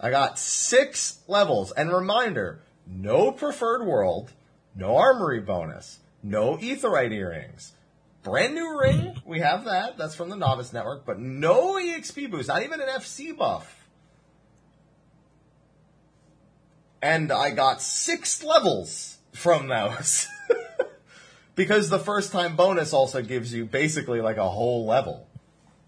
I 0.00 0.10
got 0.10 0.38
six 0.38 1.18
levels. 1.26 1.72
And 1.72 1.92
reminder, 1.92 2.60
no 2.86 3.32
preferred 3.32 3.84
world, 3.84 4.32
no 4.74 4.96
armory 4.96 5.40
bonus, 5.40 6.00
no 6.22 6.56
Aetheryte 6.56 7.12
earrings. 7.12 7.72
Brand 8.22 8.54
new 8.54 8.80
ring, 8.80 9.20
we 9.26 9.40
have 9.40 9.66
that. 9.66 9.98
That's 9.98 10.14
from 10.14 10.30
the 10.30 10.36
Novice 10.36 10.72
Network, 10.72 11.04
but 11.04 11.18
no 11.18 11.74
EXP 11.74 12.30
boost, 12.30 12.48
not 12.48 12.62
even 12.62 12.80
an 12.80 12.88
FC 12.88 13.36
buff. 13.36 13.86
And 17.02 17.30
I 17.30 17.50
got 17.50 17.82
six 17.82 18.42
levels 18.42 19.18
from 19.34 19.68
those. 19.68 20.26
because 21.54 21.90
the 21.90 21.98
first 21.98 22.32
time 22.32 22.56
bonus 22.56 22.94
also 22.94 23.20
gives 23.20 23.52
you 23.52 23.66
basically 23.66 24.22
like 24.22 24.38
a 24.38 24.48
whole 24.48 24.86
level. 24.86 25.28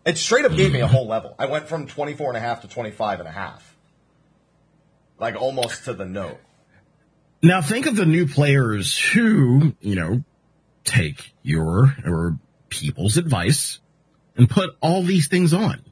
It 0.04 0.18
straight 0.18 0.44
up 0.44 0.54
gave 0.54 0.72
me 0.72 0.80
a 0.80 0.86
whole 0.86 1.06
level. 1.06 1.34
I 1.38 1.46
went 1.46 1.68
from 1.68 1.86
24 1.86 2.28
and 2.28 2.36
a 2.36 2.40
half 2.40 2.60
to 2.60 2.68
25 2.68 3.20
and 3.20 3.28
a 3.28 3.32
half. 3.32 3.76
Like 5.18 5.36
almost 5.36 5.84
to 5.86 5.94
the 5.94 6.04
note. 6.04 6.38
Now 7.42 7.60
think 7.62 7.86
of 7.86 7.96
the 7.96 8.06
new 8.06 8.26
players 8.26 8.98
who, 8.98 9.74
you 9.80 9.94
know, 9.94 10.24
take 10.84 11.32
your 11.42 11.94
or 12.04 12.38
people's 12.68 13.16
advice 13.16 13.78
and 14.36 14.48
put 14.48 14.70
all 14.80 15.02
these 15.02 15.28
things 15.28 15.52
on. 15.54 15.82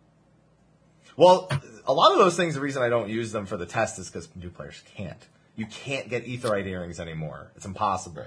Well, 1.16 1.48
a 1.86 1.92
lot 1.92 2.12
of 2.12 2.18
those 2.18 2.36
things, 2.36 2.54
the 2.54 2.60
reason 2.60 2.82
I 2.82 2.88
don't 2.88 3.08
use 3.08 3.30
them 3.30 3.46
for 3.46 3.56
the 3.56 3.66
test 3.66 3.98
is 3.98 4.08
because 4.08 4.28
new 4.34 4.50
players 4.50 4.82
can't. 4.96 5.18
You 5.56 5.66
can't 5.66 6.08
get 6.08 6.26
Aetheryte 6.26 6.66
earrings 6.66 6.98
anymore. 6.98 7.52
It's 7.56 7.64
impossible. 7.66 8.26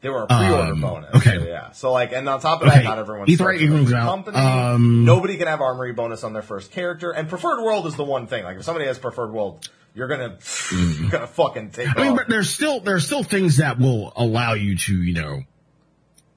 They 0.00 0.10
were 0.10 0.24
a 0.24 0.26
pre-order 0.26 0.72
Um, 0.72 0.80
bonus. 0.80 1.14
okay. 1.16 1.38
So, 1.38 1.44
yeah. 1.46 1.70
So 1.72 1.92
like, 1.92 2.12
and 2.12 2.28
on 2.28 2.40
top 2.40 2.62
of 2.62 2.68
that, 2.68 2.84
not 2.84 2.98
everyone. 2.98 3.26
Aetheryte 3.26 3.34
starts 3.36 3.60
with 3.62 3.70
a 3.70 3.74
earrings 3.74 3.92
out. 3.92 4.06
company. 4.08 4.36
Um, 4.36 5.04
Nobody 5.04 5.36
can 5.38 5.48
have 5.48 5.60
armory 5.60 5.92
bonus 5.92 6.22
on 6.22 6.34
their 6.34 6.42
first 6.42 6.70
character, 6.70 7.10
and 7.10 7.28
preferred 7.28 7.62
world 7.64 7.86
is 7.86 7.96
the 7.96 8.04
one 8.04 8.26
thing. 8.26 8.44
Like, 8.44 8.58
if 8.58 8.64
somebody 8.64 8.86
has 8.86 8.98
preferred 8.98 9.32
world, 9.32 9.68
you're 9.94 10.08
gonna, 10.08 10.38
you're 10.72 11.10
gonna 11.10 11.26
fucking 11.26 11.70
take 11.70 11.88
Mm-hmm. 11.88 11.98
I 11.98 12.02
mean, 12.02 12.12
off. 12.12 12.18
but 12.18 12.28
there's 12.28 12.50
still 12.50 12.80
there's 12.80 13.06
still 13.06 13.22
things 13.22 13.56
that 13.58 13.78
will 13.78 14.12
allow 14.16 14.54
you 14.54 14.76
to, 14.76 14.94
you 15.02 15.14
know, 15.14 15.42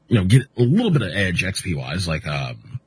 you 0.07 0.17
know, 0.17 0.25
get 0.25 0.43
a 0.57 0.61
little 0.63 0.91
bit 0.91 1.01
of 1.03 1.09
edge 1.13 1.43
XP 1.43 1.75
wise, 1.75 2.07
like 2.07 2.25
um 2.27 2.79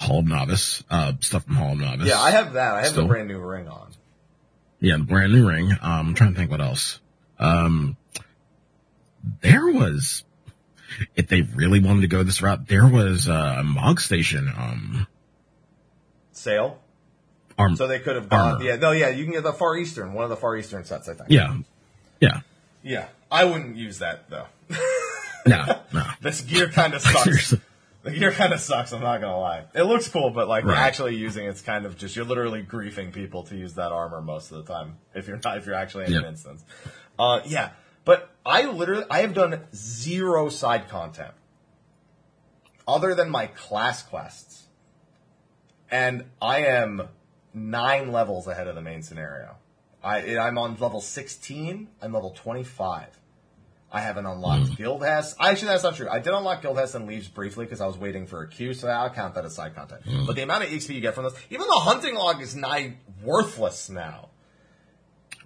Hall 0.00 0.20
of 0.20 0.26
Novice, 0.26 0.84
uh 0.90 1.12
stuff 1.20 1.44
from 1.44 1.56
Hall 1.56 1.72
of 1.72 1.78
Novice. 1.78 2.08
yeah, 2.08 2.20
I 2.20 2.30
have 2.30 2.52
that. 2.54 2.74
I 2.74 2.78
have 2.80 2.88
Still. 2.88 3.02
the 3.02 3.08
brand 3.08 3.28
new 3.28 3.38
ring 3.40 3.68
on. 3.68 3.90
Yeah, 4.80 4.96
the 4.98 5.04
brand 5.04 5.32
new 5.32 5.48
ring. 5.48 5.72
Um, 5.72 6.08
I'm 6.08 6.14
trying 6.14 6.34
to 6.34 6.38
think 6.38 6.50
what 6.52 6.60
else. 6.60 7.00
Um, 7.40 7.96
there 9.40 9.66
was, 9.66 10.22
if 11.16 11.26
they 11.26 11.42
really 11.42 11.80
wanted 11.80 12.02
to 12.02 12.06
go 12.06 12.22
this 12.22 12.40
route, 12.42 12.68
there 12.68 12.86
was 12.86 13.26
a 13.26 13.62
Mog 13.64 14.00
Station. 14.00 14.48
Um, 14.56 15.06
Sale. 16.32 16.78
Arm. 17.58 17.76
So 17.76 17.86
they 17.86 17.98
could 17.98 18.16
have 18.16 18.28
gone. 18.28 18.52
Armor. 18.54 18.64
Yeah, 18.64 18.76
no, 18.76 18.92
yeah, 18.92 19.08
you 19.10 19.24
can 19.24 19.32
get 19.34 19.42
the 19.42 19.52
Far 19.52 19.76
Eastern, 19.76 20.12
one 20.14 20.24
of 20.24 20.30
the 20.30 20.36
Far 20.36 20.56
Eastern 20.56 20.84
sets, 20.84 21.08
I 21.08 21.14
think. 21.14 21.30
yeah, 21.30 21.56
yeah, 22.20 22.40
Yeah. 22.82 23.08
I 23.30 23.44
wouldn't 23.44 23.76
use 23.76 23.98
that 23.98 24.30
though. 24.30 24.46
no, 25.46 25.64
no. 25.92 26.04
this 26.22 26.40
gear 26.40 26.68
kind 26.70 26.94
of 26.94 27.02
sucks. 27.02 27.54
The 28.04 28.10
gear 28.12 28.32
kind 28.32 28.52
of 28.54 28.60
sucks. 28.60 28.92
I'm 28.92 29.02
not 29.02 29.20
gonna 29.20 29.38
lie. 29.38 29.64
It 29.74 29.82
looks 29.82 30.08
cool, 30.08 30.30
but 30.30 30.48
like 30.48 30.64
Right. 30.64 30.78
actually 30.78 31.16
using 31.16 31.46
it's 31.46 31.60
kind 31.60 31.84
of 31.84 31.98
just 31.98 32.16
you're 32.16 32.24
literally 32.24 32.62
griefing 32.62 33.12
people 33.12 33.42
to 33.44 33.56
use 33.56 33.74
that 33.74 33.92
armor 33.92 34.22
most 34.22 34.50
of 34.50 34.64
the 34.64 34.72
time 34.72 34.96
if 35.14 35.26
you're 35.28 35.38
not 35.44 35.58
if 35.58 35.66
you're 35.66 35.74
actually 35.74 36.06
in 36.06 36.14
an 36.14 36.24
instance. 36.24 36.64
Uh, 37.18 37.40
yeah, 37.44 37.70
but 38.06 38.30
I 38.46 38.64
literally 38.70 39.04
I 39.10 39.18
have 39.18 39.34
done 39.34 39.60
zero 39.74 40.48
side 40.48 40.88
content 40.88 41.32
other 42.86 43.14
than 43.14 43.28
my 43.28 43.48
class 43.48 44.02
quests, 44.02 44.62
and 45.90 46.24
I 46.40 46.60
am 46.64 47.02
nine 47.54 48.12
levels 48.12 48.46
ahead 48.46 48.68
of 48.68 48.74
the 48.74 48.82
main 48.82 49.02
scenario. 49.02 49.56
I 50.02 50.38
I'm 50.38 50.58
on 50.58 50.76
level 50.78 51.00
16. 51.00 51.88
I'm 52.00 52.12
level 52.12 52.30
25. 52.30 53.18
I 53.90 54.00
haven't 54.00 54.26
unlocked 54.26 54.68
hmm. 54.68 54.74
Guildhest. 54.74 55.36
Actually, 55.40 55.68
that's 55.68 55.82
not 55.82 55.96
true. 55.96 56.08
I 56.08 56.18
did 56.18 56.34
unlock 56.34 56.62
Guildhest 56.62 56.94
and 56.94 57.06
Leves 57.06 57.28
briefly 57.28 57.64
because 57.64 57.80
I 57.80 57.86
was 57.86 57.96
waiting 57.96 58.26
for 58.26 58.42
a 58.42 58.48
queue, 58.48 58.74
so 58.74 58.86
I'll 58.86 59.10
count 59.10 59.34
that 59.34 59.46
as 59.46 59.54
side 59.54 59.74
content. 59.74 60.02
Hmm. 60.02 60.26
But 60.26 60.36
the 60.36 60.42
amount 60.42 60.64
of 60.64 60.70
XP 60.70 60.94
you 60.94 61.00
get 61.00 61.14
from 61.14 61.24
this, 61.24 61.34
even 61.50 61.66
the 61.66 61.80
hunting 61.80 62.14
log 62.14 62.42
is 62.42 62.54
nigh 62.54 62.96
worthless 63.22 63.88
now. 63.88 64.28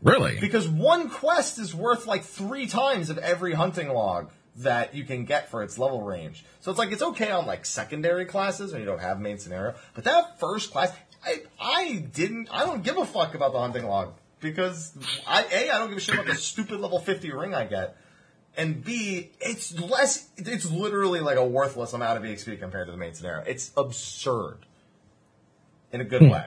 Really? 0.03 0.41
Because 0.41 0.69
one 0.69 1.09
quest 1.09 1.61
is 1.61 1.73
worth 1.73 2.07
like 2.07 2.25
three 2.25 2.67
times 2.67 3.11
of 3.11 3.19
every 3.19 3.53
hunting 3.53 3.89
log 3.89 4.31
that 4.57 4.95
you 4.95 5.05
can 5.05 5.25
get 5.25 5.51
for 5.51 5.63
its 5.63 5.79
level 5.79 6.03
range. 6.03 6.45
So 6.61 6.71
it's 6.71 6.79
like 6.79 6.93
it's 6.93 7.03
okay 7.03 7.31
on 7.31 7.47
like 7.47 7.65
secondary 7.65 8.27
classes 8.27 8.73
when 8.73 8.81
you 8.81 8.87
don't 8.87 9.01
have 9.01 9.21
main 9.21 9.39
scenario, 9.39 9.75
but 9.95 10.05
that 10.05 10.39
first 10.39 10.73
class, 10.73 10.93
I 11.25 11.43
I 11.61 12.05
didn't 12.13 12.49
I 12.53 12.65
don't 12.65 12.83
give 12.83 12.99
a 12.99 13.07
fuck 13.07 13.35
about 13.35 13.53
the 13.53 13.61
hunting 13.61 13.87
log 13.87 14.13
because 14.41 14.93
I 15.27 15.45
a 15.45 15.71
I 15.71 15.79
don't 15.79 15.89
give 15.89 15.99
a 15.99 16.01
shit 16.01 16.15
about 16.15 16.27
the 16.27 16.35
stupid 16.35 16.81
level 16.81 16.99
fifty 16.99 17.33
ring 17.33 17.55
I 17.55 17.65
get, 17.65 17.97
and 18.57 18.85
b 18.85 19.31
it's 19.41 19.79
less 19.79 20.29
it's 20.37 20.71
literally 20.71 21.21
like 21.21 21.39
a 21.39 21.47
worthless 21.47 21.93
amount 21.93 22.19
of 22.19 22.25
exp 22.25 22.59
compared 22.61 22.89
to 22.89 22.93
the 22.93 22.99
main 22.99 23.15
scenario. 23.15 23.43
It's 23.45 23.71
absurd 23.77 24.59
in 25.93 26.01
a 26.01 26.05
good 26.05 26.23
hmm. 26.23 26.31
way. 26.31 26.47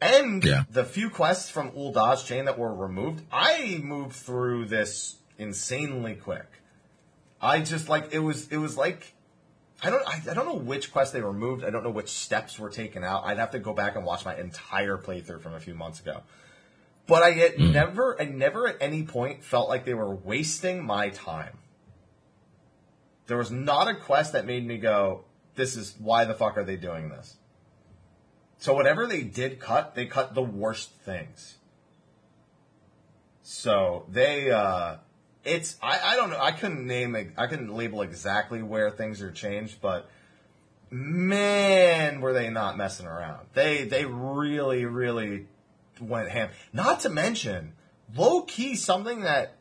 And 0.00 0.44
Yeah. 0.44 0.62
the 0.70 0.84
few 0.84 1.10
quests 1.10 1.50
from 1.50 1.72
Ul'dah 1.72 2.24
chain 2.24 2.44
that 2.44 2.58
were 2.58 2.72
removed, 2.72 3.24
I 3.32 3.80
moved 3.82 4.14
through 4.14 4.66
this 4.66 5.16
insanely 5.38 6.14
quick. 6.14 6.46
I 7.40 7.60
just 7.60 7.88
like 7.88 8.12
it 8.12 8.18
was 8.18 8.48
it 8.48 8.56
was 8.56 8.76
like 8.76 9.14
I 9.82 9.90
don't 9.90 10.06
I, 10.06 10.30
I 10.30 10.34
don't 10.34 10.46
know 10.46 10.54
which 10.54 10.92
quest 10.92 11.12
they 11.12 11.20
removed. 11.20 11.64
I 11.64 11.70
don't 11.70 11.84
know 11.84 11.90
which 11.90 12.10
steps 12.10 12.58
were 12.58 12.70
taken 12.70 13.04
out. 13.04 13.24
I'd 13.24 13.38
have 13.38 13.52
to 13.52 13.58
go 13.58 13.72
back 13.72 13.96
and 13.96 14.04
watch 14.04 14.24
my 14.24 14.36
entire 14.36 14.98
playthrough 14.98 15.40
from 15.40 15.54
a 15.54 15.60
few 15.60 15.74
months 15.74 16.00
ago. 16.00 16.22
But 17.06 17.22
I 17.22 17.30
had 17.30 17.58
never 17.58 18.20
I 18.20 18.26
never 18.26 18.68
at 18.68 18.76
any 18.80 19.02
point 19.02 19.44
felt 19.44 19.68
like 19.68 19.84
they 19.84 19.94
were 19.94 20.14
wasting 20.14 20.84
my 20.84 21.10
time. 21.10 21.58
There 23.28 23.36
was 23.36 23.50
not 23.50 23.88
a 23.88 23.94
quest 23.94 24.32
that 24.32 24.46
made 24.46 24.66
me 24.66 24.78
go, 24.78 25.24
this 25.54 25.76
is 25.76 25.94
why 25.98 26.24
the 26.24 26.34
fuck 26.34 26.56
are 26.56 26.64
they 26.64 26.76
doing 26.76 27.10
this? 27.10 27.36
So 28.58 28.72
whatever 28.74 29.06
they 29.06 29.22
did 29.22 29.60
cut, 29.60 29.94
they 29.94 30.06
cut 30.06 30.34
the 30.34 30.42
worst 30.42 30.92
things. 31.04 31.58
So 33.42 34.06
they, 34.08 34.50
uh, 34.50 34.96
it's 35.48 35.76
I, 35.82 36.00
I 36.12 36.16
don't 36.16 36.30
know 36.30 36.40
I 36.40 36.52
couldn't 36.52 36.86
name 36.86 37.14
it 37.14 37.32
I 37.36 37.46
couldn't 37.46 37.74
label 37.74 38.02
exactly 38.02 38.62
where 38.62 38.90
things 38.90 39.22
are 39.22 39.30
changed, 39.30 39.80
but 39.80 40.08
man, 40.90 42.20
were 42.20 42.32
they 42.32 42.50
not 42.50 42.76
messing 42.76 43.06
around? 43.06 43.46
They 43.54 43.84
they 43.84 44.04
really 44.04 44.84
really 44.84 45.46
went 46.00 46.30
ham. 46.30 46.50
Not 46.72 47.00
to 47.00 47.08
mention, 47.08 47.72
low 48.14 48.42
key 48.42 48.76
something 48.76 49.20
that 49.22 49.54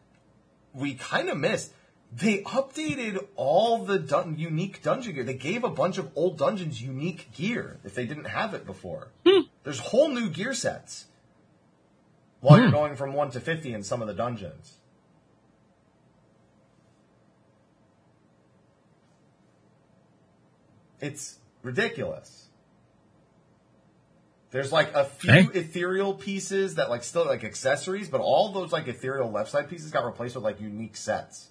we 0.74 0.94
kind 0.94 1.30
of 1.30 1.38
missed. 1.38 1.74
They 2.16 2.42
updated 2.44 3.26
all 3.36 3.84
the 3.84 4.00
dun- 4.00 4.38
unique 4.38 4.82
dungeon 4.82 5.14
gear. 5.14 5.24
They 5.26 5.34
gave 5.34 5.66
a 5.66 5.70
bunch 5.70 5.98
of 5.98 6.10
old 6.16 6.38
dungeons 6.38 6.82
unique 6.82 7.32
gear 7.34 7.80
if 7.84 7.96
they 7.96 8.06
didn't 8.06 8.26
have 8.26 8.54
it 8.54 8.66
before. 8.66 9.10
Hmm. 9.26 9.42
There's 9.64 9.80
whole 9.80 10.08
new 10.08 10.30
gear 10.30 10.54
sets 10.54 11.06
while 12.40 12.60
you're 12.60 12.68
hmm. 12.68 12.74
going 12.74 12.96
from 12.96 13.14
1 13.14 13.32
to 13.32 13.42
50 13.42 13.74
in 13.74 13.84
some 13.84 14.02
of 14.02 14.08
the 14.08 14.14
dungeons. 14.14 14.78
It's 21.00 21.38
ridiculous. 21.62 22.46
There's 24.52 24.72
like 24.72 24.94
a 24.94 25.04
few 25.04 25.32
Hey. 25.32 25.48
ethereal 25.54 26.14
pieces 26.14 26.76
that 26.76 26.90
like 26.90 27.04
still 27.04 27.26
like 27.26 27.44
accessories, 27.44 28.10
but 28.10 28.22
all 28.22 28.52
those 28.54 28.72
like 28.72 28.88
ethereal 28.88 29.30
left 29.30 29.52
side 29.52 29.70
pieces 29.70 29.92
got 29.92 30.06
replaced 30.06 30.36
with 30.36 30.44
like 30.44 30.62
unique 30.62 30.96
sets. 30.96 31.50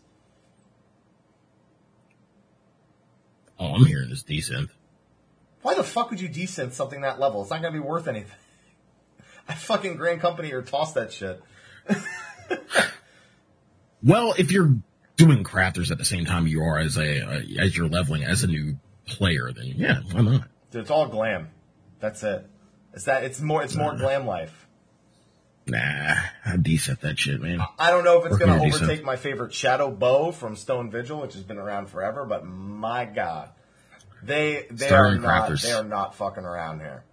Oh, 3.59 3.75
I'm 3.75 3.85
hearing 3.87 4.11
this 4.11 4.23
desynth. 4.23 4.71
Why 5.63 5.75
the 5.75 5.85
fuck 5.85 6.11
would 6.11 6.21
you 6.21 6.29
desynth 6.29 6.73
something 6.73 7.01
that 7.03 7.19
level? 7.21 7.43
It's 7.43 7.51
not 7.51 7.63
gonna 7.63 7.73
be 7.73 7.79
worth 7.79 8.09
anything. 8.09 8.31
I 9.49 9.55
fucking 9.55 9.97
Grand 9.97 10.21
Company 10.21 10.53
or 10.53 10.63
toss 10.63 10.93
that 10.95 11.13
shit. 11.13 11.43
Well, 14.03 14.35
if 14.39 14.53
you're 14.53 14.73
doing 15.17 15.43
crafters 15.43 15.91
at 15.91 15.99
the 15.99 16.05
same 16.05 16.27
time 16.27 16.47
you 16.47 16.63
are 16.63 16.79
as 16.79 16.97
a 16.97 17.27
uh, 17.27 17.41
as 17.59 17.77
you're 17.77 17.89
leveling 17.89 18.23
as 18.23 18.45
a 18.45 18.47
new 18.47 18.79
player, 19.07 19.51
then 19.55 19.73
yeah, 19.77 20.01
why 20.13 20.21
not? 20.21 20.49
Dude, 20.71 20.83
it's 20.83 20.91
all 20.91 21.07
glam. 21.07 21.49
That's 22.01 22.23
it. 22.23 22.47
It's 22.93 23.05
that. 23.05 23.25
It's 23.25 23.41
more. 23.41 23.63
It's 23.63 23.77
more 23.77 23.97
glam 23.97 24.27
life. 24.27 24.67
Nah, 25.69 26.15
I 26.45 26.57
desynth 26.57 27.01
that 27.01 27.19
shit, 27.19 27.41
man. 27.41 27.61
I 27.79 27.91
don't 27.91 28.05
know 28.05 28.21
if 28.21 28.27
it's 28.27 28.39
gonna 28.39 28.63
overtake 28.63 29.05
my 29.05 29.17
favorite 29.17 29.53
Shadow 29.53 29.91
Bow 29.91 30.31
from 30.31 30.55
Stone 30.55 30.91
Vigil, 30.91 31.21
which 31.21 31.35
has 31.35 31.43
been 31.43 31.59
around 31.59 31.89
forever. 31.89 32.25
But 32.25 32.47
my 32.47 33.05
god, 33.05 33.51
they 34.23 34.67
they 34.71 34.91
are 34.91 35.17
not 35.17 35.49
crafters. 35.49 35.63
they 35.63 35.73
are 35.73 35.85
not 35.85 36.15
fucking 36.15 36.45
around 36.45 36.81
here. 36.81 37.05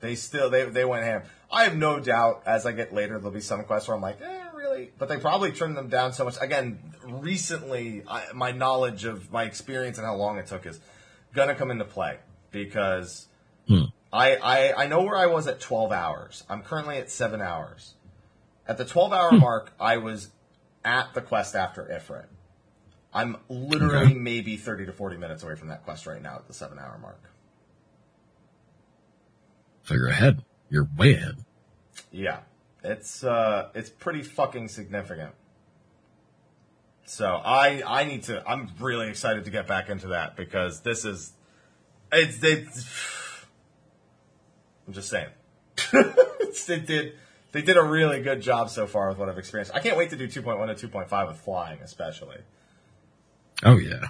They 0.00 0.16
still 0.16 0.50
they 0.50 0.64
they 0.64 0.84
went 0.84 1.04
ham. 1.04 1.22
I 1.50 1.64
have 1.64 1.76
no 1.76 2.00
doubt 2.00 2.42
as 2.44 2.66
I 2.66 2.72
get 2.72 2.92
later 2.92 3.18
there'll 3.18 3.30
be 3.30 3.40
some 3.40 3.62
quests 3.64 3.88
where 3.88 3.96
I'm 3.96 4.02
like, 4.02 4.20
eh, 4.20 4.44
really? 4.52 4.90
But 4.98 5.08
they 5.08 5.18
probably 5.18 5.52
trimmed 5.52 5.76
them 5.76 5.88
down 5.88 6.12
so 6.12 6.24
much. 6.24 6.34
Again, 6.40 6.80
recently 7.06 8.02
I, 8.08 8.32
my 8.34 8.50
knowledge 8.50 9.04
of 9.04 9.30
my 9.30 9.44
experience 9.44 9.98
and 9.98 10.06
how 10.06 10.16
long 10.16 10.38
it 10.38 10.46
took 10.46 10.66
is 10.66 10.80
gonna 11.34 11.54
come 11.54 11.70
into 11.70 11.84
play 11.84 12.18
because 12.50 13.28
I, 14.12 14.36
I 14.36 14.84
I 14.84 14.86
know 14.86 15.02
where 15.02 15.16
I 15.16 15.26
was 15.26 15.46
at 15.46 15.60
12 15.60 15.90
hours. 15.92 16.44
I'm 16.48 16.62
currently 16.62 16.98
at 16.98 17.10
seven 17.10 17.40
hours. 17.40 17.94
At 18.66 18.78
the 18.78 18.84
12 18.84 19.12
hour 19.12 19.32
mark, 19.32 19.72
I 19.80 19.96
was 19.96 20.28
at 20.84 21.14
the 21.14 21.20
quest 21.22 21.54
after 21.56 21.82
Ifrit. 21.84 22.26
I'm 23.14 23.36
literally 23.48 24.06
Okay. 24.06 24.14
maybe 24.14 24.56
30 24.56 24.86
to 24.86 24.92
40 24.92 25.16
minutes 25.16 25.42
away 25.42 25.54
from 25.54 25.68
that 25.68 25.84
quest 25.84 26.06
right 26.06 26.20
now 26.22 26.36
at 26.36 26.46
the 26.46 26.54
seven 26.54 26.78
hour 26.78 26.98
mark. 27.00 27.20
So 29.84 29.94
you're 29.94 30.08
ahead. 30.08 30.44
You're 30.70 30.88
way 30.96 31.14
ahead. 31.14 31.36
Yeah, 32.10 32.40
it's 32.84 33.24
uh, 33.24 33.70
it's 33.74 33.90
pretty 33.90 34.22
fucking 34.22 34.68
significant. 34.68 35.32
So 37.12 37.26
I 37.26 37.82
I 37.86 38.04
need 38.04 38.22
to. 38.24 38.42
I'm 38.48 38.70
really 38.80 39.10
excited 39.10 39.44
to 39.44 39.50
get 39.50 39.66
back 39.66 39.90
into 39.90 40.08
that 40.08 40.34
because 40.34 40.80
this 40.80 41.04
is 41.04 41.34
it's 42.10 42.42
it's. 42.42 42.86
I'm 44.86 44.94
just 44.94 45.10
saying. 45.10 45.28
They 46.66 46.80
did 46.80 47.14
they 47.52 47.62
did 47.62 47.78
a 47.78 47.82
really 47.82 48.20
good 48.20 48.42
job 48.42 48.68
so 48.68 48.86
far 48.86 49.08
with 49.08 49.16
what 49.16 49.30
I've 49.30 49.38
experienced. 49.38 49.74
I 49.74 49.80
can't 49.80 49.96
wait 49.96 50.10
to 50.10 50.16
do 50.16 50.28
2.1 50.28 50.78
to 50.78 50.88
2.5 50.88 51.28
with 51.28 51.38
flying, 51.38 51.80
especially 51.80 52.36
Oh 53.62 53.78
yeah. 53.78 54.08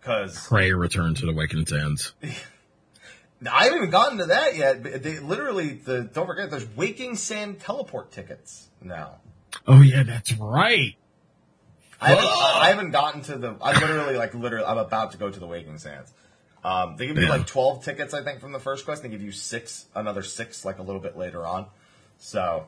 because 0.00 0.46
Pray 0.48 0.72
return 0.72 1.14
to 1.16 1.26
the 1.26 1.32
Awakened 1.32 1.68
Sands. 1.68 2.14
I 2.22 3.64
haven't 3.64 3.78
even 3.78 3.90
gotten 3.90 4.16
to 4.18 4.26
that 4.26 4.56
yet. 4.56 5.02
They 5.02 5.18
literally 5.18 5.74
the 5.74 6.04
don't 6.04 6.26
forget 6.26 6.50
there's 6.50 6.68
Waking 6.74 7.16
Sand 7.16 7.60
teleport 7.60 8.12
tickets 8.12 8.68
now. 8.80 9.16
Oh 9.66 9.82
yeah, 9.82 10.02
that's 10.02 10.32
right. 10.34 10.96
I 12.00 12.08
haven't, 12.08 12.24
I 12.26 12.68
haven't 12.70 12.90
gotten 12.92 13.20
to 13.22 13.36
the. 13.36 13.56
I 13.60 13.78
literally 13.78 14.16
like 14.16 14.34
literally. 14.34 14.64
I'm 14.66 14.78
about 14.78 15.12
to 15.12 15.18
go 15.18 15.30
to 15.30 15.38
the 15.40 15.46
Waking 15.46 15.78
Sands. 15.78 16.12
Um, 16.64 16.96
they 16.96 17.06
give 17.06 17.16
you 17.16 17.24
Yeah. 17.24 17.30
like 17.30 17.46
12 17.46 17.84
tickets, 17.84 18.12
I 18.14 18.22
think, 18.22 18.40
from 18.40 18.52
the 18.52 18.58
first 18.58 18.84
quest. 18.84 19.02
They 19.02 19.08
give 19.08 19.22
you 19.22 19.32
six, 19.32 19.86
another 19.94 20.22
six, 20.22 20.64
like 20.64 20.78
a 20.78 20.82
little 20.82 21.00
bit 21.00 21.16
later 21.16 21.46
on. 21.46 21.66
So 22.18 22.66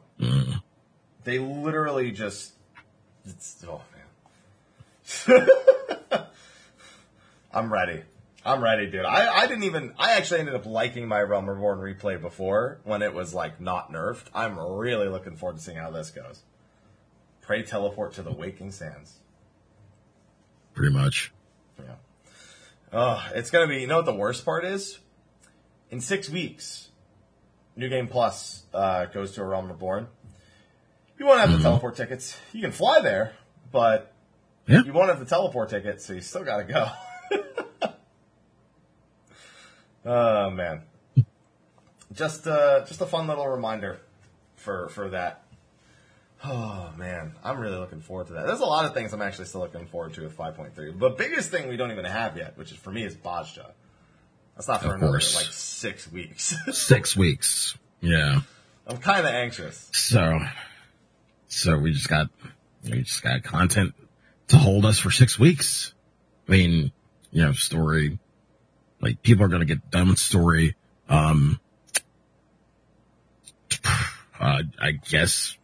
they 1.24 1.38
literally 1.38 2.10
just. 2.10 2.52
It's, 3.24 3.64
oh 3.68 3.80
man, 5.28 5.46
I'm 7.52 7.72
ready. 7.72 8.02
I'm 8.44 8.60
ready, 8.62 8.90
dude. 8.90 9.04
I, 9.04 9.42
I 9.42 9.46
didn't 9.46 9.64
even. 9.64 9.94
I 9.98 10.12
actually 10.16 10.40
ended 10.40 10.56
up 10.56 10.66
liking 10.66 11.06
my 11.06 11.20
Realm 11.20 11.48
Reborn 11.48 11.78
replay 11.78 12.20
before 12.20 12.80
when 12.84 13.00
it 13.02 13.14
was 13.14 13.32
like 13.34 13.60
not 13.60 13.92
nerfed. 13.92 14.24
I'm 14.34 14.58
really 14.58 15.06
looking 15.08 15.36
forward 15.36 15.58
to 15.58 15.62
seeing 15.62 15.76
how 15.76 15.90
this 15.90 16.10
goes. 16.10 16.40
Pray 17.42 17.62
teleport 17.62 18.14
to 18.14 18.22
the 18.22 18.32
Waking 18.32 18.72
Sands. 18.72 19.18
Pretty 20.74 20.92
much. 20.92 21.32
Yeah. 21.78 21.94
Oh, 22.92 23.26
it's 23.34 23.50
gonna 23.50 23.66
be. 23.68 23.80
You 23.80 23.86
know 23.86 23.96
what 23.96 24.06
the 24.06 24.14
worst 24.14 24.44
part 24.44 24.64
is? 24.64 24.98
In 25.90 26.00
six 26.00 26.28
weeks, 26.30 26.90
New 27.76 27.88
Game 27.88 28.08
Plus 28.08 28.64
uh, 28.72 29.06
goes 29.06 29.32
to 29.32 29.42
a 29.42 29.44
Realm 29.44 29.68
Reborn. 29.68 30.06
You 31.18 31.26
won't 31.26 31.40
have 31.40 31.52
the 31.52 31.58
teleport 31.58 31.96
tickets. 31.96 32.38
You 32.52 32.62
can 32.62 32.72
fly 32.72 33.00
there, 33.00 33.34
but 33.70 34.12
Yeah. 34.66 34.82
you 34.84 34.92
won't 34.92 35.08
have 35.10 35.20
the 35.20 35.26
teleport 35.26 35.68
ticket, 35.68 36.00
so 36.00 36.14
you 36.14 36.20
still 36.20 36.44
gotta 36.44 36.64
go. 36.64 36.88
Oh 40.04 40.50
man, 40.50 40.82
just 42.12 42.46
uh, 42.48 42.84
just 42.86 43.00
a 43.00 43.06
fun 43.06 43.28
little 43.28 43.46
reminder 43.46 44.00
for 44.56 44.88
for 44.88 45.10
that. 45.10 45.41
Oh 46.44 46.90
man, 46.96 47.34
I'm 47.44 47.58
really 47.58 47.76
looking 47.76 48.00
forward 48.00 48.26
to 48.28 48.32
that. 48.34 48.46
There's 48.46 48.60
a 48.60 48.64
lot 48.66 48.84
of 48.84 48.94
things 48.94 49.12
I'm 49.12 49.22
actually 49.22 49.44
still 49.44 49.60
looking 49.60 49.86
forward 49.86 50.14
to 50.14 50.22
with 50.22 50.36
5.3. 50.36 50.98
The 50.98 51.10
biggest 51.10 51.50
thing 51.50 51.68
we 51.68 51.76
don't 51.76 51.92
even 51.92 52.04
have 52.04 52.36
yet, 52.36 52.58
which 52.58 52.72
is 52.72 52.76
for 52.78 52.90
me, 52.90 53.04
is 53.04 53.14
Bozja. 53.14 53.70
That's 54.56 54.66
not 54.68 54.82
for 54.82 54.88
Of 54.88 54.94
another 54.96 55.12
course. 55.12 55.36
like 55.36 55.46
six 55.52 56.10
weeks. 56.10 56.54
Six 56.76 57.16
weeks. 57.16 57.78
Yeah. 58.00 58.40
I'm 58.86 58.96
kind 58.98 59.20
of 59.20 59.26
anxious. 59.32 59.88
So, 59.92 60.40
so 61.46 61.78
we 61.78 61.92
just 61.92 62.08
got, 62.08 62.28
we 62.84 63.02
just 63.02 63.22
got 63.22 63.44
content 63.44 63.94
to 64.48 64.58
hold 64.58 64.84
us 64.84 64.98
for 64.98 65.10
six 65.12 65.38
weeks. 65.38 65.94
I 66.48 66.52
mean, 66.52 66.92
you 67.30 67.44
know, 67.44 67.52
story, 67.52 68.18
like 69.00 69.22
people 69.22 69.44
are 69.44 69.48
going 69.48 69.60
to 69.60 69.66
get 69.66 69.90
done 69.90 70.08
with 70.08 70.18
story. 70.18 70.74
Um, 71.08 71.60
uh, 74.40 74.62
I 74.80 74.90
guess 75.08 75.56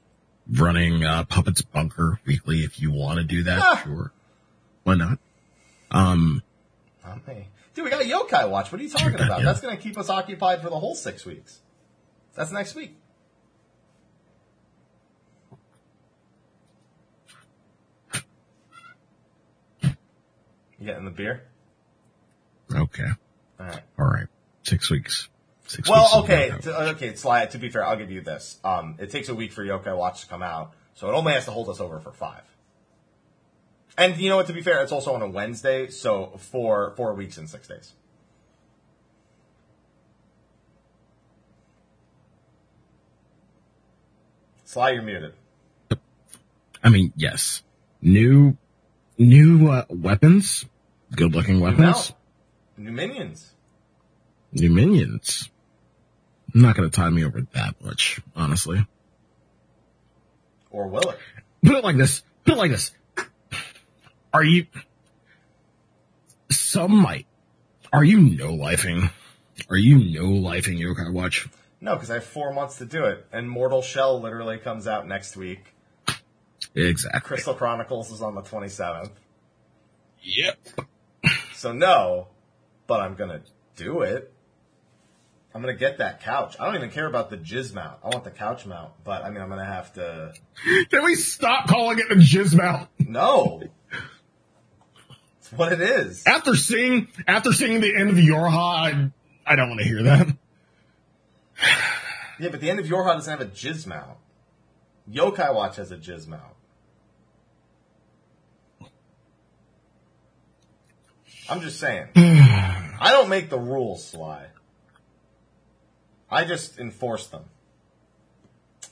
running, 0.51 1.05
uh, 1.05 1.25
Puppets 1.25 1.63
Bunker 1.63 2.21
weekly 2.27 2.61
if 2.61 2.81
you 2.81 2.91
want 2.91 3.19
to 3.19 3.25
do 3.25 3.43
that. 3.45 3.59
Ah. 3.63 3.81
Sure. 3.85 4.13
Why 4.85 4.95
not? 4.95 5.19
Um, 5.91 6.43
Not 7.05 7.27
me. 7.27 7.49
Dude, 7.75 7.85
we 7.85 7.91
got 7.91 8.03
a 8.03 8.05
yokai 8.05 8.49
watch. 8.51 8.73
What 8.73 8.81
are 8.81 8.85
you 8.85 8.91
talking 8.91 9.19
Yeah. 9.19 9.27
about? 9.27 9.43
That's 9.43 9.61
going 9.61 9.77
to 9.77 9.83
keep 9.83 9.97
us 9.99 10.09
occupied 10.11 10.63
for 10.63 10.71
the 10.71 10.79
whole 10.79 10.95
six 10.95 11.25
weeks. 11.25 11.61
That's 12.35 12.51
next 12.53 12.75
week. 12.75 12.97
You 19.83 20.87
getting 20.87 21.05
the 21.05 21.11
beer? 21.11 21.45
okay. 22.73 23.09
All 23.59 23.67
right. 23.67 23.81
All 23.99 24.07
right. 24.07 24.27
Six 24.63 24.91
weeks. 24.91 25.29
Six 25.69 25.87
Well, 25.89 26.23
okay, 26.25 26.51
to, 26.63 26.91
okay. 26.93 27.15
Sly, 27.15 27.45
to 27.45 27.59
be 27.59 27.69
fair, 27.69 27.85
I'll 27.85 27.99
give 27.99 28.11
you 28.11 28.23
this. 28.23 28.59
Um, 28.65 28.97
it 28.99 29.11
takes 29.11 29.29
a 29.29 29.35
week 29.35 29.53
for 29.53 29.63
Yokai 29.63 29.95
Watch 29.95 30.23
to 30.23 30.27
come 30.27 30.43
out, 30.43 30.73
so 30.95 31.11
it 31.11 31.13
only 31.13 31.35
has 31.35 31.45
to 31.45 31.51
hold 31.51 31.69
us 31.69 31.79
over 31.79 32.01
for 32.01 32.11
five. 32.11 32.41
And 33.99 34.17
you 34.17 34.31
know 34.31 34.37
what? 34.37 34.47
To 34.47 34.55
be 34.55 34.63
fair, 34.63 34.83
it's 34.83 34.93
also 34.93 35.13
on 35.13 35.21
a 35.21 35.29
Wednesday, 35.29 35.89
so 35.89 36.39
four 36.39 36.95
four 36.97 37.13
weeks 37.13 37.37
and 37.37 37.51
six 37.51 37.69
days. 37.69 37.93
Sly, 44.65 44.91
you're 44.93 45.03
muted. 45.03 45.35
I 46.83 46.89
mean, 46.89 47.13
yes. 47.15 47.63
New, 48.01 48.57
new, 49.19 49.71
uh, 49.71 49.85
weapons. 49.91 50.65
Good 51.15 51.35
looking 51.35 51.61
weapons. 51.61 51.81
Mount. 51.81 52.15
New 52.77 52.93
minions. 52.93 53.53
New 54.53 54.71
minions. 54.71 55.51
Not 56.55 56.77
gonna 56.77 56.91
tie 56.91 57.11
me 57.11 57.25
over 57.25 57.43
that 57.53 57.83
much, 57.85 58.21
honestly. 58.35 58.87
Or 60.71 60.89
will 60.89 61.11
it? 61.11 61.19
Put 61.63 61.77
it 61.77 61.85
like 61.85 61.97
this. 61.97 62.23
Put 62.45 62.55
it 62.55 62.59
like 62.59 62.71
this. 62.71 62.93
Are 64.33 64.45
you, 64.45 64.67
some 66.51 67.01
might, 67.01 67.27
are 67.93 68.05
you 68.05 68.21
no 68.21 68.49
lifing? 68.49 69.11
Are 69.71 69.77
you 69.77 69.99
no 69.99 70.25
lifing 70.25 70.79
Yokai 70.79 71.13
Watch? 71.13 71.49
No, 71.81 71.95
because 71.95 72.11
I 72.11 72.15
have 72.15 72.25
four 72.25 72.53
months 72.53 72.79
to 72.79 72.85
do 72.85 73.05
it, 73.05 73.27
and 73.33 73.49
Mortal 73.49 73.83
Shell 73.83 74.21
literally 74.21 74.59
comes 74.59 74.87
out 74.87 75.07
next 75.07 75.37
week. 75.37 75.75
Exactly. 76.75 77.21
Crystal 77.21 77.55
Chronicles 77.55 78.11
is 78.11 78.21
on 78.21 78.35
the 78.35 78.43
27th. 78.43 79.11
Yep. 80.23 80.59
So 81.55 81.73
no, 81.73 82.29
but 82.87 83.01
I'm 83.01 83.15
gonna 83.15 83.43
do 83.77 84.03
it. 84.03 84.33
I'm 85.59 85.63
gonna 85.63 85.75
get 85.75 85.99
that 85.99 86.23
couch. 86.23 86.55
I 86.61 86.67
don't 86.67 86.77
even 86.77 86.91
care 86.91 87.09
about 87.09 87.31
the 87.31 87.37
jizz 87.37 87.75
mount. 87.75 87.99
I 88.05 88.11
want 88.11 88.23
the 88.23 88.31
couch 88.31 88.65
mount, 88.65 88.93
but 89.03 89.25
I 89.25 89.31
mean, 89.31 89.43
I'm 89.43 89.49
gonna 89.49 89.65
have 89.65 89.93
to. 89.95 90.33
Can 90.91 91.03
we 91.03 91.17
stop 91.17 91.67
calling 91.67 91.99
it 91.99 92.09
the 92.09 92.15
jizz 92.15 92.55
mount? 92.55 92.89
No, 93.01 93.65
it's 95.41 95.51
what 95.51 95.73
it 95.73 95.81
is. 95.81 96.23
After 96.29 96.55
seeing, 96.55 97.09
after 97.27 97.53
seeing 97.53 97.81
the 97.81 97.93
end 97.93 98.11
of 98.11 98.17
Yorha, 98.19 98.53
I, 98.53 99.11
I 99.45 99.57
don't 99.57 99.69
want 99.69 99.81
to 99.81 99.87
hear 99.87 100.05
that. 100.05 100.29
Yeah, 102.39 102.51
but 102.51 102.61
the 102.61 102.71
end 102.71 102.79
of 102.79 102.87
Yorha 102.87 103.15
doesn't 103.15 103.37
have 103.37 103.41
a 103.41 103.51
jizz 103.51 103.85
mount. 103.85 104.17
Yokai 105.13 105.53
Watch 105.53 105.75
has 105.75 105.91
a 105.91 105.97
jizz 105.97 106.29
mount. 106.29 106.55
I'm 111.49 111.61
just 111.63 111.81
saying. 111.81 112.11
I 112.15 113.09
don't 113.11 113.29
make 113.29 113.51
the 113.51 113.59
rules, 113.59 114.07
Sly. 114.07 114.47
I 116.31 116.45
just 116.45 116.79
enforce 116.79 117.27
them. 117.27 117.45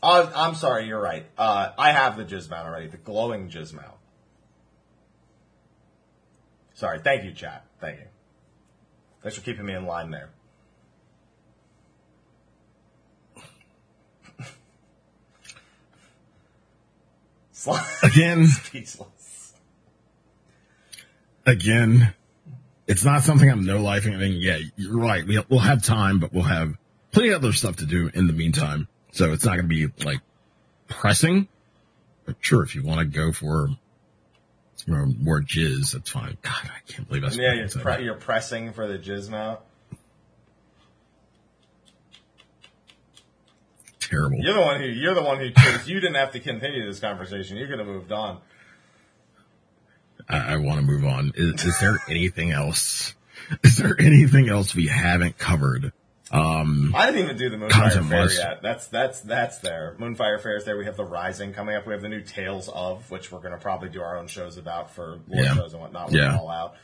Uh, 0.03 0.31
I'm 0.35 0.55
sorry, 0.55 0.87
you're 0.87 1.01
right. 1.01 1.27
Uh, 1.37 1.71
I 1.79 1.93
have 1.93 2.17
the 2.17 2.25
jizz 2.25 2.51
mount 2.51 2.67
already, 2.69 2.89
the 2.89 2.97
glowing 2.97 3.49
jizz 3.49 3.73
mount. 3.73 3.97
Sorry, 6.75 6.99
thank 6.99 7.25
you, 7.25 7.33
chat. 7.33 7.65
Thank 7.81 7.99
you. 8.01 8.07
Thanks 9.23 9.37
for 9.37 9.43
keeping 9.43 9.65
me 9.65 9.75
in 9.75 9.87
line 9.87 10.11
there. 10.11 10.31
Again, 18.03 18.47
speechless. 18.65 19.55
again, 21.47 22.15
it's 22.87 23.05
not 23.05 23.23
something 23.23 23.51
I'm 23.51 23.65
no 23.65 23.79
lifing. 23.79 24.15
I 24.15 24.19
mean, 24.19 24.41
yeah, 24.41 24.59
you're 24.77 24.99
right. 24.99 25.27
We'll, 25.27 25.45
we'll 25.49 25.59
have 25.61 25.83
time, 25.83 26.21
but 26.21 26.33
we'll 26.33 26.45
have 26.45 26.77
plenty 27.17 27.31
of 27.31 27.43
other 27.43 27.55
stuff 27.55 27.77
to 27.77 27.87
do 27.87 28.11
in 28.13 28.27
the 28.27 28.35
meantime. 28.35 28.89
So 29.13 29.33
it's 29.33 29.43
not 29.43 29.57
going 29.57 29.67
to 29.71 29.89
be 29.89 30.05
like 30.05 30.21
pressing. 30.87 31.49
But 32.27 32.37
sure, 32.41 32.63
if 32.63 32.75
you 32.75 32.83
want 32.83 33.01
to 33.01 33.07
go 33.07 33.33
for 33.33 33.71
know, 34.87 35.07
more 35.19 35.41
jizz, 35.41 35.93
that's 35.93 36.11
fine. 36.11 36.37
God, 36.43 36.53
I 36.63 36.93
can't 36.93 37.09
believe 37.09 37.23
that's 37.23 37.37
Yeah, 37.39 37.55
you're, 37.55 37.69
pre- 37.69 38.05
you're 38.05 38.17
pressing 38.17 38.75
for 38.75 38.87
the 38.87 38.99
jizz 38.99 39.31
mount. 39.31 39.61
terrible. 43.99 44.39
You're 44.39 44.53
the 44.53 44.61
one 44.61 44.81
who 44.81 44.87
you're 44.87 45.15
the 45.15 45.23
one 45.23 45.39
who 45.39 45.51
chose. 45.51 45.89
You 45.89 45.99
didn't 45.99 46.17
have 46.17 46.33
to 46.33 46.41
continue 46.41 46.87
this 46.87 47.01
conversation. 47.01 47.57
You 47.57 47.67
could 47.67 47.79
have 47.79 47.89
moved 47.89 48.13
on. 48.13 48.41
I, 50.29 50.53
I 50.53 50.57
want 50.59 50.81
to 50.81 50.87
move 50.87 51.07
on. 51.07 51.33
Is, 51.35 51.65
is 51.65 51.81
there 51.81 51.99
anything 52.11 52.51
else? 52.51 53.15
Is 53.65 53.79
there 53.79 53.97
anything 53.99 54.51
else 54.51 54.75
we 54.75 54.89
haven't 54.89 55.39
covered? 55.39 55.93
Um, 56.33 56.93
I 56.97 57.07
didn't 57.07 57.23
even 57.25 57.37
do 57.37 57.51
the 57.51 57.57
Moonfire 57.57 58.09
Fair 58.09 58.31
yet. 58.33 58.61
That's 58.63 58.89
that's 58.89 59.21
that's 59.21 59.59
there. 59.59 59.95
Moonfire 60.01 60.41
Fair 60.43 60.57
is 60.57 60.65
there. 60.65 60.77
We 60.77 60.87
have 60.87 60.97
the 60.97 61.05
Rising 61.05 61.53
coming 61.53 61.77
up. 61.77 61.87
We 61.87 61.93
have 61.93 62.03
the 62.03 62.09
new 62.09 62.21
Tales 62.23 62.69
of, 62.69 63.09
which 63.13 63.31
we're 63.31 63.39
going 63.39 63.53
to 63.53 63.59
probably 63.59 63.91
do 63.91 64.03
our 64.03 64.17
own 64.19 64.27
shows 64.27 64.57
about 64.57 64.93
for 64.93 65.21
lore 65.29 65.45
Yeah. 65.45 65.55
shows 65.55 65.73
and 65.73 65.81
whatnot. 65.81 66.11
We'll 66.11 66.21
Yeah. 66.23 66.37
all 66.37 66.51
out. 66.51 66.75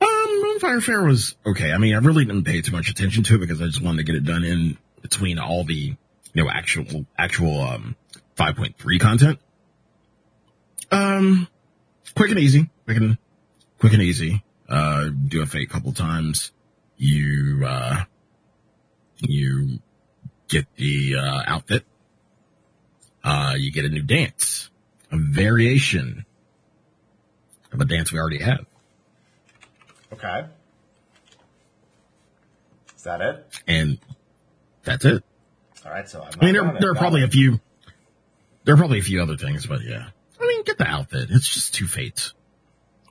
Um, 0.00 0.42
Moonfire 0.58 0.82
Fair 0.82 1.04
was 1.04 1.36
okay. 1.46 1.70
I 1.72 1.78
mean, 1.78 1.94
I 1.94 1.98
really 1.98 2.24
didn't 2.24 2.44
pay 2.44 2.60
too 2.60 2.72
much 2.72 2.90
attention 2.90 3.22
to 3.24 3.36
it 3.36 3.38
because 3.38 3.62
I 3.62 3.66
just 3.66 3.80
wanted 3.82 3.98
to 3.98 4.02
get 4.04 4.16
it 4.16 4.24
done 4.24 4.42
in 4.44 4.76
between 5.00 5.38
all 5.38 5.62
the, 5.64 5.74
you 5.74 5.96
know, 6.34 6.50
actual, 6.50 7.06
actual, 7.16 7.60
um, 7.62 7.94
5.3 8.36 8.98
content. 8.98 9.38
Um, 10.90 11.48
quick 12.16 12.30
and 12.30 12.40
easy, 12.40 12.68
quick 12.84 12.96
and, 12.98 13.18
quick 13.78 13.92
and 13.92 14.02
easy. 14.02 14.42
Uh, 14.68 15.08
do 15.28 15.40
a 15.42 15.46
fate 15.46 15.68
a 15.70 15.72
couple 15.72 15.92
times. 15.92 16.50
You, 16.96 17.64
uh, 17.66 18.04
you 19.18 19.80
get 20.48 20.66
the, 20.76 21.16
uh, 21.16 21.42
outfit. 21.46 21.84
Uh, 23.24 23.54
you 23.56 23.72
get 23.72 23.84
a 23.84 23.88
new 23.88 24.02
dance, 24.02 24.70
a 25.10 25.16
variation 25.16 26.24
of 27.72 27.80
a 27.80 27.84
dance 27.84 28.12
we 28.12 28.18
already 28.18 28.38
have. 28.38 28.64
Okay. 30.12 30.46
Is 32.96 33.02
that 33.02 33.20
it? 33.20 33.46
and 33.66 33.98
that's 34.84 35.04
it. 35.04 35.24
All 35.84 35.90
right. 35.90 36.08
So 36.08 36.22
I'm 36.22 36.32
I 36.40 36.44
mean, 36.44 36.54
there, 36.54 36.76
there 36.80 36.90
are 36.90 36.94
probably 36.94 37.22
a 37.22 37.28
few, 37.28 37.60
there 38.64 38.74
are 38.74 38.78
probably 38.78 39.00
a 39.00 39.02
few 39.02 39.20
other 39.22 39.36
things, 39.36 39.66
but 39.66 39.82
yeah. 39.82 40.08
I 40.40 40.46
mean, 40.46 40.62
get 40.64 40.78
the 40.78 40.86
outfit. 40.86 41.28
It's 41.30 41.48
just 41.48 41.74
two 41.74 41.86
fates. 41.86 42.32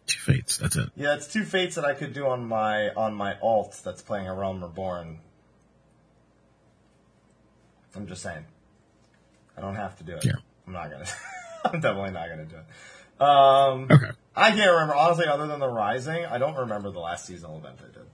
Two 0.07 0.19
fates. 0.19 0.57
That's 0.57 0.75
it. 0.75 0.89
Yeah, 0.95 1.15
it's 1.15 1.27
two 1.27 1.43
fates 1.43 1.75
that 1.75 1.85
I 1.85 1.93
could 1.93 2.13
do 2.13 2.27
on 2.27 2.45
my 2.45 2.89
on 2.89 3.13
my 3.15 3.37
alt 3.41 3.81
that's 3.83 4.01
playing 4.01 4.27
a 4.27 4.33
Realm 4.33 4.63
Reborn. 4.63 5.19
I'm 7.95 8.07
just 8.07 8.21
saying. 8.21 8.45
I 9.57 9.61
don't 9.61 9.75
have 9.75 9.95
to 9.97 10.03
do 10.03 10.13
it. 10.15 10.25
Yeah. 10.25 10.33
I'm 10.67 10.73
not 10.73 10.91
gonna. 10.91 11.05
I'm 11.65 11.79
definitely 11.79 12.11
not 12.11 12.29
gonna 12.29 12.45
do 12.45 12.55
it. 12.57 13.21
Um, 13.21 13.87
Okay. 13.89 14.11
I 14.35 14.51
can't 14.51 14.71
remember 14.71 14.95
honestly. 14.95 15.25
Other 15.27 15.47
than 15.47 15.59
the 15.59 15.69
Rising, 15.69 16.25
I 16.25 16.37
don't 16.37 16.55
remember 16.55 16.91
the 16.91 16.99
last 16.99 17.25
seasonal 17.25 17.57
event 17.57 17.79
I 17.79 17.93
did. 17.93 18.05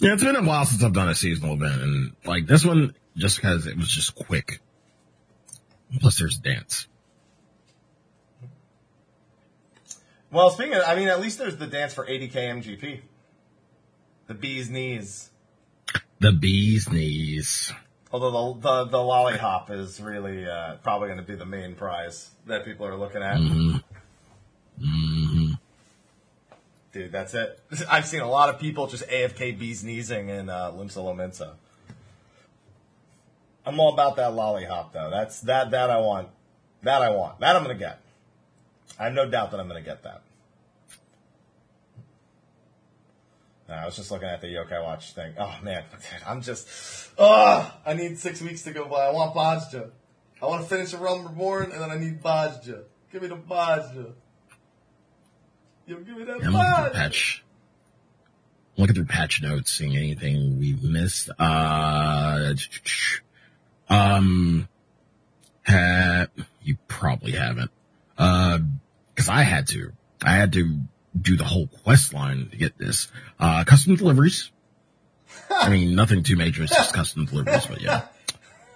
Yeah, 0.00 0.14
it's 0.14 0.24
been 0.24 0.34
a 0.34 0.42
while 0.42 0.64
since 0.64 0.82
I've 0.82 0.92
done 0.94 1.08
a 1.08 1.14
seasonal 1.14 1.54
event, 1.54 1.80
and 1.82 2.12
like 2.24 2.46
this 2.46 2.64
one, 2.64 2.94
just 3.16 3.36
because 3.36 3.66
it 3.66 3.76
was 3.76 3.88
just 3.88 4.14
quick. 4.14 4.60
Plus, 6.00 6.18
there's 6.18 6.38
dance. 6.38 6.88
Well, 10.32 10.50
speaking 10.50 10.74
of, 10.74 10.82
I 10.86 10.96
mean, 10.96 11.08
at 11.08 11.20
least 11.20 11.38
there's 11.38 11.56
the 11.56 11.66
dance 11.66 11.94
for 11.94 12.04
80k 12.04 12.32
MGP. 12.34 13.00
The 14.26 14.34
bee's 14.34 14.68
knees. 14.68 15.30
The 16.20 16.32
bee's 16.32 16.90
knees. 16.90 17.72
Although 18.12 18.54
the 18.54 18.60
the, 18.60 18.84
the 18.90 19.02
lollipop 19.02 19.70
is 19.70 20.00
really 20.00 20.46
uh, 20.46 20.76
probably 20.76 21.08
going 21.08 21.20
to 21.20 21.24
be 21.24 21.34
the 21.34 21.46
main 21.46 21.74
prize 21.74 22.30
that 22.46 22.64
people 22.64 22.86
are 22.86 22.96
looking 22.96 23.22
at. 23.22 23.36
Mm-hmm. 23.36 23.76
Mm-hmm. 24.82 25.52
Dude, 26.92 27.12
that's 27.12 27.34
it. 27.34 27.60
I've 27.90 28.06
seen 28.06 28.20
a 28.20 28.28
lot 28.28 28.48
of 28.48 28.58
people 28.58 28.86
just 28.86 29.06
AFK 29.08 29.58
bees 29.58 29.84
kneesing 29.84 30.28
in 30.28 30.48
uh, 30.48 30.72
Limsa 30.72 30.98
Lominsa. 30.98 31.52
I'm 33.66 33.80
all 33.80 33.92
about 33.92 34.16
that 34.16 34.32
lollipop 34.32 34.92
though. 34.92 35.10
That's 35.10 35.40
that 35.42 35.72
that 35.72 35.90
I 35.90 35.98
want. 35.98 36.28
That 36.82 37.02
I 37.02 37.10
want. 37.10 37.40
That 37.40 37.56
I'm 37.56 37.62
gonna 37.62 37.74
get. 37.74 38.00
I 38.98 39.04
have 39.04 39.12
no 39.12 39.28
doubt 39.28 39.50
that 39.50 39.60
I'm 39.60 39.66
gonna 39.66 39.82
get 39.82 40.04
that. 40.04 40.22
Nah, 43.32 43.55
I 43.68 43.84
was 43.84 43.96
just 43.96 44.10
looking 44.10 44.28
at 44.28 44.40
the 44.40 44.46
Yokai 44.46 44.82
Watch 44.82 45.12
thing. 45.12 45.34
Oh 45.38 45.56
man, 45.62 45.84
I'm 46.26 46.40
just. 46.40 46.68
Oh, 47.18 47.72
I 47.84 47.94
need 47.94 48.18
six 48.18 48.40
weeks 48.40 48.62
to 48.62 48.72
go 48.72 48.86
by. 48.86 49.06
I 49.06 49.12
want 49.12 49.34
Bozja. 49.34 49.90
I 50.40 50.46
want 50.46 50.62
to 50.62 50.68
finish 50.68 50.92
a 50.92 50.98
Realm 50.98 51.26
Reborn, 51.26 51.72
and 51.72 51.80
then 51.80 51.90
I 51.90 51.98
need 51.98 52.22
Bozja. 52.22 52.84
Give 53.10 53.22
me 53.22 53.28
the 53.28 53.36
Bozja. 53.36 54.12
Yo, 55.86 55.96
give 55.98 56.16
me 56.16 56.24
that 56.24 56.36
I'm 56.36 56.38
looking 56.38 56.52
through 56.52 56.60
Bozja. 56.60 56.92
patch. 56.92 57.44
I'm 58.76 58.82
looking 58.82 58.94
through 58.94 59.06
patch 59.06 59.42
notes, 59.42 59.72
seeing 59.72 59.96
anything 59.96 60.58
we've 60.58 60.82
missed. 60.82 61.30
Uh, 61.38 62.54
um, 63.88 64.68
ha, 65.66 66.26
you 66.62 66.76
probably 66.86 67.32
haven't. 67.32 67.70
Uh, 68.18 68.58
cause 69.16 69.28
I 69.28 69.42
had 69.42 69.66
to. 69.68 69.92
I 70.22 70.32
had 70.32 70.52
to 70.52 70.80
do 71.20 71.36
the 71.36 71.44
whole 71.44 71.68
quest 71.84 72.12
line 72.14 72.48
to 72.50 72.56
get 72.56 72.76
this. 72.78 73.08
Uh, 73.38 73.64
custom 73.64 73.96
deliveries. 73.96 74.50
I 75.50 75.68
mean, 75.68 75.94
nothing 75.94 76.22
too 76.22 76.36
major. 76.36 76.62
It's 76.62 76.74
just 76.74 76.94
custom 76.94 77.26
deliveries, 77.26 77.66
but 77.66 77.80
yeah. 77.80 78.02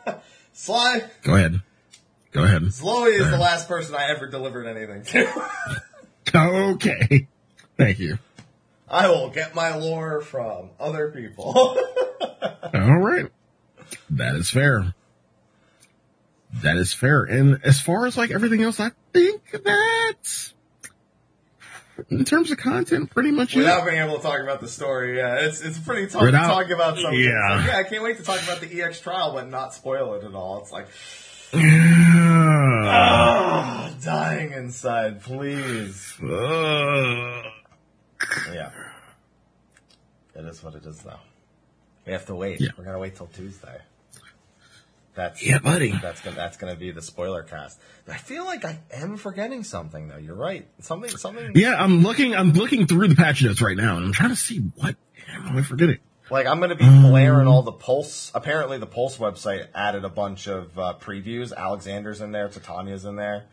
Sly, 0.52 1.02
Go 1.22 1.36
ahead. 1.36 1.60
Go 2.32 2.44
ahead. 2.44 2.62
Chloe 2.78 3.10
is 3.10 3.30
the 3.30 3.38
last 3.38 3.66
person 3.66 3.94
I 3.94 4.10
ever 4.10 4.26
delivered 4.28 4.66
anything 4.66 5.02
to. 5.04 5.82
Okay. 6.34 7.26
Thank 7.76 7.98
you. 7.98 8.18
I 8.88 9.08
will 9.08 9.30
get 9.30 9.54
my 9.54 9.76
lore 9.76 10.20
from 10.20 10.70
other 10.78 11.10
people. 11.10 11.44
All 12.74 12.98
right. 12.98 13.26
That 14.10 14.36
is 14.36 14.48
fair. 14.50 14.94
That 16.62 16.76
is 16.76 16.92
fair. 16.92 17.24
And 17.24 17.60
as 17.64 17.80
far 17.80 18.06
as 18.06 18.16
like 18.16 18.30
everything 18.30 18.62
else, 18.62 18.78
I 18.78 18.90
think 19.12 19.50
that 19.50 20.52
in 22.10 22.24
terms 22.24 22.50
of 22.50 22.58
content, 22.58 23.10
pretty 23.10 23.30
much 23.30 23.54
it. 23.54 23.58
Without 23.58 23.84
being 23.86 24.00
able 24.00 24.16
to 24.16 24.22
talk 24.22 24.40
about 24.40 24.60
the 24.60 24.68
story, 24.68 25.16
yeah, 25.18 25.40
it's 25.46 25.60
it's 25.60 25.78
pretty 25.78 26.06
tough 26.06 26.22
Without- 26.22 26.42
to 26.48 26.48
talk 26.64 26.70
about 26.70 26.96
something. 26.98 27.18
Yeah. 27.20 27.56
like, 27.56 27.66
yeah, 27.66 27.76
I 27.78 27.82
can't 27.84 28.02
wait 28.02 28.16
to 28.18 28.22
talk 28.22 28.42
about 28.42 28.60
the 28.60 28.82
EX 28.82 29.00
trial, 29.00 29.32
but 29.34 29.48
not 29.48 29.74
spoil 29.74 30.14
it 30.14 30.24
at 30.24 30.34
all. 30.34 30.60
It's 30.62 30.72
like, 30.72 30.86
ah, 32.86 33.94
dying 34.04 34.52
inside, 34.52 35.22
please. 35.22 36.14
Uh, 36.22 37.42
Yeah, 38.52 38.70
it 40.34 40.44
is 40.44 40.62
what 40.62 40.74
it 40.74 40.84
is, 40.86 40.98
though. 41.02 41.18
We 42.06 42.12
have 42.12 42.26
to 42.26 42.34
wait. 42.34 42.60
Yeah. 42.60 42.68
We're 42.76 42.84
gonna 42.84 42.98
wait 42.98 43.16
till 43.16 43.26
Tuesday. 43.28 43.78
That's 45.14 45.44
Yeah, 45.44 45.58
buddy. 45.58 45.90
That's 46.02 46.20
gonna 46.20 46.36
that's 46.36 46.56
gonna 46.56 46.76
be 46.76 46.92
the 46.92 47.02
spoiler 47.02 47.42
cast. 47.42 47.80
I 48.08 48.16
feel 48.16 48.44
like 48.44 48.64
I 48.64 48.78
am 48.92 49.16
forgetting 49.16 49.64
something, 49.64 50.08
though. 50.08 50.16
You're 50.18 50.36
right. 50.36 50.66
Something 50.80 51.10
something. 51.10 51.52
yeah, 51.56 51.74
I'm 51.76 52.02
looking. 52.02 52.34
I'm 52.34 52.52
looking 52.52 52.86
through 52.86 53.08
the 53.08 53.16
patch 53.16 53.42
notes 53.42 53.60
right 53.60 53.76
now, 53.76 53.96
and 53.96 54.06
I'm 54.06 54.12
trying 54.12 54.30
to 54.30 54.36
see 54.36 54.58
what 54.76 54.96
am 55.28 55.56
I 55.56 55.62
forgetting. 55.62 55.98
Like 56.30 56.46
I'm 56.46 56.58
going 56.58 56.70
to 56.70 56.76
be 56.76 56.84
Um, 56.84 57.02
blaring 57.10 57.48
all 57.48 57.62
the 57.62 57.72
Pulse. 57.72 58.30
Apparently, 58.34 58.78
the 58.78 58.86
Pulse 58.86 59.16
website 59.18 59.66
added 59.74 60.04
a 60.04 60.08
bunch 60.08 60.46
of 60.46 60.78
uh, 60.78 60.94
previews. 61.00 61.52
Alexander's 61.54 62.20
in 62.20 62.30
there. 62.30 62.48
Titania's 62.48 63.04
in 63.04 63.16
there. 63.16 63.46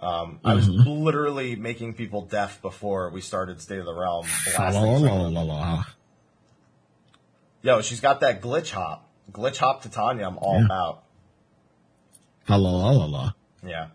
Um, 0.00 0.40
I 0.42 0.54
was 0.54 0.66
Mm-hmm. 0.68 0.90
literally 1.04 1.54
making 1.54 1.94
people 1.94 2.22
deaf 2.22 2.62
before 2.62 3.10
we 3.10 3.20
started 3.20 3.60
State 3.60 3.78
of 3.78 3.84
the 3.84 3.94
Realm. 3.94 4.26
La 4.58 4.70
blasting 4.70 5.02
la 5.04 5.14
la 5.14 5.28
la 5.28 5.42
la. 5.42 5.84
Yo, 7.62 7.80
she's 7.82 8.00
got 8.00 8.20
that 8.20 8.40
glitch 8.42 8.70
hop. 8.70 9.03
Glitch 9.32 9.58
hop 9.58 9.82
Titania, 9.82 10.26
I'm 10.26 10.38
all 10.38 10.58
Yeah. 10.58 10.64
about. 10.66 11.02
La 12.48 12.56
la 12.56 12.70
la 12.70 12.90
la 12.90 13.04
la. 13.06 13.32
Yeah. 13.66 13.86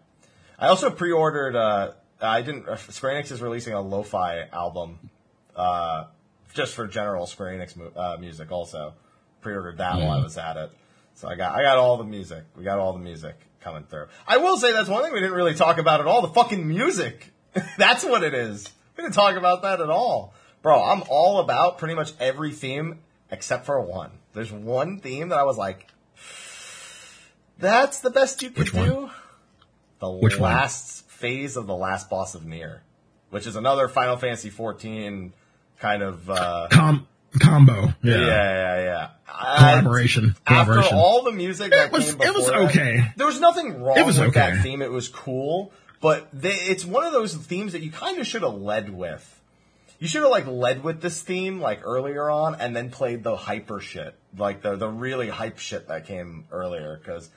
I 0.58 0.68
also 0.68 0.90
pre-ordered. 0.90 1.56
Uh, 1.56 1.92
I 2.22 2.42
didn't. 2.42 2.68
Uh, 2.68 2.76
Square 2.78 3.22
Enix 3.22 3.32
is 3.32 3.42
releasing 3.42 3.74
a 3.74 3.82
lo-fi 3.82 4.48
album, 4.52 5.10
uh, 5.56 6.06
just 6.54 6.74
for 6.74 6.88
general 6.88 7.28
Square 7.28 7.58
Enix 7.58 7.76
mu- 7.78 7.92
uh, 7.96 8.18
music. 8.20 8.52
Also, 8.52 8.94
pre-ordered 9.42 9.78
that 9.78 9.98
while 10.00 10.12
I 10.12 10.24
was 10.24 10.38
at 10.38 10.58
it. 10.58 10.72
So 11.14 11.28
I 11.28 11.36
got 11.36 11.54
I 11.56 11.62
got 11.62 11.78
all 11.78 11.98
the 11.98 12.04
music. 12.04 12.44
We 12.58 12.64
got 12.64 12.80
all 12.80 12.94
the 12.94 13.00
music 13.00 13.36
coming 13.62 13.84
through. 13.84 14.08
I 14.28 14.38
will 14.38 14.58
say 14.58 14.74
that's 14.74 14.90
one 14.90 15.04
thing 15.04 15.14
we 15.14 15.20
didn't 15.20 15.36
really 15.36 15.54
talk 15.56 15.78
about 15.78 16.00
at 16.02 16.08
all. 16.08 16.22
The 16.22 16.30
fucking 16.30 16.68
music. 16.68 17.32
that's 17.78 18.04
what 18.04 18.24
it 18.24 18.34
is. 18.34 18.70
We 18.98 19.04
didn't 19.04 19.14
talk 19.16 19.36
about 19.36 19.62
that 19.62 19.80
at 19.80 19.90
all, 19.90 20.34
bro. 20.62 20.84
I'm 20.84 21.04
all 21.10 21.40
about 21.40 21.78
pretty 21.78 21.94
much 21.96 22.14
every 22.20 22.52
theme 22.52 23.00
except 23.32 23.66
for 23.66 23.80
one. 23.80 24.12
There's 24.40 24.54
one 24.54 25.00
theme 25.00 25.30
that 25.30 25.38
I 25.38 25.44
was 25.44 25.58
like, 25.58 25.86
that's 27.58 28.00
the 28.00 28.10
best 28.10 28.42
you 28.42 28.52
could 28.52 28.60
Which 28.60 28.74
one? 28.74 28.86
do. 28.90 29.10
The 30.00 30.10
Which 30.10 30.40
one? 30.40 30.54
last 30.54 31.10
phase 31.10 31.58
of 31.58 31.68
the 31.68 31.76
last 31.76 32.10
boss 32.10 32.36
of 32.36 32.46
Nier, 32.46 32.82
which 33.32 33.46
is 33.46 33.58
another 33.58 33.90
Final 33.90 34.16
Fantasy 34.16 34.50
14 34.50 35.34
kind 35.80 36.02
of 36.04 36.30
uh, 36.30 36.70
Com 36.72 37.06
combo. 37.38 37.88
yeah, 38.02 38.16
Yeah. 38.16 38.16
yeah, 38.26 38.82
yeah. 38.82 39.10
I- 39.28 39.58
Collaboration. 39.58 40.36
after 40.48 40.72
Collaboration. 40.72 40.98
all 40.98 41.24
the 41.24 41.34
music 41.34 41.72
that 41.72 41.88
It 41.88 41.92
was- 41.92 42.06
came 42.06 42.18
before, 42.20 42.28
it 42.28 42.34
was 42.38 42.46
that, 42.48 42.56
okay. 42.70 43.12
There 43.18 43.28
was 43.28 43.42
nothing 43.42 43.82
wrong 43.82 43.98
It 44.00 44.06
was 44.06 44.20
with 44.22 44.36
that 44.36 44.64
theme. 44.64 44.82
It 44.82 44.90
was 44.92 45.10
cool, 45.10 45.74
but 46.00 46.30
they, 46.32 46.54
it's 46.54 46.86
one 46.86 47.04
of 47.06 47.12
those 47.12 47.36
themes 47.36 47.74
that 47.74 47.82
you 47.82 47.92
kind 47.92 48.20
of 48.20 48.26
should 48.26 48.44
have 48.44 48.54
led 48.54 48.90
with. 48.90 49.36
You 50.00 50.08
should 50.08 50.22
have 50.22 50.32
like 50.32 50.48
led 50.48 50.82
with 50.82 51.02
this 51.02 51.22
theme 51.22 51.60
like 51.60 51.82
earlier 51.84 52.30
on, 52.30 52.56
and 52.56 52.74
then 52.74 52.90
played 52.90 53.22
the 53.26 53.36
hyper 53.36 53.82
shit, 53.82 54.16
like 54.38 54.62
the 54.62 54.76
the 54.76 54.88
really 54.88 55.30
hype 55.30 55.60
shit 55.60 55.88
that 55.88 56.06
came 56.06 56.46
earlier. 56.52 56.98
Because 56.98 57.30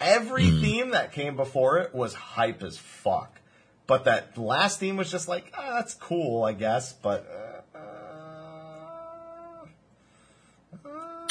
every 0.00 0.48
Hmm. 0.50 0.60
theme 0.60 0.90
that 0.90 1.12
came 1.12 1.36
before 1.36 1.78
it 1.78 1.94
was 1.94 2.14
hype 2.14 2.62
as 2.62 2.76
fuck, 2.78 3.40
but 3.86 4.04
that 4.04 4.36
last 4.36 4.80
theme 4.80 4.96
was 4.96 5.10
just 5.10 5.28
like, 5.28 5.52
ah, 5.56 5.76
that's 5.76 5.94
cool, 5.94 6.44
I 6.44 6.52
guess, 6.52 6.92
but. 6.92 7.26
Uh, 7.74 7.78
uh, 7.78 9.66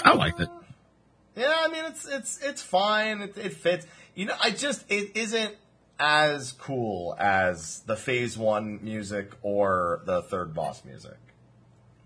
I 0.03 0.13
liked 0.13 0.39
it. 0.39 0.49
yeah, 1.35 1.53
I 1.57 1.67
mean 1.69 1.85
it's 1.85 2.05
it's 2.07 2.39
it's 2.43 2.61
fine. 2.61 3.21
It, 3.21 3.37
it 3.37 3.53
fits. 3.53 3.87
You 4.13 4.25
know, 4.25 4.35
I 4.41 4.51
just 4.51 4.85
it 4.89 5.15
isn't 5.15 5.55
as 5.99 6.51
cool 6.53 7.15
as 7.17 7.79
the 7.85 7.95
Phase 7.95 8.37
One 8.37 8.79
music 8.83 9.31
or 9.41 10.01
the 10.05 10.21
third 10.21 10.53
boss 10.53 10.83
music. 10.85 11.17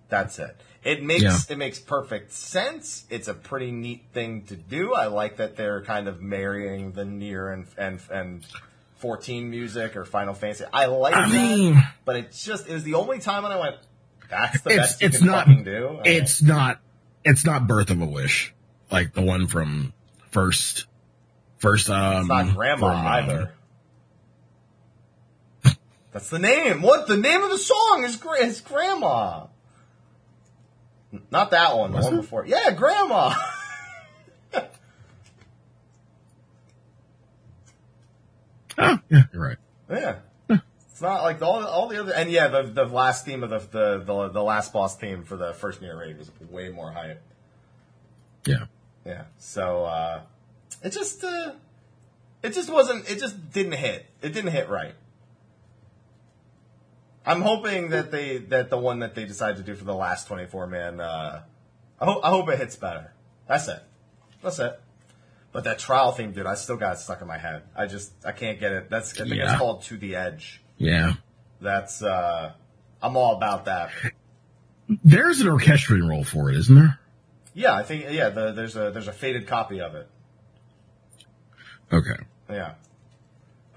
That's 0.09 0.39
it. 0.39 0.55
It 0.83 1.03
makes 1.03 1.23
Yeah. 1.23 1.37
it 1.49 1.57
makes 1.57 1.79
perfect 1.79 2.31
sense. 2.33 3.05
It's 3.09 3.27
a 3.27 3.33
pretty 3.33 3.71
neat 3.71 4.05
thing 4.13 4.43
to 4.43 4.55
do. 4.55 4.93
I 4.93 5.07
like 5.07 5.37
that 5.37 5.55
they're 5.55 5.81
kind 5.83 6.07
of 6.07 6.21
marrying 6.21 6.93
the 6.93 7.05
Nier 7.05 7.49
and 7.51 7.67
and 7.77 7.99
and 8.11 8.45
14 8.97 9.49
music 9.49 9.95
or 9.95 10.03
Final 10.05 10.33
Fantasy. 10.33 10.65
I 10.73 10.85
like 10.87 11.15
I 11.15 11.29
that, 11.29 11.33
mean- 11.33 11.83
but 12.05 12.15
it's 12.15 12.43
just 12.43 12.67
it 12.67 12.73
was 12.73 12.83
the 12.83 12.95
only 12.95 13.19
time 13.19 13.43
when 13.43 13.51
I 13.51 13.57
went. 13.59 13.75
That's 14.29 14.61
the 14.61 14.69
It's 14.71 14.77
best 14.77 15.01
you 15.01 15.07
it's 15.07 15.17
can 15.17 15.27
not 15.27 15.47
fucking 15.47 15.63
do. 15.63 15.99
it's 16.05 16.41
not 16.41 16.79
it's 17.23 17.45
not 17.45 17.67
Birth 17.67 17.89
of 17.91 18.01
a 18.01 18.05
Wish 18.05 18.53
like 18.91 19.13
the 19.13 19.21
one 19.21 19.47
from 19.47 19.91
first 20.31 20.85
first 21.57 21.89
um 21.89 22.21
It's 22.21 22.29
not 22.29 22.55
grandma 22.55 22.87
from, 22.87 22.99
um, 22.99 23.07
either. 23.07 23.53
That's 26.11 26.29
the 26.29 26.39
name. 26.39 26.81
What? 26.81 27.07
The 27.07 27.17
name 27.17 27.43
of 27.43 27.51
the 27.51 27.57
song 27.59 28.03
is, 28.03 28.19
is 28.41 28.61
Grandma. 28.61 29.45
N- 31.13 31.21
Not 31.31 31.51
that 31.51 31.75
one. 31.77 31.91
The 31.91 32.01
one 32.01 32.13
it? 32.13 32.17
before. 32.17 32.45
Yeah, 32.45 32.71
Grandma. 32.71 33.33
Yeah, 39.09 39.23
you're 39.33 39.43
right. 39.43 39.57
yeah. 39.89 40.15
It's 40.49 41.01
not 41.01 41.21
like 41.23 41.41
all, 41.41 41.65
all 41.65 41.87
the 41.87 41.99
other. 41.99 42.13
And 42.13 42.29
yeah, 42.31 42.47
the, 42.49 42.63
the 42.63 42.85
last 42.85 43.25
theme 43.25 43.43
of 43.43 43.49
the, 43.49 43.59
the 43.59 44.03
the 44.05 44.29
the 44.29 44.43
last 44.43 44.73
boss 44.73 44.97
theme 44.97 45.23
for 45.23 45.37
the 45.37 45.53
first 45.53 45.81
Nier 45.81 45.97
raid 45.97 46.17
was 46.17 46.29
way 46.49 46.69
more 46.69 46.91
hype. 46.91 47.21
Yeah. 48.45 48.65
Yeah. 49.05 49.23
So 49.37 49.85
uh 49.85 50.21
it 50.83 50.91
just 50.91 51.23
uh 51.23 51.53
it 52.43 52.53
just 52.53 52.69
wasn't 52.69 53.09
it 53.09 53.19
just 53.19 53.51
didn't 53.51 53.73
hit. 53.73 54.05
It 54.21 54.33
didn't 54.33 54.51
hit 54.51 54.69
right. 54.69 54.93
I'm 57.29 57.41
hoping 57.41 57.89
that 57.89 58.11
they 58.11 58.37
that 58.37 58.69
the 58.69 58.77
one 58.77 58.99
that 58.99 59.15
they 59.15 59.25
decide 59.25 59.57
to 59.57 59.63
do 59.63 59.75
for 59.75 59.83
the 59.85 59.93
last 59.95 60.27
24 60.27 60.67
man 60.67 60.99
uh 60.99 61.43
I, 62.01 62.05
ho- 62.05 62.21
I 62.23 62.29
hope 62.29 62.49
it 62.49 62.57
hits 62.57 62.75
better. 62.75 63.13
That's 63.47 63.67
it. 63.67 63.81
That's 64.41 64.59
it. 64.59 64.79
But 65.51 65.63
that 65.65 65.79
trial 65.79 66.11
theme, 66.11 66.31
dude, 66.31 66.45
I 66.45 66.53
still 66.55 66.77
got 66.77 66.93
it 66.95 66.99
stuck 66.99 67.21
in 67.21 67.27
my 67.27 67.37
head. 67.37 67.63
I 67.75 67.85
just 67.87 68.11
I 68.25 68.31
can't 68.31 68.59
get 68.59 68.71
it. 68.71 68.89
That's 68.89 69.13
I 69.19 69.23
think 69.23 69.35
Yeah. 69.35 69.51
it's 69.51 69.59
called 69.59 69.83
To 69.83 69.97
the 69.97 70.15
Edge. 70.15 70.61
Yeah. 70.77 71.13
That's 71.61 72.01
uh 72.01 72.53
I'm 73.01 73.15
all 73.17 73.35
about 73.35 73.65
that. 73.65 73.91
there's 75.03 75.39
an 75.41 75.47
orchestrion 75.49 76.07
role 76.07 76.23
for 76.23 76.49
it, 76.51 76.57
isn't 76.57 76.75
there? 76.75 76.99
Yeah, 77.53 77.73
I 77.73 77.83
think 77.83 78.05
yeah. 78.11 78.29
The, 78.29 78.51
there's 78.53 78.75
a 78.75 78.91
there's 78.91 79.07
a 79.07 79.13
faded 79.13 79.47
copy 79.47 79.81
of 79.81 79.95
it. 79.95 80.07
Okay. 81.91 82.23
Yeah. 82.49 82.73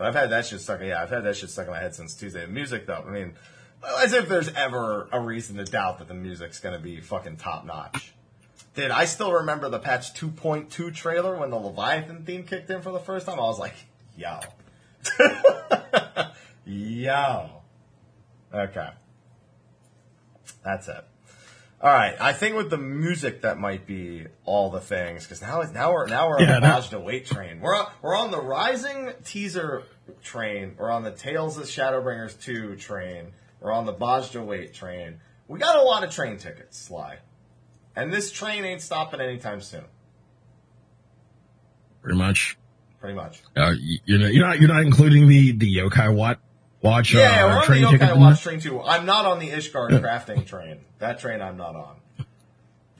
But 0.02 0.08
I've 0.08 0.14
had 0.16 0.30
that 0.30 0.46
shit 0.46 0.60
stuck. 0.60 0.80
Yeah, 0.82 1.00
I've 1.00 1.10
had 1.10 1.22
that 1.22 1.36
shit 1.36 1.48
stuck 1.48 1.66
in 1.66 1.72
my 1.72 1.78
head 1.78 1.94
since 1.94 2.14
Tuesday. 2.14 2.44
Music, 2.46 2.86
though, 2.86 3.04
I 3.06 3.10
mean, 3.12 3.34
as 4.00 4.12
if 4.12 4.28
there's 4.28 4.48
ever 4.48 5.08
a 5.12 5.20
reason 5.20 5.58
to 5.58 5.64
doubt 5.64 6.00
that 6.00 6.08
the 6.08 6.14
music's 6.14 6.58
gonna 6.58 6.80
be 6.80 7.00
fucking 7.00 7.36
top 7.36 7.64
notch. 7.64 8.12
Dude, 8.74 8.90
I 8.90 9.04
still 9.04 9.32
remember 9.32 9.68
the 9.68 9.78
patch 9.78 10.12
2.2 10.14 10.92
trailer 10.92 11.36
when 11.36 11.50
the 11.50 11.56
Leviathan 11.56 12.24
theme 12.24 12.42
kicked 12.42 12.68
in 12.68 12.82
for 12.82 12.90
the 12.90 12.98
first 12.98 13.26
time. 13.26 13.38
I 13.38 13.42
was 13.42 13.60
like, 13.60 13.76
yo. 14.16 14.40
yo. 16.64 17.62
Okay. 18.52 18.88
That's 20.64 20.88
it. 20.88 21.04
All 21.82 21.90
right, 21.90 22.14
I 22.20 22.32
think 22.32 22.54
with 22.54 22.70
the 22.70 22.78
music 22.78 23.42
that 23.42 23.58
might 23.58 23.88
be 23.88 24.26
all 24.44 24.70
the 24.70 24.80
things 24.80 25.24
because 25.24 25.42
now 25.42 25.62
now 25.62 25.92
we're 25.92 26.06
now 26.06 26.28
we're 26.28 26.36
on 26.36 26.42
Yeah, 26.42 26.60
the 26.60 26.66
Bozja 26.66 27.02
Wait 27.02 27.26
train. 27.26 27.58
We're 27.60 27.74
on, 27.74 27.90
we're 28.00 28.16
on 28.16 28.30
the 28.30 28.40
Rising 28.40 29.10
teaser 29.24 29.82
train. 30.22 30.76
We're 30.78 30.92
on 30.92 31.02
the 31.02 31.10
Tales 31.10 31.58
of 31.58 31.64
Shadowbringers 31.64 32.40
two 32.40 32.76
train. 32.76 33.32
We're 33.60 33.72
on 33.72 33.86
the 33.86 33.94
Bozja 33.94 34.46
Wait 34.46 34.72
train. 34.72 35.18
We 35.48 35.58
got 35.58 35.74
a 35.74 35.82
lot 35.82 36.04
of 36.04 36.12
train 36.12 36.36
tickets, 36.36 36.78
Sly, 36.78 37.18
and 37.96 38.12
this 38.12 38.30
train 38.30 38.64
ain't 38.64 38.80
stopping 38.80 39.20
anytime 39.20 39.60
soon. 39.60 39.84
Pretty 42.00 42.16
much. 42.16 42.56
Pretty 43.00 43.16
much. 43.16 43.42
Uh, 43.56 43.72
you're 44.04 44.20
not, 44.20 44.32
you're 44.32 44.46
not 44.46 44.60
you're 44.60 44.68
not 44.68 44.82
including 44.82 45.26
the 45.26 45.50
the 45.50 45.76
yokai 45.78 46.14
wat 46.14 46.38
watch 46.82 47.14
Yeah, 47.14 47.44
uh, 47.44 47.48
we're 47.48 47.58
on 47.58 47.64
train. 47.64 47.84
Yokai 47.84 48.18
Watch 48.18 48.42
train 48.42 48.60
too. 48.60 48.82
I'm 48.82 49.06
not 49.06 49.24
on 49.24 49.38
the 49.38 49.48
Ishgard 49.48 49.90
crafting 50.00 50.46
train. 50.46 50.80
That 50.98 51.18
train 51.20 51.40
I'm 51.40 51.56
not 51.56 51.76
on. 51.76 51.96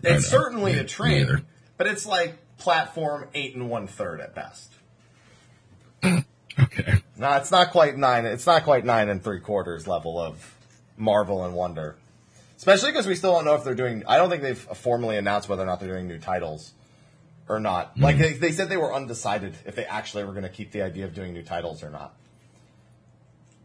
It's 0.05 0.27
certainly 0.27 0.73
a 0.79 0.83
train, 0.83 1.45
but 1.77 1.87
it's 1.87 2.05
like 2.05 2.37
platform 2.59 3.29
eight 3.35 3.55
and 3.55 3.71
one 3.71 3.87
third 3.87 4.21
at 4.21 4.35
best. 4.35 4.73
Okay. 6.59 7.03
No, 7.17 7.33
it's 7.37 7.51
not 7.51 7.71
quite 7.71 7.97
nine. 7.97 8.27
It's 8.27 8.47
not 8.47 8.65
quite 8.65 8.85
nine 8.85 9.09
and 9.09 9.23
three 9.23 9.41
quarters 9.41 9.87
level 9.87 10.21
of 10.21 10.55
Marvel 10.97 11.45
and 11.45 11.55
Wonder. 11.55 11.97
Especially 12.57 12.91
because 12.91 13.07
we 13.07 13.15
still 13.15 13.33
don't 13.33 13.45
know 13.45 13.55
if 13.55 13.65
they're 13.65 13.75
doing. 13.75 14.05
I 14.07 14.19
don't 14.19 14.31
think 14.31 14.43
they've 14.43 14.59
formally 14.59 15.17
announced 15.17 15.49
whether 15.49 15.63
or 15.63 15.67
not 15.67 15.81
they're 15.81 15.93
doing 15.93 16.07
new 16.07 16.19
titles 16.19 16.73
or 17.49 17.59
not. 17.59 17.99
Like 17.99 18.19
they, 18.19 18.35
they 18.35 18.53
said 18.53 18.69
they 18.69 18.77
were 18.77 18.95
undecided 18.95 19.55
if 19.67 19.75
they 19.75 19.85
actually 19.85 20.25
were 20.25 20.33
going 20.33 20.45
to 20.45 20.49
keep 20.49 20.73
the 20.73 20.83
idea 20.83 21.05
of 21.05 21.15
doing 21.15 21.33
new 21.33 21.43
titles 21.43 21.83
or 21.83 21.91
not. 21.91 22.15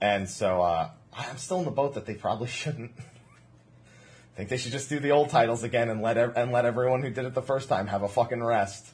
And 0.01 0.29
so 0.29 0.61
uh, 0.61 0.89
I'm 1.13 1.37
still 1.37 1.59
in 1.59 1.65
the 1.65 1.71
boat 1.71 1.95
that 1.95 2.05
they 2.05 2.13
probably 2.13 2.47
shouldn't. 2.61 2.91
I 2.97 4.37
think 4.37 4.49
they 4.49 4.57
should 4.57 4.71
just 4.71 4.89
do 4.89 4.99
the 4.99 5.11
old 5.11 5.29
titles 5.29 5.63
again 5.63 5.89
and 5.89 6.01
let 6.01 6.17
ev- 6.17 6.33
and 6.35 6.51
let 6.51 6.65
everyone 6.65 7.01
who 7.01 7.09
did 7.09 7.25
it 7.25 7.33
the 7.33 7.41
first 7.41 7.69
time 7.69 7.87
have 7.87 8.03
a 8.03 8.07
fucking 8.07 8.43
rest. 8.43 8.87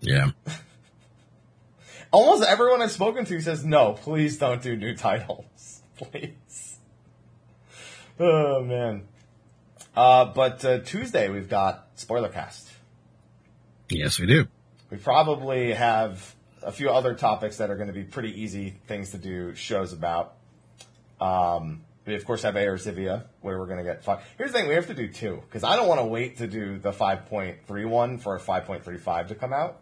Yeah. 0.00 0.30
Almost 2.12 2.44
everyone 2.44 2.82
I've 2.82 2.90
spoken 2.92 3.24
to 3.26 3.40
says 3.40 3.64
no. 3.64 3.92
Please 3.92 4.38
don't 4.38 4.62
do 4.62 4.76
new 4.76 4.96
titles, 4.96 5.82
please. 5.96 6.78
Oh 8.18 8.62
man. 8.62 9.06
Uh, 9.94 10.26
but 10.26 10.64
uh, 10.64 10.78
Tuesday 10.80 11.28
we've 11.28 11.48
got 11.48 11.88
spoiler 11.94 12.28
cast. 12.28 12.68
Yes, 13.88 14.18
we 14.18 14.26
do. 14.26 14.46
We 14.90 14.98
probably 14.98 15.72
have 15.72 16.34
a 16.66 16.72
few 16.72 16.90
other 16.90 17.14
topics 17.14 17.58
that 17.58 17.70
are 17.70 17.76
going 17.76 17.86
to 17.86 17.94
be 17.94 18.02
pretty 18.02 18.42
easy 18.42 18.74
things 18.86 19.12
to 19.12 19.18
do 19.18 19.54
shows 19.54 19.92
about. 19.92 20.34
Um, 21.20 21.84
we 22.04 22.14
of 22.14 22.24
course 22.24 22.42
have 22.42 22.56
Air 22.56 22.74
Zivia, 22.74 23.24
where 23.40 23.58
we're 23.58 23.66
going 23.66 23.78
to 23.78 23.84
get 23.84 24.04
five. 24.04 24.20
Here's 24.36 24.52
the 24.52 24.58
thing: 24.58 24.68
we 24.68 24.74
have 24.74 24.88
to 24.88 24.94
do 24.94 25.08
two 25.08 25.42
because 25.46 25.64
I 25.64 25.76
don't 25.76 25.88
want 25.88 26.00
to 26.00 26.06
wait 26.06 26.38
to 26.38 26.46
do 26.46 26.78
the 26.78 26.90
5.31 26.90 28.20
for 28.20 28.36
a 28.36 28.40
5.35 28.40 29.28
to 29.28 29.34
come 29.34 29.52
out. 29.52 29.80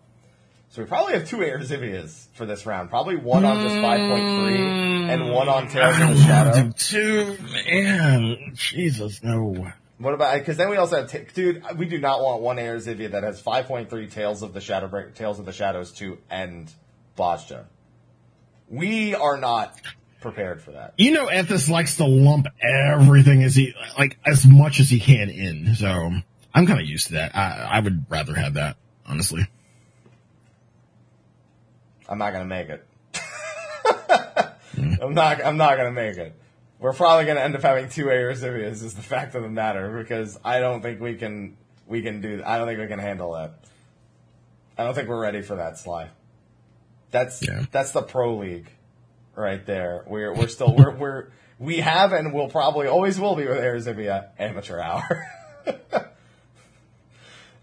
So 0.70 0.82
we 0.82 0.88
probably 0.88 1.14
have 1.14 1.28
two 1.28 1.42
Air 1.42 1.58
Zivias 1.60 2.26
for 2.34 2.46
this 2.46 2.66
round. 2.66 2.90
Probably 2.90 3.16
one 3.16 3.44
on 3.44 3.62
just 3.62 3.76
5.3 3.76 5.08
and 5.08 5.30
one 5.30 5.48
on 5.48 5.68
Tales 5.68 5.94
of 6.00 6.08
the 6.08 6.22
Shadow. 6.24 6.72
Two 6.76 7.38
man, 7.52 8.52
Jesus, 8.54 9.22
no. 9.22 9.72
What 9.98 10.14
about 10.14 10.38
because 10.38 10.56
then 10.56 10.70
we 10.70 10.76
also 10.76 10.96
have 10.96 11.10
t- 11.10 11.24
dude. 11.34 11.62
We 11.76 11.86
do 11.86 11.98
not 11.98 12.20
want 12.20 12.42
one 12.42 12.58
Air 12.58 12.76
Zivia 12.78 13.12
that 13.12 13.22
has 13.22 13.40
5.3 13.40 14.10
Tales 14.10 14.42
of 14.42 14.52
the 14.52 14.60
Shadow 14.60 14.88
Break, 14.88 15.14
Tales 15.14 15.38
of 15.38 15.46
the 15.46 15.52
Shadows 15.52 15.92
to 15.92 16.18
end 16.30 16.72
Bozja. 17.16 17.66
We 18.68 19.14
are 19.14 19.36
not 19.36 19.80
prepared 20.20 20.62
for 20.62 20.72
that. 20.72 20.94
You 20.98 21.12
know, 21.12 21.30
Ethos 21.30 21.68
likes 21.68 21.98
to 21.98 22.06
lump 22.06 22.46
everything 22.60 23.44
as 23.44 23.54
he 23.54 23.72
like 23.96 24.18
as 24.26 24.44
much 24.44 24.80
as 24.80 24.90
he 24.90 24.98
can 24.98 25.30
in. 25.30 25.76
So 25.76 26.10
I'm 26.52 26.66
kind 26.66 26.80
of 26.80 26.86
used 26.86 27.08
to 27.08 27.12
that. 27.14 27.36
I, 27.36 27.68
I 27.74 27.80
would 27.80 28.06
rather 28.08 28.34
have 28.34 28.54
that, 28.54 28.76
honestly. 29.06 29.46
I'm 32.08 32.18
not 32.18 32.32
gonna 32.32 32.44
make 32.46 32.68
it. 32.68 32.86
Hmm. 34.74 34.94
I'm 35.02 35.14
not. 35.14 35.44
I'm 35.44 35.56
not 35.56 35.76
gonna 35.76 35.92
make 35.92 36.16
it. 36.16 36.34
We're 36.84 36.92
probably 36.92 37.24
gonna 37.24 37.40
end 37.40 37.56
up 37.56 37.62
having 37.62 37.88
two 37.88 38.04
Zivias. 38.04 38.82
Is 38.82 38.92
the 38.92 39.00
fact 39.00 39.34
of 39.34 39.42
the 39.42 39.48
matter 39.48 39.96
because 40.02 40.38
I 40.44 40.60
don't 40.60 40.82
think 40.82 41.00
we 41.00 41.14
can. 41.14 41.56
We 41.86 42.02
can 42.02 42.20
do. 42.20 42.42
I 42.44 42.58
don't 42.58 42.66
think 42.66 42.78
we 42.78 42.86
can 42.88 42.98
handle 42.98 43.32
that. 43.32 43.54
I 44.76 44.84
don't 44.84 44.94
think 44.94 45.08
we're 45.08 45.18
ready 45.18 45.40
for 45.40 45.56
that, 45.56 45.78
Sly. 45.78 46.10
That's 47.10 47.40
Yeah. 47.40 47.64
that's 47.72 47.92
the 47.92 48.02
pro 48.02 48.36
league, 48.36 48.68
right 49.34 49.64
there. 49.64 50.04
We're 50.06 50.34
we're 50.34 50.48
still 50.48 50.76
we're 50.76 50.90
we're 50.90 51.28
we 51.58 51.78
have 51.78 52.12
and 52.12 52.34
will 52.34 52.50
probably 52.50 52.86
always 52.86 53.18
will 53.18 53.34
be 53.34 53.46
with 53.46 53.56
Air 53.56 53.76
Zivia 53.76 54.28
amateur 54.38 54.78
hour. 54.78 55.26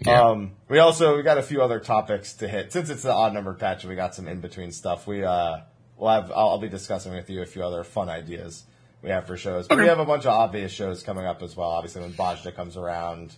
Yeah. 0.03 0.29
Um, 0.29 0.53
we 0.67 0.79
also 0.79 1.15
we 1.15 1.21
got 1.21 1.37
a 1.37 1.43
few 1.43 1.61
other 1.61 1.79
topics 1.79 2.33
to 2.37 2.47
hit 2.47 2.73
since 2.73 2.89
it's 2.89 3.03
the 3.03 3.13
odd 3.13 3.35
numbered 3.35 3.59
patch. 3.59 3.85
We 3.85 3.93
got 3.93 4.15
some 4.15 4.27
in 4.27 4.41
between 4.41 4.71
stuff. 4.71 5.05
We 5.05 5.23
uh, 5.23 5.57
we'll 5.95 6.09
have 6.09 6.31
I'll, 6.31 6.49
I'll 6.49 6.59
be 6.59 6.69
discussing 6.69 7.13
with 7.13 7.29
you 7.29 7.43
a 7.43 7.45
few 7.45 7.63
other 7.63 7.83
fun 7.83 8.09
ideas 8.09 8.63
we 9.01 9.09
have 9.09 9.27
for 9.27 9.37
shows. 9.37 9.67
But 9.67 9.77
we 9.77 9.87
have 9.87 9.99
a 9.99 10.05
bunch 10.05 10.25
of 10.25 10.33
obvious 10.33 10.71
shows 10.71 11.03
coming 11.03 11.25
up 11.25 11.41
as 11.41 11.55
well. 11.55 11.69
Obviously, 11.69 12.01
when 12.01 12.13
Bozja 12.13 12.53
comes 12.55 12.77
around, 12.77 13.35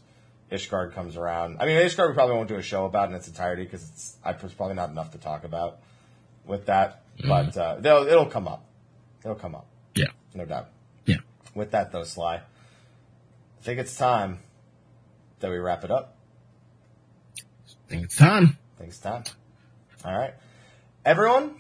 Ishgard 0.52 0.94
comes 0.94 1.18
around. 1.18 1.58
I 1.60 1.66
mean, 1.66 1.78
Ishgard 1.78 2.10
we 2.10 2.14
probably 2.14 2.36
won't 2.36 2.50
do 2.50 2.56
a 2.56 2.62
show 2.62 2.86
about 2.86 3.10
in 3.10 3.16
its 3.16 3.28
entirety 3.28 3.64
because 3.64 3.88
it's 3.90 4.18
I, 4.24 4.34
probably 4.34 4.76
not 4.76 4.90
enough 4.90 5.12
to 5.12 5.18
talk 5.18 5.44
about 5.44 5.80
with 6.46 6.66
that. 6.68 7.02
But 7.26 7.56
uh, 7.58 7.78
they'll, 7.80 8.08
it'll 8.08 8.26
come 8.26 8.48
up. 8.48 8.66
It'll 9.24 9.36
come 9.36 9.56
up, 9.56 9.68
Yeah. 9.96 10.08
no 10.34 10.46
doubt. 10.46 10.70
Yeah. 11.06 11.18
With 11.56 11.72
that 11.72 11.92
though, 11.92 12.04
Sly, 12.04 12.36
I 12.36 12.42
think 13.62 13.80
it's 13.80 13.96
time 13.96 14.40
that 15.40 15.50
we 15.50 15.58
wrap 15.58 15.84
it 15.84 15.92
up. 15.92 16.18
I 17.38 17.90
think 17.90 18.04
it's 18.06 18.16
time. 18.18 18.58
Thanks, 18.80 19.00
Tom. 19.00 19.24
All 20.04 20.18
right. 20.18 20.34
Everyone, 21.06 21.56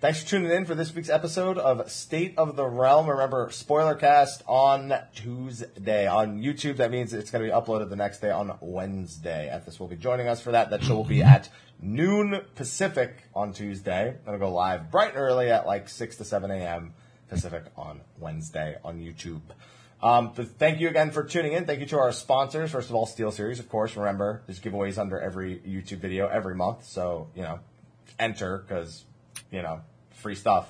thanks 0.00 0.22
for 0.22 0.28
tuning 0.30 0.50
in 0.50 0.64
for 0.64 0.74
this 0.74 0.94
week's 0.94 1.10
episode 1.10 1.58
of 1.58 1.90
State 1.90 2.32
of 2.38 2.56
the 2.56 2.66
Realm. 2.66 3.06
Remember, 3.06 3.50
spoiler 3.50 3.94
cast 3.94 4.42
on 4.46 4.94
Tuesday. 5.14 6.06
On 6.06 6.40
YouTube, 6.40 6.78
that 6.78 6.90
means 6.90 7.12
it's 7.12 7.30
going 7.30 7.44
to 7.44 7.50
be 7.50 7.54
uploaded 7.54 7.90
the 7.90 7.96
next 7.96 8.20
day 8.20 8.30
on 8.30 8.56
Wednesday. 8.62 9.50
Ethis 9.52 9.78
will 9.78 9.88
be 9.88 9.96
joining 9.96 10.26
us 10.26 10.40
for 10.40 10.52
that. 10.52 10.70
That 10.70 10.82
show 10.82 10.96
will 10.96 11.04
be 11.04 11.22
at 11.22 11.50
noon 11.82 12.40
Pacific 12.54 13.24
on 13.34 13.52
Tuesday. 13.52 14.16
It'll 14.26 14.38
go 14.38 14.50
live 14.50 14.90
bright 14.90 15.10
and 15.10 15.18
early 15.18 15.50
at 15.50 15.66
like 15.66 15.90
6 15.90 16.16
to 16.16 16.24
7 16.24 16.50
a.m. 16.50 16.94
Pacific 17.28 17.64
on 17.76 18.00
Wednesday 18.18 18.78
on 18.82 19.00
YouTube. 19.00 19.42
Um, 20.02 20.32
but 20.34 20.48
thank 20.58 20.80
you 20.80 20.88
again 20.88 21.10
for 21.10 21.24
tuning 21.24 21.52
in. 21.52 21.66
Thank 21.66 21.80
you 21.80 21.86
to 21.86 21.98
our 21.98 22.12
sponsors. 22.12 22.70
First 22.70 22.88
of 22.88 22.94
all, 22.94 23.06
SteelSeries, 23.06 23.58
of 23.58 23.68
course. 23.68 23.94
Remember, 23.96 24.40
there's 24.46 24.60
giveaways 24.60 24.96
under 24.96 25.20
every 25.20 25.58
YouTube 25.58 25.98
video 25.98 26.26
every 26.26 26.54
month. 26.54 26.86
So, 26.86 27.28
you 27.36 27.42
know, 27.42 27.60
enter 28.18 28.64
because, 28.66 29.04
you 29.50 29.60
know, 29.60 29.82
free 30.20 30.34
stuff. 30.34 30.68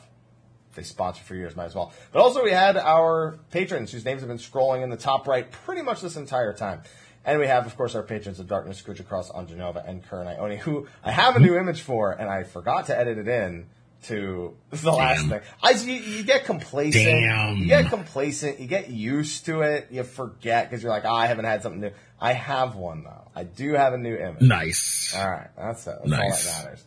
They 0.74 0.82
sponsor 0.84 1.22
for 1.24 1.34
years, 1.34 1.56
might 1.56 1.64
as 1.66 1.74
well. 1.74 1.92
But 2.12 2.20
also, 2.22 2.44
we 2.44 2.52
had 2.52 2.76
our 2.76 3.38
patrons 3.50 3.90
whose 3.90 4.04
names 4.04 4.20
have 4.20 4.28
been 4.28 4.38
scrolling 4.38 4.82
in 4.84 4.90
the 4.90 4.96
top 4.96 5.26
right 5.26 5.50
pretty 5.50 5.82
much 5.82 6.00
this 6.00 6.16
entire 6.16 6.52
time. 6.52 6.82
And 7.24 7.38
we 7.40 7.46
have, 7.48 7.66
of 7.66 7.76
course, 7.76 7.94
our 7.94 8.02
patrons 8.02 8.38
of 8.40 8.46
Darkness, 8.46 8.78
Scrooge 8.78 9.00
Across, 9.00 9.30
Anjanova, 9.32 9.86
and 9.86 10.02
Kern 10.08 10.26
Ione, 10.28 10.56
who 10.56 10.86
I 11.04 11.10
have 11.12 11.36
a 11.36 11.40
new 11.40 11.58
image 11.58 11.82
for, 11.82 12.12
and 12.12 12.30
I 12.30 12.44
forgot 12.44 12.86
to 12.86 12.96
edit 12.98 13.18
it 13.18 13.28
in 13.28 13.66
to 14.04 14.56
the 14.70 14.90
last 14.92 15.28
thing. 15.28 15.40
I, 15.62 15.72
you, 15.72 15.92
you 15.92 16.22
get 16.22 16.44
complacent. 16.46 17.04
Damn. 17.04 17.56
You 17.58 17.66
get 17.66 17.88
complacent. 17.90 18.58
You 18.60 18.66
get 18.66 18.88
used 18.88 19.44
to 19.46 19.60
it. 19.62 19.88
You 19.90 20.04
forget 20.04 20.70
because 20.70 20.82
you're 20.82 20.92
like, 20.92 21.04
oh, 21.04 21.12
I 21.12 21.26
haven't 21.26 21.44
had 21.44 21.62
something 21.62 21.80
new. 21.82 21.90
I 22.18 22.32
have 22.32 22.76
one, 22.76 23.04
though. 23.04 23.28
I 23.34 23.44
do 23.44 23.74
have 23.74 23.92
a 23.92 23.98
new 23.98 24.16
image. 24.16 24.40
Nice. 24.40 25.14
All 25.18 25.28
right, 25.30 25.48
that's 25.58 25.86
it. 25.86 25.96
That's 26.04 26.08
Nice. 26.10 26.46
all 26.46 26.52
that 26.54 26.64
matters. 26.64 26.84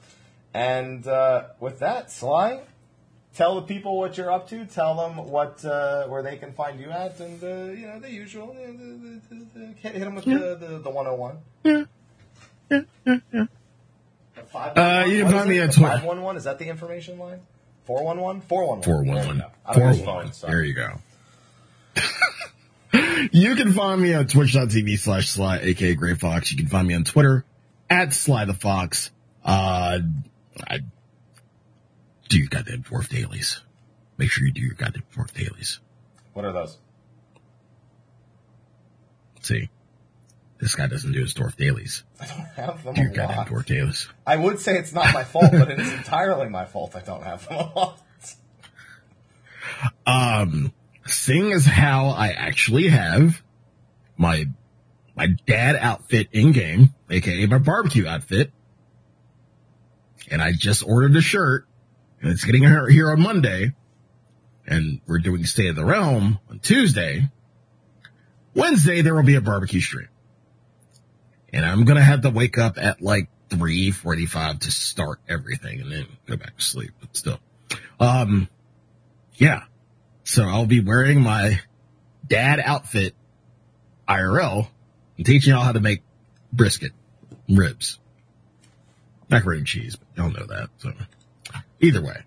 And 0.53 1.07
uh, 1.07 1.45
with 1.59 1.79
that, 1.79 2.11
Sly, 2.11 2.61
tell 3.35 3.55
the 3.55 3.63
people 3.63 3.97
what 3.97 4.17
you're 4.17 4.31
up 4.31 4.49
to. 4.49 4.65
Tell 4.65 4.95
them 4.95 5.17
what 5.29 5.63
uh, 5.65 6.05
where 6.07 6.21
they 6.21 6.37
can 6.37 6.53
find 6.53 6.79
you 6.79 6.91
at, 6.91 7.19
and 7.19 7.43
uh, 7.43 7.47
you 7.73 7.87
know 7.87 7.99
the 7.99 8.11
usual. 8.11 8.55
you 8.59 8.67
know, 8.67 8.73
the- 8.73 9.19
the- 9.35 9.35
the- 9.35 9.59
the- 9.59 9.73
hit 9.81 9.93
hit 9.95 10.01
them 10.01 10.15
with 10.15 10.25
the, 10.25 10.55
the 10.59 10.79
the 10.79 10.89
101. 10.89 11.37
Yeah. 11.63 11.83
Yeah, 12.69 12.81
yeah, 13.05 13.17
yeah. 13.33 13.45
The 14.35 14.41
five- 14.43 14.77
Uh, 14.77 15.05
you 15.07 15.23
can 15.23 15.31
find 15.31 15.49
me 15.49 15.57
at 15.59 15.63
on 15.63 15.67
The 15.69 15.73
Twitter. 15.73 15.89
511. 15.95 16.37
Is 16.37 16.43
that 16.45 16.59
the 16.59 16.67
information 16.69 17.17
line? 17.19 17.39
411? 17.85 18.41
411. 18.47 18.83
Four 18.83 19.03
There 19.03 19.13
one 19.13 19.21
you 19.23 19.27
one. 19.27 19.37
go. 19.39 19.45
I 19.65 19.73
don't 19.73 19.81
Four 19.81 19.89
his 19.89 19.97
one 19.99 20.05
phone, 20.05 20.15
one. 20.15 20.33
so- 20.33 20.47
There 20.47 20.63
you 20.63 20.73
go. 20.73 20.89
You 23.31 23.55
can 23.55 23.73
find 23.73 23.99
me 24.01 24.13
on 24.13 24.27
twitch.tv 24.27 24.99
slash 24.99 25.29
sly, 25.29 25.57
aka 25.59 25.95
Gray 25.95 26.13
Fox. 26.13 26.51
You 26.51 26.57
can 26.57 26.67
find 26.67 26.87
me 26.87 26.93
on 26.93 27.03
Twitter 27.03 27.43
at 27.89 28.13
Sly 28.13 28.45
the 28.45 28.53
Fox. 28.53 29.09
Uh, 29.43 29.99
do 32.33 32.39
your 32.39 32.47
goddamn 32.49 32.83
dwarf 32.83 33.09
dailies. 33.09 33.61
Make 34.17 34.29
sure 34.31 34.45
you 34.45 34.51
do 34.53 34.61
your 34.61 34.73
goddamn 34.73 35.03
dwarf 35.15 35.31
dailies. 35.33 35.79
What 36.33 36.45
are 36.45 36.51
those? 36.51 36.77
See, 39.41 39.69
this 40.59 40.73
guy 40.75 40.87
doesn't 40.87 41.11
do 41.11 41.21
his 41.21 41.33
dwarf 41.33 41.55
dailies. 41.55 42.03
I 42.19 42.25
don't 42.25 42.39
have 42.55 42.83
them 42.83 42.93
Do 42.95 43.01
your 43.01 43.11
a 43.11 43.15
goddamn 43.15 43.37
lot. 43.37 43.47
dwarf 43.47 43.65
dailies. 43.65 44.07
I 44.25 44.37
would 44.37 44.59
say 44.59 44.77
it's 44.77 44.93
not 44.93 45.13
my 45.13 45.23
fault, 45.23 45.51
but 45.51 45.69
it 45.69 45.79
is 45.79 45.91
entirely 45.93 46.49
my 46.49 46.65
fault 46.65 46.95
I 46.95 47.01
don't 47.01 47.23
have 47.23 47.47
them 47.47 47.57
a 47.59 47.73
lot. 47.79 47.99
Um, 50.05 50.73
seeing 51.05 51.51
as 51.51 51.65
how 51.65 52.09
I 52.09 52.29
actually 52.29 52.87
have 52.89 53.41
my 54.17 54.45
my 55.15 55.27
dad 55.45 55.75
outfit 55.75 56.29
in 56.31 56.51
game, 56.51 56.93
aka 57.09 57.45
my 57.45 57.57
barbecue 57.59 58.07
outfit, 58.07 58.51
and 60.31 60.41
I 60.41 60.51
just 60.53 60.83
ordered 60.87 61.15
a 61.15 61.21
shirt, 61.21 61.65
it's 62.31 62.45
getting 62.45 62.63
here 62.63 63.11
on 63.11 63.21
Monday, 63.21 63.73
and 64.65 65.01
we're 65.07 65.19
doing 65.19 65.45
State 65.45 65.69
of 65.69 65.75
the 65.75 65.85
Realm 65.85 66.39
on 66.49 66.59
Tuesday. 66.59 67.29
Wednesday 68.55 69.01
there 69.01 69.15
will 69.15 69.23
be 69.23 69.35
a 69.35 69.41
barbecue 69.41 69.81
stream, 69.81 70.07
and 71.51 71.65
I'm 71.65 71.85
gonna 71.85 72.03
have 72.03 72.21
to 72.21 72.29
wake 72.29 72.57
up 72.57 72.77
at 72.77 73.01
like 73.01 73.27
three 73.49 73.91
forty-five 73.91 74.59
to 74.59 74.71
start 74.71 75.19
everything, 75.27 75.81
and 75.81 75.91
then 75.91 76.07
go 76.27 76.37
back 76.37 76.57
to 76.57 76.63
sleep. 76.63 76.91
But 76.99 77.15
still, 77.17 77.39
um, 77.99 78.47
yeah. 79.35 79.63
So 80.23 80.43
I'll 80.43 80.65
be 80.65 80.79
wearing 80.79 81.21
my 81.21 81.59
dad 82.25 82.61
outfit 82.63 83.15
IRL 84.07 84.67
and 85.17 85.25
teaching 85.25 85.53
y'all 85.53 85.63
how 85.63 85.73
to 85.73 85.81
make 85.81 86.01
brisket, 86.53 86.91
ribs, 87.49 87.99
macaroni 89.29 89.59
and 89.59 89.67
cheese. 89.67 89.97
Y'all 90.15 90.31
know 90.31 90.45
that. 90.45 90.69
So 90.77 90.93
either 91.83 92.01
way, 92.01 92.23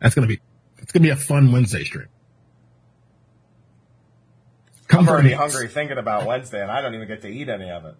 that's 0.00 0.14
gonna 0.14 0.26
be 0.26 0.40
it's 0.78 0.92
gonna 0.92 1.02
be 1.02 1.10
a 1.10 1.16
fun 1.16 1.50
Wednesday 1.50 1.84
stream. 1.84 2.08
Come 4.88 5.08
I'm 5.08 5.08
already 5.08 5.32
hungry 5.32 5.68
thinking 5.68 5.98
about 5.98 6.26
Wednesday, 6.26 6.62
and 6.62 6.70
I 6.70 6.80
don't 6.80 6.94
even 6.94 7.08
get 7.08 7.22
to 7.22 7.28
eat 7.28 7.48
any 7.48 7.70
of 7.70 7.84
it. 7.86 7.96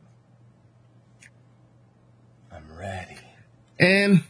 I'm 2.53 2.79
ready. 2.79 3.19
And 3.79 4.23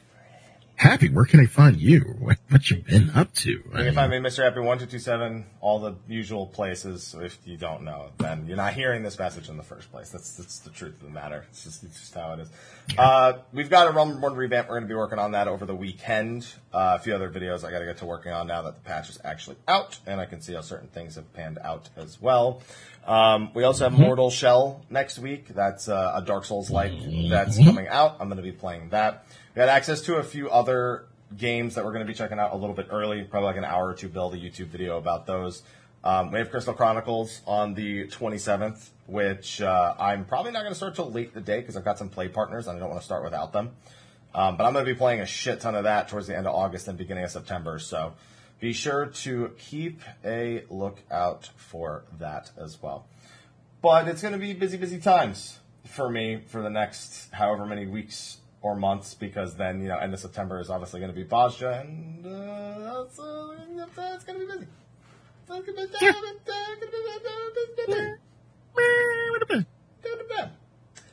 happy, 0.77 1.09
where 1.09 1.25
can 1.25 1.41
I 1.41 1.47
find 1.47 1.77
you? 1.77 2.15
What, 2.27 2.39
what 2.49 2.69
you 2.71 2.79
been 2.79 3.11
up 3.11 3.33
to? 3.35 3.63
I 3.73 3.79
You 3.79 3.85
can 3.85 3.95
find 3.95 4.11
me 4.11 4.19
Mr. 4.19 4.43
Happy 4.43 4.59
one 4.59 4.79
two 4.79 4.87
two 4.87 4.99
seven, 4.99 5.47
all 5.61 5.79
the 5.79 5.95
usual 6.09 6.47
places. 6.47 7.05
So 7.05 7.21
if 7.21 7.39
you 7.45 7.57
don't 7.57 7.85
know, 7.85 8.11
then 8.19 8.47
you're 8.49 8.57
not 8.57 8.75
hearing 8.75 9.05
this 9.05 9.17
message 9.17 9.49
in 9.49 9.57
the 9.57 9.63
first 9.63 9.93
place. 9.93 10.11
That's 10.11 10.37
that's 10.37 10.59
the 10.61 10.71
truth 10.71 10.95
of 10.95 11.03
the 11.03 11.11
matter. 11.11 11.47
It's 11.51 11.63
just 11.63 11.85
it's 11.85 12.01
just 12.01 12.15
how 12.15 12.33
it 12.33 12.41
is. 12.41 12.49
Uh, 12.99 13.35
we've 13.53 13.71
got 13.71 13.87
a 13.87 13.93
Realm 13.93 14.21
One 14.21 14.35
revamp. 14.35 14.69
We're 14.69 14.75
going 14.75 14.89
to 14.89 14.93
be 14.93 14.97
working 14.97 15.21
on 15.21 15.33
that 15.33 15.47
over 15.47 15.67
the 15.67 15.75
weekend. 15.75 16.49
Uh, 16.73 16.97
a 16.99 17.03
few 17.03 17.15
other 17.15 17.31
videos 17.31 17.63
I 17.65 17.71
got 17.71 17.79
to 17.79 17.87
get 17.87 17.99
to 17.99 18.07
working 18.07 18.33
on 18.33 18.49
now 18.49 18.63
that 18.63 18.75
the 18.75 18.89
patch 18.89 19.09
is 19.09 19.21
actually 19.23 19.57
out, 19.69 20.01
and 20.05 20.21
I 20.21 20.27
can 20.27 20.41
see 20.41 20.55
how 20.55 20.63
certain 20.63 20.89
things 20.89 21.15
have 21.15 21.33
panned 21.33 21.59
out 21.59 21.89
as 21.97 22.21
well. 22.21 22.63
Um, 23.07 23.51
we 23.55 23.63
also 23.63 23.89
have 23.89 23.99
Mortal 23.99 24.31
Shell 24.31 24.85
next 24.91 25.19
week. 25.19 25.49
That's 25.49 25.89
uh, 25.89 26.13
a 26.17 26.23
Dark 26.23 26.45
Souls 26.45 26.71
like 26.71 26.93
that's 27.31 27.57
coming 27.57 27.87
out. 27.87 28.17
I'm 28.19 28.29
going 28.29 28.39
to 28.39 28.43
be 28.43 28.53
playing 28.53 28.91
that. 28.91 29.27
We 29.55 29.61
had 29.61 29.69
access 29.69 30.03
to 30.03 30.17
a 30.17 30.25
few 30.25 30.51
other 30.51 31.07
games 31.37 31.77
that 31.77 31.85
we're 31.85 31.93
going 31.93 32.05
to 32.05 32.13
be 32.13 32.17
checking 32.17 32.39
out 32.39 32.53
a 32.53 32.57
little 32.57 32.75
bit 32.75 32.89
early, 32.91 33.23
probably 33.23 33.47
like 33.47 33.57
an 33.57 33.65
hour 33.65 33.87
or 33.87 33.95
two. 33.95 34.09
Build 34.09 34.35
a 34.35 34.37
YouTube 34.37 34.67
video 34.67 34.99
about 34.99 35.27
those. 35.27 35.63
Um, 36.03 36.31
we 36.31 36.39
have 36.39 36.51
Crystal 36.51 36.75
Chronicles 36.75 37.43
on 37.47 37.75
the 37.75 38.07
27th, 38.07 38.91
which 39.07 39.61
uh, 39.61 39.95
I'm 39.99 40.25
probably 40.25 40.53
not 40.53 40.61
going 40.61 40.73
to 40.73 40.77
start 40.77 40.95
till 40.95 41.11
late 41.11 41.33
the 41.33 41.41
day 41.41 41.61
because 41.61 41.77
I've 41.77 41.85
got 41.85 41.99
some 41.99 42.09
play 42.09 42.29
partners 42.29 42.67
and 42.67 42.77
I 42.77 42.81
don't 42.81 42.89
want 42.89 43.01
to 43.01 43.05
start 43.05 43.25
without 43.25 43.53
them. 43.53 43.71
Um, 44.35 44.57
but 44.57 44.65
I'm 44.65 44.73
going 44.73 44.85
to 44.85 44.93
be 44.93 44.99
playing 44.99 45.21
a 45.21 45.27
shit 45.27 45.61
ton 45.61 45.75
of 45.75 45.85
that 45.85 46.09
towards 46.09 46.27
the 46.27 46.37
end 46.37 46.47
of 46.47 46.55
August 46.55 46.89
and 46.89 46.99
beginning 46.99 47.25
of 47.25 47.31
September. 47.31 47.79
So 47.79 48.15
be 48.59 48.73
sure 48.73 49.07
to 49.07 49.53
keep 49.59 50.01
a 50.25 50.65
lookout 50.71 51.51
for 51.57 52.05
that 52.19 52.51
as 52.57 52.81
well. 52.83 53.07
But 53.83 54.09
it's 54.09 54.23
going 54.23 54.33
to 54.33 54.39
be 54.39 54.55
busy, 54.55 54.77
busy 54.77 54.99
times 54.99 55.59
for 55.85 56.11
me 56.11 56.43
for 56.49 56.63
the 56.63 56.71
next 56.71 57.33
however 57.33 57.67
many 57.67 57.87
weeks 57.87 58.39
or 58.63 58.75
months 58.75 59.15
because 59.15 59.57
then, 59.57 59.81
you 59.81 59.89
know, 59.89 59.99
end 59.99 60.15
of 60.15 60.21
September 60.21 60.59
is 60.61 60.71
obviously 60.71 61.01
going 61.01 61.13
to 61.13 61.17
be 61.17 61.25
Bozja 61.25 61.81
and 61.83 62.27
uh, 62.27 63.03
that's, 63.05 63.19
uh, 63.19 63.55
it's 64.15 64.25
going 64.25 64.41
to 64.41 64.47
be 64.47 64.53
busy. 64.53 64.67
Gonna 65.49 65.63
be 65.63 65.73
busy. 65.73 65.93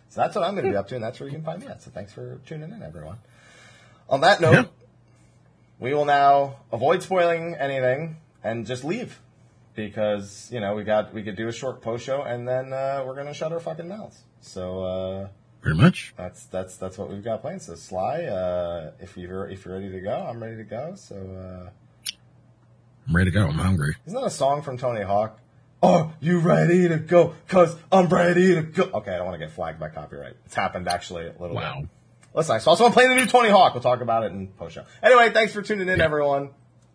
So 0.09 0.21
that's 0.21 0.35
what 0.35 0.43
I'm 0.43 0.53
going 0.53 0.65
to 0.65 0.71
be 0.71 0.77
up 0.77 0.87
to, 0.89 0.95
and 0.95 1.03
that's 1.03 1.19
where 1.19 1.27
you 1.27 1.33
can 1.33 1.43
find 1.43 1.59
me 1.59 1.67
at. 1.67 1.81
So 1.81 1.89
thanks 1.89 2.13
for 2.13 2.39
tuning 2.45 2.71
in, 2.71 2.83
everyone. 2.83 3.17
On 4.09 4.21
that 4.21 4.41
note, 4.41 4.53
Yeah. 4.53 4.65
We 5.83 5.93
will 5.93 6.05
now 6.05 6.55
avoid 6.71 7.03
spoiling 7.03 7.55
anything 7.59 8.15
and 8.43 8.65
just 8.65 8.83
leave 8.85 9.19
because 9.75 10.49
you 10.51 10.59
know 10.61 10.73
we 10.75 10.83
got 10.83 11.13
we 11.13 11.21
could 11.23 11.35
do 11.35 11.47
a 11.49 11.51
short 11.51 11.81
post 11.81 12.05
show 12.05 12.21
and 12.21 12.47
then 12.47 12.71
uh, 12.71 13.03
we're 13.05 13.15
gonna 13.15 13.33
shut 13.33 13.51
our 13.51 13.59
fucking 13.59 13.87
mouths. 13.89 14.23
So 14.39 14.83
uh, 14.83 15.27
Pretty 15.61 15.77
much. 15.79 16.13
that's 16.17 16.45
that's 16.45 16.77
that's 16.77 16.97
what 16.97 17.09
we've 17.09 17.23
got 17.23 17.41
planned. 17.41 17.61
So 17.61 17.75
Sly, 17.75 18.23
uh, 18.23 18.91
if 19.01 19.17
you're 19.17 19.49
if 19.49 19.65
you're 19.65 19.75
ready 19.75 19.91
to 19.91 19.99
go, 20.01 20.15
I'm 20.29 20.41
ready 20.41 20.55
to 20.57 20.63
go. 20.63 20.95
So 20.95 21.15
uh, 21.15 21.69
I'm 23.07 23.15
ready 23.15 23.29
to 23.31 23.37
go. 23.37 23.45
I'm 23.47 23.55
hungry. 23.55 23.95
isn't 24.05 24.17
that 24.19 24.25
a 24.25 24.29
song 24.31 24.61
from 24.61 24.77
Tony 24.77 25.01
Hawk? 25.03 25.37
Are 25.81 26.13
you 26.21 26.39
ready 26.39 26.87
to 26.87 26.97
go? 26.97 27.35
Cause 27.49 27.75
I'm 27.91 28.07
ready 28.07 28.55
to 28.55 28.61
go. 28.61 28.83
Okay, 28.93 29.13
I 29.13 29.17
don't 29.17 29.25
want 29.27 29.37
to 29.39 29.45
get 29.45 29.53
flagged 29.53 29.81
by 29.81 29.89
copyright. 29.89 30.37
It's 30.45 30.55
happened 30.55 30.87
actually 30.87 31.27
a 31.27 31.33
little 31.37 31.57
Wow. 31.57 31.81
bit. 31.81 31.89
Listen, 32.33 32.55
I 32.55 32.59
saw 32.59 32.75
someone 32.75 32.93
playing 32.93 33.09
the 33.09 33.15
new 33.15 33.25
Tony 33.27 33.49
Hawk. 33.49 33.73
We'll 33.73 33.83
talk 33.83 34.01
about 34.01 34.23
it 34.23 34.31
in 34.31 34.47
post 34.47 34.75
show. 34.75 34.83
Anyway, 35.01 35.31
thanks 35.31 35.53
for 35.53 35.61
tuning 35.61 35.87
in, 35.87 36.01
everyone. 36.01 36.49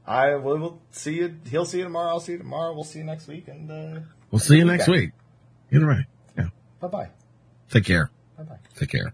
I 0.06 0.35
will 0.36 0.81
see 0.90 1.15
you. 1.15 1.36
He'll 1.48 1.66
see 1.66 1.78
you 1.78 1.85
tomorrow. 1.85 2.09
I'll 2.09 2.20
see 2.20 2.32
you 2.32 2.39
tomorrow. 2.39 2.73
We'll 2.74 2.85
see 2.85 2.98
you 2.98 3.05
next 3.05 3.28
week. 3.28 3.47
And 3.47 3.70
uh, 3.70 4.01
We'll 4.31 4.40
see 4.40 4.56
you 4.56 4.65
next 4.65 4.89
week. 4.89 5.10
Either 5.70 5.86
way. 5.86 6.06
Yeah. 6.36 6.48
bye 6.81 6.89
bye. 6.89 7.09
Take 7.70 7.85
care. 7.85 8.10
Bye 8.36 8.44
bye. 8.44 8.59
Take 8.77 8.90
care. 8.90 9.12